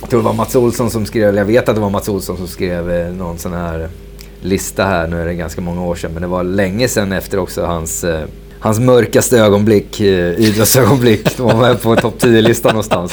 Jag 0.00 0.10
tror 0.10 0.20
det 0.20 0.26
var 0.26 0.32
Mats 0.32 0.56
Olsson 0.56 0.90
som 0.90 1.06
skrev, 1.06 1.28
eller 1.28 1.38
jag 1.38 1.46
vet 1.46 1.68
att 1.68 1.74
det 1.74 1.80
var 1.80 1.90
Mats 1.90 2.08
Olsson 2.08 2.36
som 2.36 2.48
skrev 2.48 2.90
eh, 2.90 3.12
någon 3.12 3.38
sån 3.38 3.52
här 3.52 3.88
lista 4.40 4.84
här. 4.84 5.06
Nu 5.06 5.20
är 5.20 5.26
det 5.26 5.34
ganska 5.34 5.60
många 5.60 5.82
år 5.84 5.94
sedan, 5.94 6.10
men 6.12 6.22
det 6.22 6.28
var 6.28 6.42
länge 6.42 6.88
sedan 6.88 7.12
efter 7.12 7.38
också 7.38 7.64
hans, 7.64 8.04
eh, 8.04 8.24
hans 8.60 8.80
mörkaste 8.80 9.38
ögonblick, 9.38 10.00
eh, 10.00 10.40
idrottsögonblick. 10.40 11.36
De 11.36 11.46
var 11.46 11.56
med 11.56 11.82
på 11.82 11.96
topp 11.96 12.14
10-listan 12.22 12.70
någonstans. 12.70 13.12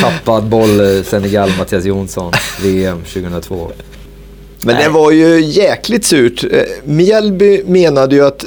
Tappad 0.00 0.44
boll, 0.44 1.04
Senegal, 1.04 1.50
Mattias 1.58 1.84
Jonsson, 1.84 2.32
VM 2.62 2.98
2002. 3.04 3.72
Men 4.64 4.74
Nej. 4.74 4.84
det 4.84 4.90
var 4.90 5.10
ju 5.10 5.40
jäkligt 5.40 6.04
surt. 6.04 6.44
Mjällby 6.84 7.62
menade 7.66 8.14
ju 8.14 8.26
att 8.26 8.44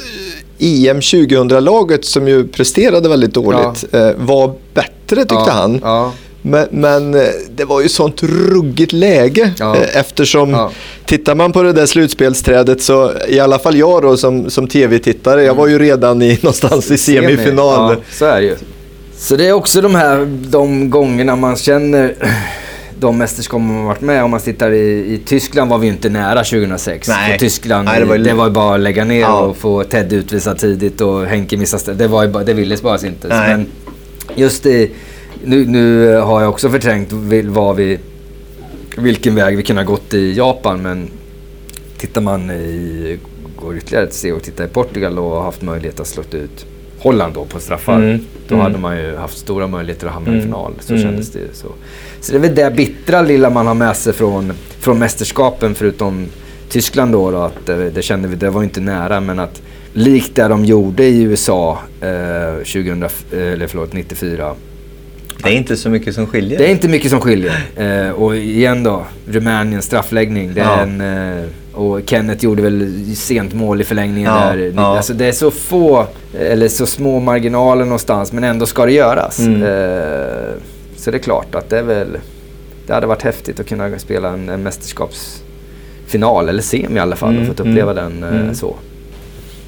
EM 0.59 0.99
2000-laget 0.99 2.05
som 2.05 2.27
ju 2.27 2.47
presterade 2.47 3.09
väldigt 3.09 3.33
dåligt 3.33 3.85
ja. 3.91 3.99
Eh, 3.99 4.15
var 4.17 4.53
bättre 4.73 5.21
tyckte 5.21 5.35
ja. 5.35 5.51
han. 5.51 5.79
Ja. 5.83 6.11
Men, 6.41 6.67
men, 6.71 7.13
eh, 7.13 7.21
det 7.55 7.65
var 7.65 7.81
ju 7.81 7.89
sånt 7.89 8.23
ruggigt 8.23 8.93
läge 8.93 9.53
ja. 9.59 9.75
Eh, 9.75 9.97
eftersom 9.97 10.49
ja. 10.49 10.71
tittar 11.05 11.35
man 11.35 11.51
på 11.51 11.63
det 11.63 11.73
där 11.73 11.85
slutspelsträdet 11.85 12.81
så 12.81 13.11
i 13.27 13.39
alla 13.39 13.59
fall 13.59 13.75
jag 13.75 14.01
då 14.01 14.17
som, 14.17 14.49
som 14.49 14.67
tv-tittare, 14.67 15.43
jag 15.43 15.55
var 15.55 15.67
ju 15.67 15.79
redan 15.79 16.21
i, 16.21 16.39
någonstans 16.41 16.91
i 16.91 16.97
semifinal. 16.97 17.95
Ja, 17.95 18.01
så 18.11 18.25
är 18.25 18.41
det 18.41 18.47
ju. 18.47 18.55
Så 19.17 19.35
det 19.35 19.47
är 19.47 19.53
också 19.53 19.81
de 19.81 19.95
här 19.95 20.25
de 20.49 20.89
gångerna 20.89 21.35
man 21.35 21.55
känner 21.55 22.15
de 22.99 23.17
mästerskap 23.17 23.61
man 23.61 23.85
varit 23.85 24.01
med 24.01 24.23
om 24.23 24.31
man 24.31 24.39
tittar 24.39 24.71
i, 24.71 25.13
i 25.13 25.21
Tyskland 25.25 25.69
var 25.69 25.77
vi 25.77 25.87
ju 25.87 25.93
inte 25.93 26.09
nära 26.09 26.43
2006. 26.43 27.07
Nej. 27.07 27.39
Tyskland, 27.39 27.85
Nej, 27.85 27.99
det, 27.99 28.05
var 28.05 28.15
ju... 28.15 28.23
det 28.23 28.33
var 28.33 28.49
bara 28.49 28.75
att 28.75 28.81
lägga 28.81 29.05
ner 29.05 29.21
ja. 29.21 29.39
och 29.39 29.57
få 29.57 29.83
Ted 29.83 30.13
utvisad 30.13 30.57
tidigt 30.57 31.01
och 31.01 31.25
Henke 31.25 31.57
missa 31.57 31.93
Det, 31.93 32.07
var 32.07 32.23
ju 32.23 32.29
bara, 32.29 32.43
det 32.43 32.53
ville 32.53 32.77
bara 32.77 33.07
inte. 33.07 33.27
Nej. 33.27 33.49
Men 33.49 33.67
just 34.35 34.65
i, 34.65 34.91
nu, 35.43 35.65
nu 35.65 36.15
har 36.15 36.41
jag 36.41 36.49
också 36.49 36.69
förträngt 36.69 37.11
vad 37.45 37.75
vi, 37.75 37.99
vilken 38.97 39.35
väg 39.35 39.57
vi 39.57 39.63
kunde 39.63 39.81
ha 39.81 39.87
gått 39.87 40.13
i 40.13 40.33
Japan 40.33 40.81
men 40.81 41.09
tittar 41.97 42.21
man 42.21 42.51
i, 42.51 43.19
går 43.55 43.77
ytterligare 43.77 44.05
ett 44.05 44.13
steg 44.13 44.33
och 44.33 44.43
tittar 44.43 44.65
i 44.65 44.67
Portugal 44.67 45.19
och 45.19 45.31
har 45.31 45.43
haft 45.43 45.61
möjlighet 45.61 45.99
att 45.99 46.07
slå 46.07 46.23
ut 46.31 46.65
Holland 47.05 47.33
då 47.33 47.45
på 47.45 47.59
straffar. 47.59 47.95
Mm. 47.95 48.19
Då 48.47 48.55
mm. 48.55 48.65
hade 48.65 48.77
man 48.77 48.97
ju 48.97 49.15
haft 49.15 49.37
stora 49.37 49.67
möjligheter 49.67 50.07
att 50.07 50.13
hamna 50.13 50.29
mm. 50.29 50.39
i 50.39 50.43
final. 50.43 50.73
Så 50.79 50.93
mm. 50.93 51.03
kändes 51.03 51.31
det 51.31 51.39
så. 51.53 51.67
Så 52.25 52.31
det 52.31 52.37
är 52.37 52.41
väl 52.41 52.55
det 52.55 52.75
bittra 52.75 53.21
lilla 53.21 53.49
man 53.49 53.67
har 53.67 53.73
med 53.73 53.95
sig 53.95 54.13
från, 54.13 54.53
från 54.79 54.99
mästerskapen 54.99 55.75
förutom 55.75 56.25
Tyskland 56.69 57.11
då. 57.11 57.31
då 57.31 57.37
att 57.37 57.65
det, 57.65 57.89
det 57.89 58.01
kände 58.01 58.27
vi, 58.27 58.35
det 58.35 58.49
var 58.49 58.63
inte 58.63 58.81
nära 58.81 59.19
men 59.19 59.39
att 59.39 59.61
likt 59.93 60.35
det 60.35 60.47
de 60.47 60.65
gjorde 60.65 61.03
i 61.03 61.21
USA 61.21 61.79
eh, 62.01 62.55
2000, 62.57 63.03
eller 63.31 63.67
förlåt, 63.67 63.93
94 63.93 64.55
det 65.43 65.49
är 65.49 65.53
inte 65.53 65.77
så 65.77 65.89
mycket 65.89 66.15
som 66.15 66.27
skiljer. 66.27 66.57
Det 66.57 66.65
är 66.65 66.71
inte 66.71 66.87
mycket 66.87 67.11
som 67.11 67.21
skiljer. 67.21 67.65
Eh, 67.75 68.09
och 68.09 68.35
igen 68.35 68.83
då, 68.83 69.05
Rumänien 69.27 69.81
straffläggning. 69.81 70.53
Det 70.53 70.61
är 70.61 70.65
ja. 70.65 70.81
en, 70.81 71.01
eh, 71.01 71.45
och 71.73 71.99
Kenneth 72.05 72.43
gjorde 72.43 72.61
väl 72.61 73.15
sent 73.15 73.53
mål 73.53 73.81
i 73.81 73.83
förlängningen 73.83 74.31
ja, 74.33 74.39
där. 74.39 74.73
Ja. 74.75 74.97
Alltså 74.97 75.13
det 75.13 75.25
är 75.25 75.31
så 75.31 75.51
få, 75.51 76.07
eller 76.39 76.67
så 76.67 76.85
små 76.85 77.19
marginaler 77.19 77.85
någonstans, 77.85 78.31
men 78.31 78.43
ändå 78.43 78.65
ska 78.65 78.85
det 78.85 78.91
göras. 78.91 79.39
Mm. 79.39 79.63
Eh, 81.05 81.11
så 81.11 81.11
det 81.11 81.17
är 81.17 81.19
klart 81.19 81.55
att 81.55 81.69
det 81.69 81.77
är 81.77 81.83
väl... 81.83 82.17
Det 82.87 82.93
hade 82.93 83.07
varit 83.07 83.21
häftigt 83.21 83.59
att 83.59 83.67
kunna 83.67 83.99
spela 83.99 84.29
en, 84.29 84.49
en 84.49 84.63
mästerskapsfinal, 84.63 86.49
eller 86.49 86.61
semi 86.61 86.95
i 86.95 86.99
alla 86.99 87.15
fall, 87.15 87.29
mm. 87.29 87.41
och 87.41 87.47
fått 87.47 87.59
uppleva 87.59 87.91
mm. 87.91 88.21
den 88.21 88.23
eh, 88.23 88.41
mm. 88.41 88.55
så. 88.55 88.75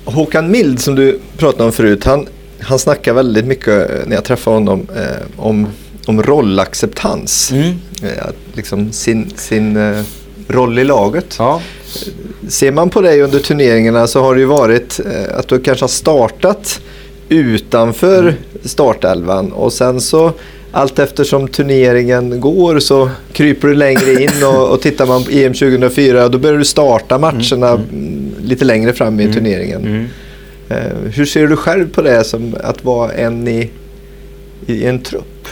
Håkan 0.05 0.51
Mild 0.51 0.79
som 0.79 0.95
du 0.95 1.19
pratade 1.37 1.63
om 1.63 1.71
förut, 1.71 2.03
han, 2.03 2.27
han 2.59 2.79
snackar 2.79 3.13
väldigt 3.13 3.45
mycket 3.45 4.07
när 4.07 4.15
jag 4.15 4.23
träffar 4.23 4.51
honom 4.51 4.87
eh, 4.95 5.27
om 5.37 5.67
om 6.07 6.23
rollacceptans. 6.23 7.51
Mm. 7.51 7.73
Eh, 8.03 8.25
Att 8.25 8.35
liksom 8.53 8.91
sin, 8.91 9.31
sin 9.35 9.77
eh, 9.77 10.03
roll 10.47 10.79
i 10.79 10.83
laget. 10.83 11.35
Ja. 11.39 11.61
Ser 12.47 12.71
man 12.71 12.89
på 12.89 13.01
dig 13.01 13.21
under 13.21 13.39
turneringarna 13.39 14.07
så 14.07 14.21
har 14.21 14.35
det 14.35 14.41
ju 14.41 14.47
varit 14.47 14.99
eh, 14.99 15.37
att 15.39 15.47
du 15.47 15.59
kanske 15.59 15.83
har 15.83 15.87
startat 15.87 16.81
utanför 17.29 18.21
Mm. 18.21 18.33
startelvan 18.63 19.51
och 19.51 19.73
sen 19.73 20.01
så 20.01 20.33
allt 20.71 20.99
eftersom 20.99 21.47
turneringen 21.47 22.39
går 22.39 22.79
så 22.79 23.09
kryper 23.33 23.67
du 23.67 23.75
längre 23.75 24.23
in 24.23 24.43
och, 24.43 24.69
och 24.73 24.81
tittar 24.81 25.05
man 25.05 25.23
på 25.23 25.31
EM 25.31 25.53
2004 25.53 26.29
då 26.29 26.37
börjar 26.37 26.57
du 26.57 26.65
starta 26.65 27.17
matcherna 27.17 27.69
mm, 27.69 28.31
lite 28.41 28.65
längre 28.65 28.93
fram 28.93 29.19
i 29.19 29.33
turneringen. 29.33 29.81
Mm. 29.85 30.07
Eh, 30.69 31.11
hur 31.13 31.25
ser 31.25 31.47
du 31.47 31.55
själv 31.55 31.89
på 31.93 32.01
det 32.01 32.23
som 32.23 32.55
att 32.63 32.83
vara 32.83 33.11
en 33.11 33.47
i, 33.47 33.71
i 34.65 34.85
en 34.85 34.99
trupp? 34.99 35.47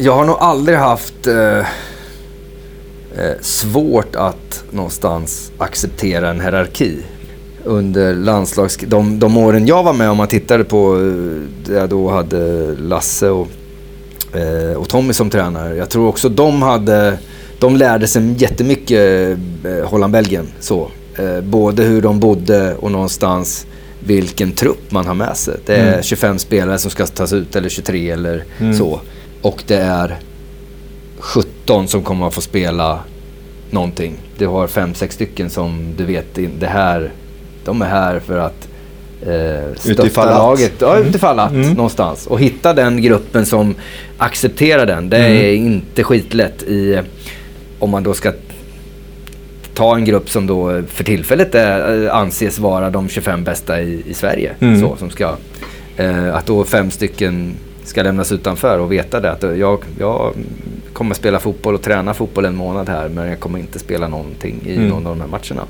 Jag 0.00 0.12
har 0.12 0.24
nog 0.24 0.36
aldrig 0.40 0.78
haft 0.78 1.26
eh, 1.26 1.62
svårt 3.40 4.16
att 4.16 4.64
någonstans 4.70 5.52
acceptera 5.58 6.30
en 6.30 6.40
hierarki. 6.40 6.96
Under 7.68 8.14
landslags... 8.14 8.76
De, 8.86 9.18
de 9.18 9.36
åren 9.36 9.66
jag 9.66 9.82
var 9.82 9.92
med 9.92 10.10
om 10.10 10.16
man 10.16 10.28
tittade 10.28 10.64
på, 10.64 10.94
eh, 10.96 11.70
där 11.72 11.80
jag 11.80 11.88
då 11.88 12.10
hade 12.10 12.74
Lasse 12.76 13.28
och, 13.30 13.48
eh, 14.34 14.76
och 14.76 14.88
Tommy 14.88 15.12
som 15.12 15.30
tränare. 15.30 15.76
Jag 15.76 15.90
tror 15.90 16.08
också 16.08 16.28
de 16.28 16.62
hade... 16.62 17.18
De 17.60 17.76
lärde 17.76 18.06
sig 18.06 18.34
jättemycket 18.38 19.38
eh, 19.64 19.84
Holland-Belgien. 19.88 20.46
Så. 20.60 20.90
Eh, 21.18 21.40
både 21.40 21.82
hur 21.82 22.02
de 22.02 22.20
bodde 22.20 22.74
och 22.74 22.92
någonstans 22.92 23.66
vilken 24.00 24.52
trupp 24.52 24.90
man 24.92 25.06
har 25.06 25.14
med 25.14 25.36
sig. 25.36 25.54
Det 25.66 25.76
är 25.76 25.88
Mm. 25.92 26.02
25 26.02 26.38
spelare 26.38 26.78
som 26.78 26.90
ska 26.90 27.06
tas 27.06 27.32
ut 27.32 27.56
eller 27.56 27.68
23 27.68 28.10
eller 28.10 28.44
Mm. 28.58 28.74
så. 28.78 29.00
Och 29.42 29.62
det 29.66 29.76
är 29.76 30.16
17 31.18 31.88
som 31.88 32.02
kommer 32.02 32.26
att 32.26 32.34
få 32.34 32.40
spela 32.40 32.98
någonting. 33.70 34.12
Du 34.38 34.46
har 34.46 34.66
5-6 34.66 35.10
stycken 35.14 35.50
som 35.50 35.94
du 35.96 36.04
vet, 36.04 36.38
det 36.60 36.66
här, 36.66 37.12
de 37.68 37.82
är 37.82 37.86
här 37.86 38.20
för 38.20 38.38
att 38.38 38.68
eh, 39.22 39.74
stötta 39.76 40.02
Utifall 40.02 40.28
att. 40.28 40.34
laget. 40.38 40.72
Ja, 40.78 40.98
utifall 40.98 41.38
att 41.38 41.50
Mm. 41.52 41.72
någonstans. 41.72 42.26
Och 42.26 42.40
hitta 42.40 42.74
den 42.74 43.02
gruppen 43.02 43.46
som 43.46 43.74
accepterar 44.18 44.86
den. 44.86 45.08
Det 45.10 45.16
Mm. 45.18 45.32
är 45.32 45.52
inte 45.52 46.02
skitlätt 46.04 46.62
i, 46.62 47.00
om 47.78 47.90
man 47.90 48.02
då 48.02 48.14
ska 48.14 48.32
ta 49.74 49.94
en 49.96 50.04
grupp 50.04 50.30
som 50.30 50.46
då 50.46 50.82
för 50.88 51.04
tillfället 51.04 51.54
är, 51.54 52.04
eh, 52.06 52.14
anses 52.16 52.58
vara 52.58 52.90
de 52.90 53.08
25 53.08 53.44
bästa 53.44 53.80
i, 53.82 54.02
i 54.06 54.14
Sverige. 54.14 54.52
Mm. 54.60 54.80
Så, 54.80 54.96
som 54.96 55.10
ska, 55.10 55.34
eh, 55.96 56.34
att 56.34 56.46
då 56.46 56.64
fem 56.64 56.90
stycken 56.90 57.54
ska 57.84 58.02
lämnas 58.02 58.32
utanför 58.32 58.78
och 58.78 58.92
veta 58.92 59.20
det. 59.20 59.30
Att 59.32 59.42
jag, 59.42 59.78
jag 59.98 60.32
kommer 60.92 61.14
spela 61.14 61.38
fotboll 61.40 61.74
och 61.74 61.82
träna 61.82 62.14
fotboll 62.14 62.44
en 62.44 62.56
månad 62.56 62.88
här 62.88 63.08
men 63.08 63.28
jag 63.28 63.40
kommer 63.40 63.58
inte 63.58 63.78
spela 63.78 64.08
någonting 64.08 64.60
i 64.66 64.74
Mm. 64.76 64.88
någon 64.88 65.06
av 65.06 65.16
de 65.16 65.20
här 65.20 65.28
matcherna. 65.28 65.66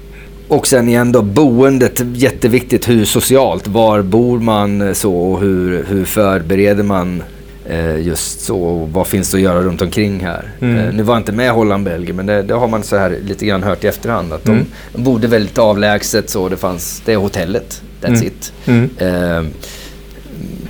Och 0.48 0.66
sen 0.66 0.88
igen 0.88 1.12
då 1.12 1.22
boendet, 1.22 2.00
jätteviktigt 2.14 2.88
hur 2.88 3.04
socialt. 3.04 3.66
Var 3.66 4.02
bor 4.02 4.38
man 4.40 4.82
eh, 4.82 4.92
så 4.92 5.14
och 5.16 5.40
hur, 5.40 5.84
hur 5.88 6.04
förbereder 6.04 6.82
man 6.82 7.22
eh, 7.68 8.00
just 8.00 8.40
så 8.40 8.62
och 8.62 8.88
vad 8.92 9.06
finns 9.06 9.30
det 9.30 9.36
att 9.36 9.42
göra 9.42 9.62
runt 9.62 9.82
omkring 9.82 10.20
här. 10.20 10.50
Mm. 10.60 10.76
Eh, 10.78 10.92
nu 10.94 11.02
var 11.02 11.14
jag 11.14 11.20
inte 11.20 11.32
med 11.32 11.50
Holland-Belgien 11.52 12.16
men 12.16 12.26
det, 12.26 12.42
det 12.42 12.54
har 12.54 12.68
man 12.68 12.82
så 12.82 12.96
här 12.96 13.18
lite 13.24 13.46
grann 13.46 13.62
hört 13.62 13.84
i 13.84 13.86
efterhand 13.86 14.32
att 14.32 14.48
Mm. 14.48 14.58
de, 14.58 14.98
de 14.98 15.04
bodde 15.04 15.26
väldigt 15.26 15.58
avlägset 15.58 16.30
så 16.30 16.48
det 16.48 16.56
fanns, 16.56 17.02
det 17.04 17.12
är 17.12 17.16
hotellet, 17.16 17.82
that's 18.02 18.06
Mm. 18.08 18.22
it. 18.26 18.52
Mm. 18.66 18.90
Eh, 18.98 19.50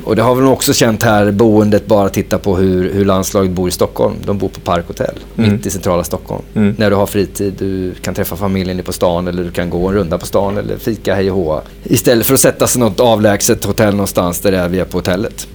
och 0.08 0.16
det 0.16 0.22
har 0.22 0.34
vi 0.34 0.42
nog 0.42 0.52
också 0.52 0.72
känt 0.74 1.02
här, 1.02 1.30
boendet, 1.30 1.86
bara 1.86 2.08
titta 2.08 2.38
på 2.38 2.56
hur, 2.56 2.92
hur 2.92 3.04
landslaget 3.04 3.50
bor 3.50 3.68
i 3.68 3.70
Stockholm. 3.70 4.14
De 4.24 4.38
bor 4.38 4.48
på 4.48 4.60
Parkhotell, 4.60 5.14
Mm. 5.38 5.52
mitt 5.52 5.66
i 5.66 5.70
centrala 5.70 6.04
Stockholm. 6.04 6.42
Mm. 6.54 6.74
När 6.78 6.90
du 6.90 6.96
har 6.96 7.06
fritid, 7.06 7.54
du 7.58 7.94
kan 7.94 8.14
träffa 8.14 8.36
familjen 8.36 8.82
på 8.84 8.92
stan 8.92 9.28
eller 9.28 9.44
du 9.44 9.50
kan 9.50 9.70
gå 9.70 9.88
en 9.88 9.94
runda 9.94 10.18
på 10.18 10.26
stan 10.26 10.56
eller 10.58 10.76
fika 10.76 11.14
hej 11.14 11.30
och 11.30 11.36
hå. 11.36 11.60
Istället 11.84 12.26
för 12.26 12.34
att 12.34 12.40
sätta 12.40 12.66
sig 12.66 12.80
något 12.80 13.00
avlägset 13.00 13.64
hotell 13.64 13.92
någonstans 13.94 14.40
där 14.40 14.52
det 14.52 14.58
är 14.58 14.68
vi 14.68 14.78
är 14.78 14.84
på 14.84 14.98
hotellet. 14.98 15.46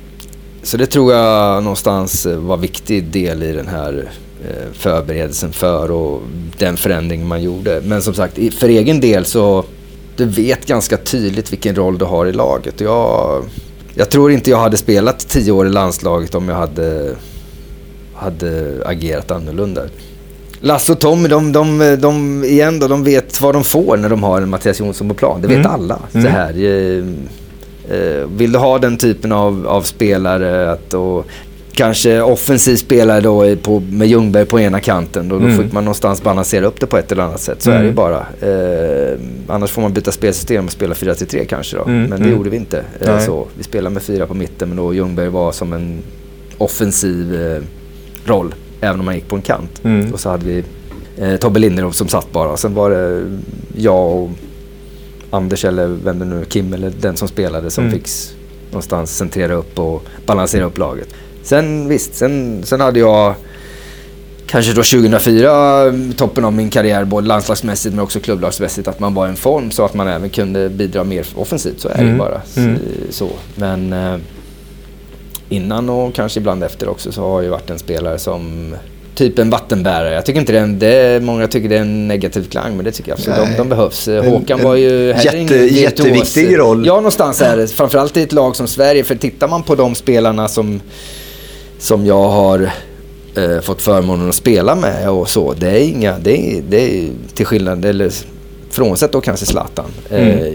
Så 0.63 0.77
det 0.77 0.85
tror 0.85 1.13
jag 1.13 1.63
någonstans 1.63 2.25
var 2.25 2.57
viktig 2.57 3.03
del 3.03 3.43
i 3.43 3.51
den 3.51 3.67
här 3.67 4.09
eh, 4.49 4.73
förberedelsen 4.73 5.51
för 5.53 5.91
och 5.91 6.21
den 6.57 6.77
förändring 6.77 7.27
man 7.27 7.43
gjorde. 7.43 7.81
Men 7.85 8.01
som 8.01 8.13
sagt, 8.13 8.39
för 8.53 8.69
egen 8.69 8.99
del 8.99 9.25
så 9.25 9.65
du 10.15 10.25
vet 10.25 10.65
ganska 10.65 10.97
tydligt 10.97 11.51
vilken 11.51 11.75
roll 11.75 11.97
du 11.97 12.05
har 12.05 12.25
i 12.25 12.31
laget. 12.33 12.81
Jag, 12.81 13.43
jag 13.95 14.09
tror 14.09 14.31
inte 14.31 14.49
jag 14.49 14.57
hade 14.57 14.77
spelat 14.77 15.19
tio 15.29 15.51
år 15.51 15.67
i 15.67 15.69
landslaget 15.69 16.35
om 16.35 16.49
jag 16.49 16.55
hade, 16.55 17.15
hade 18.15 18.73
agerat 18.85 19.31
annorlunda. 19.31 19.81
Lasse 20.59 20.91
och 20.91 20.99
Tommy, 20.99 21.27
de, 21.29 21.51
de, 21.51 21.97
de, 22.01 22.43
igen 22.43 22.79
då, 22.79 22.87
de 22.87 23.03
vet 23.03 23.41
vad 23.41 23.55
de 23.55 23.63
får 23.63 23.97
när 23.97 24.09
de 24.09 24.23
har 24.23 24.41
en 24.41 24.49
Mattias 24.49 24.79
Jonsson 24.79 25.07
på 25.09 25.13
plan. 25.13 25.41
Det 25.41 25.47
vet 25.47 25.57
Mm. 25.57 25.71
alla. 25.71 25.99
Mm. 26.13 26.23
Så 26.25 26.29
här, 26.31 26.53
eh, 26.63 27.03
eh, 27.97 28.27
vill 28.37 28.51
du 28.51 28.59
ha 28.59 28.79
den 28.79 28.97
typen 28.97 29.31
av, 29.31 29.67
av 29.67 29.81
spelare 29.81 30.71
att, 30.71 30.93
och 30.93 31.25
kanske 31.73 32.21
offensiv 32.21 32.75
spelare 32.75 33.21
då 33.21 33.55
på, 33.55 33.79
med 33.79 34.07
Ljungberg 34.07 34.45
på 34.45 34.59
ena 34.59 34.79
kanten. 34.79 35.29
Då, 35.29 35.39
då 35.39 35.45
Mm. 35.45 35.63
fick 35.63 35.71
man 35.73 35.83
någonstans 35.85 36.23
balansera 36.23 36.65
upp 36.65 36.79
det 36.79 36.87
på 36.87 36.97
ett 36.97 37.11
eller 37.11 37.23
annat 37.23 37.41
sätt. 37.41 37.61
Så 37.61 37.69
är 37.71 37.75
det 37.75 37.79
ju 37.83 37.89
Mm. 37.91 37.95
bara. 37.95 38.19
Eh, 38.41 39.19
annars 39.47 39.71
får 39.71 39.81
man 39.81 39.93
byta 39.93 40.11
spelsystem 40.11 40.65
och 40.65 40.71
spela 40.71 40.93
4-3 40.95 41.45
kanske 41.45 41.77
då. 41.77 41.83
Mm, 41.83 42.01
Men 42.01 42.09
det 42.09 42.15
mm. 42.25 42.31
gjorde 42.37 42.49
vi 42.49 42.57
inte. 42.57 42.83
Eh, 42.99 43.19
så. 43.19 43.47
Vi 43.57 43.63
spelade 43.63 43.93
med 43.93 44.03
fyra 44.03 44.25
på 44.27 44.33
mitten 44.33 44.69
men 44.69 44.77
då 44.77 44.93
Ljungberg 44.93 45.29
var 45.29 45.51
som 45.51 45.73
en 45.73 45.97
offensiv 46.57 47.41
eh, 47.41 47.61
roll. 48.25 48.55
Även 48.81 48.99
om 48.99 49.05
man 49.05 49.15
gick 49.15 49.27
på 49.27 49.35
en 49.35 49.41
kant. 49.41 49.81
Mm. 49.83 50.13
Och 50.13 50.19
så 50.19 50.29
hade 50.29 50.45
vi 50.45 50.63
eh, 51.17 51.35
Tobbe 51.35 51.59
Linderoth 51.59 51.95
som 51.97 52.07
satt 52.07 52.31
bara. 52.31 52.57
Sen 52.57 52.73
var 52.73 52.89
det 52.89 53.25
jag 53.75 54.11
och 54.11 54.29
Anders 55.29 55.65
eller 55.65 55.87
vem 55.87 56.19
det 56.19 56.25
nu 56.25 56.45
Kim 56.45 56.73
eller 56.73 56.91
den 57.01 57.15
som 57.17 57.27
spelade 57.27 57.71
som 57.71 57.83
Mm. 57.83 57.95
fick 57.99 58.07
någonstans 58.71 59.17
centrera 59.17 59.53
upp 59.53 59.79
och 59.79 60.03
balansera 60.25 60.65
upp 60.65 60.77
laget. 60.77 61.07
Sen 61.43 61.87
visst, 61.87 62.15
sen, 62.15 62.61
sen 62.65 62.81
hade 62.81 62.99
jag 62.99 63.33
kanske 64.47 64.73
då 64.73 64.83
2004 64.83 65.85
eh, 65.85 65.93
toppen 66.17 66.45
av 66.45 66.53
min 66.53 66.69
karriär 66.69 67.05
både 67.05 67.27
landslagsmässigt 67.27 67.95
men 67.95 68.03
också 68.03 68.19
klubblagsmässigt 68.19 68.87
att 68.87 68.99
man 68.99 69.13
var 69.13 69.27
i 69.27 69.29
en 69.29 69.35
form 69.35 69.71
så 69.71 69.85
att 69.85 69.93
man 69.93 70.07
även 70.07 70.29
kunde 70.29 70.69
bidra 70.69 71.03
mer 71.03 71.25
offensivt. 71.35 71.79
Så 71.79 71.87
är 71.89 71.93
det 71.93 71.99
Mm. 72.01 72.13
ju 72.13 72.17
bara. 72.19 72.41
Mm. 72.57 72.77
Så. 73.09 73.29
Men 73.55 73.93
eh, 73.93 74.15
innan 75.49 75.89
och 75.89 76.15
kanske 76.15 76.39
ibland 76.39 76.63
efter 76.63 76.89
också 76.89 77.11
så 77.11 77.21
har 77.21 77.41
jag 77.41 77.51
varit 77.51 77.69
en 77.69 77.79
spelare 77.79 78.19
som 78.19 78.75
typ 79.15 79.39
en 79.39 79.49
vattenbärare. 79.49 80.13
Jag 80.13 80.25
tycker 80.25 80.39
inte 80.39 80.51
det 80.53 80.59
är, 80.59 80.63
en, 80.63 80.79
det 80.79 80.87
är 80.87 81.19
många 81.19 81.47
tycker 81.47 81.69
det 81.69 81.75
är 81.75 81.81
en 81.81 82.07
negativ 82.07 82.43
klang 82.49 82.75
men 82.75 82.85
det 82.85 82.91
tycker 82.91 83.09
jag 83.11 83.17
absolut. 83.17 83.37
De, 83.37 83.57
de 83.57 83.69
behövs. 83.69 84.07
En- 84.07 84.25
Håkan 84.25 84.59
en 84.59 84.65
var 84.65 84.75
ju 84.75 85.07
jätte- 85.23 85.55
jätteviktig 85.55 86.57
roll. 86.59 86.85
Ja, 86.85 86.95
någonstans 86.95 87.41
är 87.41 87.57
det. 87.57 87.67
Framförallt 87.67 88.17
i 88.17 88.21
ett 88.21 88.31
lag 88.33 88.55
som 88.55 88.67
Sverige. 88.67 89.03
För 89.03 89.15
tittar 89.15 89.47
man 89.47 89.63
på 89.63 89.75
de 89.75 89.95
spelarna 89.95 90.47
som, 90.47 90.81
som 91.83 92.05
jag 92.05 92.29
har 92.29 92.69
eh, 93.35 93.59
fått 93.61 93.81
förmånen 93.81 94.29
att 94.29 94.35
spela 94.35 94.75
med 94.75 95.09
och 95.09 95.29
så. 95.29 95.53
Det 95.53 95.69
är 95.69 95.79
inga, 95.83 96.17
det 96.19 96.37
är, 96.57 96.61
det 96.69 96.77
är 96.99 97.09
till 97.33 97.45
skillnad, 97.45 97.85
eller 97.85 98.11
frånsett 98.69 99.11
då 99.11 99.21
kanske 99.21 99.45
Zlatan. 99.45 99.85
Eh, 100.09 100.27
Mm. 100.27 100.53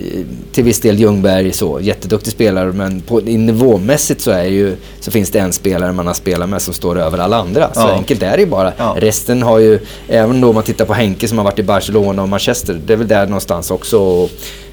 till 0.53 0.65
viss 0.65 0.81
del 0.81 1.01
Ljungberg 1.01 1.53
så, 1.53 1.79
jätteduktig 1.81 2.33
spelare 2.33 2.73
men 2.73 3.01
på, 3.01 3.21
nivåmässigt 3.21 4.21
så, 4.21 4.31
är 4.31 4.45
ju, 4.45 4.77
så 5.01 5.11
finns 5.11 5.31
det 5.31 5.39
en 5.39 5.53
spelare 5.53 5.93
man 5.93 6.07
har 6.07 6.15
spelat 6.15 6.49
med 6.49 6.63
som 6.63 6.75
står 6.75 6.99
över 6.99 7.19
alla 7.19 7.37
andra. 7.37 7.75
Så 7.75 7.81
Ja. 7.81 7.89
enkelt 7.93 8.23
är 8.23 8.33
det 8.37 8.41
ju 8.41 8.47
bara. 8.47 8.73
Ja. 8.77 8.97
Resten 8.99 9.43
har 9.43 9.59
ju, 9.59 9.79
även 10.09 10.41
då 10.41 10.53
man 10.53 10.63
tittar 10.63 10.85
på 10.85 10.93
Henke 10.95 11.29
som 11.29 11.39
har 11.39 11.45
varit 11.45 11.59
i 11.59 11.63
Barcelona 11.63 12.23
och 12.23 12.29
Manchester, 12.29 12.81
det 12.87 12.93
är 12.93 12.97
väl 12.97 13.09
där 13.09 13.27
någonstans 13.27 13.71
också 13.71 13.99
och, 13.99 14.31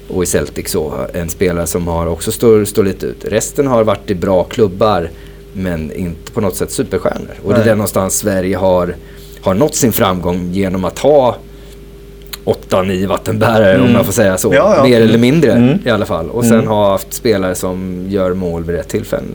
och 0.08 0.22
i 0.22 0.26
Celtic 0.26 0.70
så, 0.70 0.92
en 1.14 1.28
spelare 1.28 1.66
som 1.66 1.86
har 1.86 2.06
också 2.06 2.32
står, 2.32 2.64
står 2.64 2.84
lite 2.84 3.06
ut. 3.06 3.24
Resten 3.24 3.66
har 3.66 3.84
varit 3.84 4.10
i 4.10 4.14
bra 4.14 4.44
klubbar 4.44 5.10
men 5.56 5.92
inte 5.92 6.32
på 6.32 6.40
något 6.40 6.56
sätt 6.56 6.70
superstjärnor. 6.70 7.34
Och 7.44 7.48
det 7.48 7.54
är 7.54 7.58
Nej. 7.58 7.66
där 7.68 7.74
någonstans 7.74 8.16
Sverige 8.18 8.56
har, 8.56 8.96
har 9.40 9.54
nått 9.54 9.74
sin 9.74 9.92
framgång 9.92 10.50
genom 10.52 10.84
att 10.84 10.98
ha 10.98 11.36
åtta, 12.44 12.82
nio 12.82 13.06
vattenbärare 13.06 13.74
om 13.76 13.80
Mm. 13.82 13.96
jag 13.96 14.04
får 14.04 14.12
säga 14.12 14.38
så. 14.38 14.54
Ja, 14.54 14.74
ja. 14.76 14.82
Mer 14.84 15.00
eller 15.00 15.18
mindre 15.18 15.52
Mm. 15.52 15.78
i 15.84 15.90
alla 15.90 16.06
fall. 16.06 16.30
Och 16.30 16.44
sen 16.44 16.54
Mm. 16.54 16.66
ha 16.66 16.90
haft 16.90 17.12
spelare 17.12 17.54
som 17.54 18.06
gör 18.08 18.34
mål 18.34 18.64
vid 18.64 18.76
rätt 18.76 18.88
tillfällen. 18.88 19.34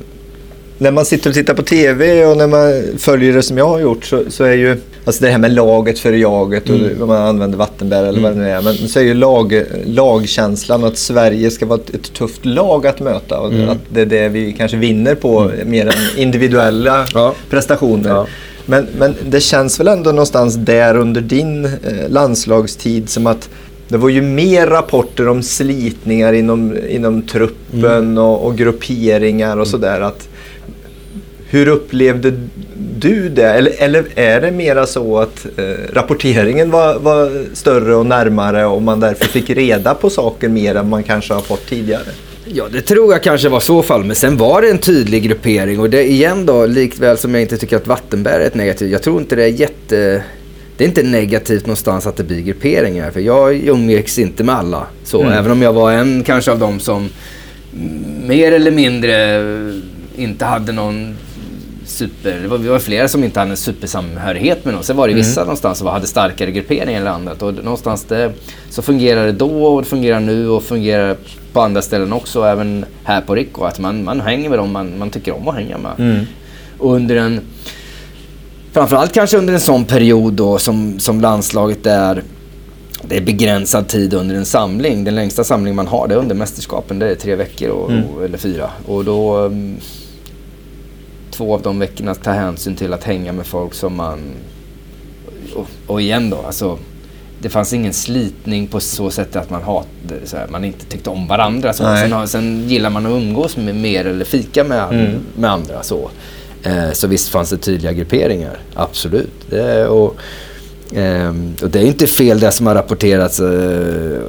När 0.77 0.91
man 0.91 1.05
sitter 1.05 1.29
och 1.29 1.33
tittar 1.33 1.53
på 1.53 1.63
TV 1.63 2.25
och 2.25 2.37
när 2.37 2.47
man 2.47 2.83
följer 2.97 3.33
det 3.33 3.41
som 3.41 3.57
jag 3.57 3.67
har 3.67 3.79
gjort 3.79 4.05
så, 4.05 4.23
så 4.29 4.43
är 4.43 4.53
ju 4.53 4.77
alltså 5.05 5.23
det 5.23 5.31
här 5.31 5.37
med 5.37 5.53
laget 5.53 5.99
för 5.99 6.13
jaget 6.13 6.69
och 6.69 6.75
Mm. 6.75 7.07
man 7.07 7.17
använder 7.21 7.57
vattenbärare 7.57 8.07
eller 8.09 8.21
vad 8.21 8.31
det 8.31 8.37
nu 8.37 8.49
är. 8.49 8.61
Men 8.61 8.73
så 8.75 8.99
är 8.99 9.03
ju 9.03 9.13
lag, 9.13 9.63
lagkänslan 9.85 10.83
att 10.83 10.97
Sverige 10.97 11.51
ska 11.51 11.65
vara 11.65 11.79
ett, 11.93 12.13
tufft 12.13 12.45
lag 12.45 12.87
att 12.87 12.99
möta 12.99 13.39
och 13.39 13.53
Mm. 13.53 13.69
att 13.69 13.77
det 13.89 14.01
är 14.01 14.05
det 14.05 14.29
vi 14.29 14.53
kanske 14.53 14.77
vinner 14.77 15.15
på 15.15 15.51
mer 15.65 15.85
än 15.87 15.93
individuella 16.19 17.05
Ja. 17.13 17.33
prestationer. 17.49 18.09
Ja. 18.09 18.27
Men, 18.65 18.87
men 18.97 19.15
det 19.29 19.39
känns 19.39 19.79
väl 19.79 19.87
ändå 19.87 20.09
någonstans 20.11 20.55
där 20.55 20.97
under 20.97 21.21
din 21.21 21.65
eh, 21.65 21.71
landslagstid 22.09 23.09
som 23.09 23.27
att 23.27 23.49
det 23.87 23.97
var 23.97 24.09
ju 24.09 24.21
mer 24.21 24.67
rapporter 24.67 25.27
om 25.27 25.43
slitningar 25.43 26.33
inom, 26.33 26.77
inom 26.89 27.21
truppen 27.21 27.83
Mm. 27.83 28.17
och, 28.17 28.45
och 28.45 28.57
grupperingar 28.57 29.57
och 29.57 29.67
sådär. 29.67 30.01
Att 30.01 30.27
hur 31.51 31.67
upplevde 31.67 32.33
du 32.97 33.29
det? 33.29 33.47
Eller, 33.47 33.73
eller 33.77 34.05
är 34.15 34.41
det 34.41 34.51
mera 34.51 34.85
så 34.85 35.19
att 35.19 35.45
eh, 35.57 35.63
rapporteringen 35.93 36.71
var, 36.71 36.99
var, 36.99 37.45
större 37.53 37.95
och 37.95 38.05
närmare 38.05 38.65
och 38.65 38.81
man 38.81 38.99
därför 38.99 39.25
fick 39.25 39.49
reda 39.49 39.93
på 39.93 40.09
saker 40.09 40.49
mer 40.49 40.75
än 40.75 40.89
man 40.89 41.03
kanske 41.03 41.33
har 41.33 41.41
fått 41.41 41.65
tidigare? 41.65 42.03
Ja, 42.45 42.63
det 42.71 42.81
tror 42.81 43.13
jag 43.13 43.23
kanske 43.23 43.49
var 43.49 43.59
så 43.59 43.83
fall. 43.83 44.03
Men 44.03 44.15
sen 44.15 44.37
var 44.37 44.61
det 44.61 44.69
en 44.69 44.77
tydlig 44.77 45.23
gruppering 45.23 45.79
och 45.79 45.89
det 45.89 46.11
igen 46.11 46.45
då, 46.45 46.65
likväl 46.65 47.17
som 47.17 47.33
jag 47.33 47.41
inte 47.41 47.57
tycker 47.57 47.77
att 47.77 47.87
Vattenberg 47.87 48.43
är 48.43 48.47
ett 48.47 48.55
negativt. 48.55 48.91
Jag 48.91 49.03
tror 49.03 49.21
inte 49.21 49.35
det 49.35 49.43
är 49.43 49.47
jätte... 49.47 50.23
Det 50.77 50.83
är 50.83 50.87
inte 50.87 51.03
negativt 51.03 51.65
någonstans 51.65 52.07
att 52.07 52.17
det 52.17 52.23
blir 52.23 52.41
grupperingar. 52.41 53.11
För 53.11 53.19
jag 53.19 53.55
umgicks 53.55 54.19
inte 54.19 54.43
med 54.43 54.55
alla. 54.55 54.87
Så, 55.03 55.21
mm. 55.21 55.33
Även 55.33 55.51
om 55.51 55.61
jag 55.61 55.73
var 55.73 55.91
en 55.91 56.23
kanske 56.23 56.51
av 56.51 56.59
dem 56.59 56.79
som 56.79 57.09
mer 58.25 58.51
eller 58.51 58.71
mindre 58.71 59.41
inte 60.15 60.45
hade 60.45 60.71
någon 60.71 61.15
super... 61.91 62.39
Det 62.41 62.47
var, 62.47 62.57
vi 62.57 62.67
var 62.67 62.79
flera 62.79 63.07
som 63.07 63.23
inte 63.23 63.39
hade 63.39 63.51
en 63.51 63.57
supersamhörighet 63.57 64.65
med 64.65 64.73
någon. 64.73 64.83
Sen 64.83 64.97
var 64.97 65.07
det 65.07 65.13
vissa 65.13 65.41
mm. 65.41 65.47
någonstans 65.47 65.77
som 65.77 65.87
hade 65.87 66.07
starkare 66.07 66.51
grupperingar 66.51 67.01
eller 67.01 67.11
annat. 67.11 67.41
Och 67.41 67.53
någonstans 67.53 68.03
det, 68.03 68.33
så 68.69 68.81
fungerar 68.81 69.25
det 69.25 69.31
då 69.31 69.65
och 69.65 69.81
det 69.81 69.87
fungerar 69.87 70.19
nu 70.19 70.49
och 70.49 70.63
fungerar 70.63 71.17
på 71.53 71.61
andra 71.61 71.81
ställen 71.81 72.13
också. 72.13 72.43
Även 72.43 72.85
här 73.03 73.21
på 73.21 73.35
Rico. 73.35 73.63
Att 73.63 73.79
man, 73.79 74.03
man 74.03 74.21
hänger 74.21 74.49
med 74.49 74.59
dem 74.59 74.71
man, 74.71 74.99
man 74.99 75.09
tycker 75.09 75.35
om 75.35 75.47
att 75.47 75.55
hänga 75.55 75.77
med. 75.77 75.91
Mm. 75.97 76.25
Och 76.77 76.93
under 76.93 77.15
en... 77.15 77.41
Framförallt 78.71 79.13
kanske 79.13 79.37
under 79.37 79.53
en 79.53 79.59
sån 79.59 79.85
period 79.85 80.33
då 80.33 80.57
som, 80.57 80.99
som 80.99 81.21
landslaget 81.21 81.85
är 81.85 82.23
det 83.03 83.17
är 83.17 83.21
begränsad 83.21 83.87
tid 83.87 84.13
under 84.13 84.35
en 84.35 84.45
samling. 84.45 85.03
Den 85.03 85.15
längsta 85.15 85.43
samling 85.43 85.75
man 85.75 85.87
har 85.87 86.07
det 86.07 86.13
är 86.13 86.19
under 86.19 86.35
mästerskapen. 86.35 86.99
Det 86.99 87.09
är 87.09 87.15
tre 87.15 87.35
veckor 87.35 87.69
och, 87.69 87.91
mm. 87.91 88.03
eller 88.25 88.37
fyra. 88.37 88.69
Och 88.85 89.05
då... 89.05 89.51
Två 91.41 91.53
av 91.53 91.61
de 91.61 91.79
veckorna 91.79 92.15
ta 92.15 92.31
hänsyn 92.31 92.75
till 92.75 92.93
att 92.93 93.03
hänga 93.03 93.33
med 93.33 93.45
folk 93.45 93.73
som 93.73 93.95
man... 93.95 94.19
Och, 95.55 95.67
och 95.87 96.01
igen 96.01 96.29
då, 96.29 96.37
alltså. 96.45 96.77
Det 97.39 97.49
fanns 97.49 97.73
ingen 97.73 97.93
slitning 97.93 98.67
på 98.67 98.79
så 98.79 99.11
sätt 99.11 99.35
att 99.35 99.49
man 99.49 99.63
hat, 99.63 99.87
så 100.23 100.37
här, 100.37 100.47
man 100.47 100.65
inte 100.65 100.85
tyckte 100.85 101.09
om 101.09 101.27
varandra. 101.27 101.73
Så. 101.73 101.83
Sen, 101.83 102.27
sen 102.27 102.69
gillar 102.69 102.89
man 102.89 103.05
att 103.05 103.11
umgås 103.11 103.57
med 103.57 103.75
mer 103.75 104.05
eller 104.05 104.25
fika 104.25 104.63
med, 104.63 104.83
mm. 104.83 105.19
med 105.35 105.51
andra. 105.51 105.83
Så. 105.83 106.09
Eh, 106.63 106.91
så 106.91 107.07
visst 107.07 107.29
fanns 107.29 107.49
det 107.49 107.57
tydliga 107.57 107.93
grupperingar, 107.93 108.59
absolut. 108.73 109.49
Det, 109.49 109.87
och, 109.87 110.15
eh, 110.97 111.35
och 111.61 111.69
det 111.69 111.79
är 111.79 111.85
inte 111.85 112.07
fel 112.07 112.39
det 112.39 112.51
som 112.51 112.67
har 112.67 112.75
rapporterats. 112.75 113.39
Eh, 113.39 114.21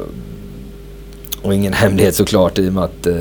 och 1.42 1.54
ingen 1.54 1.72
hemlighet 1.82 2.14
såklart 2.14 2.58
i 2.58 2.68
och 2.68 2.72
med 2.72 2.84
att 2.84 3.06
eh, 3.06 3.14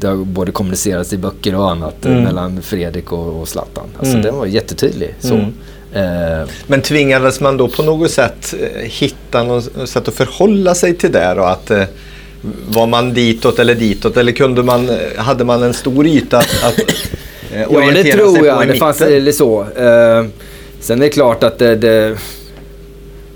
det 0.00 0.06
har 0.06 0.16
både 0.16 0.52
kommunicerats 0.52 1.12
i 1.12 1.16
böcker 1.16 1.54
och 1.54 1.70
annat 1.70 2.04
mm. 2.04 2.22
mellan 2.22 2.62
Fredrik 2.62 3.12
och, 3.12 3.40
och 3.40 3.48
Zlatan. 3.48 3.84
Alltså 3.98 4.12
mm. 4.12 4.26
den 4.26 4.36
var 4.36 4.46
jättetydlig. 4.46 5.14
Så. 5.20 5.34
Mm. 5.34 5.52
Eh. 5.92 6.48
Men 6.66 6.82
tvingades 6.82 7.40
man 7.40 7.56
då 7.56 7.68
på 7.68 7.82
något 7.82 8.10
sätt 8.10 8.54
eh, 8.60 8.82
hitta 8.82 9.42
något 9.42 9.88
sätt 9.88 10.08
att 10.08 10.14
förhålla 10.14 10.74
sig 10.74 10.94
till 10.94 11.12
det 11.12 11.34
då? 11.36 11.42
Att, 11.42 11.70
eh, 11.70 11.84
var 12.68 12.86
man 12.86 13.14
ditåt 13.14 13.58
eller 13.58 13.74
ditåt 13.74 14.16
eller 14.16 14.32
kunde 14.32 14.62
man, 14.62 14.88
eh, 14.88 14.96
hade 15.16 15.44
man 15.44 15.62
en 15.62 15.74
stor 15.74 16.06
yta 16.06 16.38
att, 16.38 16.64
att 16.64 16.78
eh, 17.52 17.62
Ja 17.70 17.90
det 17.94 18.12
tror 18.12 18.46
jag. 18.46 18.68
Det 18.68 18.74
fanns 18.74 19.00
eller 19.00 19.32
så. 19.32 19.60
Eh, 19.60 20.26
sen 20.80 20.98
är 20.98 21.04
det 21.04 21.08
klart 21.08 21.42
att 21.42 21.58
det, 21.58 21.76
det, 21.76 22.18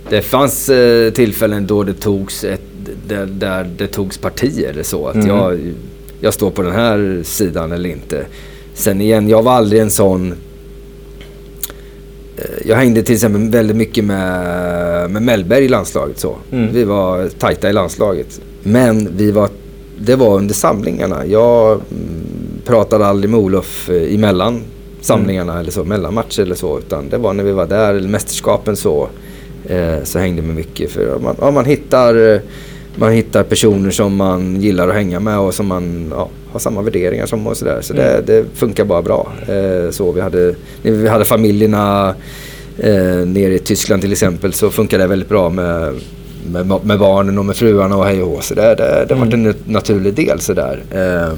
det 0.08 0.22
fanns 0.22 0.68
eh, 0.68 1.10
tillfällen 1.10 1.66
då 1.66 1.82
det 1.82 1.94
togs 1.94 2.44
ett 2.44 2.60
där, 3.08 3.26
där 3.26 3.70
det 3.76 3.86
togs 3.86 4.18
partier 4.18 4.82
så. 4.82 5.06
Att 5.06 5.14
mm. 5.14 5.26
jag, 5.28 5.60
jag 6.20 6.34
står 6.34 6.50
på 6.50 6.62
den 6.62 6.72
här 6.72 7.20
sidan 7.24 7.72
eller 7.72 7.90
inte. 7.90 8.26
Sen 8.74 9.00
igen, 9.00 9.28
jag 9.28 9.42
var 9.42 9.52
aldrig 9.52 9.82
en 9.82 9.90
sån... 9.90 10.32
Eh, 12.36 12.44
jag 12.64 12.76
hängde 12.76 13.02
till 13.02 13.14
exempel 13.14 13.50
väldigt 13.50 13.76
mycket 13.76 14.04
med, 14.04 15.10
med 15.10 15.22
Mellberg 15.22 15.64
i 15.64 15.68
landslaget. 15.68 16.18
Så. 16.18 16.36
Mm. 16.52 16.72
Vi 16.72 16.84
var 16.84 17.28
tajta 17.28 17.70
i 17.70 17.72
landslaget. 17.72 18.40
Men 18.62 19.16
vi 19.16 19.30
var, 19.30 19.48
det 19.98 20.16
var 20.16 20.36
under 20.36 20.54
samlingarna. 20.54 21.26
Jag 21.26 21.72
mm, 21.72 21.82
pratade 22.64 23.06
aldrig 23.06 23.30
med 23.30 23.40
Olof 23.40 23.90
eh, 23.90 24.14
emellan 24.14 24.62
samlingarna 25.00 25.52
mm. 25.52 25.60
eller 25.60 25.72
så, 25.72 25.84
mellan 25.84 26.14
matcher 26.14 26.42
eller 26.42 26.54
så. 26.54 26.78
Utan 26.78 27.08
det 27.08 27.18
var 27.18 27.32
när 27.32 27.44
vi 27.44 27.52
var 27.52 27.66
där, 27.66 27.94
eller 27.94 28.08
mästerskapen 28.08 28.76
så, 28.76 29.08
eh, 29.68 30.02
så 30.04 30.18
hängde 30.18 30.42
vi 30.42 30.48
mycket. 30.48 30.90
För 30.90 31.18
man, 31.18 31.36
ja, 31.40 31.50
man 31.50 31.64
hittar 31.64 32.34
eh, 32.34 32.40
man 33.00 33.12
hittar 33.12 33.42
personer 33.42 33.90
som 33.90 34.16
man 34.16 34.60
gillar 34.60 34.88
att 34.88 34.94
hänga 34.94 35.20
med 35.20 35.38
och 35.38 35.54
som 35.54 35.66
man 35.66 36.08
ja, 36.10 36.28
har 36.52 36.60
samma 36.60 36.82
värderingar 36.82 37.26
som 37.26 37.46
och 37.46 37.56
sådär. 37.56 37.78
Så, 37.82 37.92
det, 37.92 38.12
mm. 38.12 38.24
det, 38.26 38.44
funkar 38.54 38.84
bara 38.84 39.02
bra. 39.02 39.32
Eh, 39.48 39.90
så 39.90 40.12
vi 40.12 40.20
hade, 40.20 40.54
när 40.82 40.92
vi 40.92 41.08
hade 41.08 41.24
familjerna 41.24 42.14
eh, 42.78 43.26
nere 43.26 43.54
i 43.54 43.58
Tyskland 43.58 44.02
till 44.02 44.12
exempel 44.12 44.52
så 44.52 44.70
funkar 44.70 44.98
det 44.98 45.06
väldigt 45.06 45.28
bra 45.28 45.50
med, 45.50 45.94
med, 46.52 46.84
med 46.84 46.98
barnen 46.98 47.38
och 47.38 47.44
med 47.44 47.56
fruarna 47.56 47.96
och 47.96 48.04
hej 48.04 48.22
och 48.22 48.28
hå. 48.28 48.40
Så 48.40 48.54
det, 48.54 48.62
det, 48.62 49.04
det 49.08 49.14
har 49.14 49.20
varit 49.20 49.34
mm. 49.34 49.46
en 49.46 49.54
naturlig 49.72 50.14
del 50.14 50.40
sådär. 50.40 50.82
Eh, 50.90 51.34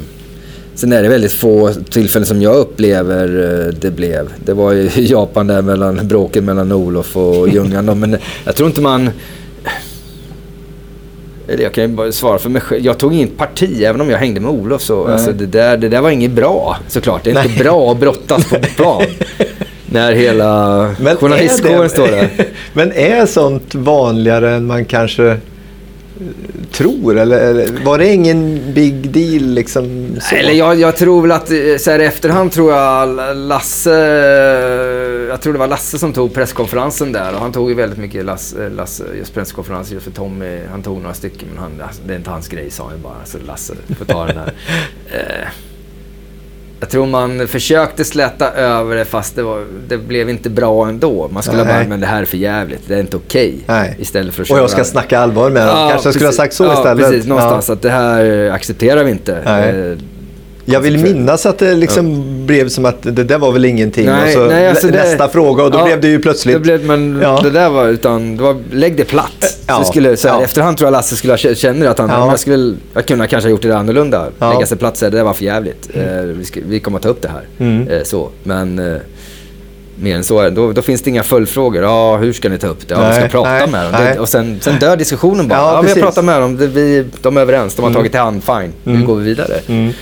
Sen 0.74 0.92
är 0.92 1.02
det 1.02 1.08
väldigt 1.08 1.32
få 1.32 1.72
tillfällen 1.90 2.26
som 2.26 2.42
jag 2.42 2.56
upplever 2.56 3.26
eh, 3.26 3.74
det 3.80 3.90
blev. 3.90 4.28
Det 4.44 4.52
var 4.52 4.72
i 4.72 5.06
Japan 5.06 5.46
där 5.46 5.62
mellan 5.62 6.08
bråken 6.08 6.44
mellan 6.44 6.72
Olof 6.72 7.16
och 7.16 7.48
Ljungan. 7.52 8.00
men 8.00 8.16
jag 8.44 8.56
tror 8.56 8.68
inte 8.68 8.80
man 8.80 9.10
jag 11.46 11.72
kan 11.72 11.84
ju 11.84 11.88
bara 11.88 12.12
svara 12.12 12.38
för 12.38 12.50
mig 12.50 12.62
själv. 12.62 12.84
Jag 12.84 12.98
tog 12.98 13.14
inget 13.14 13.36
parti 13.36 13.82
även 13.82 14.00
om 14.00 14.10
jag 14.10 14.18
hängde 14.18 14.40
med 14.40 14.50
Olof. 14.50 14.82
Så, 14.82 15.06
alltså, 15.08 15.32
det, 15.32 15.46
där, 15.46 15.76
det 15.76 15.88
där 15.88 16.00
var 16.00 16.10
inget 16.10 16.30
bra 16.30 16.76
såklart. 16.88 17.24
Det 17.24 17.30
är 17.30 17.34
Nej. 17.34 17.46
inte 17.46 17.64
bra 17.64 17.90
att 17.90 17.98
brottas 17.98 18.44
på 18.44 18.56
plan. 18.76 19.02
när 19.86 20.12
hela 20.12 20.94
journalistkåren 21.20 21.90
står 21.90 22.06
där. 22.06 22.30
Men 22.72 22.92
är 22.92 23.26
sånt 23.26 23.74
vanligare 23.74 24.54
än 24.54 24.66
man 24.66 24.84
kanske 24.84 25.36
tror? 26.72 27.18
Eller, 27.18 27.38
eller, 27.38 27.84
var 27.84 27.98
det 27.98 28.12
ingen 28.12 28.72
big 28.74 29.10
deal 29.10 29.42
liksom? 29.42 30.16
Så? 30.20 30.34
Eller 30.34 30.52
jag, 30.52 30.80
jag, 30.80 30.96
tror 30.96 31.22
väl 31.22 31.32
att 31.32 31.50
eh, 31.50 31.56
så 31.78 31.90
här 31.90 31.98
efterhand 31.98 32.52
tror 32.52 32.72
jag 32.72 33.18
Lasse, 33.36 33.90
jag 35.32 35.40
tror 35.40 35.52
det 35.52 35.58
var 35.58 35.66
Lasse 35.66 35.98
som 35.98 36.12
tog 36.12 36.34
presskonferensen 36.34 37.12
där 37.12 37.34
och 37.34 37.40
han 37.40 37.52
tog 37.52 37.68
ju 37.68 37.74
väldigt 37.74 37.98
mycket 37.98 38.24
Lasse, 38.24 38.68
Lasse 38.68 39.04
just 39.18 39.34
presskonferenser 39.34 40.00
för 40.00 40.10
Tommy, 40.10 40.60
han 40.70 40.82
tog 40.82 41.00
några 41.00 41.14
stycken 41.14 41.48
men 41.54 41.58
han, 41.58 41.72
alltså, 41.86 42.02
det 42.06 42.12
är 42.12 42.16
inte 42.16 42.30
hans 42.30 42.48
grej 42.48 42.70
sa 42.70 42.88
han 42.88 43.02
bara. 43.02 43.24
Så 43.24 43.38
Lasse 43.46 43.74
får 43.98 44.04
ta 44.04 44.26
den 44.26 44.36
här. 44.36 44.52
Eh, 45.12 45.48
jag 46.80 46.90
tror 46.90 47.06
man 47.06 47.48
försökte 47.48 48.04
släta 48.04 48.52
över 48.52 48.96
det 48.96 49.04
fast 49.04 49.36
det, 49.36 49.42
var, 49.42 49.64
det 49.88 49.98
blev 49.98 50.30
inte 50.30 50.50
bra 50.50 50.88
ändå. 50.88 51.28
Man 51.32 51.42
skulle 51.42 51.64
Nej. 51.64 51.74
bara, 51.74 51.88
men 51.88 52.00
det 52.00 52.06
här 52.06 52.22
är 52.22 52.24
för 52.24 52.36
jävligt. 52.36 52.88
det 52.88 52.94
är 52.94 53.00
inte 53.00 53.16
okej. 53.16 53.58
Okay. 53.64 53.94
Istället 53.98 54.34
för 54.34 54.42
att 54.42 54.50
Och 54.50 54.58
jag 54.58 54.70
ska 54.70 54.84
snacka 54.84 55.18
allvar 55.18 55.50
med 55.50 55.66
dem. 55.66 55.78
Ja, 55.78 55.88
Kanske 55.88 55.96
precis. 55.96 56.14
skulle 56.14 56.28
ha 56.28 56.32
sagt 56.32 56.54
så 56.54 56.64
ja, 56.64 56.74
istället. 56.74 57.08
precis. 57.08 57.26
Någonstans 57.26 57.68
ja. 57.68 57.74
att 57.74 57.82
det 57.82 57.90
här 57.90 58.50
accepterar 58.50 59.04
vi 59.04 59.10
inte. 59.10 59.42
Nej. 59.44 59.98
Jag 60.64 60.80
vill 60.80 60.98
minnas 60.98 61.46
att 61.46 61.58
det 61.58 61.74
liksom 61.74 62.10
ja. 62.10 62.46
blev 62.46 62.68
som 62.68 62.84
att 62.84 63.02
det 63.02 63.24
där 63.24 63.38
var 63.38 63.52
väl 63.52 63.64
ingenting. 63.64 64.06
Nej, 64.06 64.36
och 64.36 64.42
så 64.42 64.46
nej, 64.46 64.68
alltså 64.68 64.86
nästa 64.86 65.26
det, 65.26 65.32
fråga 65.32 65.64
och 65.64 65.70
då 65.70 65.78
ja, 65.78 65.84
blev 65.84 66.00
det 66.00 66.08
ju 66.08 66.18
plötsligt... 66.18 66.54
Det 66.56 66.60
blev, 66.60 66.84
men 66.84 67.20
ja. 67.22 67.40
det 67.42 67.50
där 67.50 67.70
var 67.70 67.88
utan, 67.88 68.36
det 68.36 68.42
var, 68.42 68.56
lägg 68.70 68.96
det 68.96 69.04
platt. 69.04 69.58
Så 69.68 69.84
skulle, 69.84 70.16
så 70.16 70.28
här, 70.28 70.42
Efterhand 70.42 70.76
tror 70.76 70.86
jag 70.86 70.92
Lasse 70.92 71.16
skulle 71.16 71.32
ha 71.32 71.36
känner 71.36 71.86
att 71.86 71.98
han, 71.98 72.10
ja. 72.10 72.30
jag 72.30 72.40
skulle, 72.40 72.74
jag 72.94 73.06
kunde 73.06 73.26
kanske 73.26 73.48
ha 73.48 73.50
gjort 73.50 73.62
det 73.62 73.76
annorlunda. 73.76 74.26
Lägga 74.38 74.66
sig 74.66 74.78
platt, 74.78 74.96
så 74.96 75.04
det 75.04 75.16
där 75.16 75.24
var 75.24 75.34
för 75.34 75.44
jävligt. 75.44 75.88
Mm. 75.94 76.18
Eh, 76.18 76.24
vi, 76.24 76.44
ska, 76.44 76.60
vi 76.66 76.80
kommer 76.80 76.98
att 76.98 77.02
ta 77.02 77.08
upp 77.08 77.22
det 77.22 77.28
här. 77.28 77.42
Mm. 77.58 77.88
Eh, 77.88 78.02
så, 78.02 78.30
men 78.42 78.78
eh, 78.78 78.96
mer 80.02 80.16
än 80.16 80.24
så. 80.24 80.50
Då, 80.50 80.72
då 80.72 80.82
finns 80.82 81.02
det 81.02 81.10
inga 81.10 81.22
följdfrågor. 81.22 81.82
Ja, 81.82 82.16
hur 82.16 82.32
ska 82.32 82.48
ni 82.48 82.58
ta 82.58 82.66
upp 82.66 82.88
det? 82.88 82.94
Ja, 82.94 83.00
nej, 83.00 83.10
vi 83.10 83.14
ska 83.14 83.28
prata 83.28 83.50
nej, 83.50 83.68
med 83.68 83.84
dem. 83.84 84.04
Det, 84.04 84.18
och 84.18 84.28
sen, 84.28 84.58
sen 84.60 84.78
dör 84.78 84.96
diskussionen 84.96 85.48
bara. 85.48 85.58
Ja, 85.58 85.74
ja 85.74 85.80
vi 85.82 85.88
har 85.88 85.96
pratat 85.96 86.24
med 86.24 86.40
dem. 86.40 86.56
Det, 86.56 86.66
vi, 86.66 87.04
de 87.22 87.36
är 87.36 87.40
överens. 87.40 87.74
De 87.74 87.82
har 87.82 87.90
mm. 87.90 87.96
tagit 87.96 88.12
till 88.12 88.20
hand. 88.20 88.44
Fine. 88.44 88.72
Nu 88.84 88.94
mm. 88.94 89.06
går 89.06 89.14
vi 89.16 89.24
vidare. 89.24 89.54
Mm. 89.66 89.92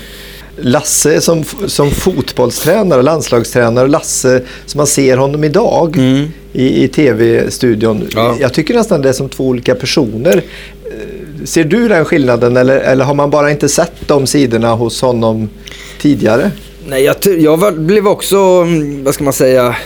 Lasse 0.62 1.20
som, 1.20 1.44
som 1.66 1.90
fotbollstränare 1.90 2.98
och 2.98 3.04
landslagstränare 3.04 3.84
och 3.84 3.90
Lasse 3.90 4.42
som 4.66 4.78
man 4.78 4.86
ser 4.86 5.16
honom 5.16 5.44
idag 5.44 5.96
mm. 5.96 6.28
i, 6.52 6.84
i 6.84 6.88
tv-studion. 6.88 8.08
Ja. 8.14 8.36
Jag 8.40 8.54
tycker 8.54 8.74
nästan 8.74 9.02
det 9.02 9.08
är 9.08 9.12
som 9.12 9.28
två 9.28 9.44
olika 9.44 9.74
personer. 9.74 10.42
Eh, 10.84 11.44
ser 11.44 11.64
du 11.64 11.88
den 11.88 12.04
skillnaden 12.04 12.56
eller, 12.56 12.76
eller 12.76 13.04
har 13.04 13.14
man 13.14 13.30
bara 13.30 13.50
inte 13.50 13.68
sett 13.68 13.92
de 14.06 14.26
sidorna 14.26 14.74
hos 14.74 15.00
honom 15.02 15.48
tidigare? 16.00 16.50
Nej, 16.86 17.04
jag, 17.04 17.16
jag 17.38 17.78
blev 17.78 18.08
också, 18.08 18.66
vad 19.02 19.14
ska 19.14 19.24
man 19.24 19.32
säga, 19.32 19.76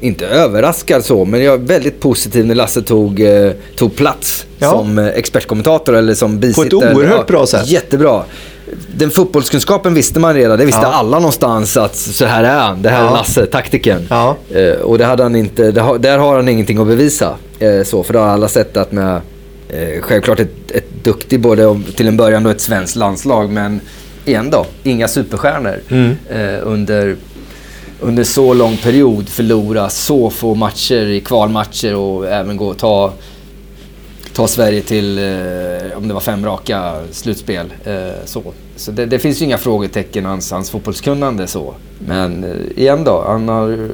inte 0.00 0.26
överraskad 0.26 1.04
så, 1.04 1.24
men 1.24 1.42
jag 1.42 1.54
är 1.54 1.66
väldigt 1.66 2.00
positiv 2.00 2.46
när 2.46 2.54
Lasse 2.54 2.82
tog, 2.82 3.20
eh, 3.20 3.52
tog 3.76 3.96
plats 3.96 4.46
ja. 4.58 4.70
som 4.70 4.98
eh, 4.98 5.06
expertkommentator 5.06 5.96
eller 5.96 6.14
som 6.14 6.40
bisittare. 6.40 6.70
På 6.70 6.86
ett 6.86 6.96
oerhört 6.96 7.26
bra 7.26 7.46
sätt. 7.46 7.68
Jättebra 7.68 8.24
den 8.96 9.10
fotbollskunskapen 9.10 9.94
visste 9.94 10.20
man 10.20 10.34
redan. 10.34 10.58
Det 10.58 10.64
visste 10.64 10.80
ja. 10.82 10.92
alla 10.92 11.18
någonstans 11.18 11.76
att 11.76 11.96
så 11.96 12.24
här 12.24 12.44
är 12.44 12.58
han. 12.58 12.82
Det 12.82 12.88
här 12.88 13.02
ja. 13.02 13.08
är 13.08 13.12
Lasse, 13.12 13.46
taktiken. 13.46 14.06
Ja. 14.10 14.36
Eh, 14.50 14.72
och 14.72 14.98
det 14.98 15.04
hade 15.04 15.22
han 15.22 15.36
inte, 15.36 15.70
där 15.98 16.18
har 16.18 16.36
han 16.36 16.48
ingenting 16.48 16.78
att 16.78 16.86
bevisa. 16.86 17.34
Eh, 17.58 17.82
så, 17.82 18.02
för 18.02 18.12
det 18.12 18.18
har 18.18 18.26
alla 18.26 18.48
sett 18.48 18.76
att 18.76 18.92
med 18.92 19.20
eh, 19.68 20.00
självklart 20.00 20.40
ett, 20.40 20.70
ett 20.70 21.04
duktig, 21.04 21.40
både 21.40 21.80
till 21.96 22.08
en 22.08 22.16
början 22.16 22.42
då 22.42 22.50
ett 22.50 22.60
svenskt 22.60 22.96
landslag, 22.96 23.50
men 23.50 23.80
igen 24.24 24.50
då, 24.50 24.66
inga 24.82 25.08
superstjärnor 25.08 25.80
mm. 25.88 26.16
Eh, 26.30 26.58
under 26.62 27.16
under 28.00 28.24
så 28.24 28.54
lång 28.54 28.76
period 28.76 29.28
förlora 29.28 29.88
så 29.88 30.30
få 30.30 30.54
matcher 30.54 31.06
i 31.06 31.20
kvalmatcher 31.20 31.94
och 31.94 32.26
även 32.26 32.56
gå 32.56 32.66
och 32.66 32.78
ta, 32.78 33.12
ta 34.38 34.48
Sverige 34.48 34.82
till, 34.82 35.18
eh, 35.18 35.98
om 35.98 36.08
det 36.08 36.14
var 36.14 36.20
fem 36.20 36.44
raka 36.44 36.94
slutspel. 37.10 37.66
Eh, 37.84 37.92
så 38.24 38.42
så 38.76 38.90
det, 38.90 39.06
det, 39.06 39.18
finns 39.18 39.40
ju 39.40 39.44
inga 39.44 39.58
frågetecken 39.58 40.24
hans, 40.24 40.50
hans 40.50 40.70
fotbollskunnande 40.70 41.46
så. 41.46 41.74
Men 42.06 42.44
eh, 42.44 42.50
igen 42.82 43.04
då, 43.04 43.24
han 43.26 43.48
har 43.48 43.88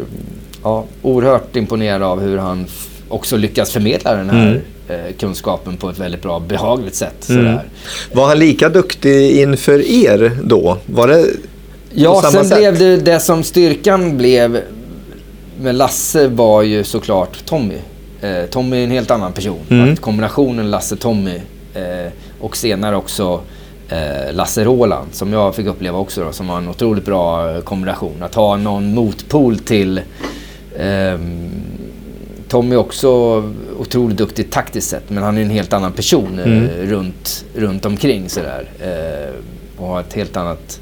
ja, 0.63 0.85
oerhört 1.03 1.57
imponerad 1.57 2.03
av 2.03 2.21
hur 2.21 2.39
han 2.39 2.67
också 3.09 3.37
lyckas 3.37 3.73
förmedla 3.73 4.15
den 4.15 4.31
här 4.31 4.63
mm. 4.89 5.13
kunskapen 5.19 5.77
på 5.77 5.91
ett 5.91 5.99
väldigt 5.99 6.23
bra, 6.23 6.41
behagligt 6.41 6.95
sätt. 6.95 7.29
Mm. 7.29 7.59
Var 8.13 8.27
han 8.27 8.39
lika 8.39 8.69
duktig 8.69 9.41
inför 9.41 9.91
er 9.91 10.39
då? 10.43 10.79
Var 10.87 11.09
det 11.09 11.27
Ja, 11.95 12.23
sen 12.33 12.45
sätt? 12.45 12.59
blev 12.59 12.79
det, 12.79 12.97
det 12.97 13.21
som 13.21 13.43
styrkan 13.43 14.19
blev 14.19 14.61
med 15.61 15.75
Lasse 15.75 16.29
var 16.29 16.63
ju 16.63 16.85
såklart 16.85 17.45
Tommy. 17.47 17.79
Eh, 18.25 18.47
Tommy 18.47 18.81
är 18.81 18.85
en 18.85 18.91
helt 18.91 19.11
annan 19.11 19.33
person. 19.33 19.61
Mm. 19.71 19.97
kombinationen 19.97 20.71
Lasse-Tommy 20.71 21.41
eh, 21.75 22.13
och 22.41 22.57
senare 22.57 22.97
också 22.97 23.41
eh, 23.89 24.33
Lasse 24.33 24.65
Roland 24.65 25.15
som 25.15 25.33
jag 25.33 25.55
fick 25.55 25.67
uppleva 25.67 25.99
också 25.99 26.25
då, 26.25 26.33
som 26.33 26.47
var 26.47 26.59
en 26.59 26.69
otroligt 26.69 27.05
bra 27.05 27.61
kombination. 27.61 28.23
Att 28.23 28.35
ha 28.35 28.57
någon 28.57 28.95
motpol 28.95 29.59
till 29.59 29.99
eh, 30.79 31.19
Tommy 32.49 32.75
är 32.75 32.79
också 32.79 33.11
otroligt 33.79 34.19
duktig 34.19 34.51
taktiskt 34.51 34.91
sett 34.91 35.11
men 35.11 35.23
han 35.23 35.39
är 35.39 35.43
en 35.43 35.51
helt 35.51 35.73
annan 35.73 35.93
person 35.93 36.39
eh, 36.39 36.47
mm. 36.47 36.69
runt, 36.69 37.45
runt 37.55 37.87
omkring 37.87 38.29
sådär. 38.29 38.69
Eh, 38.81 39.35
och 39.77 39.89
har 39.89 40.01
ett 40.01 40.13
helt 40.13 40.37
annat 40.37 40.81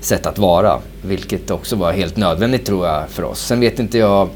sätt 0.00 0.26
att 0.26 0.38
vara. 0.38 0.78
Vilket 1.02 1.50
också 1.50 1.76
var 1.76 1.92
helt 1.92 2.16
nödvändigt 2.16 2.66
tror 2.66 2.86
jag 2.86 3.08
för 3.08 3.22
oss. 3.22 3.46
Sen 3.46 3.60
vet 3.60 3.78
inte 3.78 3.98
jag 3.98 4.22
eh, 4.22 4.28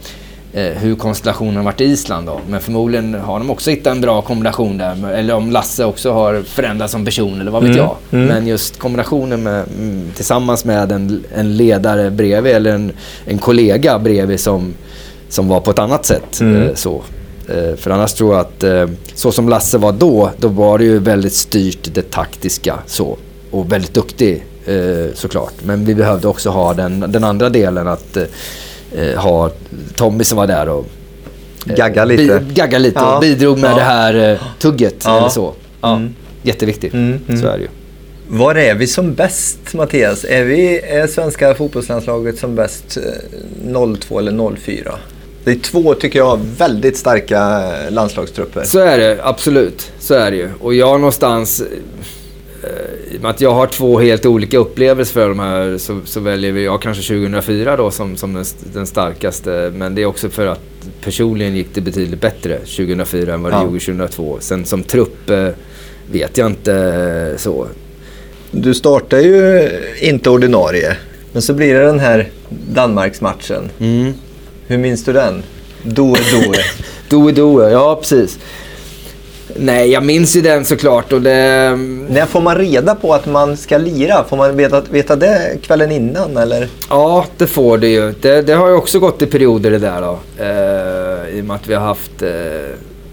hur 0.52 0.94
konstellationen 0.94 1.56
har 1.56 1.62
varit 1.62 1.80
i 1.80 1.84
Island 1.84 2.26
då. 2.26 2.40
Men 2.48 2.60
förmodligen 2.60 3.14
har 3.14 3.38
de 3.38 3.50
också 3.50 3.70
hittat 3.70 3.92
en 3.92 4.00
bra 4.00 4.22
kombination 4.22 4.78
där. 4.78 5.10
Eller 5.10 5.34
om 5.34 5.50
Lasse 5.50 5.84
också 5.84 6.12
har 6.12 6.42
förändrats 6.42 6.92
som 6.92 7.04
person 7.04 7.40
eller 7.40 7.50
vad 7.50 7.62
vet 7.62 7.76
mm. 7.76 7.84
jag. 7.84 7.96
Mm. 8.10 8.26
Men 8.26 8.46
just 8.46 8.78
kombinationen 8.78 9.42
med, 9.42 9.64
mm, 9.78 10.10
tillsammans 10.14 10.64
med 10.64 10.92
en, 10.92 11.24
en 11.34 11.56
ledare 11.56 12.10
bredvid 12.10 12.52
eller 12.52 12.74
en, 12.74 12.92
en 13.24 13.38
kollega 13.38 13.98
bredvid 13.98 14.40
som, 14.40 14.74
som 15.28 15.48
var 15.48 15.60
på 15.60 15.70
ett 15.70 15.78
annat 15.78 16.06
sätt. 16.06 16.40
Mm. 16.40 16.62
Eh, 16.62 16.74
så. 16.74 17.02
Eh, 17.48 17.76
för 17.76 17.90
annars 17.90 18.12
tror 18.12 18.32
jag 18.34 18.40
att 18.40 18.64
eh, 18.64 18.88
så 19.14 19.32
som 19.32 19.48
Lasse 19.48 19.78
var 19.78 19.92
då, 19.92 20.30
då 20.38 20.48
var 20.48 20.78
det 20.78 20.84
ju 20.84 20.98
väldigt 20.98 21.32
styrt 21.32 21.94
det 21.94 22.10
taktiska 22.10 22.78
så. 22.86 23.16
Och 23.50 23.72
väldigt 23.72 23.94
duktig 23.94 24.44
eh, 24.66 25.14
såklart. 25.14 25.54
Men 25.62 25.84
vi 25.84 25.94
behövde 25.94 26.28
också 26.28 26.50
ha 26.50 26.74
den, 26.74 27.04
den 27.08 27.24
andra 27.24 27.48
delen 27.48 27.88
att 27.88 28.16
eh, 28.96 29.20
ha 29.20 29.50
Tommy 29.96 30.24
som 30.24 30.38
var 30.38 30.46
där 30.46 30.68
och 30.68 30.86
eh, 31.66 31.74
gagga 31.74 32.04
lite, 32.04 32.40
bi, 32.40 32.54
gagga 32.54 32.78
lite 32.78 33.00
ja. 33.00 33.14
och 33.14 33.20
bidrog 33.20 33.58
med 33.58 33.70
ja. 33.70 33.74
det 33.74 33.82
här 33.82 34.30
eh, 34.32 34.38
tugget 34.58 35.06
eller 35.06 35.28
så. 35.28 35.54
Ja. 35.80 35.96
Mm. 35.96 36.14
Jätteviktigt, 36.42 36.94
mm. 36.94 37.20
Mm. 37.28 37.40
så 37.40 37.46
är 37.46 37.58
det 37.58 37.62
ju. 37.62 37.68
Var 38.28 38.54
är 38.54 38.74
vi 38.74 38.86
som 38.86 39.14
bäst, 39.14 39.74
Mattias? 39.74 40.24
Är, 40.24 40.44
vi, 40.44 40.80
är 40.80 41.06
svenska 41.06 41.54
fotbollslandslaget 41.54 42.38
som 42.38 42.54
bäst 42.54 42.98
02 43.98 44.14
eh, 44.14 44.18
eller 44.18 44.56
04? 44.56 44.94
Det 45.44 45.50
är 45.50 45.58
två, 45.58 45.94
tycker 45.94 46.18
jag, 46.18 46.40
väldigt 46.58 46.96
starka 46.96 47.70
landslagstrupper. 47.90 48.64
Så 48.64 48.78
är 48.78 48.98
det, 48.98 49.18
absolut. 49.22 49.92
Så 49.98 50.14
är 50.14 50.30
det 50.30 50.36
ju. 50.36 50.48
Och 50.60 50.74
jag 50.74 51.00
någonstans 51.00 51.62
i 53.10 53.16
och 53.16 53.22
med 53.22 53.30
att 53.30 53.40
jag 53.40 53.54
har 53.54 53.66
två 53.66 53.98
helt 53.98 54.26
olika 54.26 54.58
upplevelser 54.58 55.12
för 55.12 55.28
de 55.28 55.38
här 55.38 55.78
så, 55.78 56.00
så 56.04 56.20
väljer 56.20 56.56
jag 56.56 56.82
kanske 56.82 57.02
2004 57.02 57.76
då 57.76 57.90
som, 57.90 58.16
som 58.16 58.34
den, 58.34 58.44
den, 58.72 58.86
starkaste. 58.86 59.72
Men 59.74 59.94
det 59.94 60.02
är 60.02 60.06
också 60.06 60.28
för 60.30 60.46
att 60.46 60.60
personligen 61.00 61.56
gick 61.56 61.74
det 61.74 61.80
betydligt 61.80 62.20
bättre 62.20 62.58
2004 62.58 63.34
än 63.34 63.42
vad 63.42 63.52
det 63.52 63.56
ja. 63.56 63.64
gjorde 63.64 63.80
2002. 63.80 64.36
Sen 64.40 64.64
som 64.64 64.82
trupp 64.82 65.30
eh, 65.30 65.48
vet 66.12 66.38
jag 66.38 66.46
inte 66.46 66.74
eh, 67.32 67.38
så. 67.38 67.66
Du 68.50 68.74
startar 68.74 69.18
ju 69.18 69.70
inte 70.00 70.30
ordinarie, 70.30 70.96
men 71.32 71.42
så 71.42 71.54
blir 71.54 71.74
det 71.74 71.86
den 71.86 72.00
här 72.00 72.30
Danmarksmatchen. 72.48 73.70
Mm. 73.80 74.14
Hur 74.66 74.78
minns 74.78 75.04
du 75.04 75.12
den? 75.12 75.42
Doe 75.82 76.18
Doe. 76.32 76.56
doe 77.08 77.32
Doe, 77.32 77.70
ja 77.70 77.96
precis. 77.96 78.38
Nej, 79.56 79.90
jag 79.90 80.04
minns 80.04 80.36
ju 80.36 80.40
den 80.40 80.64
såklart. 80.64 81.12
Och 81.12 81.22
det... 81.22 81.78
När 82.08 82.26
får 82.26 82.40
man 82.40 82.58
reda 82.58 82.94
på 82.94 83.14
att 83.14 83.26
man 83.26 83.56
ska 83.56 83.78
lira? 83.78 84.24
Får 84.24 84.36
man 84.36 84.56
veta, 84.56 84.82
veta 84.90 85.16
det 85.16 85.58
kvällen 85.62 85.92
innan 85.92 86.36
eller? 86.36 86.68
Ja, 86.88 87.26
det 87.36 87.46
får 87.46 87.78
det 87.78 87.88
ju. 87.88 88.14
Det, 88.20 88.42
det 88.42 88.52
har 88.52 88.68
ju 88.68 88.74
också 88.74 88.98
gått 88.98 89.22
i 89.22 89.26
perioder 89.26 89.70
det 89.70 89.78
där 89.78 90.00
då. 90.00 90.18
Eh, 90.38 91.38
I 91.38 91.40
och 91.40 91.44
med 91.44 91.56
att 91.56 91.68
vi 91.68 91.74
har 91.74 91.86
haft... 91.86 92.22
Eh, 92.22 92.30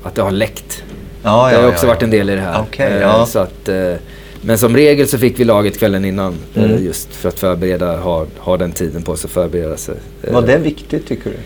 att 0.03 0.15
det 0.15 0.21
har 0.21 0.31
läckt. 0.31 0.83
Ja, 1.23 1.49
det 1.49 1.55
har 1.55 1.63
ja, 1.63 1.69
också 1.69 1.85
ja, 1.85 1.93
varit 1.93 2.03
en 2.03 2.09
del 2.09 2.29
i 2.29 2.35
det 2.35 2.41
här. 2.41 2.61
Okay, 2.61 3.01
eh, 3.01 3.25
så 3.25 3.39
att, 3.39 3.69
eh, 3.69 3.93
men 4.41 4.57
som 4.57 4.75
regel 4.75 5.07
så 5.07 5.17
fick 5.17 5.39
vi 5.39 5.43
laget 5.43 5.79
kvällen 5.79 6.05
innan. 6.05 6.35
Eh, 6.55 6.63
mm. 6.63 6.85
Just 6.85 7.15
för 7.15 7.29
att 7.29 7.39
förbereda, 7.39 7.97
ha, 7.97 8.25
ha 8.37 8.57
den 8.57 8.71
tiden 8.71 9.01
på 9.03 9.15
sig 9.15 9.27
att 9.27 9.31
förbereda 9.31 9.77
sig. 9.77 9.95
Var 10.31 10.41
det 10.41 10.57
viktigt 10.57 11.07
tycker 11.07 11.29
du? 11.29 11.37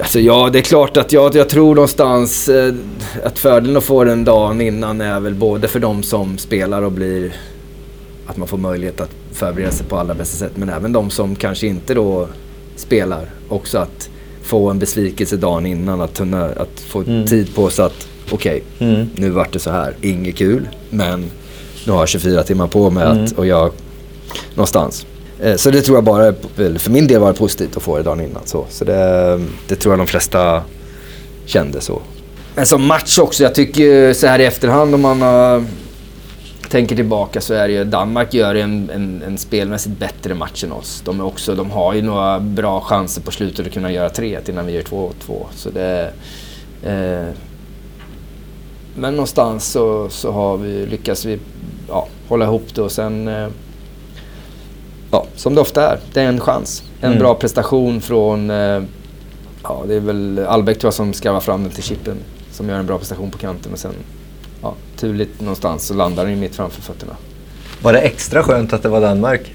Alltså, 0.00 0.20
ja, 0.20 0.50
det 0.52 0.58
är 0.58 0.62
klart 0.62 0.96
att 0.96 1.12
jag, 1.12 1.34
jag 1.34 1.48
tror 1.48 1.74
någonstans 1.74 2.48
eh, 2.48 2.74
att 3.24 3.38
fördelen 3.38 3.76
att 3.76 3.84
få 3.84 4.04
den 4.04 4.24
dagen 4.24 4.60
innan 4.60 5.00
är 5.00 5.20
väl 5.20 5.34
både 5.34 5.68
för 5.68 5.80
de 5.80 6.02
som 6.02 6.38
spelar 6.38 6.82
och 6.82 6.92
blir... 6.92 7.32
Att 8.26 8.36
man 8.36 8.48
får 8.48 8.58
möjlighet 8.58 9.00
att 9.00 9.10
förbereda 9.32 9.72
sig 9.72 9.86
på 9.86 9.98
allra 9.98 10.14
bästa 10.14 10.36
sätt. 10.36 10.52
Men 10.54 10.68
även 10.68 10.92
de 10.92 11.10
som 11.10 11.36
kanske 11.36 11.66
inte 11.66 11.94
då 11.94 12.28
spelar. 12.76 13.30
Också 13.48 13.78
att 13.78 14.10
få 14.42 14.70
en 14.70 14.78
besvikelse 14.78 15.36
dagen 15.36 15.66
innan. 15.66 16.00
Att, 16.00 16.16
kunna, 16.16 16.44
att 16.44 16.80
få 16.80 17.02
mm. 17.02 17.26
tid 17.26 17.54
på 17.54 17.70
sig 17.70 17.84
att 17.84 18.08
okej, 18.30 18.62
okay, 18.76 18.88
mm. 18.88 19.08
nu 19.14 19.30
vart 19.30 19.52
det 19.52 19.58
så 19.58 19.70
här. 19.70 19.94
Inget 20.00 20.36
kul, 20.36 20.68
men 20.90 21.24
nu 21.86 21.92
har 21.92 21.98
jag 21.98 22.08
24 22.08 22.42
timmar 22.42 22.66
på 22.66 22.90
mig 22.90 23.06
mm. 23.06 23.24
att, 23.24 23.32
och 23.32 23.46
jag 23.46 23.70
någonstans. 24.54 25.06
Eh, 25.42 25.56
så 25.56 25.70
det 25.70 25.82
tror 25.82 25.96
jag 25.96 26.04
bara, 26.04 26.32
för 26.78 26.90
min 26.90 27.06
del 27.06 27.20
var 27.20 27.32
det 27.32 27.38
positivt 27.38 27.76
att 27.76 27.82
få 27.82 27.96
det 27.96 28.02
dagen 28.02 28.20
innan. 28.20 28.42
Så, 28.46 28.66
så 28.68 28.84
det, 28.84 29.40
det 29.68 29.76
tror 29.76 29.92
jag 29.92 29.98
de 29.98 30.06
flesta 30.06 30.62
kände 31.46 31.80
så. 31.80 32.02
Men 32.54 32.66
som 32.66 32.86
match 32.86 33.18
också, 33.18 33.42
jag 33.42 33.54
tycker 33.54 34.12
så 34.12 34.26
här 34.26 34.38
i 34.38 34.44
efterhand 34.44 34.94
om 34.94 35.00
man 35.00 35.22
uh, 35.22 35.62
tänker 36.68 36.96
tillbaka 36.96 37.40
så 37.40 37.54
är 37.54 37.68
det 37.68 37.74
ju 37.74 37.84
Danmark 37.84 38.34
gör 38.34 38.54
en, 38.54 38.90
en, 38.90 39.22
en, 39.26 39.38
spelmässigt 39.38 39.98
bättre 39.98 40.34
match 40.34 40.64
än 40.64 40.72
oss. 40.72 41.02
De, 41.04 41.20
är 41.20 41.24
också, 41.24 41.54
de 41.54 41.70
har 41.70 41.94
ju 41.94 42.02
några 42.02 42.40
bra 42.40 42.80
chanser 42.80 43.22
på 43.22 43.30
slutet 43.30 43.66
att 43.66 43.72
kunna 43.72 43.92
göra 43.92 44.08
3 44.08 44.38
innan 44.48 44.66
vi 44.66 44.72
gör 44.72 44.82
2-2. 44.82 45.12
Så 45.54 45.70
det... 45.70 46.12
Uh, 46.86 47.32
men 48.98 49.12
någonstans 49.14 49.66
så, 49.66 50.08
så 50.08 50.32
har 50.32 50.56
vi, 50.56 50.86
lyckas 50.86 51.24
vi 51.24 51.38
ja, 51.88 52.08
hålla 52.28 52.44
ihop 52.44 52.74
det 52.74 52.82
och 52.82 52.92
sen 52.92 53.28
uh, 53.28 53.48
ja, 55.16 55.26
som 55.36 55.54
det 55.54 55.60
ofta 55.60 55.92
är, 55.92 55.98
det 56.12 56.20
är 56.20 56.28
en 56.28 56.40
chans. 56.40 56.82
En 57.00 57.06
mm. 57.06 57.18
bra 57.18 57.34
prestation 57.34 58.00
från, 58.00 58.50
eh, 58.50 58.82
ja 59.62 59.84
det 59.88 59.94
är 59.94 60.00
väl 60.00 60.38
Albeck 60.48 60.78
tror 60.78 60.86
jag 60.88 60.94
som 60.94 61.12
skarvar 61.12 61.40
fram 61.40 61.62
den 61.62 61.72
till 61.72 61.82
chippen. 61.82 62.16
Som 62.52 62.68
gör 62.68 62.76
en 62.78 62.86
bra 62.86 62.98
prestation 62.98 63.30
på 63.30 63.38
kanten 63.38 63.72
och 63.72 63.78
sen, 63.78 63.92
ja, 64.62 64.74
turligt 64.96 65.40
någonstans 65.40 65.86
så 65.86 65.94
landar 65.94 66.26
den 66.26 66.40
mitt 66.40 66.56
framför 66.56 66.82
fötterna. 66.82 67.16
Var 67.82 67.92
det 67.92 67.98
extra 67.98 68.42
skönt 68.42 68.72
att 68.72 68.82
det 68.82 68.88
var 68.88 69.00
Danmark? 69.00 69.52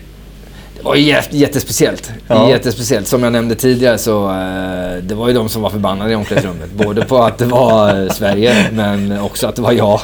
Det 0.78 0.84
var 0.84 0.96
jättespeciellt. 0.96 2.12
Ja. 2.28 2.50
Jättespeciellt. 2.50 3.08
Som 3.08 3.24
jag 3.24 3.32
nämnde 3.34 3.56
tidigare 3.56 3.98
så 3.98 4.30
uh, 4.30 5.04
det 5.04 5.16
var 5.16 5.28
ju 5.28 5.34
de 5.34 5.50
som 5.50 5.62
var 5.62 5.70
förbannade 5.70 6.12
i 6.12 6.16
omklädningsrummet. 6.16 6.72
Både 6.72 7.06
på 7.06 7.18
att 7.18 7.38
det 7.38 7.46
var 7.46 8.02
uh, 8.02 8.10
Sverige 8.10 8.70
men 8.74 9.20
också 9.20 9.48
att 9.48 9.56
det 9.56 9.62
var 9.62 9.72
jag. 9.72 10.00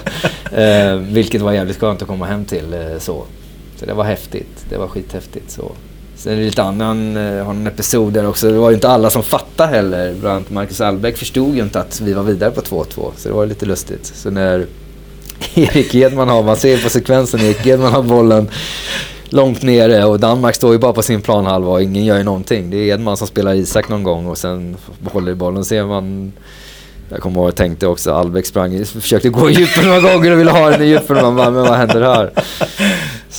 Uh, 0.57 1.01
vilket 1.13 1.41
var 1.41 1.51
jävligt 1.51 1.79
skönt 1.79 2.01
att 2.01 2.07
komma 2.07 2.25
hem 2.25 2.45
till. 2.45 2.75
så. 2.99 3.25
Så 3.79 3.85
det 3.85 3.93
var 3.93 4.03
häftigt. 4.03 4.65
Det 4.69 4.77
var 4.77 4.87
skithäftigt. 4.87 5.51
Så. 5.51 5.71
Sen 6.15 6.33
är 6.33 6.37
det 6.37 6.43
lite 6.43 6.63
annan, 6.63 7.17
eh, 7.17 7.45
har 7.45 7.51
en 7.51 7.67
episod 7.67 8.13
där 8.13 8.27
också. 8.27 8.51
Det 8.51 8.57
var 8.57 8.69
ju 8.69 8.75
inte 8.75 8.89
alla 8.89 9.09
som 9.09 9.23
fattade 9.23 9.69
heller. 9.69 10.13
Bland 10.13 10.35
annat 10.35 10.49
Marcus 10.49 10.81
Albeck 10.81 11.17
förstod 11.17 11.55
ju 11.55 11.61
inte 11.61 11.79
att 11.79 12.01
vi 12.01 12.13
var 12.13 12.23
vidare 12.23 12.51
på 12.51 12.61
2-2. 12.61 13.11
Så 13.17 13.29
det 13.29 13.35
var 13.35 13.45
lite 13.45 13.65
lustigt. 13.65 14.05
Så 14.05 14.31
när 14.31 14.65
Erik 15.55 15.95
Edman 15.95 16.29
har, 16.29 16.43
man 16.43 16.57
ser 16.57 16.77
på 16.77 16.89
sekvensen, 16.89 17.39
Erik 17.39 17.65
Edman 17.65 17.93
har 17.93 18.03
bollen 18.03 18.49
långt 19.29 19.61
nere 19.61 20.05
och 20.05 20.19
Danmark 20.19 20.55
står 20.55 20.73
ju 20.73 20.79
bara 20.79 20.93
på 20.93 21.01
sin 21.01 21.21
planhalva 21.21 21.71
och 21.71 21.81
ingen 21.81 22.05
gör 22.05 22.17
ju 22.17 22.23
någonting. 22.23 22.69
Det 22.69 22.77
är 22.77 22.93
Edman 22.93 23.17
som 23.17 23.27
spelar 23.27 23.53
Isak 23.53 23.89
någon 23.89 24.03
gång 24.03 24.25
och 24.27 24.37
sen 24.37 24.77
håller 25.03 25.31
i 25.31 25.35
bollen. 25.35 25.65
ser 25.65 25.85
man 25.85 26.33
jag 27.09 27.19
kommer 27.19 27.39
ihåg, 27.39 27.47
jag 27.47 27.55
tänkte 27.55 27.87
också, 27.87 28.13
Albeck 28.13 28.45
sprang, 28.45 28.85
försökte 28.85 29.29
gå 29.29 29.49
i 29.49 29.53
djupen 29.53 29.85
några 29.87 29.99
gånger 29.99 30.31
och 30.31 30.39
ville 30.39 30.51
ha 30.51 30.69
den 30.69 30.81
i 30.81 30.85
djupen. 30.85 31.15
Man 31.15 31.35
bara, 31.35 31.51
men 31.51 31.63
vad 31.63 31.77
händer 31.77 32.01
här? 32.01 32.31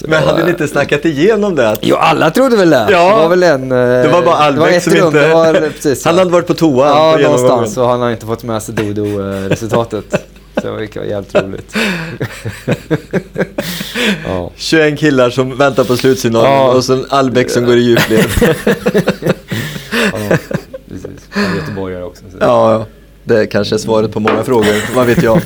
Men 0.05 0.23
hade 0.23 0.45
ni 0.45 0.51
inte 0.51 0.69
snackat 0.69 1.05
igenom 1.05 1.55
det? 1.55 1.77
Jo, 1.81 1.97
alla 1.97 2.31
trodde 2.31 2.57
väl 2.57 2.71
det. 2.71 2.89
Ja, 2.91 3.09
det 3.09 3.23
var 3.23 3.29
väl 3.29 3.43
en... 3.43 3.69
Det 3.69 4.09
var 4.13 4.23
bara 4.23 4.37
Albeck 4.37 4.83
som 4.83 4.93
rum. 4.93 5.07
inte... 5.07 5.29
Var, 5.29 5.55
precis, 5.55 6.05
han 6.05 6.19
hade 6.19 6.31
varit 6.31 6.47
på 6.47 6.55
toa 6.55 6.87
Ja, 6.87 7.13
på 7.17 7.23
någonstans. 7.23 7.77
Och 7.77 7.89
han 7.89 8.01
har 8.01 8.11
inte 8.11 8.27
fått 8.27 8.43
med 8.43 8.63
sig 8.63 8.75
Dodo-resultatet. 8.75 10.05
Så 10.55 10.67
det 10.67 10.71
var 10.71 11.05
jävligt 11.05 11.35
roligt. 11.35 11.75
ja. 14.27 14.51
21 14.57 14.99
killar 14.99 15.31
som 15.31 15.59
väntar 15.59 15.85
på 15.85 15.97
slutsignalen 15.97 16.53
ja. 16.53 16.73
och 16.73 16.85
sen 16.85 17.07
Albeck 17.09 17.51
som 17.51 17.65
går 17.65 17.77
i 17.77 17.81
djupled. 17.81 18.27
göteborgare 21.57 22.05
också. 22.05 22.23
Så. 22.31 22.37
Ja, 22.41 22.73
ja. 22.73 22.87
Det 23.25 23.41
är 23.41 23.47
kanske 23.47 23.75
är 23.75 23.79
svaret 23.79 24.13
på 24.13 24.21
många 24.21 24.45
frågor, 24.45 24.95
vad 24.95 25.07
vet 25.07 25.23
jag. 25.23 25.41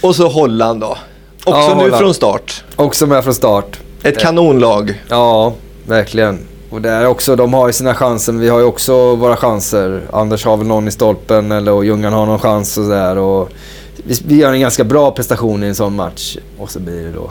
och 0.00 0.16
så 0.16 0.28
Holland 0.28 0.80
då. 0.80 0.98
Också 1.46 1.60
Ja, 1.60 1.74
nu 1.74 1.82
Holland. 1.82 2.00
från 2.00 2.14
start. 2.14 2.64
Också 2.76 3.06
med 3.06 3.24
från 3.24 3.34
start. 3.34 3.80
Ett 4.02 4.18
kanonlag. 4.18 5.02
Ja, 5.08 5.54
verkligen. 5.86 6.38
Och 6.70 6.82
där 6.82 7.06
också, 7.06 7.36
de 7.36 7.54
har 7.54 7.66
ju 7.66 7.72
sina 7.72 7.94
chanser, 7.94 8.32
men 8.32 8.42
vi 8.42 8.48
har 8.48 8.58
ju 8.58 8.64
också 8.64 9.14
våra 9.14 9.36
chanser. 9.36 10.02
Anders 10.12 10.44
har 10.44 10.56
väl 10.56 10.66
någon 10.66 10.88
i 10.88 10.90
stolpen 10.90 11.52
eller 11.52 11.72
och 11.72 11.84
Ljungan 11.84 12.12
har 12.12 12.26
någon 12.26 12.38
chans 12.38 12.78
och 12.78 12.84
sådär. 12.84 13.18
Och 13.18 13.48
vi, 13.96 14.14
vi 14.26 14.36
gör 14.36 14.52
en 14.52 14.60
ganska 14.60 14.84
bra 14.84 15.10
prestation 15.10 15.64
i 15.64 15.66
en 15.66 15.74
sån 15.74 15.96
match. 15.96 16.36
Och 16.58 16.70
så 16.70 16.80
blir 16.80 17.04
det 17.04 17.12
då 17.12 17.30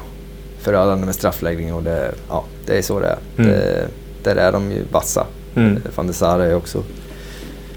förödande 0.62 1.06
med 1.06 1.16
straffläggning 1.16 1.74
och 1.74 1.84
det, 1.84 2.12
ja, 2.30 2.44
det 2.66 2.78
är 2.78 2.82
så 2.82 3.00
det 3.00 3.08
är. 3.08 3.18
Mm. 3.38 3.52
Det, 3.52 3.88
där 4.24 4.36
är 4.36 4.52
de 4.52 4.72
ju 4.72 4.84
vassa. 4.92 5.26
Mm. 5.56 5.82
Van 5.96 6.08
der 6.08 6.14
Sar 6.14 6.40
är 6.40 6.56
också... 6.56 6.84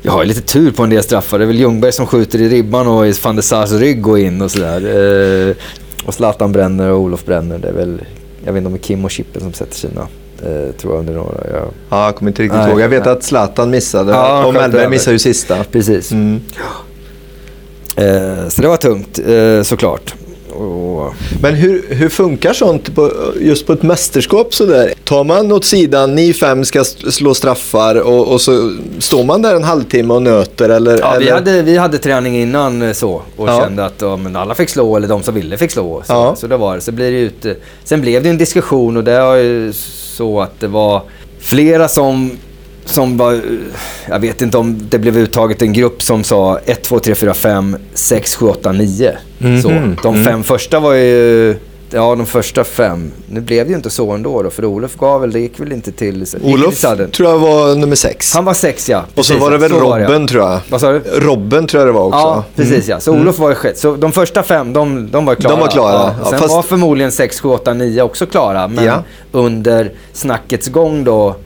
Jag 0.03 0.12
har 0.12 0.22
ju 0.22 0.28
lite 0.28 0.41
tur 0.41 0.70
på 0.70 0.82
en 0.82 0.91
del 0.91 1.03
straffar. 1.03 1.39
Det 1.39 1.45
är 1.45 1.47
väl 1.47 1.59
Ljungberg 1.59 1.93
som 1.93 2.07
skjuter 2.07 2.41
i 2.41 2.49
ribban 2.49 2.86
och 2.86 3.07
i 3.07 3.12
van 3.22 3.36
der 3.36 3.43
Sars 3.43 3.72
rygg 3.72 4.03
går 4.03 4.18
in 4.18 4.43
och 4.43 4.51
sådär. 4.51 5.55
Och 6.07 6.14
Zlatan 6.14 6.53
bränner 6.53 6.90
och 6.90 7.01
Olof 7.01 7.24
bränner. 7.24 7.59
Det 7.59 7.68
är 7.68 7.72
väl, 7.72 8.01
jag 8.44 8.53
vet 8.53 8.59
inte 8.59 8.66
om 8.66 8.72
det 8.72 8.78
är 8.78 8.82
Kim 8.82 9.05
och 9.05 9.11
Chippen 9.11 9.42
som 9.42 9.53
sätter 9.53 9.74
sina. 9.74 10.09
Eh, 10.42 10.72
tror 10.72 10.92
jag 10.92 11.01
under 11.01 11.14
några. 11.14 11.34
Ja. 11.53 11.64
Ja, 11.90 12.05
jag 12.05 12.16
kommer 12.16 12.30
inte 12.30 12.42
riktigt 12.42 12.59
Nej, 12.59 12.70
ihåg. 12.70 12.80
Jag 12.80 12.88
vet 12.88 13.05
nej. 13.05 13.12
att 13.12 13.22
Zlatan 13.22 13.70
missade 13.70 14.12
Ja, 14.12 14.46
och 14.46 14.55
Mellberg 14.55 14.88
missade 14.88 15.12
ju 15.12 15.18
sista. 15.18 15.64
Precis. 15.64 16.12
Mm. 16.12 16.40
Eh, 17.96 18.49
så 18.49 18.62
det 18.62 18.68
var 18.68 18.76
tungt 18.76 19.18
eh, 19.26 19.62
såklart. 19.62 20.14
Och, 20.59 21.14
Men 21.42 21.54
hur, 21.54 21.86
hur 21.88 22.09
funkar 22.09 22.52
sånt 22.52 22.94
på, 22.94 23.12
just 23.40 23.66
på 23.66 23.72
ett 23.72 23.82
mästerskap 23.82 24.54
sådär? 24.54 24.92
Tar 25.04 25.24
man 25.24 25.52
åt 25.52 25.64
sidan, 25.64 26.14
ni 26.14 26.32
fem 26.32 26.64
ska 26.64 26.84
slå 26.84 27.34
straffar 27.34 27.94
och, 28.00 28.28
och 28.32 28.40
så 28.40 28.76
står 28.98 29.24
man 29.24 29.42
där 29.42 29.54
en 29.54 29.64
halvtimme 29.64 30.14
och 30.14 30.22
nöter 30.22 30.68
eller? 30.68 30.98
ja, 30.98 31.16
vi, 31.18 31.24
eller? 31.24 31.34
hade, 31.34 31.62
vi 31.62 31.76
hade 31.76 31.98
träning 31.98 32.36
innan 32.42 32.82
eh, 32.82 32.92
så 32.92 33.22
och 33.36 33.48
Ja. 33.48 33.61
kände 33.61 33.84
att 33.84 33.94
ja, 34.00 34.18
alla 34.34 34.54
fick 34.54 34.68
slå 34.68 34.96
eller 34.96 35.09
de 35.09 35.22
som 35.22 35.34
ville 35.34 35.56
fick 35.59 35.70
slå. 35.70 36.02
Så, 36.06 36.12
Ja. 36.12 36.34
så 36.36 36.46
det 36.46 36.56
var. 36.56 36.80
Så 36.80 36.92
blir 36.92 37.11
det 37.12 37.18
ut, 37.18 37.46
sen 37.84 38.00
blev 38.00 38.22
det 38.22 38.28
en 38.30 38.38
diskussion 38.38 38.96
och 38.96 39.04
det 39.04 39.20
var 39.20 39.36
ju 39.36 39.72
så 40.16 40.40
att 40.40 40.61
det 40.61 40.68
var 40.68 41.02
flera 41.40 41.88
som 41.88 42.30
som 42.89 43.16
var, 43.16 43.41
jag 44.09 44.18
vet 44.20 44.43
inte 44.43 44.59
om 44.59 44.80
det 44.91 44.99
blev 44.99 45.18
uttaget 45.18 45.62
en 45.62 45.72
grupp 45.72 46.03
som 46.03 46.24
sa 46.24 46.59
1, 46.64 46.82
2, 46.82 46.99
3, 46.99 47.14
4, 47.14 47.34
5, 47.34 47.76
6, 47.95 48.36
7, 48.36 48.47
8, 48.47 48.72
9. 48.72 49.12
Så. 49.62 49.70
Mhm. 49.70 49.97
De 50.03 50.14
Mm. 50.14 50.24
fem 50.26 50.45
första 50.45 50.80
var 50.80 50.93
ju, 50.95 51.57
ja 51.91 52.14
de 52.14 52.26
första 52.26 52.64
fem. 52.64 53.11
Nu 53.26 53.41
blev 53.41 53.64
det 53.66 53.70
ju 53.70 53.76
inte 53.76 53.91
så 53.91 54.12
ändå 54.12 54.43
då, 54.43 54.51
för 54.51 54.64
Olof 54.64 54.97
gav 54.97 55.20
väl, 55.20 55.32
det 55.32 55.41
gick 55.41 55.61
väl 55.61 55.72
inte 55.72 55.93
till... 55.93 56.26
Olof 56.43 56.80
tror 57.12 57.28
jag 57.30 57.39
var 57.39 57.74
nummer 57.74 57.97
sex. 57.97 58.34
Han 58.34 58.45
var 58.45 58.55
sex 58.55 58.89
ja. 58.89 58.99
och 58.99 59.05
så 59.26 59.32
Precis, 59.32 59.41
var 59.43 59.51
det 59.51 59.59
väl 59.59 59.70
så 59.70 59.80
Robben 59.80 60.26
tror 60.26 60.43
jag. 60.45 60.61
Vad 60.68 60.80
sa 60.80 60.93
du? 60.93 60.99
Robben 61.14 61.66
tror 61.66 61.80
jag 61.80 61.89
det 61.89 61.93
var 61.93 62.05
också. 62.05 62.18
Ja, 62.18 62.45
precis 62.57 62.89
ja. 62.89 63.01
Så 63.01 63.12
Olof 63.12 63.39
var 63.39 63.51
ju. 63.51 63.74
Så 63.74 63.97
de 63.97 64.12
första 64.12 64.43
fem, 64.43 64.72
de, 64.72 65.11
de 65.11 65.24
var 65.24 65.34
klara. 65.34 65.55
De 65.55 65.61
var 65.61 65.68
klara, 65.68 66.14
ja, 66.22 66.30
Sen 66.30 66.39
fast- 66.39 66.55
var 66.55 66.62
förmodligen 66.62 67.12
6, 67.12 67.41
7, 67.41 67.49
8, 67.49 67.74
9 67.74 68.03
också 68.03 68.26
klara. 68.26 68.68
Men 68.68 68.84
Ja. 68.84 69.03
under 69.32 69.93
snackets 70.12 70.68
gång 70.68 71.05
då 71.05 71.36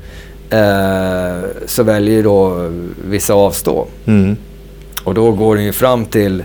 eh, 0.52 1.48
så 1.66 1.82
väljer 1.82 2.14
ju 2.16 2.22
då 2.22 2.70
vissa 3.04 3.34
avstå. 3.34 3.86
Mm. 4.06 4.36
Och 5.04 5.14
då 5.14 5.32
går 5.32 5.56
det 5.56 5.62
ju 5.62 5.72
fram 5.72 6.04
till... 6.06 6.44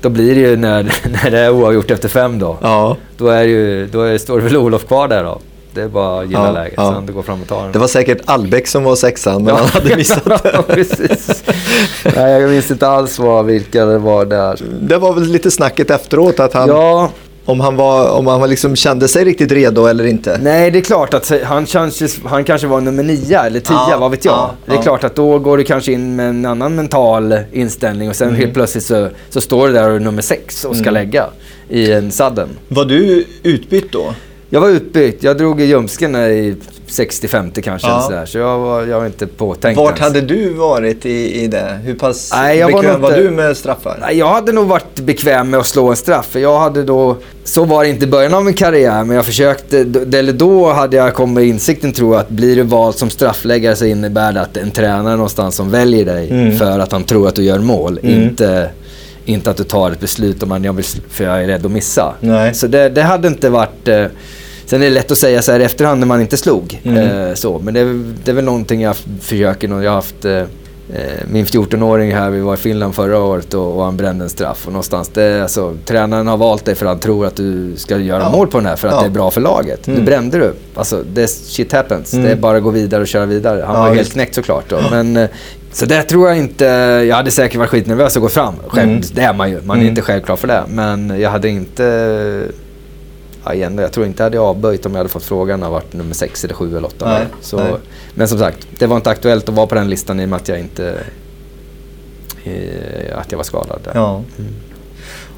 Då 0.00 0.08
blir 0.08 0.34
det 0.34 0.40
ju 0.40 0.56
när, 0.56 0.82
när 1.22 1.30
det 1.30 1.38
är 1.38 1.50
oavgjort 1.50 1.90
efter 1.90 2.08
fem 2.08 2.38
då. 2.38 2.56
Ja. 2.62 2.96
Då, 3.16 3.28
är 3.28 3.42
ju, 3.44 3.86
då 3.86 4.02
är, 4.02 4.18
står 4.18 4.38
det 4.38 4.44
väl 4.44 4.56
Olof 4.56 4.86
kvar 4.86 5.08
där 5.08 5.24
då. 5.24 5.38
Det 5.74 5.82
är 5.82 5.88
bara 5.88 6.20
att 6.20 6.26
gilla 6.26 6.46
Ja, 6.46 6.52
läget. 6.52 6.74
ja. 6.76 6.92
Sen 6.94 7.06
det 7.06 7.12
går 7.12 7.22
fram 7.22 7.42
och 7.42 7.48
tar 7.48 7.62
den. 7.62 7.72
Det 7.72 7.78
var 7.78 7.86
säkert 7.86 8.18
Albeck 8.24 8.66
som 8.66 8.84
var 8.84 8.96
sexan, 8.96 9.44
men 9.44 9.54
han 9.56 9.66
hade 9.66 9.96
missat 9.96 10.24
det. 10.42 10.50
ja, 10.54 10.62
precis. 10.62 11.44
Nej, 12.16 12.32
jag 12.40 12.50
minns 12.50 12.70
inte 12.70 12.88
alls 12.88 13.18
vad, 13.18 13.44
vilka 13.46 13.84
det 13.84 13.98
var 13.98 14.24
där. 14.24 14.58
Det 14.80 14.98
var 14.98 15.12
väl 15.12 15.22
lite 15.24 15.50
snacket 15.50 15.90
efteråt 15.90 16.40
att 16.40 16.52
han, 16.54 16.68
Ja, 16.68 17.10
om 17.48 17.60
han, 17.60 17.76
var, 17.76 18.10
om 18.10 18.26
han 18.26 18.50
liksom 18.50 18.76
kände 18.76 19.08
sig 19.08 19.24
riktigt 19.24 19.52
redo 19.52 19.86
eller 19.86 20.04
inte. 20.06 20.38
nej 20.42 20.70
det 20.70 20.78
är 20.78 20.82
klart 20.82 21.14
att 21.14 21.32
han 21.44 21.66
kanske, 21.66 22.08
han 22.24 22.44
kanske 22.44 22.66
var 22.66 22.80
nummer 22.80 23.02
nio 23.02 23.38
eller 23.40 23.60
tio, 23.60 23.74
Ja, 23.90 23.96
vad 24.00 24.10
vet 24.10 24.24
jag. 24.24 24.32
ja, 24.34 24.50
det 24.66 24.72
är 24.72 24.76
ja. 24.76 24.82
klart 24.82 25.04
att 25.04 25.16
då 25.16 25.38
går 25.38 25.58
du 25.58 25.64
kanske 25.64 25.92
in 25.92 26.16
med 26.16 26.28
en 26.28 26.46
annan 26.46 26.74
mental 26.74 27.38
inställning 27.52 28.08
och 28.08 28.16
sen 28.16 28.28
Mm. 28.28 28.40
helt 28.40 28.54
plötsligt 28.54 28.84
så, 28.84 29.08
så 29.30 29.40
står 29.40 29.66
du 29.68 29.72
där 29.74 29.88
och 29.88 29.94
är 29.96 30.00
nummer 30.00 30.22
sex 30.22 30.64
och 30.64 30.76
ska 30.76 30.90
lägga 30.90 31.26
i 31.68 31.92
en 31.92 32.10
sadden. 32.10 32.48
Var 32.68 32.84
du 32.84 33.24
utbytt 33.42 33.92
då? 33.92 34.14
Jag 34.50 34.60
var 34.60 34.68
utbytt, 34.68 35.22
jag 35.22 35.38
drog 35.38 35.60
i 35.60 35.64
ljumsken 35.64 36.16
i 36.16 36.56
60-50 36.88 37.60
kanske. 37.60 37.88
Ja. 37.88 38.00
Sådär, 38.02 38.26
så 38.26 38.38
jag 38.38 38.58
var, 38.58 38.86
jag 38.86 38.98
var 39.00 39.06
inte 39.06 39.26
påtänkt 39.26 39.76
Vart 39.78 39.88
ens. 39.88 40.00
hade 40.00 40.20
du 40.20 40.48
varit 40.52 41.06
i, 41.06 41.42
i 41.42 41.46
det? 41.46 41.78
Hur 41.84 41.94
pass 41.94 42.30
Nej, 42.34 42.62
var 42.62 42.72
bekväm 42.72 43.00
var, 43.00 43.08
inte- 43.08 43.22
du 43.22 43.30
med 43.30 43.56
straffar? 43.56 43.98
Nej, 44.00 44.18
Jag 44.18 44.28
hade 44.28 44.52
nog 44.52 44.66
varit 44.68 45.00
bekväm 45.00 45.50
med 45.50 45.60
att 45.60 45.66
slå 45.66 45.88
en 45.90 45.96
straff. 45.96 46.28
Jag 46.36 46.58
hade 46.58 46.82
då, 46.82 47.16
så 47.44 47.64
var 47.64 47.84
det 47.84 47.90
inte 47.90 48.04
i 48.04 48.08
början 48.08 48.34
av 48.34 48.44
min 48.44 48.54
karriär, 48.54 49.04
men 49.04 49.16
jag 49.16 49.24
försökte, 49.26 49.78
eller 50.18 50.32
då 50.32 50.72
hade 50.72 50.96
jag 50.96 51.14
kommit 51.14 51.44
insikten 51.44 51.92
tror 51.92 52.12
jag 52.14 52.20
att 52.20 52.28
blir 52.28 52.56
du 52.56 52.62
vald 52.62 52.94
som 52.94 53.10
straffläggare 53.10 53.76
så 53.76 53.84
innebär 53.84 54.32
det 54.32 54.40
att 54.40 54.56
en 54.56 54.70
tränare 54.70 55.16
någonstans 55.16 55.54
som 55.54 55.70
väljer 55.70 56.04
dig 56.04 56.30
Mm. 56.30 56.58
för 56.58 56.78
att 56.78 56.92
han 56.92 57.04
tror 57.04 57.28
att 57.28 57.34
du 57.34 57.42
gör 57.42 57.58
mål. 57.58 57.98
Mm. 58.02 58.22
Inte, 58.22 58.70
inte 59.24 59.50
att 59.50 59.56
du 59.56 59.64
tar 59.64 59.90
ett 59.90 60.00
beslut 60.00 60.42
om 60.42 60.52
att 60.52 60.64
jag 60.64 60.72
vill, 60.72 60.84
för 61.10 61.24
jag 61.24 61.42
är 61.42 61.46
rädd 61.46 61.66
att 61.66 61.72
missa. 61.72 62.14
Nej. 62.20 62.54
Så 62.54 62.66
det, 62.66 62.88
det 62.88 63.02
hade 63.02 63.28
inte 63.28 63.50
varit... 63.50 63.88
Sen 64.68 64.82
är 64.82 64.84
det 64.86 64.90
lätt 64.94 65.10
att 65.10 65.18
säga 65.18 65.42
så 65.42 65.52
här 65.52 65.60
i 65.60 65.64
efterhand 65.64 66.00
när 66.00 66.06
man 66.06 66.20
inte 66.20 66.36
slog. 66.36 66.80
Mm. 66.84 67.28
Eh, 67.28 67.34
så, 67.34 67.58
men 67.58 67.74
det, 67.74 67.80
är- 67.80 68.04
det 68.24 68.30
är 68.30 68.34
väl 68.34 68.44
någonting 68.44 68.80
jag 68.80 68.96
försöker. 69.20 69.68
Jag 69.68 69.90
har 69.90 69.94
haft... 69.96 70.24
Eh, 70.24 70.42
Eh, 70.94 71.24
Min 71.30 71.44
14-åring 71.44 72.14
här, 72.14 72.30
vi 72.30 72.40
var 72.40 72.54
i 72.54 72.56
Finland 72.56 72.94
förra 72.94 73.18
året 73.18 73.54
och, 73.54 73.76
och 73.76 73.84
han 73.84 73.96
brände 73.96 74.24
en 74.24 74.28
straff. 74.28 74.66
Och 74.66 74.72
någonstans, 74.72 75.08
det, 75.08 75.42
alltså, 75.42 75.74
tränaren 75.84 76.26
har 76.26 76.36
valt 76.36 76.64
dig 76.64 76.74
för 76.74 76.86
att 76.86 76.90
han 76.92 76.98
tror 77.00 77.26
att 77.26 77.36
du 77.36 77.72
ska 77.76 77.98
göra 77.98 78.22
Ja. 78.22 78.30
mål 78.30 78.46
på 78.48 78.58
den 78.58 78.66
här 78.66 78.76
för 78.76 78.88
att 78.88 78.94
Ja. 78.94 79.00
det 79.00 79.06
är 79.06 79.10
bra 79.10 79.30
för 79.30 79.40
laget. 79.40 79.86
Nu 79.86 79.92
Mm. 79.94 80.04
brände 80.06 80.38
du. 80.38 80.52
Alltså, 80.74 81.02
det, 81.12 81.26
shit 81.28 81.72
happens. 81.72 82.12
Mm. 82.12 82.24
Det 82.24 82.32
är 82.32 82.36
bara 82.36 82.56
att 82.56 82.62
gå 82.62 82.70
vidare 82.70 83.00
och 83.00 83.06
köra 83.08 83.26
vidare. 83.26 83.64
Han 83.66 83.76
Ja, 83.76 83.82
var 83.88 83.94
helt 83.94 84.12
knäckt 84.12 84.34
såklart. 84.34 84.64
Då. 84.68 84.80
Men, 84.90 85.16
eh, 85.16 85.28
så 85.72 85.86
det 85.86 86.02
tror 86.02 86.28
jag 86.28 86.38
inte... 86.38 86.64
Jag 87.08 87.16
hade 87.16 87.30
säkert 87.30 87.58
varit 87.58 87.70
skitnervös 87.70 88.16
att 88.16 88.22
gå 88.22 88.28
fram. 88.28 88.54
Själv, 88.68 88.88
Mm. 88.90 89.02
Det 89.14 89.22
är 89.22 89.32
man 89.32 89.50
ju. 89.50 89.60
Man 89.62 89.76
är 89.76 89.80
Mm. 89.80 89.88
inte 89.90 90.02
självklar 90.02 90.36
för 90.36 90.48
det. 90.48 90.62
Men 90.68 91.20
jag 91.20 91.30
hade 91.30 91.48
inte... 91.48 92.42
Igen, 93.54 93.78
jag 93.78 93.92
tror 93.92 94.06
inte 94.06 94.22
jag 94.22 94.26
hade 94.26 94.40
avböjt 94.40 94.86
om 94.86 94.92
jag 94.92 94.98
hade 94.98 95.08
fått 95.08 95.22
frågan 95.22 95.62
av 95.62 95.72
varit 95.72 95.92
nummer 95.92 96.14
sex 96.14 96.44
eller 96.44 96.54
sju 96.54 96.76
eller 96.76 96.88
åtta. 96.88 97.08
Nej, 97.08 97.26
så, 97.40 97.56
nej. 97.56 97.72
Men 98.14 98.28
som 98.28 98.38
sagt, 98.38 98.66
det 98.78 98.86
var 98.86 98.96
inte 98.96 99.10
aktuellt 99.10 99.48
att 99.48 99.54
vara 99.54 99.66
på 99.66 99.74
den 99.74 99.90
listan 99.90 100.20
i 100.20 100.24
och 100.24 100.28
med 100.28 100.36
att 100.36 100.48
jag 100.48 100.60
inte... 100.60 100.94
Eh, 102.44 103.18
att 103.18 103.32
jag 103.32 103.36
var 103.36 103.44
skadad. 103.44 103.80
Där. 103.84 103.92
Ja. 103.94 104.22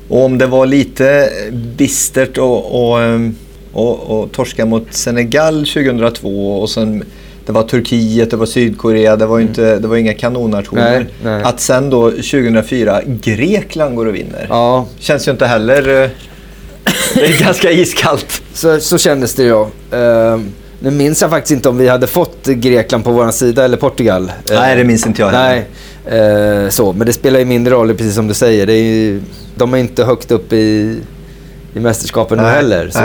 Och 0.08 0.24
om 0.24 0.38
det 0.38 0.46
var 0.46 0.66
lite 0.66 1.30
bistert 1.76 2.38
och, 2.38 2.90
och, 2.90 3.02
ehm, 3.02 3.36
och, 3.72 4.00
och 4.00 4.32
torska 4.32 4.66
mot 4.66 4.92
Senegal 4.94 5.58
2002 5.58 6.60
och 6.60 6.70
sen 6.70 7.04
det 7.46 7.52
var 7.52 7.62
Turkiet, 7.62 8.30
det 8.30 8.36
var 8.36 8.46
Sydkorea, 8.46 9.16
det 9.16 9.26
var, 9.26 9.38
ju 9.38 9.46
inte, 9.46 9.78
det 9.78 9.88
var 9.88 9.96
inga 9.96 10.14
kanonnationer. 10.14 11.06
Att 11.44 11.60
sen 11.60 11.90
då 11.90 12.10
2004 12.10 13.00
Grekland 13.06 13.96
går 13.96 14.06
och 14.06 14.14
vinner. 14.14 14.46
Ja, 14.48 14.86
Känns 14.98 15.28
ju 15.28 15.32
inte 15.32 15.46
heller... 15.46 16.10
Det 17.14 17.26
är 17.26 17.40
ganska 17.44 17.70
iskallt. 17.70 18.42
så, 18.54 18.80
så 18.80 18.98
kändes 18.98 19.34
det 19.34 19.42
ju. 19.42 19.54
Uh, 19.54 20.40
nu 20.82 20.90
minns 20.90 21.22
jag 21.22 21.30
faktiskt 21.30 21.52
inte 21.52 21.68
om 21.68 21.78
vi 21.78 21.88
hade 21.88 22.06
fått 22.06 22.46
Grekland 22.46 23.04
på 23.04 23.10
vår 23.10 23.30
sida 23.30 23.64
eller 23.64 23.76
Portugal. 23.76 24.32
Nej, 24.50 24.76
det 24.76 24.84
minns 24.84 25.06
inte 25.06 25.22
jag 25.22 25.28
heller. 25.28 25.64
Nej, 26.10 26.64
eh, 26.64 26.68
så. 26.68 26.92
Men 26.92 27.06
det 27.06 27.12
spelar 27.12 27.38
ju 27.38 27.44
mindre 27.44 27.74
roll, 27.74 27.94
precis 27.94 28.14
som 28.14 28.26
du 28.28 28.34
säger. 28.34 28.66
Det 28.66 28.72
är 28.72 28.82
ju, 28.82 29.22
de 29.54 29.74
är 29.74 29.78
inte 29.78 30.04
högt 30.04 30.30
upp 30.30 30.52
i, 30.52 30.96
i 31.74 31.80
mästerskapen 31.80 32.38
nu 32.38 32.44
heller. 32.44 32.90
Så, 32.90 32.98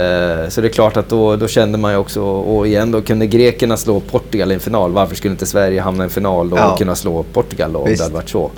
eh, 0.00 0.48
så 0.48 0.60
det 0.60 0.66
är 0.66 0.72
klart 0.72 0.96
att 0.96 1.08
då, 1.08 1.36
då 1.36 1.48
kände 1.48 1.78
man 1.78 1.92
ju 1.92 1.98
också, 1.98 2.22
och 2.22 2.66
igen 2.66 2.90
då, 2.90 3.02
kunde 3.02 3.26
grekerna 3.26 3.76
slå 3.76 4.00
Portugal 4.00 4.50
i 4.52 4.54
en 4.54 4.60
final, 4.60 4.92
varför 4.92 5.14
skulle 5.16 5.32
inte 5.32 5.46
Sverige 5.46 5.80
hamna 5.80 6.04
i 6.04 6.06
en 6.06 6.10
final 6.10 6.50
då 6.50 6.56
Ja. 6.56 6.72
och 6.72 6.78
kunna 6.78 6.94
slå 6.94 7.22
Portugal 7.22 7.72
då, 7.72 7.78
om 7.78 7.88
Visst. 7.88 7.98
det 7.98 8.04
hade 8.04 8.14
varit 8.14 8.28
så? 8.28 8.50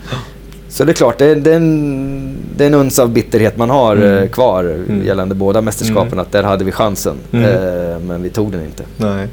Så 0.74 0.84
det 0.84 0.92
är 0.92 0.94
klart, 0.94 1.18
det 1.18 1.24
är, 1.26 1.36
det 1.36 1.50
är, 1.52 1.56
en, 1.56 2.36
det 2.56 2.64
är 2.64 2.66
en 2.66 2.74
uns 2.74 2.98
av 2.98 3.08
bitterhet 3.08 3.56
man 3.56 3.70
har 3.70 3.96
Mm. 3.96 4.18
eh, 4.22 4.28
kvar 4.28 4.64
Mm. 4.64 5.06
gällande 5.06 5.34
båda 5.34 5.60
mästerskapen, 5.60 6.06
Mm. 6.12 6.18
att 6.18 6.32
där 6.32 6.42
hade 6.42 6.64
vi 6.64 6.72
chansen. 6.72 7.14
Mm. 7.32 7.44
Eh, 7.44 7.98
men 7.98 8.22
vi 8.22 8.30
tog 8.30 8.52
den 8.52 8.64
inte. 8.64 8.82
Nej. 8.96 9.28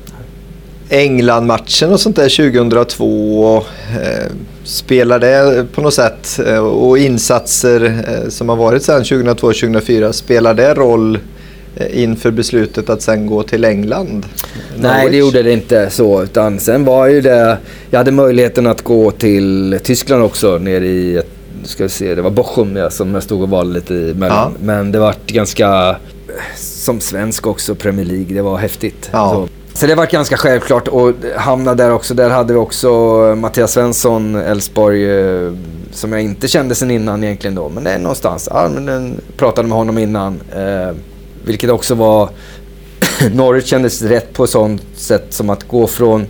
England-matchen 0.89 1.91
och 1.91 1.99
sånt 1.99 2.15
där 2.15 2.29
2002. 2.29 3.55
Eh, 3.57 4.31
spelar 4.63 5.19
det 5.19 5.65
på 5.73 5.81
något 5.81 5.93
sätt 5.93 6.39
eh, 6.47 6.57
och 6.57 6.97
insatser 6.97 8.03
eh, 8.07 8.29
som 8.29 8.49
har 8.49 8.55
varit 8.55 8.83
sedan 8.83 9.03
2002-2004. 9.03 10.11
Spelar 10.11 10.53
det 10.53 10.73
roll 10.73 11.15
eh, 11.15 11.21
inför 11.93 12.32
beslutet 12.32 12.89
att 12.89 13.01
sen 13.01 13.28
gå 13.28 13.43
till 13.43 13.65
England? 13.65 14.26
Nej, 14.78 14.91
Norwich? 14.91 15.11
det 15.11 15.17
gjorde 15.17 15.43
det 15.43 15.53
inte 15.53 15.89
så. 15.89 16.24
Utan 16.24 16.59
sen 16.59 16.86
var 16.86 17.07
ju 17.07 17.22
det... 17.22 17.57
Jag 17.89 17.97
hade 17.97 18.11
möjligheten 18.11 18.67
att 18.67 18.82
gå 18.82 19.11
till 19.11 19.80
Tyskland 19.84 20.24
också, 20.24 20.57
nere 20.57 20.86
i... 20.88 21.22
Ska 21.63 21.84
vi 21.84 21.89
se, 21.89 22.15
det 22.15 22.22
var 22.22 22.30
Bochum 22.30 22.76
ja, 22.76 22.89
som 22.89 23.13
jag 23.13 23.24
stod 23.24 23.41
och 23.41 23.49
valde 23.49 23.74
lite 23.74 23.95
emellan. 23.95 24.51
Ja. 24.59 24.65
Men 24.65 24.91
det 24.91 24.99
var 24.99 25.15
ganska... 25.28 25.95
Som 26.55 26.99
svensk 26.99 27.47
också, 27.47 27.76
Premier 27.76 28.05
League. 28.05 28.36
Det 28.36 28.41
var 28.41 28.57
häftigt. 28.57 29.09
Ja. 29.11 29.32
Så, 29.74 29.80
Så 29.80 29.88
det 29.88 29.95
var 29.95 30.05
ganska 30.05 30.38
självklart 30.38 30.88
att 30.88 31.41
hamna 31.41 31.76
där 31.76 31.91
också. 31.91 32.13
Där 32.13 32.30
hade 32.30 32.53
vi 32.53 32.59
också 32.59 32.89
Mattias 33.36 33.72
Svensson, 33.72 34.36
Elfsborg, 34.36 35.19
eh, 35.19 35.53
som 35.91 36.11
jag 36.11 36.22
inte 36.22 36.47
kände 36.47 36.76
sen 36.76 36.91
innan 36.91 37.24
egentligen 37.24 37.55
då. 37.55 37.69
Men 37.69 37.84
det 37.84 37.91
är 37.91 37.99
någonstans. 37.99 38.49
Ja, 38.51 38.69
men 38.74 38.86
den 38.86 39.22
pratade 39.38 39.67
med 39.67 39.78
honom 39.78 39.97
innan. 39.97 40.41
Eh, 40.55 40.95
vilket 41.45 41.69
också 41.69 41.95
var... 41.95 42.29
Norwich 43.33 43.65
kändes 43.65 44.01
rätt 44.01 44.33
på 44.33 44.43
ett 44.43 44.49
sånt 44.49 44.81
sätt 44.95 45.25
som 45.29 45.49
att 45.49 45.67
gå 45.67 45.87
från 45.87 46.25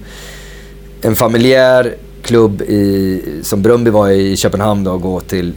en 1.01 1.15
familjär 1.15 1.95
klubb 2.21 2.61
i, 2.61 3.21
som 3.43 3.61
Brumby 3.61 3.89
var 3.89 4.09
i 4.09 4.37
Köpenhamn 4.37 4.83
då, 4.83 4.91
och 4.91 5.01
gå 5.01 5.19
till 5.19 5.53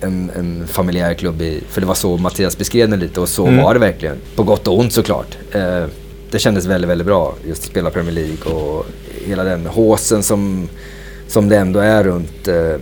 en, 0.00 0.30
en 0.36 0.66
familjär 0.66 1.14
klubb 1.14 1.42
i... 1.42 1.60
För 1.68 1.80
det 1.80 1.86
var 1.86 1.94
så 1.94 2.16
Mattias 2.16 2.58
beskrev 2.58 2.90
det 2.90 2.96
lite 2.96 3.20
och 3.20 3.28
så 3.28 3.46
mm. 3.46 3.64
var 3.64 3.74
det 3.74 3.80
verkligen. 3.80 4.16
På 4.36 4.42
gott 4.42 4.68
och 4.68 4.78
ont 4.78 4.92
såklart. 4.92 5.38
Eh, 5.52 5.84
det 6.30 6.38
kändes 6.38 6.66
väldigt, 6.66 6.90
väldigt 6.90 7.06
bra 7.06 7.34
just 7.46 7.62
att 7.62 7.70
spela 7.70 7.90
Premier 7.90 8.12
League 8.12 8.52
och 8.52 8.86
hela 9.26 9.44
den 9.44 9.66
håsen 9.66 10.22
som, 10.22 10.68
som 11.28 11.48
det 11.48 11.56
ändå 11.56 11.80
är 11.80 12.04
runt, 12.04 12.48
eh, 12.48 12.80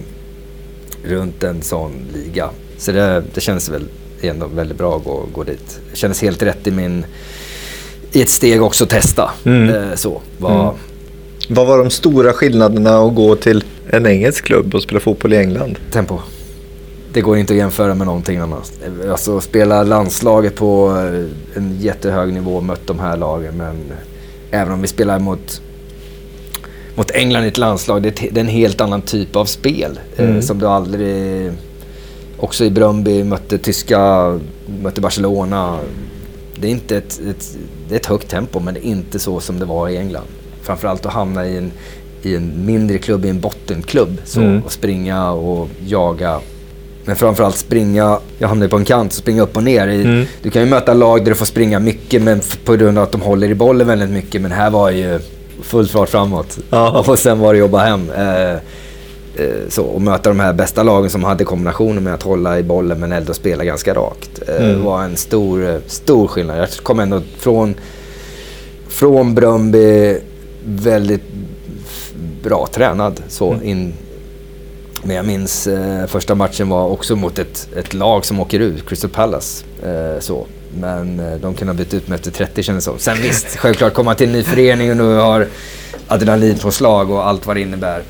runt 1.05 1.43
en 1.43 1.63
sån 1.63 1.93
liga. 2.15 2.51
Så 2.79 2.93
det, 2.93 3.25
det 3.35 3.41
kändes 3.41 3.69
väl 3.69 3.89
ändå 4.29 4.47
väldigt 4.47 4.79
bra 4.79 4.97
att 4.97 5.05
gå, 5.05 5.27
gå 5.35 5.43
dit. 5.43 5.81
Det 5.91 5.97
kändes 5.97 6.23
helt 6.23 6.43
rätt 6.43 6.67
i 6.67 6.71
min 6.71 7.05
i 8.13 8.23
ett 8.23 8.31
steg 8.31 8.63
också 8.63 8.87
testa. 8.87 9.31
Mm. 9.45 9.69
Eh, 9.75 9.95
så, 9.95 10.21
var, 10.39 10.63
mm. 10.63 10.75
Vad 11.49 11.67
var 11.67 11.79
de 11.79 11.91
stora 11.91 12.33
skillnaderna 12.33 12.99
att 12.99 13.15
gå 13.15 13.37
till 13.37 13.65
en 13.91 14.07
engelsk 14.07 14.45
klubb 14.45 14.75
och 14.75 14.83
spela 14.83 15.01
fotboll 15.01 15.33
i 15.33 15.37
England? 15.37 15.79
Tempo 15.91 16.19
det 17.13 17.21
går 17.21 17.39
inte 17.39 17.53
att 17.53 17.59
jämföra 17.59 17.95
med 17.95 18.07
någonting 18.07 18.39
annat. 18.39 18.73
Alltså 19.11 19.41
spela 19.41 19.83
landslaget 19.83 20.57
på 20.57 20.97
eh, 20.99 21.57
en 21.57 21.79
jättehög 21.81 22.33
nivå, 22.33 22.61
mött 22.61 22.87
de 22.87 22.99
här 22.99 23.17
lagen. 23.17 23.57
Men 23.57 23.83
även 24.51 24.73
om 24.73 24.83
vi 24.83 24.89
spelar 24.89 25.19
mot, 25.19 25.63
mot 26.95 27.11
England 27.11 27.45
i 27.45 27.49
ett 27.49 27.59
landslag, 27.59 28.03
det 28.03 28.23
är 28.23 28.39
en 28.39 28.49
helt 28.49 28.81
annan 28.81 29.03
typ 29.03 29.37
av 29.37 29.45
spel. 29.45 30.01
Eh, 30.17 30.29
mm. 30.29 30.43
som 30.43 30.59
du 30.59 30.67
aldrig... 30.67 31.53
Också 32.43 32.65
i 32.65 32.71
Bröndby, 32.71 33.25
mötte 33.25 33.59
tyska, 33.59 34.39
mötte 34.83 35.01
Barcelona. 35.01 35.79
Det 36.57 36.67
är 36.67 36.71
inte 36.71 36.97
ett, 36.97 37.21
ett, 37.31 37.57
det 37.89 37.95
är 37.95 38.01
ett 38.01 38.07
högt 38.07 38.29
tempo, 38.29 38.61
men 38.61 38.75
det 38.75 38.87
är 38.87 38.89
inte 38.89 39.19
så 39.19 39.41
som 39.41 39.59
det 39.59 39.65
var 39.65 39.89
i 39.89 39.97
England. 39.97 40.27
Framförallt 40.63 41.07
att 41.07 41.13
hamna 41.13 41.47
i 41.47 41.57
en, 41.57 41.73
i 42.23 42.37
en 42.37 42.67
mindre 42.67 42.99
klubb, 42.99 43.25
i 43.25 43.29
en 43.29 43.41
bottenklubb. 43.41 44.21
Så, 44.25 44.41
mm. 44.41 44.63
Och 44.63 44.73
springa 44.73 45.31
och 45.31 45.69
jaga 45.87 46.41
men 47.05 47.17
framförallt 47.17 47.57
springa, 47.57 48.19
jag 48.39 48.49
hamnar 48.49 48.69
på 48.69 48.77
en 48.77 48.85
kant, 48.85 49.13
springa 49.13 49.43
upp 49.43 49.57
och 49.57 49.63
ner. 49.63 49.89
Mm. 49.89 50.27
Du 50.43 50.51
kan 50.51 50.63
ju 50.63 50.69
möta 50.69 50.95
lag 50.95 51.25
där 51.25 51.31
du 51.31 51.35
får 51.35 51.47
springa 51.47 51.79
mycket 51.79 52.23
men 52.23 52.41
på 52.65 52.77
grund 52.77 52.99
av 52.99 53.05
att 53.05 53.13
de 53.13 53.21
håller 53.21 53.51
i 53.51 53.55
bollen 53.55 53.87
väldigt 53.87 54.11
mycket. 54.11 54.43
Men 54.43 54.53
här 54.53 54.71
var 54.71 54.91
ju 54.91 55.21
full 55.63 55.87
fart 55.87 56.09
framåt. 56.09 56.59
Aha. 56.71 57.05
Och 57.07 57.19
sen 57.19 57.39
var 57.39 57.53
det 57.53 57.59
jobba 57.59 57.79
hem. 57.79 58.11
Eh, 58.11 58.57
så, 59.69 59.85
och 59.85 60.03
möta 60.03 60.29
de 60.29 60.41
här 60.41 60.53
bästa 60.53 60.83
lagen 60.83 61.11
som 61.11 61.25
hade 61.25 61.45
kombinationen 61.45 62.05
med 62.05 62.15
att 62.15 62.23
hålla 62.23 62.59
i 62.59 62.63
bollen 62.63 63.01
men 63.01 63.13
ändå 63.13 63.35
spela 63.35 63.65
ganska 63.65 63.95
rakt. 63.95 64.43
Eh, 64.49 64.65
mm. 64.65 64.85
var 64.85 65.03
en 65.03 65.17
stor, 65.17 65.81
stor 65.87 66.29
skillnad. 66.29 66.59
Jag 66.59 66.71
kom 66.71 67.01
ändå 67.01 67.23
från, 67.39 67.75
från 68.89 69.35
Bröndby 69.35 70.19
väldigt 70.65 71.23
bra 72.43 72.69
tränad. 72.73 73.23
Så, 73.29 73.53
mm. 73.53 73.65
in, 73.65 73.95
men 75.03 75.17
jag 75.17 75.27
minns 75.27 75.67
eh, 75.67 76.07
första 76.07 76.35
matchen 76.35 76.69
var 76.69 76.89
också 76.89 77.17
mot 77.17 77.39
ett, 77.39 77.69
ett 77.77 77.95
lag 77.95 78.25
som 78.25 78.41
åker 78.41 78.61
ut, 78.61 78.89
Crystal 78.89 79.11
Palace. 79.11 79.65
Eh, 79.83 80.21
så. 80.21 80.47
Men 80.81 81.21
eh, 81.21 81.39
de 81.41 81.55
kan 81.55 81.69
ha 81.69 81.75
bytt 81.75 81.95
ut 81.95 82.09
mig 82.09 82.17
efter 82.17 82.31
30 82.31 82.63
kändes 82.63 82.85
det 82.85 82.91
som. 82.91 82.99
Sen 82.99 83.23
visst, 83.23 83.57
självklart 83.57 83.95
komma 83.95 84.15
till 84.15 84.27
en 84.27 84.33
ny 84.33 84.43
förening 84.43 84.91
och 84.91 84.97
nu 84.97 85.15
har 85.15 85.47
adrenalinpåslag 86.09 87.11
och 87.11 87.27
allt 87.27 87.47
vad 87.47 87.57
det 87.57 87.61
innebär. 87.61 88.03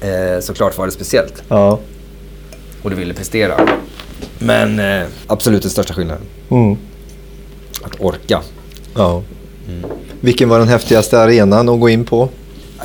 Eh, 0.00 0.40
såklart 0.40 0.78
var 0.78 0.86
det 0.86 0.92
speciellt. 0.92 1.42
Ja. 1.48 1.78
Och 2.82 2.90
du 2.90 2.96
ville 2.96 3.14
prestera. 3.14 3.68
Men 4.38 4.78
eh, 4.78 5.06
absolut 5.26 5.62
den 5.62 5.70
största 5.70 5.94
skillnaden. 5.94 6.22
Mm. 6.50 6.76
Att 7.82 8.00
orka. 8.00 8.40
Ja. 8.94 9.22
Mm. 9.68 9.90
Vilken 10.20 10.48
var 10.48 10.58
den 10.58 10.68
häftigaste 10.68 11.20
arenan 11.20 11.68
att 11.68 11.80
gå 11.80 11.88
in 11.88 12.04
på? 12.04 12.28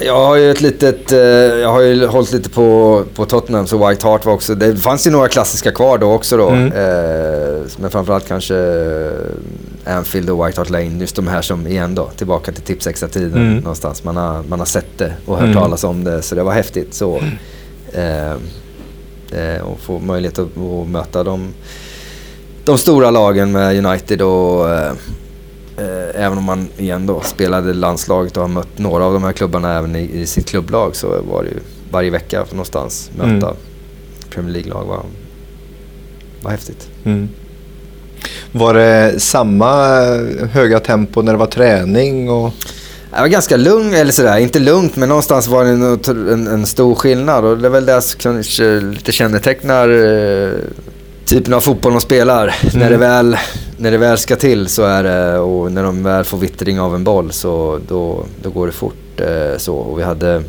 Jag 0.01 0.25
har 0.25 0.35
ju 0.35 0.51
ett 0.51 0.61
litet, 0.61 1.11
eh, 1.11 1.19
jag 1.19 1.69
har 1.69 1.81
ju 1.81 2.05
hållit 2.05 2.31
lite 2.31 2.49
på, 2.49 3.03
på 3.15 3.25
Tottenham 3.25 3.67
så 3.67 3.87
White 3.87 4.07
Hart 4.07 4.25
var 4.25 4.33
också, 4.33 4.55
det 4.55 4.75
fanns 4.75 5.07
ju 5.07 5.11
några 5.11 5.27
klassiska 5.27 5.71
kvar 5.71 5.97
då 5.97 6.11
också 6.11 6.37
då. 6.37 6.49
Mm. 6.49 6.67
Eh, 6.67 7.61
men 7.77 7.91
framförallt 7.91 8.27
kanske 8.27 8.55
Anfield 9.85 10.29
och 10.29 10.47
White 10.47 10.61
Hart 10.61 10.69
Lane, 10.69 10.99
just 10.99 11.15
de 11.15 11.27
här 11.27 11.41
som 11.41 11.67
igen 11.67 11.95
då, 11.95 12.09
tillbaka 12.15 12.51
till 12.51 12.63
Tipsexa-tiden 12.63 13.41
mm. 13.41 13.57
någonstans. 13.57 14.03
Man 14.03 14.17
har, 14.17 14.43
man 14.43 14.59
har 14.59 14.65
sett 14.65 14.97
det 14.97 15.13
och 15.25 15.37
hört 15.37 15.45
mm. 15.45 15.57
talas 15.57 15.83
om 15.83 16.03
det 16.03 16.21
så 16.21 16.35
det 16.35 16.43
var 16.43 16.53
häftigt 16.53 16.93
så. 16.93 17.21
Eh, 17.93 18.31
eh, 19.31 19.61
och 19.61 19.79
få 19.79 19.99
möjlighet 19.99 20.39
att, 20.39 20.57
att 20.57 20.87
möta 20.87 21.23
de, 21.23 21.53
de 22.65 22.77
stora 22.77 23.11
lagen 23.11 23.51
med 23.51 23.85
United 23.85 24.21
och 24.21 24.69
eh, 24.69 24.93
Eh, 25.77 26.23
även 26.23 26.37
om 26.37 26.43
man 26.43 26.67
igen 26.77 27.05
då 27.05 27.21
spelade 27.21 27.73
landslaget 27.73 28.37
och 28.37 28.43
har 28.43 28.49
mött 28.49 28.77
några 28.77 29.05
av 29.05 29.13
de 29.13 29.23
här 29.23 29.33
klubbarna 29.33 29.73
även 29.73 29.95
i, 29.95 30.19
i 30.21 30.25
sitt 30.25 30.47
klubblag 30.47 30.95
så 30.95 31.21
var 31.21 31.43
det 31.43 31.49
ju 31.49 31.59
varje 31.91 32.09
vecka 32.09 32.45
någonstans 32.51 33.11
möta 33.17 33.47
mm. 33.47 33.57
Premier 34.29 34.53
League-lag 34.53 34.85
var, 34.85 35.03
var 36.41 36.51
häftigt. 36.51 36.89
Mm. 37.03 37.29
Var 38.57 38.73
det 38.73 39.19
samma 39.19 39.97
höga 40.51 40.79
tempo 40.79 41.21
när 41.21 41.31
det 41.31 41.37
var 41.37 41.45
träning? 41.45 42.29
Och... 42.29 42.53
Det 43.11 43.21
var 43.21 43.27
ganska 43.27 43.57
lugnt, 43.57 43.93
eller 43.93 44.11
sådär, 44.11 44.37
inte 44.37 44.59
lugnt 44.59 44.95
men 44.95 45.09
någonstans 45.09 45.47
var 45.47 45.63
det 45.63 45.69
en, 45.69 46.29
en, 46.33 46.47
en 46.47 46.65
stor 46.65 46.95
skillnad 46.95 47.45
och 47.45 47.57
det 47.57 47.67
är 47.67 47.69
väl 47.69 47.85
det 47.85 48.01
som 48.01 48.19
kanske 48.19 48.79
lite 48.79 49.11
kännetecknar 49.11 49.89
eh, 49.89 50.51
typen 51.25 51.53
av 51.53 51.61
fotboll 51.61 51.91
de 51.91 52.01
spelar. 52.01 52.55
Mm. 52.61 52.79
När, 52.79 52.89
det 52.89 52.97
väl, 52.97 53.37
när 53.77 53.91
det 53.91 53.97
väl 53.97 54.17
ska 54.17 54.35
till 54.35 54.67
så 54.67 54.83
är 54.83 55.03
det, 55.03 55.39
och 55.39 55.71
när 55.71 55.83
de 55.83 56.03
väl 56.03 56.23
får 56.23 56.37
vittring 56.37 56.79
av 56.79 56.95
en 56.95 57.03
boll 57.03 57.31
så 57.31 57.79
då, 57.87 58.25
då 58.41 58.49
går 58.49 58.67
det 58.67 58.73
fort. 58.73 59.19
Eh, 59.19 59.57
så. 59.57 59.75
Och 59.75 59.99
vi 59.99 60.03
hade, 60.03 60.43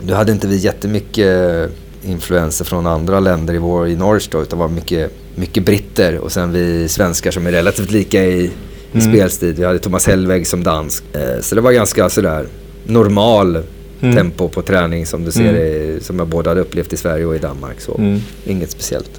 då 0.00 0.14
hade 0.14 0.32
inte 0.32 0.46
vi 0.46 0.56
jättemycket 0.56 1.70
influenser 2.02 2.64
från 2.64 2.86
andra 2.86 3.20
länder 3.20 3.54
i, 3.54 3.58
vår, 3.58 3.88
i 3.88 3.96
Norwich 3.96 4.28
då, 4.28 4.42
utan 4.42 4.58
var 4.58 4.68
mycket, 4.68 5.12
mycket 5.34 5.64
britter 5.64 6.18
och 6.18 6.32
sen 6.32 6.52
vi 6.52 6.88
svenskar 6.88 7.30
som 7.30 7.46
är 7.46 7.52
relativt 7.52 7.90
lika 7.90 8.24
i, 8.24 8.44
i 8.44 8.50
mm. 8.92 9.12
spelstil. 9.12 9.54
Vi 9.54 9.64
hade 9.64 9.78
Thomas 9.78 10.06
Hellweg 10.06 10.46
som 10.46 10.62
dansk. 10.62 11.04
Eh, 11.12 11.40
så 11.40 11.54
det 11.54 11.60
var 11.60 11.72
ganska 11.72 12.08
sådär 12.08 12.46
normal 12.86 13.62
mm. 14.00 14.16
tempo 14.16 14.48
på 14.48 14.62
träning 14.62 15.06
som 15.06 15.24
du 15.24 15.32
ser 15.32 15.48
mm. 15.48 15.56
i, 15.56 15.98
som 16.02 16.18
jag 16.18 16.28
både 16.28 16.50
hade 16.50 16.60
upplevt 16.60 16.92
i 16.92 16.96
Sverige 16.96 17.24
och 17.24 17.36
i 17.36 17.38
Danmark. 17.38 17.80
Så 17.80 17.94
mm. 17.98 18.20
inget 18.44 18.70
speciellt. 18.70 19.10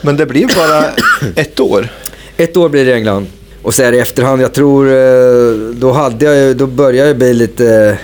Men 0.00 0.16
det 0.16 0.26
blir 0.26 0.56
bara 0.56 0.84
ett 1.34 1.60
år? 1.60 1.88
Ett 2.36 2.56
år 2.56 2.68
blir 2.68 2.84
det 2.84 2.90
i 2.90 2.94
England. 2.94 3.26
Och 3.62 3.74
så 3.74 3.82
är 3.82 3.90
det 3.90 3.96
i 3.96 4.00
efterhand, 4.00 4.42
jag 4.42 4.52
tror, 4.52 4.86
eh, 4.86 5.74
då, 5.74 5.92
hade 5.92 6.24
jag, 6.24 6.56
då 6.56 6.66
började 6.66 7.08
jag 7.08 7.18
bli 7.18 7.34
lite... 7.34 7.98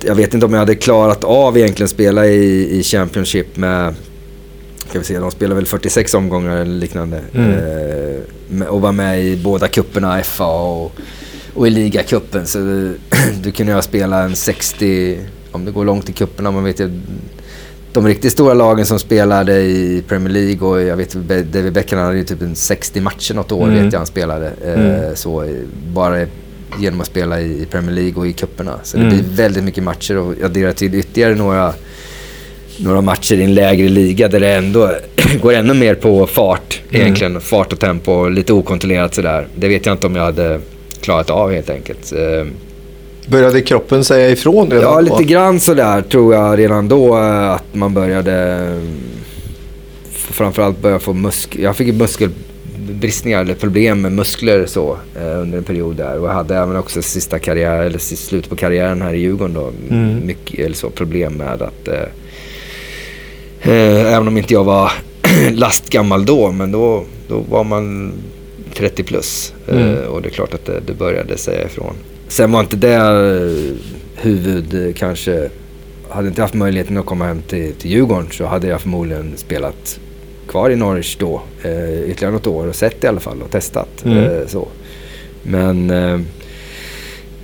Jag 0.00 0.14
vet 0.14 0.34
inte 0.34 0.46
om 0.46 0.52
jag 0.52 0.58
hade 0.58 0.74
klarat 0.74 1.24
av 1.24 1.58
egentligen 1.58 1.88
spela 1.88 2.26
i, 2.26 2.68
i 2.78 2.82
Championship 2.82 3.56
med... 3.56 3.94
Ska 4.88 4.98
vi 4.98 5.04
se, 5.04 5.18
de 5.18 5.30
spelar 5.30 5.54
väl 5.54 5.66
46 5.66 6.14
omgångar 6.14 6.56
eller 6.56 6.74
liknande. 6.74 7.20
Mm. 7.34 7.52
Eh, 8.60 8.66
och 8.66 8.80
var 8.80 8.92
med 8.92 9.24
i 9.24 9.36
båda 9.36 9.68
kupperna, 9.68 10.22
FA 10.22 10.46
och 10.46 10.92
och 11.54 11.66
i 11.66 11.70
ligacupen 11.70 12.46
så 12.46 12.58
du, 12.58 12.98
du 13.42 13.52
kunde 13.52 13.72
jag 13.72 13.84
spela 13.84 14.22
en 14.22 14.36
60, 14.36 15.18
om 15.52 15.64
det 15.64 15.70
går 15.70 15.84
långt 15.84 16.08
i 16.08 16.12
kupperna, 16.12 16.50
man 16.50 16.64
vet 16.64 16.80
ju 16.80 17.00
de 17.92 18.06
riktigt 18.06 18.32
stora 18.32 18.54
lagen 18.54 18.86
som 18.86 18.98
spelade 18.98 19.60
i 19.60 20.02
Premier 20.08 20.32
League 20.32 20.68
och 20.68 20.82
jag 20.82 20.96
vet 20.96 21.12
David 21.52 21.72
Beckham 21.72 21.98
hade 21.98 22.16
ju 22.16 22.24
typ 22.24 22.42
en 22.42 22.56
60 22.56 23.00
matcher 23.00 23.34
något 23.34 23.52
år 23.52 23.68
mm. 23.68 23.84
vet 23.84 23.92
jag 23.92 24.00
han 24.00 24.06
spelade. 24.06 24.52
Eh, 24.64 24.80
mm. 24.80 25.16
så 25.16 25.48
bara 25.92 26.26
genom 26.80 27.00
att 27.00 27.06
spela 27.06 27.40
i 27.40 27.66
Premier 27.70 27.92
League 27.92 28.14
och 28.14 28.26
i 28.26 28.32
kupperna. 28.32 28.78
Så 28.82 28.96
det 28.96 29.02
mm. 29.02 29.14
blir 29.14 29.36
väldigt 29.36 29.64
mycket 29.64 29.84
matcher 29.84 30.16
och 30.18 30.34
jag 30.34 30.44
adderar 30.44 30.72
till 30.72 30.94
ytterligare 30.94 31.34
några, 31.34 31.74
några 32.78 33.00
matcher 33.00 33.34
i 33.34 33.42
en 33.42 33.54
lägre 33.54 33.88
liga 33.88 34.28
där 34.28 34.40
det 34.40 34.54
ändå 34.54 34.90
går 35.42 35.52
ännu 35.52 35.74
mer 35.74 35.94
på 35.94 36.26
fart 36.26 36.80
mm. 36.90 37.02
egentligen. 37.02 37.40
Fart 37.40 37.72
och 37.72 37.80
tempo, 37.80 38.28
lite 38.28 38.52
okontrollerat 38.52 39.14
sådär. 39.14 39.46
Det 39.54 39.68
vet 39.68 39.86
jag 39.86 39.94
inte 39.94 40.06
om 40.06 40.16
jag 40.16 40.22
hade 40.22 40.60
klarat 41.00 41.30
av 41.30 41.52
helt 41.52 41.70
enkelt. 41.70 42.12
Eh, 42.12 42.46
började 43.26 43.60
kroppen 43.60 44.04
säga 44.04 44.30
ifrån 44.30 44.70
redan 44.70 44.92
Ja, 44.92 45.00
lite 45.00 45.24
grann 45.24 45.60
sådär 45.60 46.02
tror 46.02 46.34
jag 46.34 46.58
redan 46.58 46.88
då 46.88 47.16
eh, 47.16 47.50
att 47.50 47.74
man 47.74 47.94
började 47.94 48.32
eh, 48.32 48.80
framförallt 50.10 50.82
börja 50.82 50.98
få 50.98 51.12
muskler. 51.12 51.64
Jag 51.64 51.76
fick 51.76 51.94
muskelbristningar 51.94 53.40
eller 53.40 53.54
problem 53.54 54.00
med 54.00 54.12
muskler 54.12 54.66
så 54.66 54.98
under 55.16 55.58
en 55.58 55.64
period 55.64 55.96
där. 55.96 56.18
Och 56.18 56.28
jag 56.28 56.32
hade 56.32 56.56
även 56.56 56.76
också 56.76 57.02
sista 57.02 57.38
karriär, 57.38 57.82
eller 57.82 57.98
slutet 57.98 58.50
på 58.50 58.56
karriären 58.56 59.02
här 59.02 59.14
i 59.14 59.18
Djurgården 59.18 59.54
då. 59.54 59.72
Mm. 59.90 60.26
Mycket 60.26 60.60
eller 60.60 60.76
så, 60.76 60.90
problem 60.90 61.32
med 61.32 61.62
att 61.62 61.88
eh, 61.88 61.94
även 63.72 64.28
om 64.28 64.36
inte 64.36 64.54
jag 64.54 64.64
var 64.64 64.92
lastgammal 65.52 66.26
då, 66.26 66.52
men 66.52 66.72
då, 66.72 67.04
då 67.28 67.38
var 67.38 67.64
man 67.64 68.12
30 68.74 69.02
plus. 69.02 69.54
Mm. 69.68 69.94
Eh, 69.94 70.00
och 70.00 70.22
det 70.22 70.28
är 70.28 70.30
klart 70.30 70.54
att 70.54 70.64
det, 70.64 70.80
det 70.86 70.92
började 70.92 71.38
säga 71.38 71.66
ifrån. 71.66 71.94
Sen 72.28 72.52
var 72.52 72.60
inte 72.60 72.76
det 72.76 72.94
eh, 72.94 73.76
huvud 74.22 74.86
eh, 74.86 74.94
kanske... 74.94 75.50
Hade 76.08 76.28
inte 76.28 76.42
haft 76.42 76.54
möjligheten 76.54 76.96
att 76.96 77.06
komma 77.06 77.26
hem 77.26 77.42
till, 77.42 77.74
till 77.74 77.90
Djurgården 77.90 78.28
så 78.30 78.46
hade 78.46 78.66
jag 78.66 78.80
förmodligen 78.80 79.32
spelat 79.36 80.00
kvar 80.48 80.70
i 80.70 80.76
Norwich 80.76 81.16
då. 81.16 81.42
Eh, 81.62 82.10
ytterligare 82.10 82.32
något 82.32 82.46
år 82.46 82.66
och 82.66 82.74
sett 82.74 83.04
i 83.04 83.06
alla 83.06 83.20
fall 83.20 83.42
och 83.42 83.50
testat. 83.50 84.04
Mm. 84.04 84.18
Eh, 84.18 84.46
så. 84.46 84.68
Men 85.42 85.90
eh, 85.90 86.20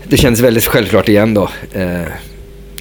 det 0.04 0.16
kändes 0.16 0.40
väldigt 0.40 0.66
självklart 0.66 1.08
igen 1.08 1.34
då. 1.34 1.48
Eh, 1.72 2.02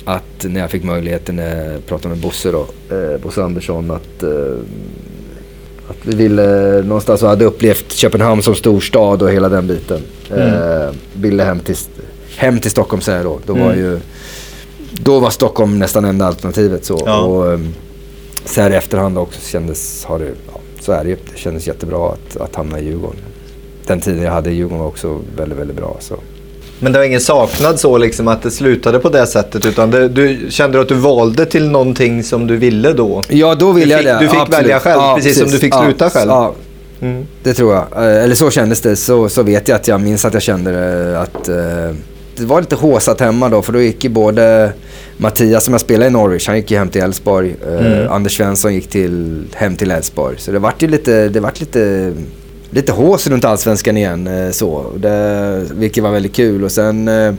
att 0.06 0.44
när 0.44 0.60
jag 0.60 0.70
fick 0.72 0.84
möjligheten, 0.84 1.36
när 1.36 1.72
jag 1.72 1.86
pratade 1.86 2.10
med 2.16 2.24
Bosse 2.24 2.52
då, 2.52 2.68
eh, 2.96 3.18
Bosse 3.24 3.44
Andersson, 3.44 3.92
att, 3.92 4.24
eh, 4.24 4.30
att 5.90 5.98
vi 6.04 6.16
ville 6.16 6.82
någonstans 6.82 7.24
och 7.24 7.30
hade 7.30 7.46
upplevt 7.46 7.92
Köpenhamn 7.92 8.44
som 8.44 8.56
storstad 8.56 9.22
och 9.22 9.32
hela 9.32 9.50
den 9.50 9.68
biten. 9.68 10.02
Eh, 10.36 10.90
ville 11.14 11.44
hem 11.44 11.60
till, 11.60 11.76
hem 12.38 12.60
till 12.60 12.72
Stockholm 12.72 13.02
säger 13.02 13.18
jag 13.18 13.26
då. 13.26 13.40
Då 13.46 13.54
var 13.54 13.66
Mm. 13.74 13.80
ju 13.80 14.00
då 15.04 15.20
var 15.20 15.30
Stockholm 15.30 15.80
nästan 15.80 16.06
enda 16.06 16.26
alternativet. 16.26 16.86
Så. 16.86 17.04
Ja. 17.06 17.20
Och, 17.22 17.52
eh, 17.54 17.60
så 18.46 18.62
här 18.62 18.72
i 18.72 18.76
efterhand 18.76 19.18
också 19.18 19.42
kändes, 19.42 20.06
har 20.06 20.20
det, 20.20 20.26
ja, 20.54 20.60
så 20.82 20.92
är 20.92 21.04
det 21.04 21.10
ju. 21.10 21.16
Det 21.34 21.38
kändes 21.40 21.68
jättebra 21.68 22.10
att, 22.14 22.38
att 22.38 22.56
hamna 22.56 22.80
i 22.80 22.86
Djurgården. 22.86 23.20
Den 23.88 24.02
tiden 24.02 24.22
jag 24.24 24.32
hade 24.32 24.50
i 24.50 24.54
Djurgården 24.54 24.80
var 24.80 24.88
också 24.88 25.20
väldigt, 25.38 25.60
väldigt 25.60 25.78
bra. 25.78 25.98
Så. 26.00 26.16
Men 26.80 26.92
det 26.92 27.00
var 27.00 27.06
ingen 27.06 27.22
saknad 27.22 27.80
så 27.80 27.98
liksom 27.98 28.28
att 28.28 28.42
det 28.42 28.52
slutade 28.52 29.00
på 29.00 29.10
det 29.10 29.28
sättet 29.28 29.66
utan 29.66 29.92
det, 29.92 30.08
du 30.10 30.40
kände 30.50 30.82
att 30.82 30.88
du 30.88 30.96
valde 30.96 31.46
till 31.46 31.70
någonting 31.70 32.24
som 32.24 32.48
du 32.48 32.58
ville 32.58 32.94
då? 32.94 33.24
Ja, 33.30 33.56
då 33.56 33.72
ville 33.72 33.94
jag 33.96 34.06
det. 34.06 34.20
du 34.22 34.28
fick 34.30 34.40
Absolut. 34.40 34.60
välja 34.64 34.80
själv, 34.80 35.00
precis 35.16 35.40
som 35.40 35.50
du 35.50 35.58
fick 35.58 35.74
sluta 35.74 36.06
ja, 36.06 36.10
själv. 36.10 36.30
Ja, 36.32 36.54
Mm. 37.02 37.26
det 37.44 37.54
tror 37.54 37.74
jag. 37.74 37.86
Eh, 37.96 38.24
Eller 38.24 38.36
så 38.36 38.52
kändes 38.52 38.82
det. 38.82 38.96
Så, 38.96 39.30
så 39.30 39.44
vet 39.44 39.68
jag 39.68 39.76
att 39.76 39.88
jag 39.88 40.02
minns 40.02 40.26
att 40.26 40.34
jag 40.34 40.44
kände 40.44 41.20
att 41.20 41.48
eh, 41.50 41.56
det 42.36 42.46
var 42.46 42.62
lite 42.62 42.76
håsat 42.76 43.20
hemma 43.20 43.50
då. 43.50 43.62
För 43.62 43.74
då 43.74 43.82
gick 43.82 44.04
ju 44.04 44.10
både 44.10 44.72
Mattias 45.18 45.64
som 45.64 45.74
jag 45.74 45.82
spelade 45.82 46.08
i 46.08 46.10
Norwich, 46.10 46.48
han 46.48 46.56
gick 46.56 46.72
ju 46.72 46.78
hem 46.78 46.90
till 46.90 47.02
Elfsborg. 47.02 47.56
Eh, 47.68 47.86
Mm. 47.86 48.10
Anders 48.12 48.38
Svensson 48.38 48.74
gick 48.74 48.90
till, 48.90 49.44
hem 49.54 49.76
till 49.76 49.92
Elfsborg. 49.92 50.36
Så 50.40 50.52
det 50.52 50.60
vart 50.60 50.82
ju 50.84 50.88
lite, 50.88 51.30
det 51.30 51.40
vart 51.40 51.60
lite, 51.60 52.14
lite 52.70 52.92
hås 52.92 53.28
runt 53.28 53.46
allsvenskan 53.46 53.98
igen. 53.98 54.28
Eh, 54.28 54.52
så. 54.52 54.86
Det, 54.98 55.66
vilket 55.72 56.04
var 56.04 56.12
väldigt 56.12 56.36
kul. 56.36 56.64
Och 56.64 56.72
sen 56.72 57.08
eh, 57.08 57.34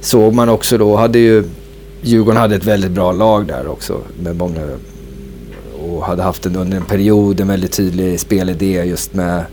såg 0.00 0.34
man 0.34 0.48
också 0.48 0.78
då, 0.78 0.96
hade 0.96 1.18
ju 1.18 1.44
Djurgården 2.02 2.40
hade 2.40 2.56
ett 2.56 2.64
väldigt 2.64 2.90
bra 2.90 3.12
lag 3.12 3.46
där 3.46 3.68
också. 3.68 4.00
Med 4.22 4.36
många 4.36 4.60
och 5.82 6.04
hade 6.04 6.22
haft 6.22 6.46
en, 6.46 6.56
under 6.56 6.76
en 6.76 6.84
period 6.84 7.40
en 7.40 7.48
väldigt 7.48 7.72
tydlig 7.72 8.20
spelidé 8.20 8.84
just 8.84 9.14
med 9.14 9.44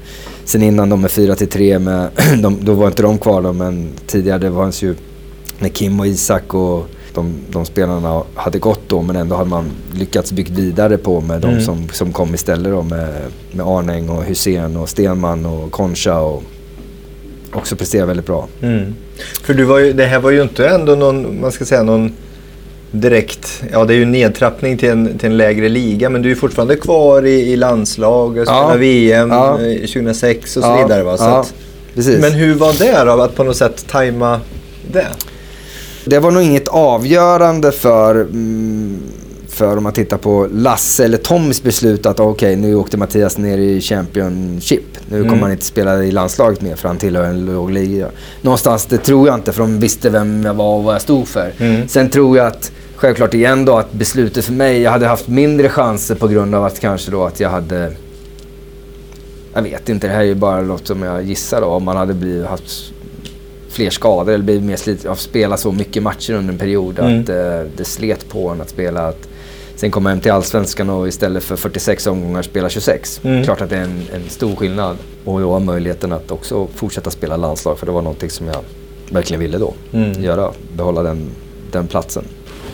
Sen 0.43 0.63
innan 0.63 0.89
de 0.89 1.01
med 1.01 1.11
4 1.11 1.35
till 1.35 1.49
3 1.49 1.79
med, 1.79 2.09
de, 2.41 2.57
då 2.61 2.73
var 2.73 2.87
inte 2.87 3.01
de 3.01 3.17
kvar 3.17 3.41
då 3.41 3.53
men 3.53 3.89
tidigare 4.07 4.39
det 4.39 4.51
fanns 4.51 4.81
ju 4.81 4.95
med 5.59 5.73
Kim 5.73 5.99
och 5.99 6.07
Isak 6.07 6.53
och 6.53 6.87
de, 7.13 7.33
de 7.49 7.65
spelarna 7.65 8.23
hade 8.35 8.59
gått 8.59 8.81
då 8.87 9.01
men 9.01 9.15
ändå 9.15 9.35
hade 9.35 9.49
man 9.49 9.65
lyckats 9.93 10.31
bygga 10.31 10.53
vidare 10.55 10.97
på 10.97 11.21
med 11.21 11.43
Mm. 11.43 11.57
de 11.57 11.63
som, 11.65 11.89
som 11.89 12.13
kom 12.13 12.35
istället 12.35 12.71
då 12.73 12.81
med, 12.81 13.09
med 13.51 13.65
Arnäng 13.67 14.09
och 14.09 14.23
Hussein 14.23 14.77
och 14.77 14.89
Stenman 14.89 15.45
och 15.45 15.71
Concha 15.71 16.19
och 16.19 16.43
också 17.53 17.75
presterat 17.75 18.09
väldigt 18.09 18.25
bra. 18.25 18.47
Mm. 18.61 18.95
För 19.43 19.53
du 19.53 19.63
var 19.63 19.79
ju, 19.79 19.93
det 19.93 20.05
här 20.05 20.19
var 20.19 20.31
ju 20.31 20.41
inte 20.41 20.67
ändå 20.67 20.95
någon, 20.95 21.41
man 21.41 21.51
ska 21.51 21.65
säga 21.65 21.83
någon 21.83 22.11
direkt, 22.91 23.63
ja 23.71 23.85
det 23.85 23.93
är 23.93 23.95
ju 23.95 24.03
en 24.03 24.11
nedtrappning 24.11 24.77
till 24.77 24.89
en, 24.89 25.17
till 25.17 25.29
en 25.29 25.37
lägre 25.37 25.69
liga 25.69 26.09
men 26.09 26.21
du 26.21 26.31
är 26.31 26.35
fortfarande 26.35 26.75
kvar 26.75 27.25
i, 27.25 27.51
i 27.51 27.55
landslag 27.55 28.31
spelar 28.31 28.71
Ja. 28.71 28.75
VM 28.77 29.29
Ja. 29.31 29.61
eh, 29.61 29.79
2006 29.79 30.57
och 30.57 30.63
så 30.63 30.69
Ja, 30.69 30.81
vidare 30.83 31.03
va? 31.03 31.17
Så 31.17 31.23
att, 31.23 31.53
precis. 31.95 32.21
men 32.21 32.31
hur 32.31 32.55
var 32.55 32.73
det 32.73 33.03
då 33.05 33.21
att 33.21 33.35
på 33.35 33.43
något 33.43 33.57
sätt 33.57 33.85
tajma 33.87 34.41
det? 34.91 35.07
Det 36.09 36.19
var 36.19 36.31
nog 36.31 36.43
inget 36.43 36.67
avgörande 36.67 37.71
för, 37.71 38.15
mm, 38.21 38.99
för 39.47 39.77
om 39.77 39.83
man 39.83 39.93
tittar 39.93 40.17
på 40.17 40.47
Lasse 40.51 41.05
eller 41.05 41.17
Tommys 41.17 41.63
beslut 41.63 42.05
att 42.05 42.19
okej, 42.19 42.55
nu 42.55 42.75
åkte 42.75 42.97
Mattias 42.97 43.37
ner 43.37 43.57
i 43.57 43.81
Championship. 43.81 44.83
Nu 45.09 45.17
Mm. 45.17 45.29
kommer 45.29 45.41
han 45.41 45.51
inte 45.51 45.65
spela 45.65 46.03
i 46.03 46.11
landslaget 46.11 46.61
mer 46.61 46.75
för 46.75 46.87
han 46.87 46.97
tillhör 46.97 47.23
en 47.23 47.45
låg 47.45 47.71
liga. 47.71 48.07
Någonstans, 48.41 48.85
det 48.85 48.97
tror 48.97 49.27
jag 49.27 49.35
inte 49.35 49.51
för 49.51 49.59
de 49.61 49.79
visste 49.79 50.09
vem 50.09 50.43
jag 50.43 50.53
var 50.53 50.75
och 50.77 50.83
vad 50.83 50.93
jag 50.95 51.01
stod 51.01 51.27
för. 51.27 51.51
Mm. 51.59 51.87
Sen 51.87 52.09
tror 52.09 52.37
jag 52.37 52.47
att, 52.47 52.71
självklart 52.95 53.33
igen 53.33 53.65
då, 53.65 53.77
att 53.77 53.91
beslutet 53.93 54.45
för 54.45 54.53
mig, 54.53 54.81
jag 54.81 54.91
hade 54.91 55.07
haft 55.07 55.27
mindre 55.27 55.69
chanser 55.69 56.15
på 56.15 56.27
grund 56.27 56.55
av 56.55 56.65
att 56.65 56.79
kanske 56.79 57.11
då 57.11 57.25
att 57.25 57.39
jag 57.39 57.49
hade 57.49 57.91
jag 59.53 59.61
vet 59.61 59.89
inte, 59.89 60.07
det 60.07 60.13
här 60.13 60.19
är 60.19 60.23
ju 60.25 60.35
bara 60.35 60.61
något 60.61 60.87
som 60.87 61.03
jag 61.03 61.23
gissar 61.23 61.61
då. 61.61 61.67
Om 61.67 61.83
man 61.83 61.97
hade 61.97 62.13
blivit, 62.13 62.45
haft 62.47 62.93
fler 63.79 63.89
skador 63.89 64.33
eller 64.33 64.43
blivit 64.43 64.63
mer 64.63 64.75
slit 64.75 65.05
av 65.05 65.11
att 65.11 65.19
spela 65.19 65.57
så 65.57 65.71
mycket 65.71 66.03
matcher 66.03 66.33
under 66.33 66.53
en 66.53 66.59
period. 66.59 66.99
Mm. 66.99 67.21
Att 67.21 67.29
eh, 67.29 67.71
det 67.77 67.85
slet 67.85 68.29
på 68.29 68.49
en 68.49 68.61
att 68.61 68.69
spela. 68.69 69.07
Att, 69.07 69.29
sen 69.75 69.91
komma 69.91 70.09
hem 70.09 70.19
till 70.19 70.31
Allsvenskan 70.31 70.89
och 70.89 71.07
istället 71.07 71.43
för 71.43 71.55
46 71.55 72.07
omgångar 72.07 72.41
spela 72.41 72.69
26. 72.69 73.21
Mm. 73.23 73.43
Klart 73.43 73.61
att 73.61 73.69
det 73.69 73.77
är 73.77 73.83
en, 73.83 74.01
en 74.13 74.29
stor 74.29 74.55
skillnad. 74.55 74.97
Och 75.25 75.39
då 75.39 75.53
har 75.53 75.59
möjligheten 75.59 76.11
att 76.11 76.31
också 76.31 76.67
fortsätta 76.75 77.11
spela 77.11 77.37
landslag. 77.37 77.79
För 77.79 77.85
det 77.85 77.91
var 77.91 78.01
någonting 78.01 78.29
som 78.29 78.47
jag 78.47 78.63
verkligen 79.09 79.39
ville 79.39 79.57
då. 79.57 79.73
Mm. 79.93 80.23
Göra. 80.23 80.51
Behålla 80.75 81.03
den, 81.03 81.29
den 81.71 81.87
platsen. 81.87 82.23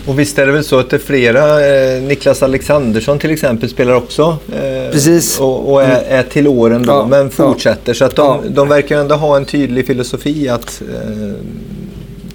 Och 0.08 0.20
visst 0.20 0.40
är 0.40 0.46
det 0.46 0.52
väl 0.52 0.64
så 0.64 0.80
att 0.80 0.90
det 0.90 0.96
är 0.96 1.00
flera, 1.00 1.66
eh, 1.66 2.02
Niklas 2.02 2.44
Alexandersson 2.44 3.20
till 3.20 3.32
exempel 3.32 3.70
spelar 3.70 3.94
också 3.94 4.38
eh, 4.54 4.85
Precis. 4.96 5.40
och, 5.40 5.72
och 5.74 5.84
är, 5.84 6.02
är 6.08 6.24
till 6.24 6.48
åren 6.48 6.86
då 6.86 6.94
Ja, 6.94 7.08
men 7.10 7.30
fortsätter. 7.30 7.94
Så 7.94 8.06
att 8.06 8.16
de, 8.16 8.40
de 8.50 8.70
verkar 8.70 8.98
ändå 9.00 9.16
ha 9.16 9.38
en 9.38 9.46
tydlig 9.46 9.88
filosofi 9.88 10.50
att 10.50 10.82
eh, 10.94 11.34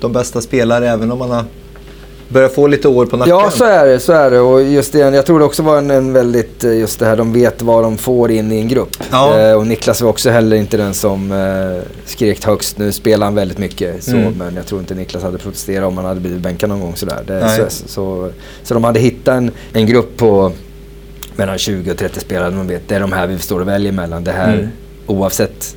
de 0.00 0.12
bästa 0.12 0.40
spelar 0.40 0.82
även 0.82 1.12
om 1.12 1.18
man 1.18 1.30
har 1.30 1.44
börjat 2.28 2.54
få 2.54 2.66
lite 2.66 2.88
år 2.88 3.06
på 3.06 3.16
nacken. 3.16 3.34
Ja, 3.34 3.50
så 3.50 3.64
är 3.64 3.86
det. 3.86 4.00
Så 4.00 4.12
är 4.12 4.30
det. 4.30 4.40
Och 4.40 4.62
just 4.62 4.92
det, 4.92 4.98
jag 4.98 5.26
tror 5.26 5.38
det 5.38 5.44
också 5.44 5.62
var 5.62 5.78
en, 5.78 5.90
en 5.90 6.12
väldigt, 6.12 6.64
eh, 6.64 6.78
just 6.78 6.98
det 6.98 7.06
här, 7.06 7.16
de 7.16 7.32
vet 7.32 7.62
vad 7.62 7.82
de 7.84 7.98
får 7.98 8.30
in 8.30 8.52
i 8.52 8.56
en 8.60 8.68
grupp. 8.68 8.96
Ja. 9.10 9.38
Eh, 9.40 9.54
och 9.54 9.66
Niklas 9.66 10.00
var 10.02 10.08
också 10.10 10.30
heller 10.30 10.56
inte 10.56 10.76
den 10.76 10.94
som 10.94 11.32
eh, 11.32 11.82
skrek 12.06 12.44
högst. 12.46 12.78
Nu 12.78 12.92
spelar 12.92 13.26
han 13.26 13.34
väldigt 13.34 13.58
mycket, 13.58 14.04
så, 14.04 14.10
Mm. 14.16 14.32
men 14.38 14.54
jag 14.56 14.66
tror 14.66 14.80
inte 14.80 14.94
Niklas 14.94 15.22
hade 15.22 15.38
protesterat 15.38 15.88
om 15.88 15.96
han 15.96 16.06
hade 16.06 16.20
blivit 16.20 16.40
bänkad 16.40 16.68
någon 16.68 16.80
gång. 16.80 16.96
Sådär. 16.96 17.22
Det, 17.26 17.40
Nej. 17.40 17.56
så, 17.68 17.88
så, 17.88 18.30
så 18.62 18.74
de 18.74 18.84
hade 18.84 19.00
hittat 19.00 19.34
en, 19.34 19.50
en 19.72 19.86
grupp 19.86 20.16
på 20.16 20.52
mellan 21.40 21.58
20 21.58 21.90
och 21.90 21.96
30 21.98 22.20
spelare. 22.20 22.50
De 22.50 22.66
vet, 22.66 22.88
det 22.88 22.94
är 22.94 23.00
de 23.00 23.12
här 23.12 23.26
vi 23.26 23.38
står 23.38 23.60
och 23.60 23.68
väljer 23.68 23.92
mellan. 23.92 24.24
Det 24.24 24.32
här, 24.32 24.52
Mm. 24.54 24.68
oavsett, 25.06 25.76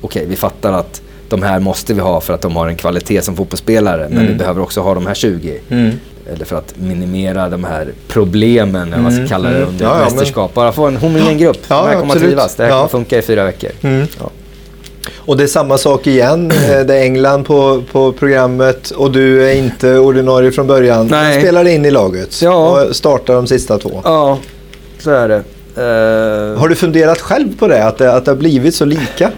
okej 0.00 0.26
vi 0.28 0.36
fattar 0.36 0.72
att 0.72 1.02
de 1.28 1.42
här 1.42 1.60
måste 1.60 1.94
vi 1.94 2.00
ha 2.00 2.20
för 2.20 2.34
att 2.34 2.42
de 2.42 2.56
har 2.56 2.68
en 2.68 2.76
kvalitet 2.76 3.22
som 3.22 3.36
fotbollsspelare. 3.36 4.06
Men 4.08 4.18
Mm. 4.18 4.26
vi 4.32 4.34
behöver 4.34 4.62
också 4.62 4.80
ha 4.80 4.94
de 4.94 5.06
här 5.06 5.14
20. 5.14 5.60
Mm. 5.68 5.90
Eller 6.34 6.44
för 6.44 6.56
att 6.56 6.74
minimera 6.78 7.48
de 7.48 7.64
här 7.64 7.88
problemen, 8.08 8.82
eller 8.82 8.92
vad 8.96 9.02
man 9.02 9.12
ska 9.12 9.18
Mm, 9.18 9.28
kalla 9.28 9.50
det, 9.50 9.56
mm. 9.56 9.68
under 9.68 9.84
Ja, 9.86 9.98
ja, 9.98 10.04
mästerskap. 10.04 10.54
Bara 10.54 10.72
få 10.72 10.86
en 10.86 10.96
homogen 10.96 11.38
grupp. 11.38 11.58
Ja, 11.68 11.82
de 11.82 11.88
här 11.88 12.00
kommer 12.00 12.14
att 12.14 12.20
trivas. 12.20 12.54
Det 12.54 12.62
här 12.62 12.70
Ja. 12.70 12.76
kommer 12.76 12.88
funka 12.88 13.18
i 13.18 13.22
fyra 13.22 13.44
veckor. 13.44 13.70
Mm. 13.82 14.06
Ja. 14.20 14.30
Och 15.16 15.36
det 15.36 15.42
är 15.42 15.46
samma 15.46 15.78
sak 15.78 16.06
igen. 16.06 16.50
Eh, 16.70 16.80
Det 16.86 16.94
är 16.94 17.02
England 17.02 17.44
på, 17.44 17.82
på 17.92 18.12
programmet 18.12 18.90
och 18.90 19.10
du 19.12 19.42
är 19.50 19.54
inte 19.54 19.98
ordinarie 19.98 20.52
från 20.52 20.66
början. 20.66 21.06
Nej. 21.10 21.34
Du 21.34 21.40
spelar 21.42 21.68
in 21.68 21.84
i 21.84 21.90
laget 21.90 22.42
Ja. 22.42 22.82
och 22.86 22.96
startar 22.96 23.34
de 23.34 23.46
sista 23.46 23.78
två. 23.78 24.00
ja, 24.04 24.38
så 24.98 25.10
är 25.10 25.28
det. 25.28 25.42
Eh, 25.76 26.58
Har 26.60 26.68
du 26.68 26.74
funderat 26.74 27.20
själv 27.20 27.58
på 27.58 27.68
det? 27.68 27.84
Att 27.84 27.98
det, 27.98 28.12
att 28.12 28.24
det 28.24 28.30
har 28.30 28.36
blivit 28.36 28.74
så 28.74 28.84
lika? 28.84 29.30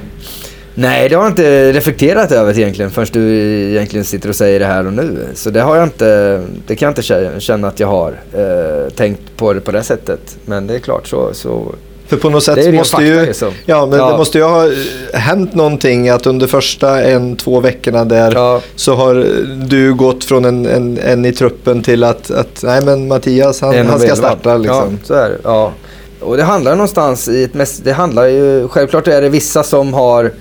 Nej, 0.75 1.09
det 1.09 1.15
har 1.15 1.23
jag 1.23 1.31
inte 1.31 1.73
reflekterat 1.73 2.33
över 2.33 2.59
egentligen 2.59 2.91
förrän 2.91 3.07
du 3.13 3.31
egentligen 3.71 4.05
sitter 4.05 4.29
och 4.29 4.37
säger 4.37 4.61
det 4.61 4.67
här 4.67 4.87
och 4.87 4.93
nu. 4.93 5.19
Så 5.35 5.51
det 5.51 5.61
har 5.61 5.77
jag 5.77 5.85
inte, 5.85 6.43
det 6.67 6.77
kan 6.77 6.87
jag 6.87 6.91
inte 6.91 7.01
kä- 7.03 7.39
känna 7.41 7.69
att 7.69 7.81
jag 7.81 7.87
har 7.89 8.09
eh, 8.33 8.91
tänkt 8.97 9.21
på 9.37 9.53
det 9.53 9.61
på 9.61 9.73
det 9.73 9.83
sättet. 9.83 10.37
Men 10.45 10.67
det 10.67 10.75
är 10.75 10.79
klart 10.79 11.07
så, 11.09 11.29
så 11.35 11.75
För 12.13 12.19
på 12.19 12.31
något 12.31 12.45
sätt 12.45 12.75
måste 12.75 12.97
fakta 12.97 13.07
ju... 13.27 13.35
så. 13.35 13.53
Ja, 13.67 13.87
men 13.87 13.99
Ja. 13.99 14.11
det 14.11 14.17
måste 14.19 14.39
ju 14.39 14.45
ha 14.45 14.67
eh, 14.67 14.73
hänt 15.13 15.55
någonting 15.55 16.09
att 16.09 16.27
under 16.27 16.47
första 16.47 17.03
en, 17.03 17.37
två 17.37 17.61
veckorna 17.61 18.05
där 18.05 18.33
Ja. 18.35 18.61
så 18.77 18.95
har 18.95 19.27
du 19.69 19.95
gått 19.95 20.25
från 20.25 20.45
en, 20.45 20.67
en, 20.67 20.99
en 20.99 21.25
i 21.25 21.33
truppen 21.33 21.83
till 21.83 22.05
att, 22.05 22.31
att 22.31 22.63
nej 22.63 22.85
men 22.85 23.09
Mattias 23.09 23.61
han, 23.61 23.87
han 23.87 24.01
ska 24.01 24.17
starta 24.17 24.57
liksom. 24.57 24.99
Ja, 25.01 25.07
så 25.07 25.15
är 25.15 25.29
det. 25.31 25.39
Ja. 25.45 25.73
Och 26.21 26.37
det 26.37 26.43
handlar 26.43 26.73
någonstans 26.73 27.29
i 27.29 27.45
ett 27.45 27.55
mest, 27.55 27.85
Det 27.85 27.93
handlar 27.93 28.25
ju... 28.27 28.69
Självklart 28.69 29.09
är 29.09 29.23
det 29.23 29.29
vissa 29.29 29.63
som 29.63 29.95
har 29.95 30.33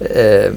eh, 0.00 0.50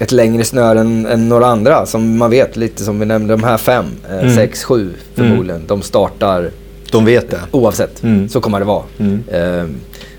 ett 0.00 0.12
längre 0.12 0.44
snöre 0.44 0.80
än, 0.80 1.06
än 1.06 1.28
några 1.28 1.46
andra. 1.46 1.86
Som 1.86 2.18
man 2.18 2.30
vet, 2.30 2.56
lite 2.56 2.84
som 2.84 3.00
vi 3.00 3.06
nämnde, 3.06 3.34
de 3.34 3.42
här 3.44 3.56
fem, 3.56 3.84
eh, 4.10 4.18
Mm. 4.20 4.34
sex, 4.34 4.64
sju 4.64 4.90
förmodligen. 5.14 5.62
De 5.66 5.82
startar 5.82 6.50
De 6.90 7.04
vet 7.04 7.30
det. 7.30 7.40
oavsett. 7.50 8.02
Mm. 8.02 8.28
Så 8.28 8.40
kommer 8.40 8.58
det 8.58 8.64
vara. 8.64 8.82
Mm. 8.98 9.24
Eh, 9.28 9.66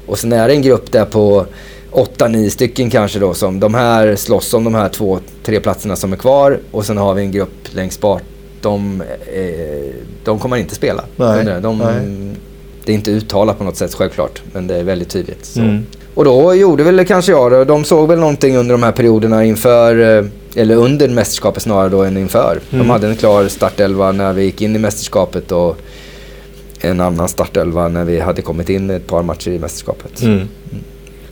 och 0.05 0.18
sen 0.20 0.34
är 0.34 0.47
det 0.47 0.53
en 0.53 0.61
grupp 0.61 0.91
där 0.91 1.05
på 1.05 1.45
åtta, 1.91 2.28
nio 2.28 2.49
stycken 2.49 2.89
kanske 2.89 3.20
då 3.20 3.34
som 3.34 3.59
de 3.59 3.74
här 3.74 4.15
slåss 4.15 4.53
om 4.53 4.63
de 4.63 4.76
här 4.76 4.89
två, 4.89 5.20
tre 5.43 5.59
platserna 5.59 5.95
som 5.95 6.13
är 6.13 6.18
kvar. 6.18 6.59
Och 6.72 6.86
sen 6.86 6.97
har 6.97 7.13
vi 7.13 7.22
en 7.22 7.32
grupp 7.32 7.68
längst 7.72 8.01
bak. 8.01 8.22
De, 8.61 9.01
eh, 9.34 9.93
de 10.24 10.39
kommer 10.39 10.57
inte 10.57 10.76
spela. 10.76 11.03
Nej, 11.15 11.45
De, 11.61 11.78
nej. 11.78 12.36
det 12.86 12.91
är 12.91 12.95
inte 12.95 13.11
uttalat 13.11 13.57
på 13.57 13.63
något 13.63 13.78
sätt 13.78 13.93
självklart, 13.93 14.41
men 14.53 14.68
det 14.68 14.76
är 14.76 14.84
väldigt 14.84 15.09
tydligt. 15.09 15.55
Mm. 15.57 15.86
Och 16.13 16.26
då 16.26 16.55
gjorde 16.55 16.84
väl 16.84 17.05
kanske 17.05 17.32
jag 17.32 17.51
det. 17.51 17.65
De 17.65 17.84
såg 17.84 18.07
väl 18.09 18.20
någonting 18.20 18.57
under 18.57 18.74
de 18.74 18.84
här 18.84 18.91
perioderna 18.91 19.45
inför, 19.45 20.18
eh, 20.18 20.26
eller 20.55 20.76
under 20.76 21.09
mästerskapet 21.09 21.63
snarare 21.63 21.89
då 21.89 22.03
än 22.03 22.18
inför. 22.18 22.59
Mm. 22.72 22.88
De 22.88 22.89
hade 22.89 23.07
en 23.07 23.15
klar 23.15 23.47
startelva 23.47 24.11
när 24.11 24.34
vi 24.34 24.43
gick 24.43 24.61
in 24.61 24.76
i 24.76 24.80
mästerskapet 24.80 25.51
och 25.51 25.78
en 26.82 27.02
annan 27.02 27.28
startelva 27.28 27.88
när 27.88 28.04
vi 28.06 28.20
hade 28.20 28.42
kommit 28.42 28.70
in 28.70 28.90
ett 28.90 29.08
par 29.08 29.24
matcher 29.24 29.52
i 29.52 29.60
mästerskapet. 29.60 30.22
Mm. 30.22 30.48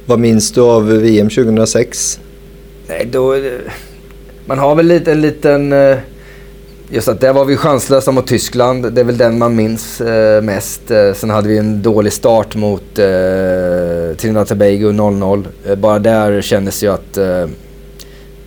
Vad 0.06 0.20
minns 0.20 0.52
du 0.52 0.62
av 0.62 0.88
VM 0.88 1.30
2006? 1.30 2.20
Nej, 2.88 3.08
då... 3.12 3.36
Man 4.46 4.60
har 4.60 4.76
väl 4.76 4.86
lite, 4.86 5.12
en 5.12 5.22
liten... 5.22 5.74
eh, 5.74 5.98
Just 6.90 7.08
att 7.08 7.22
där 7.22 7.34
var 7.34 7.46
vi 7.46 7.58
chanslösa 7.58 8.12
mot 8.12 8.28
Tyskland. 8.28 8.94
Det 8.94 9.02
är 9.02 9.06
väl 9.06 9.18
den 9.18 9.38
man 9.38 9.56
minns 9.56 10.02
eh, 10.02 10.42
mest. 10.42 10.92
Eh, 10.92 11.14
sen 11.14 11.30
hade 11.30 11.48
vi 11.48 11.58
en 11.58 11.82
dålig 11.82 12.14
start 12.14 12.56
mot 12.56 13.00
eh, 13.00 13.06
Trinidad 14.18 14.48
Tobago 14.48 14.92
0-0. 14.92 15.46
Eh, 15.68 15.76
bara 15.76 16.00
där 16.00 16.42
kändes 16.42 16.84
ju 16.84 16.88
att... 16.94 17.18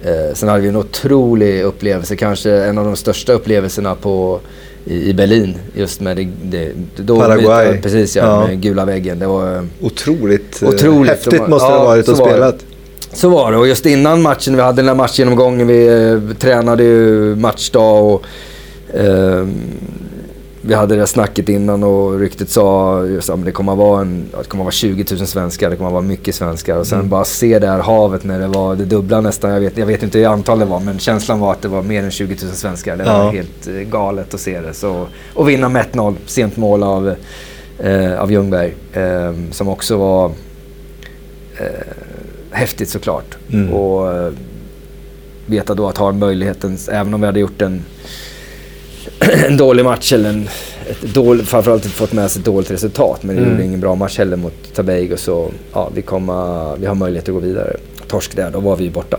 Eh, 0.05 0.11
eh, 0.13 0.35
sen 0.35 0.49
hade 0.49 0.61
vi 0.63 0.69
en 0.69 0.77
otrolig 0.77 1.63
upplevelse. 1.63 2.17
Kanske 2.17 2.51
en 2.53 2.79
av 2.79 2.85
de 2.85 2.97
största 2.97 3.33
upplevelserna 3.33 3.95
på, 3.95 4.41
i, 4.85 5.09
i 5.11 5.15
Berlin. 5.15 5.55
Just 5.75 6.01
med 6.01 6.17
det... 6.17 6.29
det 6.43 6.73
då, 6.97 7.21
Paraguay. 7.21 7.79
Precis 7.83 8.17
ja, 8.17 8.23
Ja. 8.25 8.47
med 8.47 8.61
gula 8.61 8.85
väggen. 8.85 9.19
Det 9.19 9.27
var... 9.27 9.57
eh, 9.57 9.63
Otroligt, 9.81 10.63
eh, 10.63 10.69
Otroligt. 10.69 11.11
häftigt 11.11 11.33
De- 11.33 11.51
måste 11.51 11.69
det 11.69 11.73
ha 11.73 11.79
ja, 11.79 11.85
varit 11.85 12.09
att 12.09 12.19
var 12.19 12.29
spela. 12.29 12.53
Så 13.13 13.29
var 13.29 13.53
det 13.53 13.59
och 13.59 13.69
just 13.69 13.87
innan 13.87 14.23
matchen, 14.23 14.57
vi 14.57 14.63
hade 14.63 14.77
den 14.77 14.87
där 14.87 14.95
matchgenomgången, 14.95 15.67
vi 15.67 15.87
eh, 15.87 16.37
tränade 16.39 16.83
ju 16.85 17.35
matchdag 17.37 18.05
och 18.15 18.23
ehm, 18.95 19.55
vi 20.63 20.75
hade 20.75 20.97
det 20.97 21.07
snacket 21.07 21.49
innan 21.49 21.83
och 21.85 22.19
ryktet 22.21 22.51
sa 22.51 23.05
just, 23.05 23.31
att 23.31 23.45
det 23.45 23.53
kommer 23.53 23.73
att 23.73 23.79
vara, 23.79 24.01
en, 24.01 24.25
det 24.39 24.49
kommer 24.49 24.63
att 24.63 24.67
vara 24.67 24.73
20 24.73 25.05
000 25.17 25.27
svenskar, 25.27 25.71
det 25.71 25.77
kommer 25.77 25.89
att 25.89 25.93
vara 25.93 26.03
mycket 26.03 26.35
svenskar 26.35 26.77
och 26.77 26.87
sen 26.87 26.99
Mm. 26.99 27.09
bara 27.11 27.25
se 27.25 27.59
det 27.59 27.67
här 27.67 27.79
havet 27.79 28.25
när 28.25 28.39
det 28.41 28.47
var 28.47 28.77
det 28.77 28.85
dubbla 28.85 29.21
nästan. 29.21 29.51
Jag 29.51 29.61
vet, 29.61 29.77
jag 29.77 29.87
vet 29.87 30.03
inte 30.03 30.19
hur 30.19 30.27
antal 30.27 30.59
det 30.59 30.65
var 30.65 30.81
men 30.81 30.99
känslan 30.99 31.41
var 31.41 31.53
att 31.53 31.63
det 31.63 31.69
var 31.69 31.83
mer 31.83 32.03
än 32.03 32.11
20 32.11 32.37
000 32.45 32.53
svenskar. 32.55 32.97
Det 32.97 33.05
Ja. 33.05 33.25
var 33.25 33.33
helt 33.33 33.67
eh, 33.69 33.75
galet 33.75 34.35
att 34.35 34.41
se 34.41 34.61
det. 34.61 34.75
Så, 34.75 35.07
och 35.35 35.49
vinna 35.49 35.69
med 35.69 35.85
1-0, 35.93 36.15
sent 36.27 36.57
mål 36.57 36.83
av, 36.83 37.15
eh, 37.79 38.21
av 38.21 38.33
Ljungberg 38.33 38.75
ehm, 38.93 39.53
som 39.53 39.69
också 39.69 39.97
var 39.97 40.27
eh, 41.57 41.67
häftigt 42.51 42.89
såklart. 42.89 43.37
Mm. 43.53 43.73
Och 43.75 44.13
eh, 44.17 44.33
veta 45.47 45.75
då 45.75 45.89
att 45.89 45.99
ha 45.99 46.13
möjligheten, 46.13 46.79
även 46.93 47.15
om 47.15 47.21
vi 47.21 47.27
hade 47.27 47.41
gjort 47.41 47.63
en, 47.63 47.83
en 49.47 49.57
dålig 49.57 49.85
match 49.85 50.13
eller 50.13 50.29
en, 50.29 50.49
ett 50.91 51.15
dålig, 51.15 51.47
framförallt 51.47 51.85
inte 51.85 51.97
fått 51.97 52.13
med 52.13 52.31
sig 52.31 52.41
ett 52.41 52.45
dåligt 52.47 52.71
resultat. 52.71 53.23
Men 53.23 53.37
vi 53.37 53.43
Mm. 53.43 53.53
gjorde 53.53 53.65
ingen 53.65 53.81
bra 53.81 53.95
match 53.95 54.19
heller 54.19 54.37
mot 54.37 54.75
Tobago 54.75 55.17
så 55.17 55.51
ja, 55.73 55.91
vi, 55.95 56.03
kommer, 56.03 56.77
vi 56.77 56.87
har 56.87 56.95
möjlighet 56.95 57.29
att 57.29 57.35
gå 57.35 57.41
vidare. 57.41 57.77
Torsk 58.09 58.37
där, 58.37 58.51
då 58.51 58.61
var 58.61 58.77
vi 58.77 58.91
borta. 58.91 59.19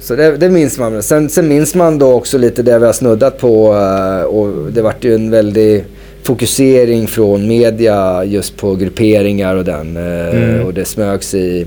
Så 0.00 0.16
det, 0.16 0.36
det 0.36 0.48
minns 0.50 0.78
man. 0.78 1.02
Sen, 1.02 1.28
sen 1.28 1.48
minns 1.48 1.74
man 1.74 1.98
då 1.98 2.12
också 2.12 2.38
lite 2.38 2.62
det 2.62 2.78
vi 2.78 2.86
har 2.86 2.92
snuddat 2.92 3.38
på 3.38 3.74
eh, 3.74 4.22
och 4.22 4.72
det 4.72 4.82
vart 4.82 5.04
ju 5.04 5.14
en 5.14 5.30
väldig 5.30 5.84
fokusering 6.22 7.06
från 7.06 7.48
media 7.48 8.24
just 8.24 8.56
på 8.56 8.74
grupperingar 8.74 9.56
och 9.56 9.64
den. 9.64 9.96
eh, 9.96 10.02
Mm. 10.36 10.66
Och 10.66 10.74
det 10.74 10.84
smögs 10.84 11.34
i, 11.34 11.66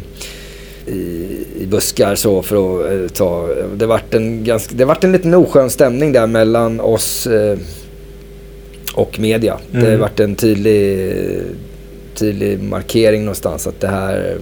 i, 0.88 0.94
i 1.66 1.68
buskar 1.68 2.16
så 2.16 2.42
för 2.42 2.56
att 2.56 2.92
eh, 2.92 3.08
ta... 3.08 3.48
Det 3.76 3.86
vart 3.86 4.14
en, 4.14 4.44
ganska, 4.44 4.76
det 4.76 4.86
vart 4.86 5.04
en 5.04 5.12
liten 5.12 5.34
oskön 5.34 5.70
stämning 5.70 6.12
där 6.12 6.28
mellan 6.28 6.80
oss 6.80 7.28
eh, 7.28 7.58
och 8.94 9.20
media. 9.20 9.58
Det 9.72 9.78
Mm. 9.88 10.00
vart 10.00 10.20
en 10.20 10.36
tydlig, 10.36 11.12
tydlig 12.16 12.64
markering 12.64 13.22
någonstans 13.26 13.68
att 13.68 13.80
det 13.80 13.88
här, 13.88 14.38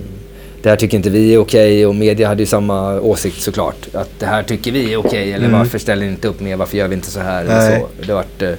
det 0.61 0.69
här 0.69 0.75
tycker 0.75 0.97
inte 0.97 1.09
vi 1.09 1.33
är 1.33 1.37
okej 1.37 1.85
och 1.85 1.95
media 1.95 2.27
hade 2.27 2.41
ju 2.41 2.45
samma 2.47 2.99
åsikt 3.01 3.41
såklart. 3.41 3.87
Att 3.93 4.09
det 4.19 4.25
här 4.25 4.43
tycker 4.43 4.71
vi 4.71 4.93
är 4.93 4.97
okej 4.97 5.31
eller 5.33 5.45
Mm. 5.47 5.59
varför 5.59 5.79
ställer 5.79 6.05
ni 6.05 6.11
inte 6.11 6.27
upp 6.27 6.39
mer, 6.39 6.55
varför 6.55 6.77
gör 6.77 6.87
vi 6.87 6.95
inte 6.95 7.11
så 7.11 7.19
här 7.19 7.43
eller 7.45 7.79
så. 7.79 7.87
Det 8.07 8.13
vart... 8.13 8.41
eh, 8.41 8.49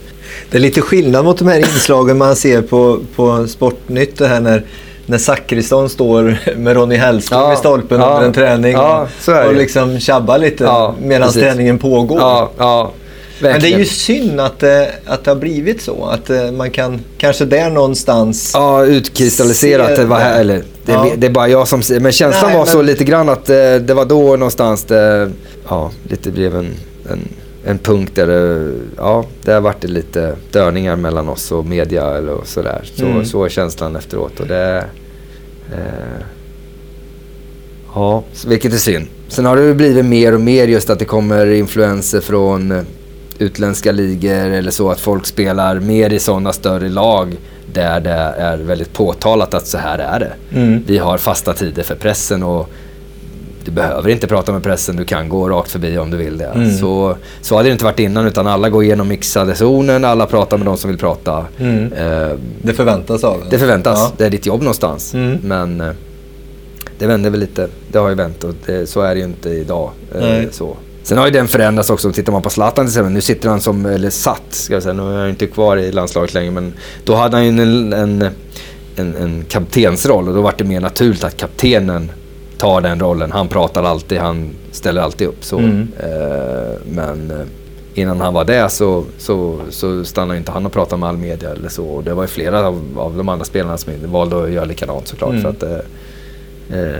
Det 0.50 0.56
är 0.58 0.60
lite 0.60 0.80
skillnad 0.80 1.24
mot 1.24 1.38
de 1.38 1.48
här 1.48 1.58
inslagen 1.58 2.18
man 2.18 2.36
ser 2.36 2.62
på, 2.62 3.00
på 3.16 3.46
Sportnytt. 3.48 4.18
Det 4.18 4.28
här 4.28 4.40
när, 4.40 4.62
när 5.06 5.18
Zachrisson 5.18 5.88
står 5.88 6.38
med 6.56 6.76
Ronny 6.76 6.96
Hellström 6.96 7.40
Ja, 7.40 7.52
i 7.52 7.56
stolpen 7.56 8.00
ja, 8.00 8.06
under 8.14 8.26
en 8.26 8.32
träning 8.32 8.72
ja, 8.72 9.08
så 9.20 9.46
och 9.46 9.54
liksom 9.54 10.00
tjabbar 10.00 10.38
lite 10.38 10.64
Ja, 10.64 10.94
medan 11.02 11.28
precis. 11.28 11.42
träningen 11.42 11.78
pågår. 11.78 12.18
Ja, 12.20 12.50
ja. 12.58 12.92
Men 13.40 13.60
det 13.60 13.72
är 13.72 13.78
ju 13.78 13.84
synd 13.84 14.40
att 14.40 14.58
det, 14.58 14.92
att 15.06 15.24
det 15.24 15.30
har 15.30 15.36
blivit 15.36 15.82
så. 15.82 16.04
Att 16.04 16.30
eh, 16.30 16.50
man 16.52 16.70
kan, 16.70 17.00
kanske 17.18 17.44
där 17.44 17.70
någonstans... 17.70 18.50
Ja, 18.54 18.84
utkristalliserat. 18.84 19.88
Se 19.88 19.96
Det, 19.96 20.04
var 20.04 20.18
här, 20.18 20.40
eller, 20.40 20.62
det, 20.84 20.98
det 21.16 21.26
är 21.26 21.30
bara 21.30 21.48
jag 21.48 21.68
som 21.68 21.82
säger. 21.82 22.00
Men 22.00 22.12
känslan 22.12 22.50
Nej, 22.50 22.58
var 22.58 22.66
så 22.66 22.76
men- 22.76 22.86
lite 22.86 23.04
grann 23.04 23.28
att 23.28 23.50
eh, 23.50 23.74
det 23.74 23.94
var 23.94 24.04
då 24.04 24.22
någonstans 24.36 24.84
det 24.84 25.30
ja, 25.68 25.90
lite 26.08 26.30
blev 26.30 26.56
en, 26.56 26.74
en, 27.10 27.28
en 27.66 27.78
punkt 27.78 28.12
där 28.14 28.26
det, 28.26 28.72
ja, 28.96 29.24
där 29.44 29.60
vart 29.60 29.80
det 29.80 29.88
lite 29.88 30.36
störningar 30.50 30.96
mellan 30.96 31.28
oss 31.28 31.52
och 31.52 31.66
media 31.66 32.16
eller 32.18 32.36
sådär. 32.44 32.80
Så, 32.94 33.04
Mm. 33.06 33.24
så 33.24 33.44
är 33.44 33.48
känslan 33.48 33.96
efteråt. 33.96 34.40
Och 34.40 34.46
det, 34.46 34.84
eh, 35.72 36.24
ja, 37.94 38.22
vilket 38.46 38.72
är 38.72 38.76
synd. 38.76 39.06
Sen 39.28 39.44
har 39.44 39.56
det 39.56 39.74
blivit 39.74 40.04
mer 40.04 40.34
och 40.34 40.40
mer 40.40 40.68
just 40.68 40.90
att 40.90 40.98
det 40.98 41.04
kommer 41.04 41.46
influenser 41.46 42.20
från 42.20 42.86
utländska 43.38 43.92
ligor 43.92 44.34
eller 44.34 44.70
så 44.70 44.90
att 44.90 45.00
folk 45.00 45.26
spelar 45.26 45.80
mer 45.80 46.12
i 46.12 46.18
sådana 46.18 46.52
större 46.52 46.88
lag 46.88 47.36
där 47.72 48.00
det 48.00 48.10
är 48.38 48.56
väldigt 48.58 48.92
påtalat 48.92 49.54
att 49.54 49.66
så 49.66 49.78
här 49.78 49.98
är 49.98 50.20
det. 50.20 50.58
Mm. 50.58 50.82
Vi 50.86 50.98
har 50.98 51.18
fasta 51.18 51.52
tider 51.52 51.82
för 51.82 51.94
pressen 51.94 52.42
och 52.42 52.68
du 53.64 53.70
behöver 53.70 54.10
inte 54.10 54.26
prata 54.26 54.52
med 54.52 54.62
pressen, 54.62 54.96
du 54.96 55.04
kan 55.04 55.28
gå 55.28 55.48
rakt 55.48 55.70
förbi 55.70 55.98
om 55.98 56.10
du 56.10 56.16
vill 56.16 56.38
det. 56.38 56.44
Mm. 56.44 56.76
Så, 56.78 57.16
så 57.40 57.56
hade 57.56 57.68
det 57.68 57.72
inte 57.72 57.84
varit 57.84 57.98
innan 57.98 58.26
utan 58.26 58.46
alla 58.46 58.70
går 58.70 58.84
igenom 58.84 59.08
mixade 59.08 59.54
zonen, 59.54 60.04
alla 60.04 60.26
pratar 60.26 60.58
med 60.58 60.66
de 60.66 60.76
som 60.76 60.90
vill 60.90 60.98
prata. 60.98 61.44
Mm. 61.58 61.92
Eh, 61.92 62.28
Det 62.62 62.72
förväntas 62.72 63.24
av 63.24 63.40
en. 63.42 63.48
det 63.50 63.58
förväntas, 63.58 63.98
Ja. 63.98 64.12
det 64.16 64.26
är 64.26 64.30
ditt 64.30 64.46
jobb 64.46 64.60
någonstans. 64.60 65.14
Mm. 65.14 65.38
Men 65.42 65.80
eh, 65.80 65.90
det 66.98 67.06
vände 67.06 67.30
väl 67.30 67.40
lite, 67.40 67.68
det 67.92 67.98
har 67.98 68.08
ju 68.08 68.14
vänt 68.14 68.44
och 68.44 68.54
det, 68.66 68.86
så 68.86 69.00
är 69.00 69.14
det 69.14 69.18
ju 69.18 69.24
inte 69.26 69.50
idag. 69.50 69.90
eh, 70.14 70.50
så. 70.50 70.76
Sen 71.02 71.18
har 71.18 71.26
ju 71.26 71.32
den 71.32 71.48
förändrats 71.48 71.90
också. 71.90 72.12
Tittar 72.12 72.32
man 72.32 72.42
på 72.42 72.50
Zlatan 72.50 72.84
till 72.84 72.90
exempel. 72.90 73.12
Nu 73.12 73.20
sitter 73.20 73.48
han 73.48 73.60
som, 73.60 73.86
eller 73.86 74.10
satt 74.10 74.42
ska 74.50 74.74
jag 74.74 74.82
säga, 74.82 74.92
nu 74.92 75.02
är 75.14 75.18
han 75.18 75.28
inte 75.28 75.46
kvar 75.46 75.76
i 75.76 75.92
landslaget 75.92 76.34
längre. 76.34 76.50
Men 76.50 76.72
då 77.04 77.14
hade 77.14 77.36
han 77.36 77.44
ju 77.44 77.48
en, 77.62 77.92
en, 77.92 78.22
en, 78.96 79.14
en 79.16 79.44
kaptensroll 79.48 80.28
och 80.28 80.34
då 80.34 80.40
var 80.42 80.54
det 80.58 80.64
mer 80.64 80.80
naturligt 80.80 81.24
att 81.24 81.36
kaptenen 81.36 82.10
tar 82.64 82.80
den 82.80 83.00
rollen. 83.00 83.32
Han 83.32 83.48
pratar 83.48 83.82
alltid, 83.82 84.18
han 84.18 84.50
ställer 84.72 85.02
alltid 85.02 85.28
upp. 85.28 85.44
Så. 85.44 85.58
Mm. 85.58 85.88
Eh, 86.00 86.72
men 86.86 87.30
eh, 87.30 87.46
innan 87.94 88.20
han 88.20 88.34
var 88.34 88.44
det 88.44 88.68
så, 88.68 89.04
så, 89.18 89.58
så 89.70 90.04
stannade 90.04 90.38
inte 90.38 90.52
han 90.52 90.66
och 90.66 90.72
pratade 90.72 91.00
med 91.00 91.08
all 91.08 91.16
media 91.16 91.50
eller 91.50 91.68
så. 91.68 91.84
Och 91.84 92.04
det 92.04 92.14
var 92.14 92.22
ju 92.22 92.28
flera 92.28 92.66
av, 92.66 92.82
av 92.96 93.16
de 93.16 93.28
andra 93.28 93.44
spelarna 93.44 93.78
som 93.78 93.92
valde 94.06 94.42
att 94.44 94.50
göra 94.50 94.64
likadant 94.64 95.08
såklart. 95.08 95.30
Mm. 95.30 95.42
För, 95.42 95.48
att, 95.50 95.62
eh, 95.62 96.78
eh, 96.80 96.94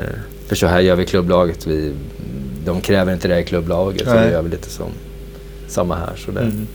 för 0.49 0.57
så 0.57 0.66
här 0.66 0.81
gör 0.81 0.97
vi 0.97 1.03
i 1.03 1.07
klubblaget. 1.07 1.66
Vi, 1.66 1.93
de 2.65 2.81
kräver 2.81 3.12
inte 3.12 3.28
det 3.28 3.39
i 3.41 3.45
klubblaget. 3.45 4.05
Så 4.09 4.15
Nej. 4.15 4.24
det 4.27 4.31
gör 4.32 4.43
vi 4.43 4.51
lite 4.51 4.70
som 4.70 4.86
samma 5.69 5.95
här. 5.97 6.12
Så 6.16 6.31
det, 6.31 6.41
Mm. 6.41 6.66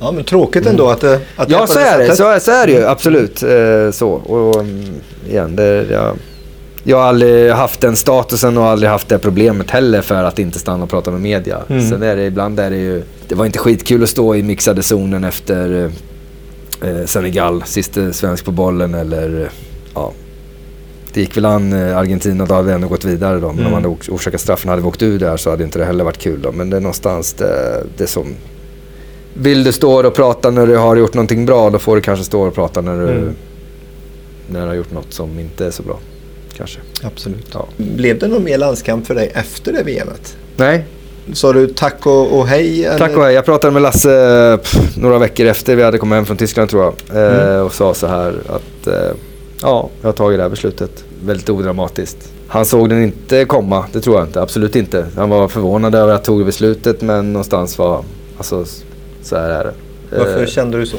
Ja, 0.00 0.12
men 0.12 0.24
tråkigt 0.24 0.66
ändå 0.66 0.88
att 0.88 1.00
det, 1.00 1.20
att 1.36 1.50
Ja, 1.50 1.66
så 1.66 1.78
är 1.78 1.98
det. 1.98 2.16
Så, 2.16 2.28
är- 2.30 2.38
så 2.38 2.50
är 2.50 2.66
det 2.66 2.72
ju. 2.72 2.84
Absolut. 2.86 3.42
Eh, 3.42 3.90
så. 3.90 4.08
Och 4.10 4.60
mm, 4.60 4.84
igen, 5.28 5.56
det, 5.56 5.86
jag, 5.90 6.16
jag 6.84 6.96
har 6.96 7.04
aldrig 7.04 7.52
haft 7.52 7.80
den 7.80 7.96
statusen 7.96 8.58
och 8.58 8.64
aldrig 8.64 8.90
haft 8.90 9.08
det 9.08 9.18
problemet 9.18 9.70
heller 9.70 10.00
för 10.02 10.24
att 10.24 10.38
inte 10.38 10.58
stanna 10.58 10.84
och 10.84 10.90
prata 10.90 11.10
med 11.10 11.20
media. 11.20 11.58
Mm. 11.68 11.88
Sen 11.88 12.02
är 12.02 12.16
det 12.16 12.24
ibland 12.26 12.60
är 12.60 12.70
det 12.70 12.76
ju... 12.76 13.02
Det 13.28 13.34
var 13.34 13.46
inte 13.46 13.58
skitkul 13.58 14.02
att 14.02 14.08
stå 14.08 14.34
i 14.34 14.42
mixade 14.42 14.82
zonen 14.82 15.24
efter 15.24 15.90
eh, 16.82 17.04
Senegal, 17.06 17.62
siste 17.66 18.12
svensk 18.12 18.44
på 18.44 18.50
bollen 18.50 18.94
eller... 18.94 19.40
eh, 19.42 19.48
Ja, 19.94 20.12
det 21.12 21.20
gick 21.20 21.36
väl 21.36 21.44
an 21.44 21.72
eh, 21.72 21.96
Argentina, 21.98 22.46
då 22.46 22.54
hade 22.54 22.66
vi 22.68 22.72
ändå 22.74 22.88
gått 22.88 23.04
vidare 23.04 23.38
då. 23.40 23.46
Men 23.48 23.50
Mm. 23.58 23.66
om 23.66 23.72
man 23.72 23.82
hade 23.82 23.94
ors- 23.94 24.10
orsakat 24.10 24.40
straffen 24.40 24.68
hade 24.70 24.82
vi 24.82 24.88
åkt 24.88 25.02
ur 25.02 25.18
där 25.18 25.36
så 25.36 25.50
hade 25.50 25.64
inte 25.64 25.78
det 25.78 25.84
heller 25.84 26.04
varit 26.04 26.18
kul 26.18 26.42
då. 26.42 26.52
Men 26.52 26.70
det 26.70 26.76
är 26.76 26.80
någonstans 26.80 27.32
det, 27.32 27.82
det 27.96 28.06
som... 28.06 28.26
Vill 29.34 29.64
du 29.64 29.72
stå 29.72 30.06
och 30.06 30.14
prata 30.14 30.50
när 30.50 30.66
du 30.66 30.76
har 30.76 30.96
gjort 30.96 31.14
någonting 31.14 31.46
bra, 31.46 31.70
då 31.70 31.78
får 31.78 31.96
du 31.96 32.02
kanske 32.02 32.24
stå 32.24 32.42
och 32.42 32.54
prata 32.54 32.80
när 32.80 33.00
du, 33.00 33.08
Mm. 33.10 33.34
när 34.48 34.60
du 34.60 34.66
har 34.66 34.74
gjort 34.74 34.92
något 34.92 35.12
som 35.12 35.38
inte 35.38 35.66
är 35.66 35.70
så 35.70 35.82
bra. 35.82 35.98
Kanske. 36.56 36.78
Absolut. 37.02 37.46
Ja. 37.52 37.66
Blev 37.76 38.18
det 38.18 38.28
någon 38.28 38.44
mer 38.44 38.58
landskamp 38.58 39.06
för 39.06 39.14
dig 39.14 39.30
efter 39.34 39.72
det 39.72 39.82
VMet? 39.82 40.36
Nej, 40.56 40.84
Sa 41.32 41.52
du 41.52 41.66
tack 41.66 42.06
och, 42.06 42.38
och 42.38 42.46
hej? 42.46 42.84
Eller? 42.84 42.98
tack 42.98 43.16
och 43.16 43.24
hej. 43.24 43.34
Jag 43.34 43.44
pratade 43.44 43.72
med 43.72 43.82
Lasse 43.82 44.58
pff, 44.62 44.96
några 44.96 45.18
veckor 45.18 45.46
efter 45.46 45.76
vi 45.76 45.82
hade 45.82 45.98
kommit 45.98 46.16
hem 46.16 46.26
från 46.26 46.36
Tyskland 46.36 46.70
tror 46.70 46.82
jag. 46.84 46.94
Eh, 47.16 47.40
Mm. 47.50 47.64
och 47.66 47.74
sa 47.74 47.94
så 47.94 48.06
här 48.06 48.34
att 48.48 48.86
eh, 48.86 48.94
ja, 49.62 49.90
jag 50.00 50.08
har 50.08 50.12
tagit 50.12 50.38
det 50.38 50.42
här 50.42 50.50
beslutet. 50.50 51.04
Väldigt 51.24 51.50
odramatiskt. 51.50 52.32
Han 52.48 52.66
såg 52.66 52.88
den 52.88 53.02
inte 53.02 53.44
komma, 53.44 53.84
det 53.92 54.00
tror 54.00 54.16
jag 54.16 54.26
inte. 54.26 54.42
Absolut 54.42 54.76
inte. 54.76 55.06
Han 55.16 55.28
var 55.30 55.48
förvånad 55.48 55.94
över 55.94 56.12
att 56.12 56.18
jag 56.18 56.24
tog 56.24 56.44
beslutet 56.46 57.00
men 57.02 57.32
någonstans 57.32 57.78
var, 57.78 58.04
alltså 58.36 58.64
så 59.22 59.36
här 59.36 59.50
är 59.50 59.64
det. 59.64 59.72
Varför 60.18 60.40
Eh, 60.42 60.46
kände 60.46 60.78
du 60.78 60.86
så? 60.86 60.96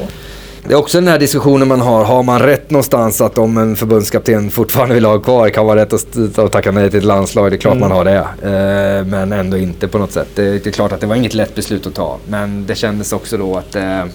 Det 0.67 0.73
är 0.73 0.77
också 0.77 0.97
den 0.97 1.07
här 1.07 1.19
diskussionen 1.19 1.67
man 1.67 1.81
har. 1.81 2.03
Har 2.03 2.23
man 2.23 2.39
rätt 2.39 2.71
någonstans 2.71 3.21
att 3.21 3.37
om 3.37 3.57
en 3.57 3.75
förbundskapten 3.75 4.51
fortfarande 4.51 4.95
vill 4.95 5.05
ha 5.05 5.19
kvar 5.19 5.49
kan 5.49 5.65
man 5.65 5.75
rätt 5.75 5.93
att, 5.93 6.51
tacka 6.51 6.71
nej 6.71 6.89
till 6.89 6.99
ett 6.99 7.05
landslag? 7.05 7.51
Det 7.51 7.55
är 7.55 7.57
klart 7.57 7.75
mm. 7.75 7.89
man 7.89 7.97
har 7.97 8.05
det. 8.05 8.17
Eh, 8.17 9.05
men 9.05 9.33
ändå 9.33 9.57
inte 9.57 9.87
på 9.87 9.97
något 9.97 10.11
sätt. 10.11 10.27
Det, 10.35 10.43
det, 10.43 10.67
är 10.67 10.71
klart 10.71 10.91
att 10.91 10.99
det 10.99 11.07
var 11.07 11.15
inget 11.15 11.33
lätt 11.33 11.55
beslut 11.55 11.87
att 11.87 11.93
ta. 11.93 12.17
Men 12.27 12.65
det 12.65 12.75
kändes 12.75 13.13
också 13.13 13.37
då 13.37 13.57
att 13.57 13.75
eh, 13.75 14.05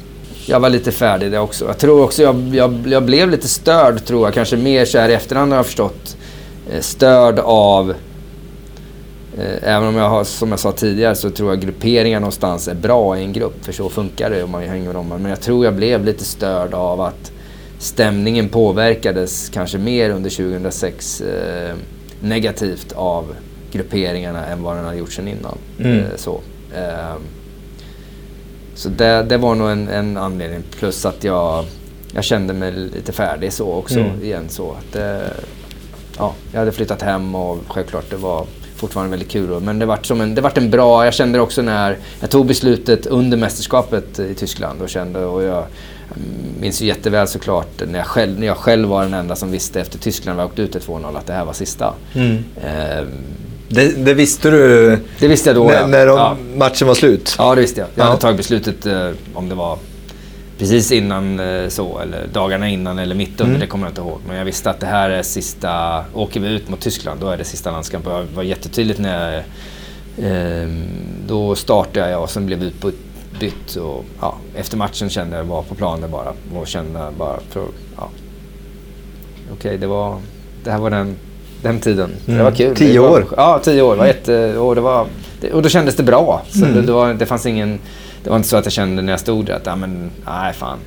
jag 0.46 0.60
var 0.60 0.68
lite 0.68 0.92
färdig 0.92 1.30
där 1.30 1.40
också. 1.40 1.64
Jag 1.64 1.78
tror 1.78 2.04
också 2.04 2.22
jag, 2.22 2.54
jag, 2.54 2.84
jag 2.86 3.02
blev 3.02 3.30
lite 3.30 3.48
störd 3.48 4.04
tror 4.04 4.26
jag. 4.26 4.34
Kanske 4.34 4.56
mer 4.56 4.84
så 4.84 4.98
här 4.98 5.08
i 5.08 5.14
efterhand 5.14 5.52
har 5.52 5.58
jag 5.58 5.66
förstått. 5.66 6.16
Eh, 6.72 6.80
störd 6.80 7.38
av 7.38 7.94
även 9.62 9.88
om 9.88 9.96
jag 9.96 10.08
har, 10.08 10.24
som 10.24 10.50
jag 10.50 10.58
sa 10.58 10.72
tidigare, 10.72 11.14
så 11.14 11.30
tror 11.30 11.50
jag 11.50 11.60
grupperingar 11.60 12.20
någonstans 12.20 12.68
är 12.68 12.74
bra 12.74 13.18
i 13.18 13.22
en 13.22 13.32
grupp. 13.32 13.64
För 13.64 13.72
så 13.72 13.88
funkar 13.88 14.30
det 14.30 14.42
om 14.42 14.50
man 14.50 14.62
hänger 14.62 14.86
med 14.86 14.94
dem. 14.94 15.08
Men 15.08 15.24
jag 15.24 15.40
tror 15.40 15.64
jag 15.64 15.74
blev 15.74 16.04
lite 16.04 16.24
störd 16.24 16.74
av 16.74 17.00
att 17.00 17.32
stämningen 17.78 18.48
påverkades 18.48 19.48
kanske 19.48 19.78
mer 19.78 20.10
under 20.10 20.30
2006 20.30 21.20
eh, 21.20 21.74
negativt 22.20 22.92
av 22.92 23.34
grupperingarna 23.72 24.46
än 24.46 24.62
vad 24.62 24.76
den 24.76 24.84
hade 24.84 24.96
gjort 24.96 25.12
sen 25.12 25.28
innan. 25.28 25.58
Mm. 25.78 25.98
Eh, 25.98 26.04
så 26.16 26.40
eh, 26.74 27.16
så 28.74 28.88
det, 28.88 29.22
det, 29.22 29.36
var 29.36 29.54
nog 29.54 29.70
en, 29.70 29.88
en, 29.88 30.16
anledning. 30.16 30.62
Plus 30.78 31.04
att 31.04 31.24
jag, 31.24 31.64
jag 32.14 32.24
kände 32.24 32.54
mig 32.54 32.72
lite 32.72 33.12
färdig 33.12 33.52
så 33.52 33.72
också 33.72 33.98
mm. 33.98 34.22
igen. 34.22 34.48
Så 34.48 34.72
att, 34.72 34.96
eh, 34.96 35.18
ja, 36.18 36.34
jag 36.52 36.58
hade 36.58 36.72
flyttat 36.72 37.02
hem 37.02 37.34
och 37.34 37.58
självklart 37.68 38.10
det 38.10 38.16
var 38.16 38.46
fortfarande 38.80 39.10
väldigt 39.10 39.30
kul. 39.30 39.60
Men 39.60 39.78
det 39.78 39.86
vart, 39.86 40.06
som 40.06 40.20
en, 40.20 40.34
det 40.34 40.40
vart 40.40 40.58
en 40.58 40.70
bra, 40.70 41.04
jag 41.04 41.14
kände 41.14 41.40
också 41.40 41.62
när 41.62 41.96
jag 42.20 42.30
tog 42.30 42.46
beslutet 42.46 43.06
under 43.06 43.36
mästerskapet 43.36 44.18
i 44.18 44.34
Tyskland 44.34 44.82
och 44.82 44.88
kände, 44.88 45.24
och 45.24 45.42
jag 45.42 45.64
minns 46.60 46.82
ju 46.82 46.86
jätteväl 46.86 47.28
såklart 47.28 47.82
när 47.86 47.98
jag 47.98 48.06
själv, 48.06 48.38
när 48.38 48.46
jag 48.46 48.56
själv 48.56 48.88
var 48.88 49.02
den 49.02 49.14
enda 49.14 49.36
som 49.36 49.50
visste 49.50 49.80
efter 49.80 49.98
Tyskland 49.98 50.38
var 50.38 50.44
åkt 50.44 50.58
ut 50.58 50.72
till 50.72 50.80
2-0 50.80 51.16
att 51.16 51.26
det 51.26 51.32
här 51.32 51.44
var 51.44 51.52
sista. 51.52 51.94
Mm. 52.14 52.44
Eh, 52.64 53.04
det, 53.68 54.04
det, 54.04 54.14
visste 54.14 54.50
du 54.50 54.98
det 55.18 55.28
visste 55.28 55.48
jag 55.48 55.56
då, 55.56 55.64
när, 55.64 55.74
ja. 55.74 55.86
när 55.86 56.06
de, 56.06 56.18
ja. 56.18 56.36
matchen 56.56 56.88
var 56.88 56.94
slut? 56.94 57.34
Ja, 57.38 57.54
det 57.54 57.60
visste 57.60 57.80
jag. 57.80 57.88
Jag 57.94 58.04
ja. 58.04 58.08
hade 58.08 58.20
tagit 58.20 58.36
beslutet 58.36 58.86
eh, 58.86 59.10
om 59.34 59.48
det 59.48 59.54
var 59.54 59.78
precis 60.60 60.92
innan 60.92 61.40
eh, 61.40 61.68
så, 61.68 61.98
eller 61.98 62.26
dagarna 62.32 62.68
innan 62.68 62.98
eller 62.98 63.14
mitt 63.14 63.30
under, 63.30 63.44
mm. 63.44 63.60
det 63.60 63.66
kommer 63.66 63.86
jag 63.86 63.90
inte 63.90 64.00
ihåg. 64.00 64.18
Men 64.28 64.36
jag 64.36 64.44
visste 64.44 64.70
att 64.70 64.80
det 64.80 64.86
här 64.86 65.10
är 65.10 65.22
sista, 65.22 66.04
åker 66.14 66.40
vi 66.40 66.48
ut 66.48 66.68
mot 66.68 66.80
Tyskland, 66.80 67.20
då 67.20 67.28
är 67.28 67.36
det 67.36 67.44
sista 67.44 67.70
landskampen. 67.70 68.12
Det 68.12 68.36
var 68.36 68.42
jättetydligt 68.42 69.00
när 69.00 69.32
jag, 69.32 69.42
eh, 70.62 70.68
då 71.26 71.54
startade 71.54 72.10
jag 72.10 72.22
och 72.22 72.30
sen 72.30 72.46
blev 72.46 72.62
utbytt. 72.62 73.76
Och, 73.76 74.04
ja, 74.20 74.36
efter 74.54 74.76
matchen 74.76 75.10
kände 75.10 75.36
jag, 75.36 75.44
var 75.44 75.62
på 75.62 75.74
planen 75.74 76.10
bara 76.10 76.32
och 76.54 76.66
kände 76.66 77.00
bara, 77.18 77.40
för, 77.50 77.60
ja, 77.96 78.08
okej 79.44 79.54
okay, 79.54 79.76
det 79.76 79.86
var, 79.86 80.18
det 80.64 80.70
här 80.70 80.78
var 80.78 80.90
den, 80.90 81.16
den 81.62 81.80
tiden. 81.80 82.10
Mm. 82.26 82.38
Det 82.38 82.44
var 82.44 82.52
kul. 82.52 82.76
Tio 82.76 83.00
var, 83.00 83.10
år? 83.10 83.26
Ja, 83.36 83.60
tio 83.64 83.82
år. 83.82 83.92
Det 83.92 83.98
var 83.98 84.06
jätte, 84.06 84.58
och, 84.58 84.74
det 84.74 84.80
var, 84.80 85.06
och 85.52 85.62
då 85.62 85.68
kändes 85.68 85.96
det 85.96 86.02
bra. 86.02 86.42
Så 86.48 86.64
mm. 86.64 86.74
det, 86.74 86.82
det, 86.82 86.92
var, 86.92 87.14
det 87.14 87.26
fanns 87.26 87.46
ingen 87.46 87.78
det 88.24 88.30
var 88.30 88.36
inte 88.36 88.48
så 88.48 88.56
att 88.56 88.64
jag 88.64 88.72
kände 88.72 89.02
när 89.02 89.12
jag 89.12 89.20
stod 89.20 89.46
där 89.46 89.54
att, 89.54 89.66
ja 89.66 89.76
men, 89.76 90.10
nej 90.26 90.52
fan. 90.52 90.78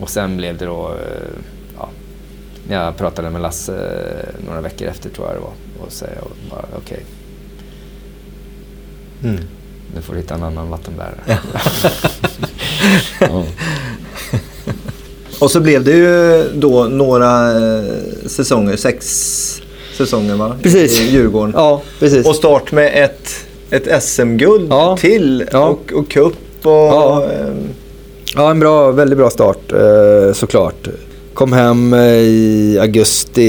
Och 0.00 0.10
sen 0.10 0.36
blev 0.36 0.56
det 0.56 0.64
då, 0.64 0.88
eh, 0.88 1.28
ja, 1.78 1.88
jag 2.68 2.96
pratade 2.96 3.30
med 3.30 3.42
Lasse 3.42 3.74
eh, 3.74 4.46
några 4.46 4.60
veckor 4.60 4.88
efter 4.88 5.10
tror 5.10 5.26
jag 5.26 5.36
det 5.36 5.40
var 5.40 5.52
och 5.86 5.92
säga 5.92 6.18
bara 6.50 6.66
okej. 6.76 7.04
Okay. 9.20 9.30
Mm. 9.30 9.44
Nu 9.94 10.02
får 10.02 10.14
du 10.14 10.20
hitta 10.20 10.34
en 10.34 10.42
annan 10.42 10.70
vattenbärare. 10.70 11.20
Ja. 11.26 11.38
ja. 13.20 13.44
Och 15.40 15.50
så 15.50 15.60
blev 15.60 15.84
det 15.84 15.92
ju 15.92 16.44
då 16.54 16.84
några 16.84 17.50
eh, 17.50 17.84
säsonger, 18.26 18.76
sex 18.76 19.62
säsonger 19.96 20.34
va? 20.34 20.56
Precis. 20.62 21.00
I 21.00 21.10
Djurgården. 21.10 21.52
Ja, 21.56 21.82
precis. 21.98 22.26
Och 22.26 22.36
start 22.36 22.72
med 22.72 23.04
ett 23.04 23.46
ett 23.72 24.02
SM-guld 24.02 24.66
ja. 24.70 24.96
till 24.96 25.44
ja. 25.52 25.68
Och, 25.68 25.92
och 25.92 26.10
cup. 26.10 26.36
Och, 26.62 26.70
ja. 26.72 27.24
Ehm, 27.24 27.68
ja, 28.34 28.50
en 28.50 28.60
bra, 28.60 28.90
väldigt 28.90 29.18
bra 29.18 29.30
start 29.30 29.72
eh, 29.72 30.32
såklart. 30.32 30.88
Kom 31.34 31.52
hem 31.52 31.92
eh, 31.92 32.00
i 32.10 32.78
augusti 32.80 33.48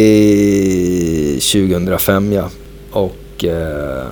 2005 1.54 2.34
ja. 2.34 2.50
Och 2.92 3.46
eh, 3.46 4.04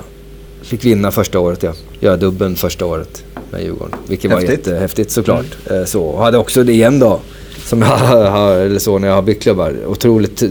fick 0.61 0.85
vinna 0.85 1.11
första 1.11 1.39
året 1.39 1.63
ja. 1.63 1.73
Göra 1.99 2.17
dubben 2.17 2.55
första 2.55 2.85
året 2.85 3.23
med 3.51 3.63
Djurgården. 3.63 3.95
Vilket 4.07 4.31
Häftigt. 4.31 4.49
var 4.49 4.55
jättehäftigt 4.55 5.11
såklart. 5.11 5.57
Mm. 5.69 5.85
Så, 5.85 6.17
hade 6.17 6.37
också 6.37 6.63
det 6.63 6.73
igen 6.73 6.99
då. 6.99 7.19
Som 7.65 7.81
jag 7.81 7.87
har, 8.27 8.55
eller 8.55 8.79
så 8.79 8.99
när 8.99 9.07
jag 9.07 9.15
har 9.15 9.21
byggt 9.21 9.43
klubbar. 9.43 9.75
Otroligt 9.87 10.43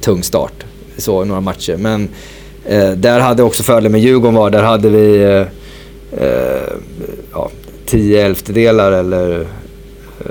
tung 0.00 0.22
start. 0.22 0.64
Så 0.96 1.24
några 1.24 1.40
matcher. 1.40 1.76
Men 1.76 2.08
Eh, 2.68 2.90
där 2.90 3.20
hade 3.20 3.42
också 3.42 3.62
fördelen 3.62 3.92
med 3.92 4.00
Djurgården 4.00 4.34
var, 4.34 4.50
där 4.50 4.62
hade 4.62 4.88
vi 4.88 5.22
eh, 5.22 6.22
eh 6.22 6.72
ja, 7.32 7.50
10 7.86 8.26
elftedelar 8.26 8.92
eller 8.92 9.40
eh, 10.20 10.26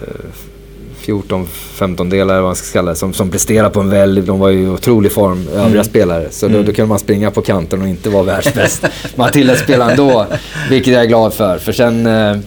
14 0.98 1.48
15-delar 1.78 2.36
vad 2.36 2.44
man 2.44 2.56
ska 2.56 2.74
kalla 2.74 2.92
det, 2.92 2.98
som, 2.98 3.14
som 3.14 3.32
presterade 3.32 3.70
på 3.70 3.80
en 3.80 3.90
väldigt, 3.90 4.26
de 4.26 4.40
var 4.40 4.50
ju 4.50 4.64
i 4.64 4.68
otrolig 4.68 5.12
form, 5.12 5.48
övriga 5.48 5.66
mm. 5.68 5.84
spelare. 5.84 6.28
Så 6.32 6.48
då, 6.48 6.54
då, 6.54 6.60
mm. 6.60 6.74
kunde 6.74 6.90
man 6.90 7.00
springa 7.00 7.32
på 7.32 7.42
kanten 7.42 7.82
och 7.82 7.88
inte 7.88 8.10
vara 8.10 8.24
världsbäst. 8.24 8.86
man 9.16 9.32
tillät 9.32 9.60
spela 9.60 9.92
ändå, 9.92 10.26
vilket 10.70 10.94
jag 10.94 11.04
är 11.04 11.08
glad 11.08 11.34
för. 11.34 11.58
För 11.58 11.72
sen, 11.72 12.06
eh, 12.06 12.38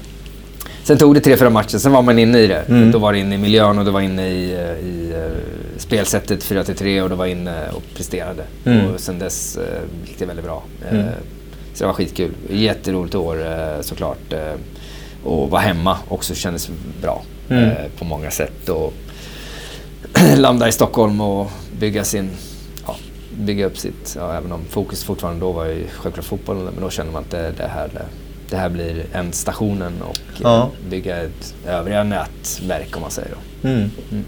sen 0.90 0.98
tog 0.98 1.14
det 1.14 1.20
tre, 1.20 1.36
fyra 1.36 1.50
matcher, 1.50 1.78
sen 1.78 1.92
var 1.92 2.02
man 2.02 2.18
inne 2.18 2.38
i 2.38 2.46
det. 2.46 2.64
Mm. 2.68 2.90
Då 2.90 2.98
var 2.98 3.12
det 3.12 3.18
inne 3.18 3.34
i 3.34 3.38
miljön 3.38 3.78
och 3.78 3.84
det 3.84 3.90
var 3.90 4.00
inne 4.00 4.28
i, 4.28 4.52
eh, 4.52 4.86
i 4.86 5.14
spelsättet 5.76 6.44
4-3 6.44 7.02
och 7.02 7.10
då 7.10 7.16
var 7.16 7.26
inne 7.26 7.70
och 7.70 7.82
presterade. 7.94 8.42
Mm. 8.64 8.86
Och 8.86 9.00
sen 9.00 9.18
dess 9.18 9.56
eh, 9.56 9.82
gick 10.06 10.18
det 10.18 10.26
väldigt 10.26 10.44
bra. 10.44 10.62
Eh, 10.88 11.00
mm. 11.00 11.06
Så 11.74 11.84
det 11.84 11.86
var 11.86 11.94
skitkul. 11.94 12.30
Jätteroligt 12.48 13.14
år 13.14 13.46
eh, 13.46 13.80
såklart. 13.80 14.32
Eh, 14.32 14.54
och 15.24 15.50
vara 15.50 15.60
hemma 15.60 15.98
också 16.08 16.34
kändes 16.34 16.70
bra 17.02 17.22
mm. 17.48 17.64
Eh, 17.64 17.76
på 17.98 18.04
många 18.04 18.30
sätt. 18.30 18.68
Och 18.68 18.92
landa 20.36 20.68
i 20.68 20.72
Stockholm 20.72 21.20
och 21.20 21.50
bygga 21.78 22.04
sin 22.04 22.30
bygga 23.34 23.66
upp 23.66 23.78
sitt, 23.78 24.16
ja, 24.16 24.34
även 24.34 24.52
om 24.52 24.60
fokus 24.68 25.04
fortfarande 25.04 25.40
då 25.40 25.52
var 25.52 25.66
ju 25.66 25.86
självklart 25.88 26.26
fotbollen, 26.26 26.64
men 26.64 26.80
då 26.80 26.90
känner 26.90 27.12
man 27.12 27.22
att 27.22 27.30
det, 27.30 27.52
det 27.56 27.66
här 27.66 27.88
det 27.88 28.04
här 28.56 28.68
blir 28.68 29.04
ändstationen 29.12 29.92
och 30.08 30.18
ja. 30.42 30.70
bygga 30.90 31.16
ett 31.16 31.54
övriga 31.66 32.04
nätverk 32.04 32.96
om 32.96 33.02
man 33.02 33.10
säger. 33.10 33.30
Då. 33.30 33.68
Mm. 33.68 33.90
Mm. 34.10 34.24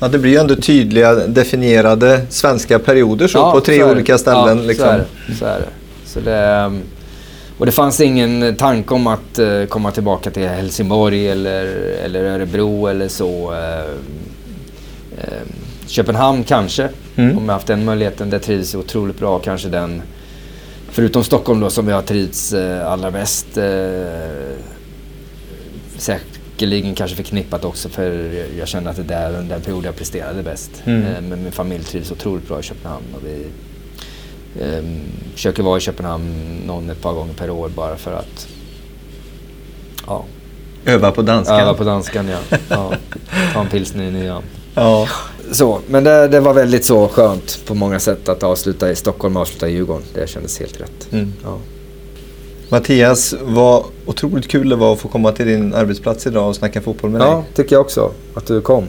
Ja, 0.00 0.08
det 0.08 0.18
blir 0.18 0.32
ju 0.32 0.38
ändå 0.38 0.56
tydliga 0.56 1.14
definierade 1.14 2.26
svenska 2.30 2.78
perioder 2.78 3.28
så 3.28 3.38
ja, 3.38 3.52
på 3.52 3.60
tre 3.60 3.84
olika 3.84 4.18
ställen. 4.18 4.58
Ja, 4.58 4.64
liksom. 4.64 4.86
så 4.86 4.90
är 4.90 4.98
det. 4.98 5.34
Så 5.34 5.44
är 5.44 5.58
det. 5.58 5.68
Så 6.06 6.20
det 6.20 6.36
ehm, 6.36 6.82
och 7.58 7.66
det 7.66 7.72
fanns 7.72 8.00
ingen 8.00 8.56
tanke 8.56 8.94
om 8.94 9.06
att 9.06 9.38
uh, 9.38 9.64
komma 9.64 9.90
tillbaka 9.90 10.30
till 10.30 10.48
Helsingborg 10.48 11.28
eller, 11.28 11.64
eller 12.04 12.24
Örebro 12.24 12.86
eller 12.86 13.08
så. 13.08 13.52
Uh, 13.52 13.58
uh, 15.18 15.48
Köpenhamn 15.86 16.44
kanske, 16.44 16.88
mm. 17.16 17.38
om 17.38 17.44
jag 17.44 17.52
haft 17.52 17.66
den 17.66 17.84
möjligheten. 17.84 18.30
Det 18.30 18.38
trivs 18.38 18.74
otroligt 18.74 19.18
bra. 19.18 19.38
Kanske 19.38 19.68
den, 19.68 20.02
förutom 20.88 21.24
Stockholm 21.24 21.60
då, 21.60 21.70
som 21.70 21.88
jag 21.88 22.06
trivs 22.06 22.52
uh, 22.52 22.86
allra 22.86 23.10
bäst. 23.10 23.46
Säkert 25.96 26.38
säkerligen 26.58 26.94
kanske 26.94 27.16
förknippat 27.16 27.64
också 27.64 27.88
för 27.88 28.32
jag 28.58 28.68
kände 28.68 28.90
att 28.90 28.96
det 28.96 29.02
där 29.02 29.28
under 29.28 29.54
den 29.54 29.62
period 29.62 29.84
jag 29.84 29.96
presterade 29.96 30.42
bäst. 30.42 30.70
Mm. 30.84 31.02
Eh, 31.02 31.20
men 31.20 31.42
min 31.42 31.52
familj 31.52 31.84
trivs 31.84 32.10
otroligt 32.10 32.48
bra 32.48 32.60
i 32.60 32.62
Köpenhamn 32.62 33.04
och 33.14 33.20
vi 33.24 33.46
eh, 34.60 34.84
försöker 35.34 35.62
vara 35.62 35.78
i 35.78 35.80
Köpenhamn 35.80 36.62
någon 36.66 36.90
ett 36.90 37.02
par 37.02 37.12
gånger 37.12 37.34
per 37.34 37.50
år 37.50 37.68
bara 37.68 37.96
för 37.96 38.12
att 38.12 38.48
ja. 40.06 40.24
Öva 40.84 41.10
på 41.10 41.22
danskan? 41.22 41.60
Öva 41.60 41.74
på 41.74 41.84
danskan 41.84 42.28
ja. 42.28 42.38
ja. 42.68 42.92
Ta 43.54 43.60
en 43.60 43.68
pilsner 43.68 44.04
i 44.04 44.10
nian. 44.10 44.42
Ja. 44.74 45.08
Så, 45.52 45.80
men 45.86 46.04
det, 46.04 46.28
det, 46.28 46.40
var 46.40 46.54
väldigt 46.54 46.84
så 46.84 47.08
skönt 47.08 47.60
på 47.66 47.74
många 47.74 48.00
sätt 48.00 48.28
att 48.28 48.42
avsluta 48.42 48.90
i 48.90 48.96
Stockholm 48.96 49.36
och 49.36 49.42
avsluta 49.42 49.68
i 49.68 49.72
Djurgården. 49.72 50.02
Det 50.14 50.30
kändes 50.30 50.58
helt 50.58 50.80
rätt. 50.80 51.12
Mm. 51.12 51.32
Ja. 51.44 51.58
Mattias, 52.68 53.34
vad 53.42 53.84
otroligt 54.06 54.48
kul 54.48 54.68
det 54.68 54.76
var 54.76 54.92
att 54.92 54.98
få 54.98 55.08
komma 55.08 55.32
till 55.32 55.46
din 55.46 55.74
arbetsplats 55.74 56.26
idag 56.26 56.48
och 56.48 56.56
snacka 56.56 56.80
fotboll 56.80 57.10
med 57.10 57.20
dig. 57.20 57.28
Ja, 57.28 57.44
tycker 57.54 57.76
jag 57.76 57.80
också. 57.80 58.12
Att 58.34 58.46
du 58.46 58.60
kom. 58.60 58.84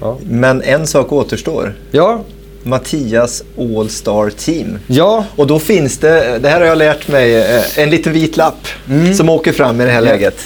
Ja. 0.00 0.18
Men 0.24 0.62
en 0.62 0.86
sak 0.86 1.12
återstår. 1.12 1.74
Ja. 1.90 2.20
Mattias 2.62 3.44
All 3.58 3.88
Star 3.88 4.30
Team. 4.30 4.78
Ja. 4.86 5.24
Och 5.36 5.46
då 5.46 5.58
finns 5.58 5.98
det, 5.98 6.38
det 6.38 6.48
här 6.48 6.60
har 6.60 6.66
jag 6.66 6.78
lärt 6.78 7.08
mig, 7.08 7.36
eh, 7.36 7.78
en 7.78 7.90
liten 7.90 8.12
vit 8.12 8.36
lapp 8.36 8.66
mm. 8.88 9.14
som 9.14 9.28
åker 9.28 9.52
fram 9.52 9.80
i 9.80 9.84
det 9.84 9.90
här 9.90 10.00
läget. 10.00 10.36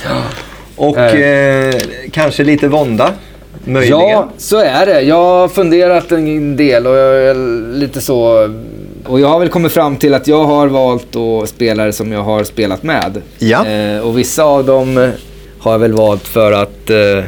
Och 0.77 0.99
eh, 0.99 1.74
kanske 2.12 2.45
lite 2.45 2.69
vånda. 2.69 3.12
Möjligen. 3.69 4.01
Ja, 4.01 4.28
så 4.39 4.59
är 4.59 4.86
det. 4.86 5.01
Jag 5.01 5.16
har 5.16 5.49
funderat 5.49 6.12
en 6.12 6.57
del 6.57 6.86
och 6.86 6.97
jag 6.97 7.23
är 7.23 7.35
lite 7.74 8.01
så 8.01 8.49
och 9.07 9.20
jag 9.20 9.28
har 9.28 9.39
väl 9.39 9.49
kommit 9.49 9.73
fram 9.73 9.97
till 9.97 10.15
att 10.15 10.27
jag 10.27 10.45
har 10.45 10.69
valt 10.69 11.49
spelare 11.49 11.93
som 11.93 12.12
jag 12.12 12.23
har 12.23 12.45
spelat 12.45 12.82
med. 12.82 13.23
Ja. 13.39 13.66
Eh, 13.66 14.01
och 14.01 14.19
vissa 14.19 14.45
av 14.45 14.65
dem 14.65 15.12
har 15.59 15.73
jag 15.73 15.78
väl 15.78 15.93
valt 15.93 16.23
för 16.23 16.53
att 16.53 16.90
eh, 16.90 17.24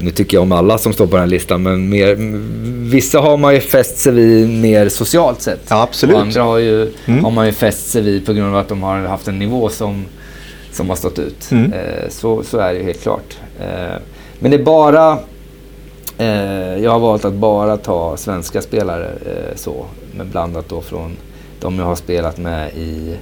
nu 0.00 0.10
tycker 0.10 0.36
jag 0.36 0.42
om 0.42 0.52
alla 0.52 0.78
som 0.78 0.92
står 0.92 1.06
på 1.06 1.12
den 1.12 1.20
här 1.20 1.26
listan, 1.26 1.62
men 1.62 1.88
mer, 1.88 2.16
vissa 2.90 3.20
har 3.20 3.36
man 3.36 3.54
ju 3.54 3.60
fäst 3.60 3.98
sig 3.98 4.12
vid 4.12 4.48
mer 4.48 4.88
socialt 4.88 5.42
sett. 5.42 5.60
Ja, 5.68 5.82
absolut. 5.82 6.16
Och 6.16 6.22
andra 6.22 6.42
har, 6.42 6.58
ju, 6.58 6.92
mm. 7.06 7.24
har 7.24 7.30
man 7.30 7.46
ju 7.46 7.52
fäst 7.52 7.90
sig 7.90 8.02
vid 8.02 8.26
på 8.26 8.32
grund 8.32 8.48
av 8.48 8.56
att 8.56 8.68
de 8.68 8.82
har 8.82 8.98
haft 8.98 9.28
en 9.28 9.38
nivå 9.38 9.68
som, 9.68 10.04
som 10.72 10.88
har 10.88 10.96
stått 10.96 11.18
ut. 11.18 11.50
Mm. 11.50 11.72
Eh, 11.72 12.08
så, 12.08 12.42
så 12.42 12.58
är 12.58 12.72
det 12.72 12.78
ju 12.78 12.84
helt 12.84 13.02
klart. 13.02 13.36
Eh, 13.60 13.96
men 14.38 14.50
det 14.50 14.56
är 14.56 14.62
bara... 14.62 15.18
Eh, 16.18 16.78
jag 16.78 16.90
har 16.90 16.98
valt 16.98 17.24
att 17.24 17.32
bara 17.32 17.76
ta 17.76 18.16
svenska 18.16 18.62
spelare 18.62 19.06
eh, 19.06 19.56
så, 19.56 19.86
men 20.16 20.30
blandat 20.30 20.68
då 20.68 20.80
från 20.80 21.16
de 21.60 21.78
jag 21.78 21.86
har 21.86 21.94
spelat 21.94 22.38
med 22.38 22.70
i, 22.76 23.16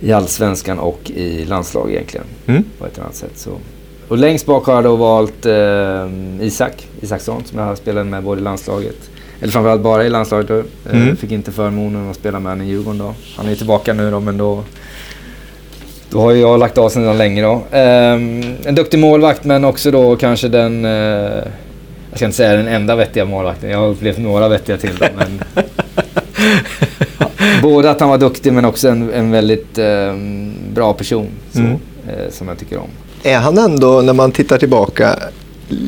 i 0.00 0.12
allsvenskan 0.12 0.78
och 0.78 1.10
i 1.10 1.44
landslag 1.44 1.90
egentligen. 1.90 2.26
Mm. 2.46 2.64
På 2.78 2.86
ett 2.86 2.98
annat 2.98 3.14
sätt. 3.14 3.32
Så 3.34 3.50
och 4.08 4.18
längst 4.18 4.46
bak 4.46 4.66
har 4.66 4.74
jag 4.74 4.84
då 4.84 4.96
valt 4.96 5.46
eh, 5.46 6.08
Isak 6.40 6.88
Isaksson 7.00 7.42
som 7.44 7.58
jag 7.58 7.66
har 7.66 7.74
spelat 7.74 8.06
med 8.06 8.22
både 8.22 8.40
i 8.40 8.44
landslaget, 8.44 9.10
eller 9.40 9.52
framförallt 9.52 9.82
bara 9.82 10.04
i 10.04 10.10
landslaget 10.10 10.48
då. 10.48 10.58
Eh, 10.58 11.02
mm. 11.02 11.16
Fick 11.16 11.32
inte 11.32 11.52
förmånen 11.52 12.10
att 12.10 12.16
spela 12.16 12.40
med 12.40 12.52
honom 12.52 12.66
i 12.66 12.70
Djurgården 12.70 12.98
då. 12.98 13.14
Han 13.36 13.48
är 13.48 13.54
tillbaka 13.54 13.92
nu 13.92 14.10
då 14.10 14.20
men 14.20 14.38
då 14.38 14.62
då 16.10 16.20
har 16.20 16.32
jag 16.32 16.60
lagt 16.60 16.78
av 16.78 16.88
sedan 16.88 17.18
länge 17.18 17.42
då. 17.42 17.62
Eh, 17.70 18.12
en 18.64 18.74
duktig 18.74 18.98
målvakt 18.98 19.44
men 19.44 19.64
också 19.64 19.90
då 19.90 20.16
kanske 20.16 20.48
den, 20.48 20.84
eh, 20.84 21.42
jag 22.14 22.18
ska 22.18 22.24
inte 22.24 22.36
säga 22.36 22.56
den 22.56 22.68
enda 22.68 22.96
vettiga 22.96 23.24
målvakten. 23.24 23.70
Jag 23.70 23.78
har 23.78 23.88
upplevt 23.88 24.18
några 24.18 24.48
vettiga 24.48 24.76
till 24.76 24.96
då, 24.98 25.06
men 25.16 25.40
Både 27.62 27.90
att 27.90 28.00
han 28.00 28.08
var 28.08 28.18
duktig 28.18 28.52
men 28.52 28.64
också 28.64 28.88
en, 28.88 29.12
en 29.12 29.30
väldigt 29.30 29.78
eh, 29.78 30.14
bra 30.72 30.92
person 30.92 31.28
så, 31.52 31.58
mm. 31.58 31.72
eh, 32.08 32.30
som 32.30 32.48
jag 32.48 32.58
tycker 32.58 32.78
om 32.78 32.88
är 33.24 33.38
han 33.38 33.58
ändå, 33.58 34.02
när 34.02 34.12
man 34.12 34.32
tittar 34.32 34.58
tillbaka, 34.58 35.18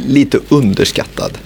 lite 0.07 0.39
underskattad? 0.49 1.39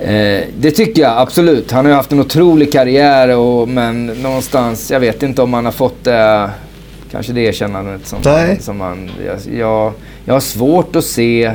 Eh, 0.00 0.44
det 0.58 0.70
tycker 0.70 1.02
jag 1.02 1.18
absolut. 1.18 1.70
Han 1.70 1.84
har 1.84 1.92
ju 1.92 1.96
haft 1.96 2.12
en 2.12 2.20
otrolig 2.20 2.72
karriär 2.72 3.36
och, 3.36 3.68
men 3.68 4.06
någonstans, 4.06 4.90
jag 4.90 5.00
vet 5.00 5.22
inte 5.22 5.42
om 5.42 5.54
han 5.54 5.64
har 5.64 5.72
fått 5.72 6.04
det, 6.04 6.50
kanske 7.10 7.32
det 7.32 7.40
erkännandet 7.40 8.06
som, 8.06 8.18
Nej. 8.24 8.48
Han, 8.48 8.60
som 8.60 8.80
han... 8.80 9.10
Jag, 9.26 9.54
jag, 9.58 9.92
jag 10.24 10.34
har 10.34 10.40
svårt 10.40 10.96
att 10.96 11.04
se 11.04 11.54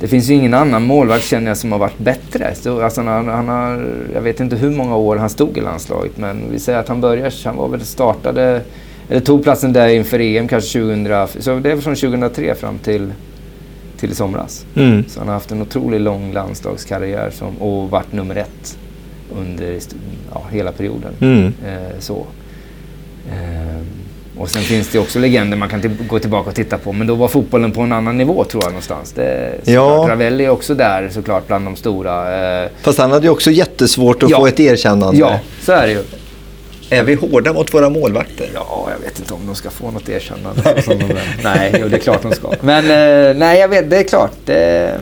det 0.00 0.08
finns 0.08 0.30
ju 0.30 0.34
ingen 0.34 0.54
annan 0.54 0.82
målvakt 0.82 1.24
känner 1.24 1.48
jag 1.50 1.56
som 1.56 1.72
har 1.72 1.78
varit 1.78 1.98
bättre. 1.98 2.54
Så, 2.54 2.82
alltså, 2.82 3.02
han, 3.02 3.28
han, 3.28 3.48
har, 3.48 3.86
jag 4.14 4.20
vet 4.20 4.40
inte 4.40 4.56
hur 4.56 4.70
många 4.70 4.96
år 4.96 5.16
han 5.16 5.30
stod 5.30 5.58
i 5.58 5.60
landslaget 5.60 6.16
men 6.16 6.42
vi 6.52 6.58
säger 6.58 6.78
att 6.78 6.88
han 6.88 7.00
började, 7.00 7.30
han 7.44 7.56
var 7.56 7.68
väl 7.68 7.80
startade 7.80 8.62
eller 9.10 9.20
tog 9.20 9.42
platsen 9.42 9.72
där 9.72 9.88
inför 9.88 10.20
EM 10.20 10.48
kanske 10.48 10.78
2000, 10.78 11.42
så 11.42 11.58
det 11.58 11.72
är 11.72 11.76
från 11.76 11.94
2003 11.94 12.54
fram 12.54 12.78
till, 12.78 13.12
till 13.96 14.10
i 14.10 14.14
somras. 14.14 14.66
Mm. 14.74 15.04
Så 15.08 15.20
han 15.20 15.28
har 15.28 15.34
haft 15.34 15.52
en 15.52 15.62
otroligt 15.62 16.00
lång 16.00 16.32
landslagskarriär 16.32 17.30
som, 17.30 17.56
och 17.56 17.90
varit 17.90 18.12
nummer 18.12 18.36
ett 18.36 18.78
under 19.38 19.78
ja, 20.32 20.42
hela 20.50 20.72
perioden. 20.72 21.12
Mm. 21.20 21.52
Eh, 21.66 21.98
så. 21.98 22.26
Eh, 23.30 23.59
och 24.40 24.48
sen 24.48 24.62
finns 24.62 24.88
det 24.88 24.98
också 24.98 25.18
legender 25.18 25.56
man 25.56 25.68
kan 25.68 25.98
gå 26.08 26.18
tillbaka 26.18 26.48
och 26.50 26.56
titta 26.56 26.78
på. 26.78 26.92
Men 26.92 27.06
då 27.06 27.14
var 27.14 27.28
fotbollen 27.28 27.72
på 27.72 27.80
en 27.80 27.92
annan 27.92 28.18
nivå 28.18 28.44
tror 28.44 28.62
jag 28.62 28.70
någonstans. 28.70 29.12
Det, 29.12 29.60
ja. 29.64 30.06
Ravelli 30.08 30.44
är 30.44 30.50
också 30.50 30.74
där 30.74 31.08
såklart 31.08 31.46
bland 31.46 31.64
de 31.64 31.76
stora. 31.76 32.62
Eh. 32.62 32.68
Fast 32.82 32.98
han 32.98 33.12
hade 33.12 33.26
ju 33.26 33.30
också 33.30 33.50
jättesvårt 33.50 34.22
att 34.22 34.30
ja. 34.30 34.38
få 34.38 34.46
ett 34.46 34.60
erkännande. 34.60 35.20
Ja, 35.20 35.40
så 35.62 35.72
är 35.72 35.86
det 35.86 35.92
ju. 35.92 36.02
Är 36.90 37.02
vi 37.02 37.14
hårda 37.14 37.52
mot 37.52 37.74
våra 37.74 37.90
målvakter? 37.90 38.50
Ja, 38.54 38.88
jag 38.90 39.04
vet 39.04 39.18
inte 39.18 39.34
om 39.34 39.46
de 39.46 39.54
ska 39.54 39.70
få 39.70 39.90
något 39.90 40.08
erkännande. 40.08 40.62
Nej, 40.64 40.84
de 40.86 41.14
nej 41.42 41.76
jo, 41.80 41.88
det 41.88 41.96
är 41.96 42.00
klart 42.00 42.22
de 42.22 42.32
ska. 42.32 42.52
Men 42.60 42.84
eh, 42.84 43.36
nej, 43.36 43.60
jag 43.60 43.68
vet, 43.68 43.90
det 43.90 43.96
är 43.96 44.02
klart. 44.04 44.32
Det, 44.44 45.00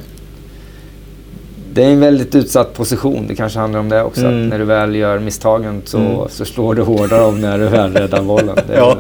det 1.73 1.85
är 1.85 1.89
en 1.89 2.01
väldigt 2.01 2.35
utsatt 2.35 2.75
position. 2.75 3.27
Det 3.29 3.35
kanske 3.35 3.59
handlar 3.59 3.81
om 3.81 3.89
det 3.89 4.03
också. 4.03 4.21
Mm. 4.21 4.49
när 4.49 4.59
du 4.59 4.65
väl 4.65 4.95
gör 4.95 5.19
misstagen 5.19 5.83
så, 5.85 5.99
mm. 5.99 6.29
så 6.29 6.45
slår 6.45 6.75
du 6.75 6.83
hårdare 6.83 7.21
av 7.21 7.39
när 7.39 7.59
du 7.59 7.67
väl 7.67 7.93
räddar 7.93 8.23
bollen. 8.23 8.59
Det, 8.67 8.77
ja. 8.77 8.99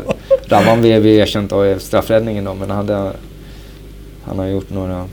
Raman 0.48 0.80
blev 0.80 1.06
ju 1.06 1.16
erkänt 1.16 1.52
av 1.52 1.78
straffräddningen 1.78 2.44
då, 2.44 2.54
men 2.54 2.70
hade, 2.70 3.12
han 4.24 4.38
har 4.38 4.46
gjort 4.46 4.70
några, 4.70 5.04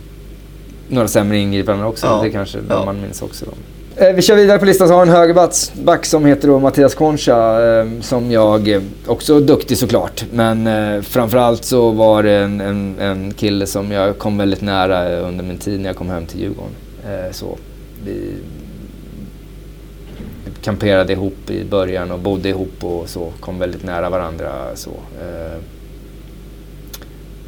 några 0.88 1.08
sämre 1.08 1.38
ingripanden 1.38 1.88
också. 1.88 2.06
Ja. 2.06 2.22
Det 2.24 2.30
kanske 2.30 2.58
ja. 2.70 2.86
man 2.86 3.02
minns 3.02 3.22
också. 3.22 3.46
Då. 3.46 3.52
Eh, 3.98 4.14
vi 4.14 4.22
kör 4.22 4.36
vidare 4.36 4.60
på 4.60 4.66
listan 4.66 4.88
så 4.88 4.94
har 4.94 5.02
en 5.02 5.10
högerback 5.10 6.06
som 6.06 6.26
heter 6.26 6.48
då 6.48 6.60
Mattias 6.60 6.96
Concha 6.96 7.64
eh, 7.64 7.88
som 8.02 8.32
jag 8.32 8.68
eh, 8.68 8.82
också 9.08 9.38
är 9.38 9.42
duktig 9.42 9.78
såklart. 9.78 10.26
Men 10.32 11.04
framförallt 11.04 11.66
så 11.66 11.92
var 11.92 12.24
det 12.24 12.32
en, 12.32 12.62
en, 12.62 12.96
en, 13.00 13.34
kille 13.34 13.66
som 13.66 13.92
jag 13.92 14.18
kom 14.18 14.38
väldigt 14.38 14.62
nära 14.62 15.20
under 15.20 15.44
min 15.44 15.58
tid 15.58 15.80
när 15.80 15.90
jag 15.90 15.96
kom 15.96 16.10
hem 16.10 16.26
till 16.26 16.40
Djurgården. 16.40 16.72
Så 17.32 17.58
vi 18.06 18.34
kamperade 20.66 21.14
ihop 21.14 21.50
i 21.50 21.64
början 21.64 22.12
och 22.12 22.20
bodde 22.20 22.50
ihop 22.50 22.84
och 22.84 23.10
så. 23.10 23.34
Kom 23.40 23.60
väldigt 23.60 23.84
nära 23.84 24.10
varandra 24.10 24.76
så. 24.76 24.92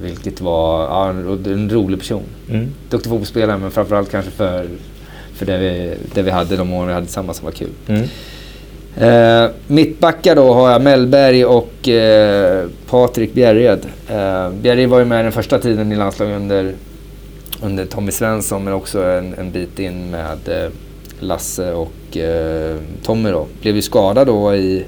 Vilket 0.01 0.41
var 0.41 0.83
ja, 0.83 1.09
en 1.09 1.69
rolig 1.69 1.99
person. 1.99 2.23
Mm. 2.49 2.67
Duktig 2.89 3.09
fotbollsspelare 3.09 3.57
men 3.57 3.71
framförallt 3.71 4.11
kanske 4.11 4.31
för 4.31 4.67
för 5.37 5.45
det 5.45 5.57
vi, 5.57 5.97
det 6.13 6.21
vi 6.21 6.31
hade 6.31 6.57
de 6.57 6.73
åren 6.73 6.87
vi 6.87 6.93
hade 6.93 7.05
tillsammans 7.05 7.37
som 7.37 7.45
var 7.45 7.51
kul. 7.51 7.69
Mm. 7.87 8.03
Eh, 8.97 9.49
mittbackar 9.67 10.35
då 10.35 10.53
har 10.53 10.71
jag 10.71 10.81
Mellberg 10.81 11.45
och 11.45 11.89
eh, 11.89 12.65
Patrik 12.89 13.33
Bjärred. 13.33 13.79
Eh, 14.09 14.49
Bjärred 14.49 14.89
var 14.89 14.99
ju 14.99 15.05
med 15.05 15.25
den 15.25 15.31
första 15.31 15.59
tiden 15.59 15.91
i 15.91 15.95
landslaget 15.95 16.35
under, 16.35 16.73
under 17.61 17.85
Tommy 17.85 18.11
Svensson 18.11 18.63
men 18.63 18.73
också 18.73 19.03
en, 19.03 19.33
en 19.33 19.51
bit 19.51 19.79
in 19.79 20.11
med 20.11 20.37
eh, 20.47 20.69
Lasse 21.19 21.73
och 21.73 22.17
eh, 22.17 22.77
Tommy 23.03 23.29
då. 23.29 23.47
Blev 23.61 23.75
ju 23.75 23.81
skadad 23.81 24.27
då 24.27 24.55
i, 24.55 24.85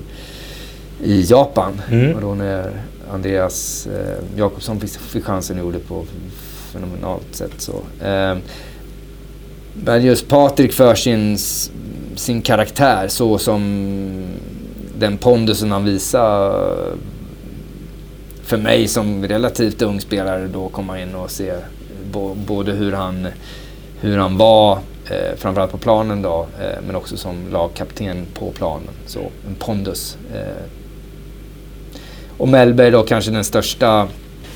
i 1.04 1.22
Japan. 1.22 1.82
Mm. 1.92 2.16
Och 2.16 2.22
då 2.22 2.36
när 2.36 2.72
Andreas 3.12 3.88
eh, 3.88 4.38
Jakobsson 4.38 4.80
fick, 4.80 4.92
fick 4.92 5.24
chansen 5.24 5.60
och 5.60 5.66
gjorde 5.66 5.80
på 5.80 6.06
fenomenalt 6.72 7.36
sätt. 7.36 7.54
Så. 7.58 8.06
Eh, 8.06 8.38
men 9.74 10.06
just 10.06 10.28
Patrik 10.28 10.74
för 10.74 10.96
sin, 10.96 11.38
sin 12.16 12.42
karaktär 12.42 13.08
så 13.08 13.38
som 13.38 13.60
den 15.00 15.18
pondusen 15.18 15.72
han 15.72 15.86
visar 15.86 16.66
för 18.44 18.58
mig 18.58 18.88
som 18.88 19.28
relativt 19.28 19.82
ung 19.82 20.02
spelare 20.02 20.48
då 20.48 20.70
komma 20.70 21.02
in 21.02 21.16
och 21.16 21.32
se 21.32 21.54
både 22.48 22.72
hur 22.72 22.92
han, 22.92 23.28
hur 24.02 24.18
han 24.18 24.38
var, 24.38 24.80
eh, 25.10 25.36
framförallt 25.38 25.72
på 25.72 25.78
planen 25.78 26.22
då, 26.22 26.48
eh, 26.62 26.82
men 26.88 26.96
också 26.96 27.18
som 27.18 27.36
lagkapten 27.52 28.26
på 28.34 28.52
planen. 28.52 28.94
Så 29.06 29.20
en 29.20 29.56
pondus. 29.60 30.18
Eh. 30.34 30.64
Och 32.38 32.48
Mellberg 32.48 32.92
då 32.92 33.04
kanske 33.04 33.32
den 33.32 33.44
största 33.44 34.08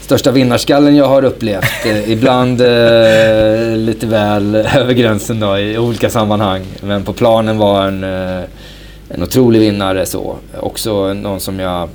största 0.04 0.32
vinnarskallen 0.32 0.96
jag 0.96 1.08
har 1.08 1.24
upplevt. 1.24 1.86
Eh, 1.86 2.10
ibland 2.12 2.62
eh, 2.62 3.78
lite 3.78 4.08
väl 4.08 4.56
över 4.56 4.94
gränsen 4.94 5.40
då, 5.40 5.58
i 5.58 5.78
olika 5.78 6.10
sammanhang. 6.10 6.62
Men 6.82 7.04
på 7.04 7.14
planen 7.14 7.58
var 7.58 7.88
en, 7.88 8.04
eh, 8.04 8.44
en 9.10 9.24
otrolig 9.24 9.60
vinnare. 9.60 10.06
så. 10.06 10.36
Också 10.60 11.14
någon 11.14 11.40
som 11.40 11.60
jag, 11.60 11.90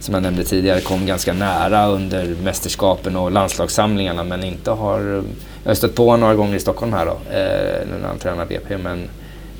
som 0.00 0.14
jag 0.14 0.22
nämnde 0.22 0.44
tidigare, 0.44 0.80
kom 0.80 1.06
ganska 1.06 1.32
nära 1.32 1.86
under 1.86 2.34
mästerskapen 2.42 3.16
och 3.16 3.32
landslagssamlingarna 3.32 4.24
men 4.24 4.44
inte 4.44 4.70
har... 4.70 5.22
Jag 5.68 5.70
har 5.70 5.76
stött 5.76 5.94
på 5.94 6.04
honom 6.04 6.20
några 6.20 6.34
gånger 6.34 6.56
i 6.56 6.60
Stockholm 6.60 6.92
här 6.92 7.06
då, 7.06 7.12
eh, 7.12 8.00
när 8.00 8.08
han 8.08 8.18
tränar 8.18 8.46
BP 8.46 8.78
men 8.78 9.08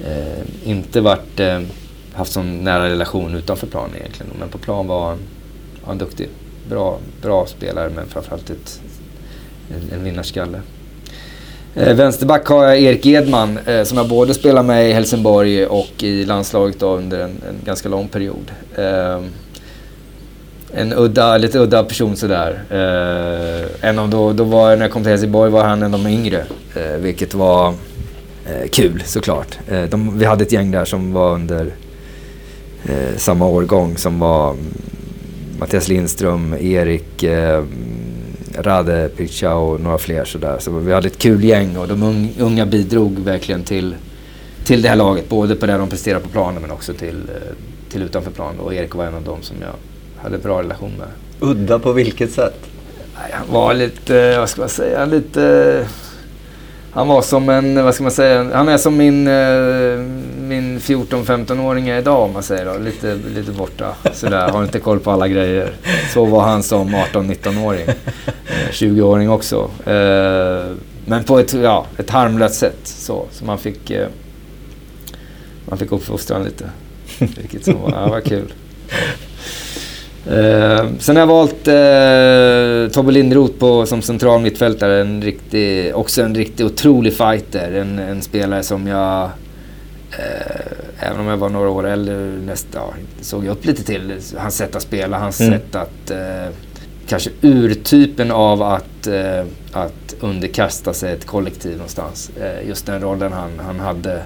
eh, 0.04 0.70
inte 0.70 1.00
varit, 1.00 1.40
eh, 1.40 1.60
haft 2.12 2.32
sån 2.32 2.64
nära 2.64 2.88
relation 2.88 3.34
utanför 3.34 3.66
planen 3.66 3.96
egentligen. 3.96 4.32
Men 4.38 4.48
på 4.48 4.58
plan 4.58 4.86
var 4.86 5.08
han, 5.08 5.18
var 5.80 5.88
han 5.88 5.98
duktig 5.98 6.28
bra, 6.68 6.98
bra 7.22 7.46
spelare 7.46 7.90
men 7.90 8.06
framförallt 8.06 8.50
ett, 8.50 8.80
en, 9.70 9.98
en 9.98 10.04
vinnarskalle. 10.04 10.60
Eh, 11.74 11.96
vänsterback 11.96 12.46
har 12.46 12.64
jag 12.64 12.80
Erik 12.80 13.06
Edman 13.06 13.58
eh, 13.66 13.84
som 13.84 13.98
jag 13.98 14.08
både 14.08 14.34
spelar 14.34 14.62
med 14.62 14.90
i 14.90 14.92
Helsingborg 14.92 15.66
och 15.66 16.02
i 16.02 16.24
landslaget 16.24 16.80
då, 16.80 16.96
under 16.96 17.18
en, 17.18 17.42
en, 17.48 17.56
ganska 17.64 17.88
lång 17.88 18.08
period. 18.08 18.52
Eh, 18.76 19.20
en 20.72 20.92
udda, 20.92 21.38
lite 21.38 21.58
udda 21.58 21.84
person 21.84 22.16
sådär. 22.16 22.62
Eh, 22.70 23.88
en 23.88 23.98
av 23.98 24.08
då, 24.08 24.32
då 24.32 24.44
var, 24.44 24.76
när 24.76 24.82
jag 24.84 24.92
kom 24.92 25.02
till 25.02 25.10
Helsingborg 25.10 25.50
var 25.50 25.64
han 25.64 25.82
en 25.82 25.94
av 25.94 26.04
de 26.04 26.10
yngre, 26.10 26.44
eh, 26.74 26.96
vilket 27.00 27.34
var 27.34 27.68
eh, 28.46 28.68
kul 28.72 29.02
såklart. 29.06 29.58
Eh, 29.68 29.82
de, 29.82 30.18
vi 30.18 30.24
hade 30.24 30.44
ett 30.44 30.52
gäng 30.52 30.70
där 30.70 30.84
som 30.84 31.12
var 31.12 31.34
under 31.34 31.66
eh, 32.84 33.16
samma 33.16 33.46
årgång 33.46 33.96
som 33.96 34.18
var 34.18 34.50
mm, 34.50 34.64
Mattias 35.58 35.88
Lindström, 35.88 36.54
Erik, 36.60 37.22
eh, 37.22 37.64
Rade 38.58 39.08
Picha 39.16 39.54
och 39.54 39.80
några 39.80 39.98
fler 39.98 40.24
sådär. 40.24 40.56
Så 40.60 40.70
vi 40.70 40.92
hade 40.92 41.06
ett 41.06 41.18
kul 41.18 41.44
gäng 41.44 41.76
och 41.76 41.88
de 41.88 42.28
unga 42.38 42.66
bidrog 42.66 43.18
verkligen 43.18 43.62
till, 43.62 43.94
till 44.64 44.82
det 44.82 44.88
här 44.88 44.96
laget. 44.96 45.28
Både 45.28 45.56
på 45.56 45.66
det 45.66 45.78
de 45.78 45.88
presterade 45.88 46.24
på 46.24 46.28
planen 46.30 46.62
men 46.62 46.70
också 46.70 46.94
till, 46.94 47.16
eh, 47.28 47.54
till 47.90 48.02
utanför 48.02 48.30
planen. 48.30 48.60
Och 48.60 48.74
Erik 48.74 48.94
var 48.94 49.04
en 49.04 49.14
av 49.14 49.22
dem 49.22 49.38
som 49.42 49.56
jag 49.60 49.74
hade 50.22 50.38
bra 50.38 50.58
relation 50.62 50.92
med. 50.98 51.08
Udda 51.40 51.78
på 51.78 51.92
vilket 51.92 52.32
sätt? 52.32 52.60
Han 53.14 53.46
var 53.52 53.74
lite, 53.74 54.38
vad 54.38 54.48
ska 54.48 54.60
man 54.60 54.68
säga, 54.68 55.04
lite... 55.04 55.86
han 56.90 57.08
var 57.08 57.22
som 57.22 57.48
en, 57.48 57.84
vad 57.84 57.94
ska 57.94 58.02
man 58.02 58.12
säga, 58.12 58.50
han 58.54 58.68
är 58.68 58.78
som 58.78 58.96
min, 58.96 59.26
eh, 59.26 59.98
min 60.40 60.78
14-15-åring 60.78 61.88
är 61.88 61.98
idag 61.98 62.22
om 62.22 62.32
man 62.32 62.42
säger 62.42 62.64
då. 62.64 62.78
Lite, 62.78 63.18
lite 63.34 63.52
borta. 63.52 63.94
Sådär, 64.12 64.48
har 64.48 64.64
inte 64.64 64.78
koll 64.78 65.00
på 65.00 65.10
alla 65.10 65.28
grejer. 65.28 65.72
Så 66.14 66.24
var 66.24 66.42
han 66.42 66.62
som 66.62 66.88
18-19-åring. 66.88 67.86
20-åring 68.72 69.30
också. 69.30 69.70
Men 71.06 71.24
på 71.26 71.38
ett, 71.38 71.52
ja, 71.52 71.86
ett 71.96 72.10
harmlöst 72.10 72.54
sätt. 72.54 72.80
Så, 72.84 73.26
så 73.32 73.44
man 73.44 73.58
fick, 73.58 73.92
man 75.64 75.78
fick 75.78 75.92
uppfostra 75.92 76.34
honom 76.34 76.48
lite. 76.48 76.70
Vilket 77.40 77.64
som 77.64 77.82
var, 77.82 77.90
ja, 77.90 78.08
var 78.08 78.20
kul. 78.20 78.52
Eh, 80.30 80.86
sen 80.98 81.16
har 81.16 81.22
jag 81.22 81.26
valt 81.26 81.68
eh, 81.68 82.92
Tobbe 82.94 83.12
Lindroth 83.12 83.58
på, 83.58 83.86
som 83.86 84.02
central 84.02 84.40
mittfältare. 84.40 85.00
En 85.00 85.22
riktig, 85.22 85.96
också 85.96 86.22
en 86.22 86.34
riktigt 86.34 86.66
otrolig 86.66 87.16
fighter. 87.16 87.72
En, 87.72 87.98
en 87.98 88.22
spelare 88.22 88.62
som 88.62 88.86
jag, 88.86 89.22
eh, 90.10 91.08
även 91.08 91.20
om 91.20 91.26
jag 91.26 91.36
var 91.36 91.48
några 91.48 91.68
år 91.70 91.86
äldre, 91.86 92.16
nästa, 92.46 92.78
ja, 92.78 92.92
såg 93.20 93.44
jag 93.44 93.52
upp 93.52 93.64
lite 93.64 93.82
till. 93.82 94.14
Hans 94.36 94.56
sätt 94.56 94.76
att 94.76 94.82
spela, 94.82 95.18
hans 95.18 95.40
mm. 95.40 95.52
sätt 95.52 95.74
att... 95.74 96.10
Eh, 96.10 96.54
kanske 97.08 97.30
urtypen 97.40 98.30
av 98.30 98.62
att, 98.62 99.06
eh, 99.06 99.44
att 99.72 100.14
underkasta 100.20 100.94
sig 100.94 101.12
ett 101.12 101.26
kollektiv 101.26 101.72
någonstans. 101.72 102.30
Eh, 102.40 102.68
just 102.68 102.86
den 102.86 103.00
rollen 103.00 103.32
han, 103.32 103.50
han 103.66 103.80
hade 103.80 104.22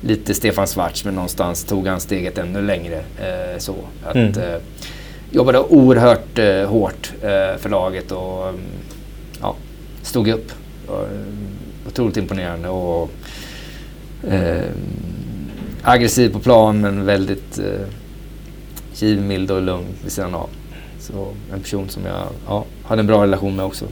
lite 0.00 0.34
Stefan 0.34 0.66
Schwarz 0.66 1.04
men 1.04 1.14
någonstans 1.14 1.64
tog 1.64 1.86
han 1.86 2.00
steget 2.00 2.38
ännu 2.38 2.62
längre. 2.62 2.96
Eh, 2.96 3.58
så 3.58 3.74
att, 4.04 4.14
mm. 4.14 4.38
eh, 4.38 4.60
jobbade 5.30 5.60
oerhört 5.60 6.38
eh, 6.38 6.68
hårt 6.68 7.12
eh, 7.22 7.56
för 7.58 7.68
laget 7.68 8.12
och 8.12 8.48
mm, 8.48 8.60
ja, 9.40 9.56
stod 10.02 10.28
upp. 10.28 10.52
Och, 10.86 11.00
eh, 11.00 11.88
otroligt 11.88 12.16
imponerande 12.16 12.68
och 12.68 13.10
eh, 14.28 14.70
aggressiv 15.82 16.32
på 16.32 16.38
plan 16.38 16.80
men 16.80 17.04
väldigt 17.04 17.60
givmild 18.94 19.50
och 19.50 19.62
lugn 19.62 19.86
vid 20.02 20.12
sidan 20.12 20.34
av. 20.34 20.48
Så 21.00 21.28
en 21.52 21.60
person 21.60 21.88
som 21.88 22.06
jag 22.06 22.26
ja, 22.46 22.64
hade 22.84 23.00
en 23.00 23.06
bra 23.06 23.22
relation 23.22 23.56
med 23.56 23.64
också 23.64 23.84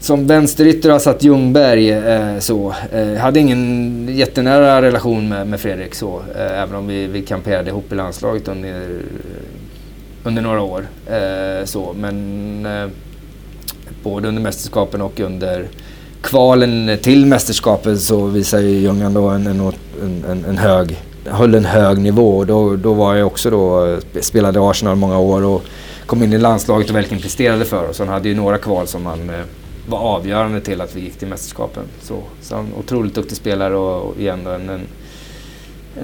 som 0.00 0.26
vänsterytter 0.26 0.90
har 0.90 0.98
satt 0.98 1.24
Ljungberg 1.24 1.90
eh, 1.90 2.38
så. 2.38 2.74
Eh, 2.92 3.14
hade 3.14 3.40
ingen 3.40 4.08
jättenära 4.16 4.82
relation 4.82 5.28
med, 5.28 5.46
med 5.46 5.60
Fredrik 5.60 5.94
så. 5.94 6.22
Eh, 6.36 6.62
även 6.62 6.74
om 6.74 6.86
vi, 6.86 7.06
vi 7.06 7.22
kamperade 7.22 7.70
ihop 7.70 7.92
i 7.92 7.94
landslaget 7.94 8.48
under, 8.48 9.00
under 10.24 10.42
några 10.42 10.62
år. 10.62 10.86
Eh, 11.06 11.64
så. 11.64 11.94
Men 11.98 12.66
eh, 12.66 12.88
både 14.02 14.28
under 14.28 14.42
mästerskapen 14.42 15.02
och 15.02 15.20
under 15.20 15.68
kvalen 16.22 16.98
till 17.02 17.26
mästerskapen 17.26 17.98
så 17.98 18.26
visade 18.26 18.62
ju 18.62 18.78
Ljungan 18.78 19.14
då 19.14 19.28
en, 19.28 19.46
en, 19.46 19.60
en, 20.30 20.44
en, 20.48 20.58
hög, 20.58 21.02
höll 21.24 21.54
en 21.54 21.64
hög 21.64 21.98
nivå. 21.98 22.44
Då, 22.44 22.76
då 22.76 22.94
var 22.94 23.14
jag 23.14 23.26
också 23.26 23.50
då, 23.50 23.86
eh, 23.86 24.20
spelade 24.20 24.70
Arsenal 24.70 24.96
många 24.96 25.18
år 25.18 25.44
och 25.44 25.62
kom 26.06 26.22
in 26.22 26.32
i 26.32 26.38
landslaget 26.38 26.90
och 26.90 26.96
verkligen 26.96 27.22
presterade 27.22 27.64
för 27.64 27.90
oss. 27.90 27.98
Han 27.98 28.08
hade 28.08 28.28
ju 28.28 28.34
några 28.34 28.58
kval 28.58 28.86
som 28.86 29.06
han... 29.06 29.30
eh, 29.30 29.40
var 29.88 29.98
avgörande 29.98 30.60
till 30.60 30.80
att 30.80 30.96
vi 30.96 31.00
gick 31.00 31.18
till 31.18 31.28
mästerskapen. 31.28 31.84
Så, 32.00 32.22
så 32.40 32.56
en 32.56 32.74
otroligt 32.78 33.14
duktig 33.14 33.36
spelare 33.36 33.76
och, 33.76 34.02
och 34.02 34.20
igen 34.20 34.44
då 34.44 34.50
en, 34.50 34.68
en, 34.68 34.86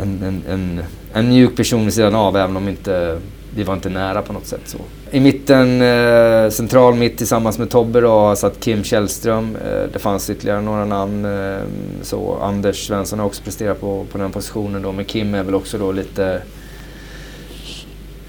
en, 0.01 0.43
en, 0.49 0.83
en 1.13 1.29
mjuk 1.29 1.57
person 1.57 1.85
vid 1.85 1.95
sidan 1.95 2.15
av 2.15 2.37
även 2.37 2.57
om 2.57 2.69
inte, 2.69 3.19
vi 3.55 3.63
var 3.63 3.75
inte 3.75 3.89
nära 3.89 4.23
på 4.23 4.33
något 4.33 4.47
sätt. 4.47 4.61
Så. 4.65 4.79
I 5.11 5.21
mitten, 5.21 5.83
eh, 5.83 6.51
central 6.51 6.95
mitt 6.95 7.19
tillsammans 7.19 7.59
med 7.59 7.71
Tobbe 7.71 8.01
då, 8.01 8.37
satt 8.37 8.61
Kim 8.61 8.85
Källström. 8.85 9.57
Eh, 9.57 9.83
det 9.93 9.99
fanns 9.99 10.31
ytterligare 10.31 10.61
några 10.61 10.85
namn. 10.85 11.25
Eh, 11.25 11.61
så 12.03 12.39
Anders 12.43 12.87
Svensson 12.87 13.19
har 13.19 13.27
också 13.27 13.43
presterat 13.43 13.81
på, 13.81 14.07
på 14.13 14.19
den 14.19 14.31
positionen 14.31 14.83
då, 14.83 14.93
men 14.93 15.05
Kim 15.05 15.35
är 15.35 15.43
väl 15.43 15.55
också 15.55 15.79
då 15.79 15.93
lite 15.93 16.43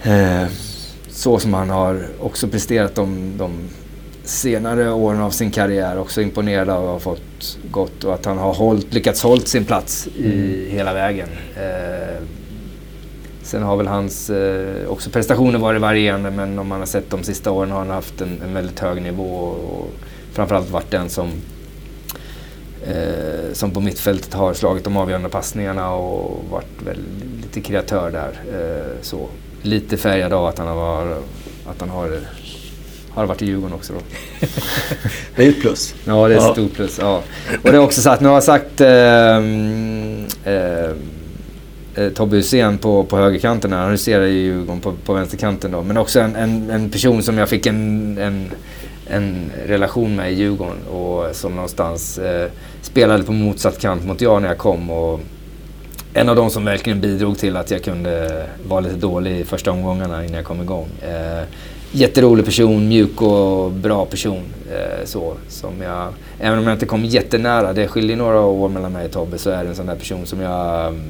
eh, 0.04 0.46
så 1.10 1.40
som 1.40 1.54
han 1.54 1.70
har 1.70 2.08
också 2.20 2.48
presterat 2.48 2.96
de, 2.96 3.38
de 3.38 3.52
senare 4.24 4.91
åren 4.91 5.22
av 5.22 5.32
sin 5.32 5.52
karriär 5.52 6.00
också 6.00 6.22
imponerad 6.22 6.70
av 6.70 6.84
att 6.84 6.90
ha 6.90 7.00
fått 7.00 7.58
gått 7.72 8.04
och 8.04 8.14
att 8.14 8.26
han 8.26 8.38
har 8.38 8.54
hållit, 8.54 8.94
lyckats 8.94 9.24
hålla 9.24 9.41
sin 9.41 9.66
plats 9.66 10.08
i 10.08 10.26
mm. 10.26 10.72
hela 10.72 10.94
vägen. 10.94 11.30
Eh, 11.56 12.24
sen 13.44 13.64
har 13.64 13.78
väl 13.78 13.88
hans 13.88 14.30
eh, 14.30 14.88
också 14.88 15.10
prestationer 15.10 15.60
varit 15.60 15.82
varierande 15.82 16.32
men 16.32 16.60
om 16.60 16.68
man 16.68 16.80
har 16.80 16.86
sett 16.86 17.10
de 17.10 17.24
sista 17.24 17.52
åren 17.52 17.72
har 17.72 17.80
han 17.80 17.90
haft 17.90 18.22
en, 18.22 18.41
en 18.41 18.54
väldigt 18.54 18.80
hög 18.80 19.02
nivå 19.02 19.24
och, 19.24 19.80
och 19.80 19.90
framförallt 20.34 20.70
varit 20.70 20.91
den 20.91 21.10
som 21.10 21.30
eh, 22.88 23.54
som 23.54 23.72
på 23.72 23.82
mittfältet 23.82 24.34
har 24.34 24.54
slagit 24.54 24.84
de 24.84 24.98
avgörande 24.98 25.30
passningarna 25.30 25.94
och 25.94 26.45
varit 26.50 26.82
väl 26.86 27.00
lite 27.41 27.62
kreatör 27.62 28.12
där. 28.12 28.32
Eh, 28.54 29.02
så. 29.02 29.28
Lite 29.62 29.98
färgad 29.98 30.34
av 30.34 30.45
att 30.45 30.58
han 30.58 30.68
har, 30.68 31.18
att 31.66 31.80
han 31.80 31.90
har 31.90 32.20
har 33.15 33.26
varit 33.26 33.41
i 33.41 33.45
Djurgården 33.45 33.76
också 33.76 33.94
då. 33.94 33.99
det 35.35 35.45
är 35.45 35.49
ett 35.49 35.61
plus. 35.61 35.95
Ja, 36.06 36.27
det 36.27 36.34
är 36.34 36.38
ett 36.38 36.44
ja. 36.44 36.53
stort 36.53 36.73
plus. 36.73 36.99
Ja. 37.02 37.23
Och 37.64 37.72
det 37.72 37.77
är 37.77 37.80
också 37.80 38.02
så 38.02 38.10
att 38.10 38.22
nu 38.22 38.27
har 38.27 38.35
jag 38.35 38.44
sagt 38.44 38.81
ehm, 38.81 40.26
eh, 40.44 40.90
eh, 41.95 42.10
Tobbe 42.14 42.38
Hysén 42.38 42.77
på, 42.77 43.03
på 43.03 43.18
högerkanten. 43.18 43.72
Han 43.72 43.91
huserar 43.91 44.23
i 44.23 44.34
Djurgården 44.34 44.81
på, 44.81 44.94
på 45.06 45.14
vänsterkanten 45.14 45.72
då. 45.72 45.84
Men 45.84 45.98
också 45.98 46.19
en, 46.19 46.35
en, 46.35 46.69
en 46.69 46.90
person 46.90 47.23
som 47.23 47.38
jag 47.38 47.49
fick 47.49 47.65
en, 47.65 48.18
en, 48.18 48.52
en 49.07 49.52
relation 49.65 50.15
med 50.15 50.31
i 50.31 50.35
Djurgården 50.35 50.84
och 50.88 51.35
som 51.35 51.56
någonstans 51.56 52.18
eh, 52.18 52.49
spelade 52.81 53.23
på 53.23 53.31
motsatt 53.31 53.80
kant 53.80 54.06
mot 54.06 54.22
jag 54.22 54.41
när 54.41 54.49
jag 54.49 54.57
kom. 54.57 54.90
Och 54.90 55.19
en 56.14 56.30
av 56.30 56.35
de 56.35 56.49
som 56.49 56.65
verkligen 56.65 57.02
bidrog 57.02 57.38
till 57.38 57.57
att 57.57 57.72
jag 57.72 57.84
kunde 57.84 58.45
vara 58.68 58.80
lite 58.80 58.95
dålig 58.95 59.40
i 59.40 59.44
första 59.44 59.72
omgångarna 59.72 60.26
innan 60.26 60.35
jag 60.35 60.45
kom 60.45 60.61
igång. 60.61 60.88
Eh, 61.02 61.44
jätterolig 61.94 62.45
person, 62.45 62.88
mjuk 62.88 63.22
och 63.22 63.72
bra 63.72 64.06
person. 64.06 64.44
Eh, 64.72 65.06
så, 65.06 65.34
som 65.48 65.82
jag, 65.82 66.07
även 66.40 66.60
om 66.60 66.64
jag 66.68 66.74
inte 66.74 66.86
kom 66.86 67.06
jättenära, 67.06 67.74
det 67.74 67.88
skiljer 67.88 68.18
några 68.18 68.40
år 68.40 68.70
mellan 68.70 68.91
mig 68.91 69.06
och 69.06 69.11
Tobbe, 69.11 69.38
så 69.38 69.49
är 69.49 69.64
det 69.64 69.70
en 69.70 69.76
sån 69.76 69.86
där 69.86 69.95
person 69.95 70.26
som 70.26 70.41
jag 70.41 70.88
mm, 70.88 71.02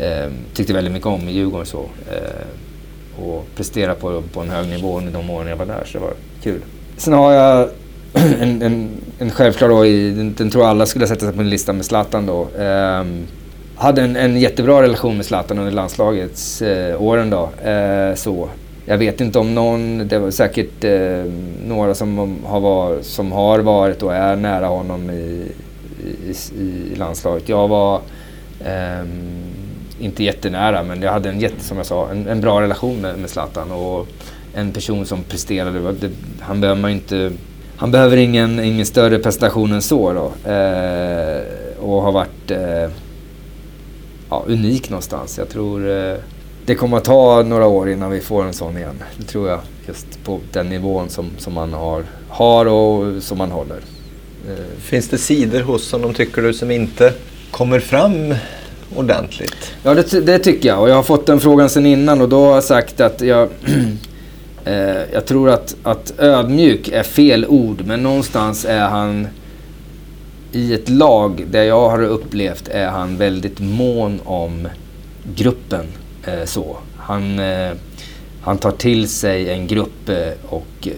eh, 0.00 0.32
tyckte 0.54 0.72
väldigt 0.72 0.92
mycket 0.92 1.06
om 1.06 1.28
i 1.28 1.32
Djurgården. 1.32 1.66
Så, 1.66 1.78
eh, 2.10 3.24
och 3.24 3.46
presterade 3.56 4.00
på, 4.00 4.22
på 4.32 4.40
en 4.40 4.50
hög 4.50 4.68
nivå 4.68 4.98
under 4.98 5.12
de 5.12 5.30
åren 5.30 5.48
jag 5.48 5.56
var 5.56 5.66
där, 5.66 5.82
så 5.86 5.98
det 5.98 6.04
var 6.04 6.14
kul. 6.42 6.60
Sen 6.96 7.12
har 7.12 7.32
jag 7.32 7.68
en, 8.40 8.62
en, 8.62 8.88
en 9.18 9.30
självklar 9.30 9.68
då, 9.68 9.86
i, 9.86 10.10
den, 10.10 10.34
den 10.36 10.50
tror 10.50 10.66
alla 10.66 10.86
skulle 10.86 11.06
sätta 11.06 11.26
sig 11.26 11.34
på 11.34 11.40
en 11.40 11.50
lista 11.50 11.72
med 11.72 11.84
Zlatan 11.84 12.26
då. 12.26 12.48
Ehm, 12.58 13.26
hade 13.76 14.02
en, 14.02 14.16
en 14.16 14.40
jättebra 14.40 14.82
relation 14.82 15.16
med 15.16 15.26
Zlatan 15.26 15.58
under 15.58 15.72
landslagets 15.72 16.62
eh, 16.62 17.02
åren 17.02 17.30
då. 17.30 17.68
Eh, 17.68 18.14
så. 18.14 18.48
Jag 18.86 18.98
vet 18.98 19.20
inte 19.20 19.38
om 19.38 19.54
någon, 19.54 20.08
det 20.08 20.18
var 20.18 20.30
säkert 20.30 20.84
eh, 20.84 21.32
några 21.66 21.94
som 21.94 22.38
har, 22.44 22.60
var, 22.60 23.02
som 23.02 23.32
har 23.32 23.58
varit 23.58 24.02
och 24.02 24.14
är 24.14 24.36
nära 24.36 24.66
honom 24.66 25.10
i, 25.10 25.52
i, 26.04 26.60
i 26.62 26.94
landslaget. 26.96 27.48
Jag 27.48 27.68
var 27.68 28.00
eh, 28.64 29.06
inte 29.98 30.24
jättenära 30.24 30.82
men 30.82 31.02
jag 31.02 31.12
hade 31.12 31.28
en 31.28 31.40
jätte, 31.40 31.64
som 31.64 31.76
jag 31.76 31.86
sa, 31.86 32.10
en, 32.10 32.26
en 32.26 32.40
bra 32.40 32.60
relation 32.60 33.00
med, 33.00 33.18
med 33.18 33.30
Zlatan 33.30 33.72
och 33.72 34.06
en 34.54 34.72
person 34.72 35.06
som 35.06 35.22
presterade. 35.22 35.92
Det, 35.92 36.10
han 36.40 36.60
behöver 36.60 36.88
inte 36.88 37.32
han 37.76 37.90
behöver 37.90 38.16
ingen, 38.16 38.60
ingen 38.60 38.86
större 38.86 39.18
prestation 39.18 39.72
än 39.72 39.82
så 39.82 40.12
då. 40.12 40.50
Eh, 40.50 41.42
och 41.80 42.02
har 42.02 42.12
varit 42.12 42.50
eh, 42.50 42.90
ja, 44.30 44.44
unik 44.46 44.90
någonstans. 44.90 45.38
Jag 45.38 45.48
tror 45.48 45.90
eh, 45.90 46.14
det 46.66 46.74
kommer 46.74 46.96
att 46.96 47.04
ta 47.04 47.42
några 47.42 47.66
år 47.66 47.90
innan 47.90 48.10
vi 48.10 48.20
får 48.20 48.44
en 48.44 48.52
sån 48.52 48.76
igen. 48.76 49.02
Det 49.16 49.24
tror 49.24 49.48
jag. 49.48 49.60
Just 49.86 50.24
på 50.24 50.40
den 50.52 50.68
nivån 50.68 51.08
som, 51.08 51.30
som 51.38 51.52
man 51.52 51.72
har, 51.72 52.04
har 52.28 52.66
och 52.66 53.22
som 53.22 53.38
man 53.38 53.50
håller. 53.50 53.76
Eh, 54.48 54.78
Finns 54.78 55.08
det 55.08 55.18
sidor 55.18 55.60
hos 55.60 55.92
honom, 55.92 56.14
tycker 56.14 56.42
du, 56.42 56.54
som 56.54 56.70
inte 56.70 57.12
kommer 57.50 57.80
fram 57.80 58.34
ordentligt? 58.96 59.74
Ja, 59.82 59.94
det, 59.94 60.20
det, 60.20 60.38
tycker 60.38 60.68
jag. 60.68 60.80
Och 60.80 60.88
jag 60.88 60.94
har 60.94 61.02
fått 61.02 61.26
den 61.26 61.40
frågan 61.40 61.70
sedan 61.70 61.86
innan 61.86 62.20
och 62.20 62.28
då 62.28 62.44
har 62.44 62.54
jag 62.54 62.64
sagt 62.64 63.00
att 63.00 63.20
jag, 63.20 63.48
eh, 64.64 64.74
jag 65.12 65.26
tror 65.26 65.50
att, 65.50 65.76
att 65.82 66.14
ödmjuk 66.18 66.88
är 66.88 67.02
fel 67.02 67.46
ord, 67.46 67.82
men 67.86 68.02
någonstans 68.02 68.64
är 68.64 68.88
han 68.88 69.28
i 70.52 70.74
ett 70.74 70.88
lag 70.88 71.46
där 71.50 71.62
jag 71.62 71.88
har 71.90 72.02
upplevt 72.02 72.68
är 72.68 72.86
han 72.86 73.16
väldigt 73.16 73.60
mån 73.60 74.20
om 74.24 74.68
gruppen 75.36 75.86
Eh, 76.26 76.44
så. 76.44 76.76
Han, 76.96 77.38
eh, 77.38 77.72
han 78.42 78.58
tar 78.58 78.70
till 78.70 79.08
sig 79.08 79.50
en 79.50 79.66
grupp 79.66 80.08
eh, 80.08 80.32
och 80.48 80.88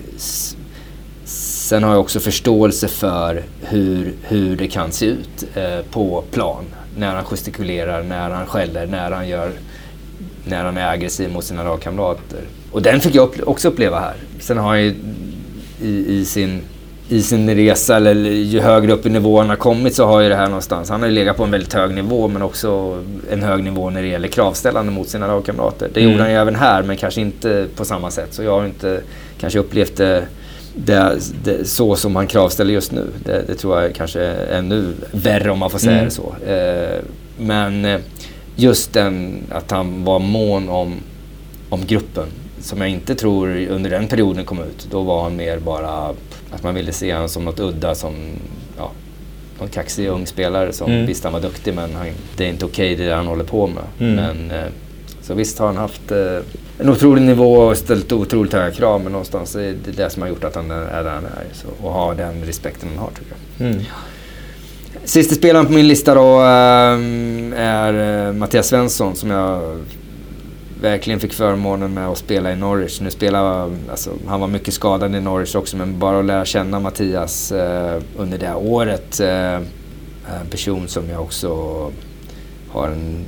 sen 1.25 1.83
har 1.83 1.91
jag 1.91 2.01
också 2.01 2.21
förståelse 2.21 2.89
för 2.89 3.43
hur, 3.61 4.15
hur 4.23 4.57
det 4.57 4.69
kan 4.69 4.93
se 4.93 5.07
ut 5.07 5.45
eh, 5.55 5.81
på 5.91 6.25
plan. 6.31 6.65
När 6.99 7.15
han 7.15 7.25
gestikulerar, 7.25 8.03
när 8.03 8.31
han 8.31 8.47
skäller, 8.47 8.87
när 8.87 9.11
han, 9.11 9.29
gör, 9.29 9.53
när 10.45 10.65
han 10.65 10.77
är 10.77 10.89
aggressiv 10.89 11.33
mot 11.33 11.45
sina 11.45 11.63
lagkamrater. 11.65 12.41
Och 12.73 12.83
den 12.83 13.01
fick 13.01 13.15
jag 13.15 13.31
också 13.47 13.69
uppleva 13.69 14.01
här. 14.01 14.17
Sen 14.41 14.59
har 14.59 14.69
han 14.69 14.83
ju 14.83 14.95
i, 15.83 16.19
i 16.19 16.25
sin 16.25 16.63
i 17.09 17.23
sin 17.23 17.55
resa, 17.55 17.97
eller 17.97 18.15
ju 18.15 18.61
högre 18.61 18.93
upp 18.93 19.07
i 19.07 19.11
nivån 19.11 19.49
har 19.49 19.57
kommit 19.57 19.95
så 19.95 20.05
har 20.07 20.21
ju 20.21 20.29
det 20.29 20.37
här 20.37 20.47
någonstans. 20.47 20.91
Han 20.91 21.01
har 21.01 21.09
ju 21.09 21.15
legat 21.15 21.37
på 21.37 21.45
en 21.45 21.51
väldigt 21.51 21.75
hög 21.75 21.95
nivå 21.95 22.29
men 22.29 22.43
också 22.43 22.99
en 23.31 23.43
hög 23.43 23.65
nivå 23.65 23.91
när 23.91 24.03
det 24.03 24.09
gäller 24.09 24.29
kravställande 24.29 24.93
mot 24.93 25.09
sina 25.09 25.27
lagkamrater. 25.27 25.91
Det 25.95 26.01
mm. 26.01 26.13
gjorde 26.13 26.23
han 26.23 26.33
ju 26.33 26.39
även 26.39 26.55
här 26.55 26.83
men 26.83 26.97
kanske 26.97 27.21
inte 27.21 27.67
på 27.77 27.85
samma 27.85 28.11
sätt. 28.11 28.29
Så 28.31 28.43
jag 28.43 28.61
har 28.61 28.67
inte 28.67 29.01
kanske 29.41 29.59
upplevt 29.59 29.97
det, 29.97 30.25
det, 30.75 31.19
det 31.45 31.69
så 31.69 31.97
som 31.97 32.17
han 32.17 32.27
kravställer 32.27 32.75
just 32.75 32.93
nu. 32.93 33.07
Det, 33.25 33.45
det, 33.47 33.55
tror 33.55 33.83
jag 33.83 33.95
kanske 33.95 34.21
är 34.21 34.59
ännu 34.59 34.93
värre 35.13 35.51
om 35.51 35.59
man 35.59 35.71
får 35.71 35.79
säga 35.79 35.93
mm. 35.93 36.05
det 36.05 36.11
så. 36.11 36.35
Eh, 36.47 37.03
men 37.39 37.85
eh, 37.85 38.01
just 38.57 38.93
den 38.93 39.43
att 39.51 39.71
han 39.71 40.05
var 40.05 40.19
mån 40.19 40.69
om, 40.69 40.95
om 41.69 41.87
gruppen 41.87 42.27
som 42.67 42.81
jag 42.81 42.91
inte 42.91 43.15
tror 43.15 43.67
under 43.69 43.91
den 43.91 44.09
perioden 44.09 44.45
kom 44.45 44.59
ut. 44.59 44.89
Då 44.91 45.03
var 45.03 45.23
han 45.23 45.37
mer 45.37 45.59
bara 45.59 46.15
att 46.51 46.63
man 46.63 46.75
ville 46.75 46.93
se 46.93 47.15
honom 47.15 47.29
som 47.29 47.45
något 47.45 47.61
udda 47.61 47.95
som 47.95 48.15
ja, 48.77 48.91
någon 49.59 49.69
kaxig 49.69 50.09
ung 50.09 50.27
spelare 50.27 50.73
som 50.73 50.93
mm. 50.93 51.07
visst 51.07 51.25
han 51.25 51.33
var 51.33 51.41
duktig 51.41 51.75
men 51.75 51.95
han, 51.95 52.07
det 52.37 52.45
är 52.45 52.49
inte 52.49 52.65
okej 52.65 52.95
okay 52.95 53.07
det 53.07 53.15
han 53.15 53.27
håller 53.27 53.45
på 53.45 53.67
med. 53.67 53.83
Mm. 53.99 54.15
Men, 54.15 54.51
eh, 54.51 54.67
så 55.23 55.35
visst 55.35 55.59
har 55.59 55.67
han 55.67 55.77
haft 55.77 56.11
eh, 56.11 56.39
en 56.79 56.89
otrolig 56.89 57.23
nivå 57.23 57.55
och 57.55 57.77
ställt 57.77 58.13
otroligt 58.13 58.53
höga 58.53 58.71
krav 58.71 59.03
men 59.03 59.13
någonstans 59.13 59.55
är 59.55 59.75
det 59.85 59.91
det 59.91 60.11
som 60.11 60.23
har 60.23 60.29
gjort 60.29 60.45
att 60.45 60.55
han 60.55 60.71
är 60.71 61.05
där 61.05 61.11
han 61.11 61.25
är. 61.25 61.47
Så, 61.53 61.69
och 61.83 61.93
har 61.93 62.15
den 62.15 62.45
respekten 62.45 62.89
han 62.89 62.99
har 62.99 63.11
tycker 63.11 63.35
jag. 63.59 63.69
Mm. 63.69 63.83
Sista 65.05 65.35
spelaren 65.35 65.67
på 65.67 65.73
min 65.73 65.89
lista 65.89 66.15
då 66.15 66.41
äh, 66.41 67.59
är 67.61 68.27
äh, 68.27 68.33
Mattias 68.33 68.69
Svensson 68.69 69.17
som 69.17 69.31
jag 69.31 69.79
verkligen 70.81 71.21
fick 71.21 71.33
förmånen 71.33 71.95
med 71.95 72.09
att 72.09 72.19
spela 72.19 72.53
i 72.53 72.57
Norwich. 72.57 73.01
Nu 73.01 73.11
spelar, 73.11 73.71
alltså, 73.91 74.11
han 74.27 74.41
var 74.41 74.49
mycket 74.49 74.75
skadad 74.75 75.15
i 75.15 75.21
Norwich 75.21 75.55
också 75.55 75.77
men 75.77 75.99
bara 75.99 76.19
att 76.19 76.25
lära 76.25 76.45
känna 76.45 76.81
Mattias 76.81 77.53
eh, 77.53 78.03
under 78.17 78.39
det 78.39 78.47
här 78.47 78.57
året. 78.57 79.21
Eh, 79.21 79.61
en 80.41 80.47
person 80.51 80.89
som 80.89 81.11
jag 81.11 81.23
också 81.23 81.51
har 82.69 82.89
en, 82.89 83.25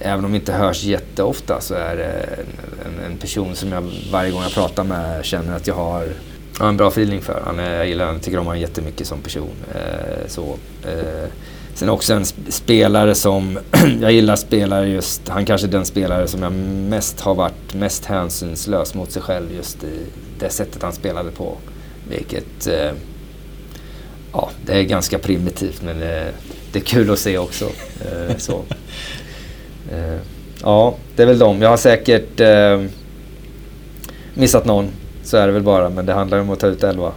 även 0.00 0.24
om 0.24 0.32
vi 0.32 0.38
inte 0.38 0.52
hörs 0.52 0.84
jätteofta 0.84 1.60
så 1.60 1.74
är 1.74 1.96
det 1.96 2.04
en, 2.04 3.04
en, 3.04 3.12
en 3.12 3.18
person 3.18 3.54
som 3.54 3.72
jag 3.72 3.90
varje 4.12 4.30
gång 4.30 4.42
jag 4.42 4.52
pratar 4.52 4.84
med 4.84 5.24
känner 5.24 5.56
att 5.56 5.66
jag 5.66 5.74
har 5.74 6.08
har 6.58 6.68
en 6.68 6.76
bra 6.76 6.88
feeling 6.88 7.20
för. 7.20 7.42
Han 7.44 7.58
är, 7.58 7.76
jag 7.76 7.86
gillar 7.86 8.06
han, 8.06 8.20
tycker 8.20 8.38
om 8.38 8.46
honom 8.46 8.60
jättemycket 8.60 9.06
som 9.06 9.20
person. 9.20 9.50
Eh, 9.74 10.26
så, 10.26 10.56
eh, 10.84 11.28
sen 11.74 11.88
också 11.88 12.14
en 12.14 12.24
spelare 12.48 13.14
som, 13.14 13.58
jag 14.00 14.12
gillar 14.12 14.36
spelare 14.36 14.88
just, 14.88 15.28
han 15.28 15.46
kanske 15.46 15.66
är 15.66 15.70
den 15.70 15.84
spelare 15.84 16.28
som 16.28 16.42
jag 16.42 16.52
mest 16.52 17.20
har 17.20 17.34
varit 17.34 17.74
mest 17.74 18.04
hänsynslös 18.04 18.94
mot 18.94 19.12
sig 19.12 19.22
själv 19.22 19.52
just 19.54 19.84
i 19.84 19.98
det 20.38 20.50
sättet 20.50 20.82
han 20.82 20.92
spelade 20.92 21.30
på. 21.30 21.56
Vilket, 22.08 22.66
eh, 22.66 22.92
ja 24.32 24.50
det 24.66 24.72
är 24.72 24.82
ganska 24.82 25.18
primitivt 25.18 25.82
men 25.82 25.98
det, 25.98 26.32
det 26.72 26.78
är 26.78 26.84
kul 26.84 27.10
att 27.10 27.18
se 27.18 27.38
också. 27.38 27.64
Eh, 28.00 28.36
så. 28.36 28.62
Eh, 29.92 30.18
ja, 30.62 30.94
det 31.16 31.22
är 31.22 31.26
väl 31.26 31.38
de. 31.38 31.62
Jag 31.62 31.70
har 31.70 31.76
säkert 31.76 32.40
eh, 32.40 32.82
missat 34.34 34.64
någon 34.64 34.88
så 35.22 35.36
är 35.36 35.46
det 35.46 35.52
väl 35.52 35.62
bara, 35.62 35.88
men 35.90 36.06
det 36.06 36.12
handlar 36.12 36.38
om 36.38 36.50
att 36.50 36.60
ta 36.60 36.66
ut 36.66 36.84
elva. 36.84 37.12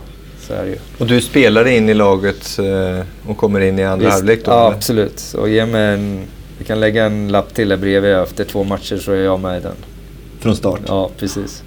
Så 0.48 0.54
är 0.54 0.64
det 0.64 0.70
ju. 0.70 0.78
Och 0.98 1.08
du 1.08 1.22
spelar 1.22 1.68
in 1.68 1.90
i 1.90 1.94
laget 1.94 2.60
eh, 2.60 3.06
och 3.28 3.38
kommer 3.38 3.62
in 3.62 3.80
i 3.80 3.84
andra 3.84 4.10
halvlek 4.10 4.46
då? 4.46 4.52
Ja, 4.52 4.74
absolut. 4.76 5.20
Så 5.20 5.48
ge 5.48 5.66
mig 5.66 5.94
en... 5.94 6.20
Vi 6.58 6.66
kan 6.66 6.80
lägga 6.80 7.06
en 7.06 7.28
lapp 7.28 7.54
till 7.54 7.70
där 7.70 7.78
bredvid. 7.78 8.12
Efter 8.12 8.44
två 8.46 8.64
matcher 8.64 8.98
så 8.98 9.12
är 9.12 9.24
jag 9.24 9.40
med 9.40 9.58
i 9.58 9.62
den. 9.62 9.76
Från 10.40 10.56
start? 10.56 10.80
Ja, 10.88 11.10
precis. 11.18 11.64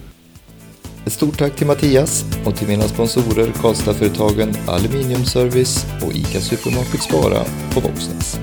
Ett 1.06 1.12
stort 1.12 1.38
tack 1.38 1.56
till 1.56 1.66
Mattias 1.66 2.24
och 2.44 2.56
till 2.56 2.68
mina 2.68 2.82
sponsorer 2.82 3.52
Karlstadföretagen 3.60 4.54
Aluminiumservice 4.66 5.86
och 6.02 6.12
ICA 6.12 6.40
Supermarket 6.40 7.02
Spara 7.02 7.44
på 7.74 7.80
Våxnäs. 7.80 8.38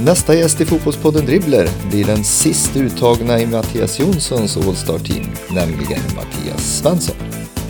Nästa 0.00 0.34
gäst 0.34 0.60
i 0.60 0.64
Fotbollspodden 0.64 1.26
Dribbler 1.26 1.68
blir 1.90 2.04
den 2.04 2.24
sist 2.24 2.76
uttagna 2.76 3.40
i 3.40 3.46
Mattias 3.46 4.00
Jonssons 4.00 4.56
All-Star-team, 4.56 5.26
nämligen 5.50 6.00
Mattias 6.16 6.78
Svensson. 6.78 7.16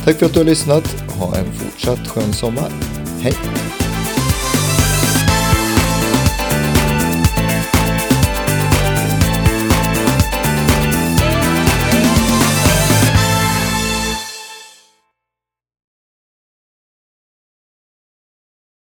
Tack 0.08 0.18
för 0.18 0.26
att 0.26 0.32
du 0.32 0.40
har 0.40 0.44
lyssnat. 0.44 1.04
Ha 1.08 1.36
en 1.36 1.52
fortsatt 1.52 2.08
skön 2.08 2.32
sommar. 2.32 2.70
Hej! 3.20 3.34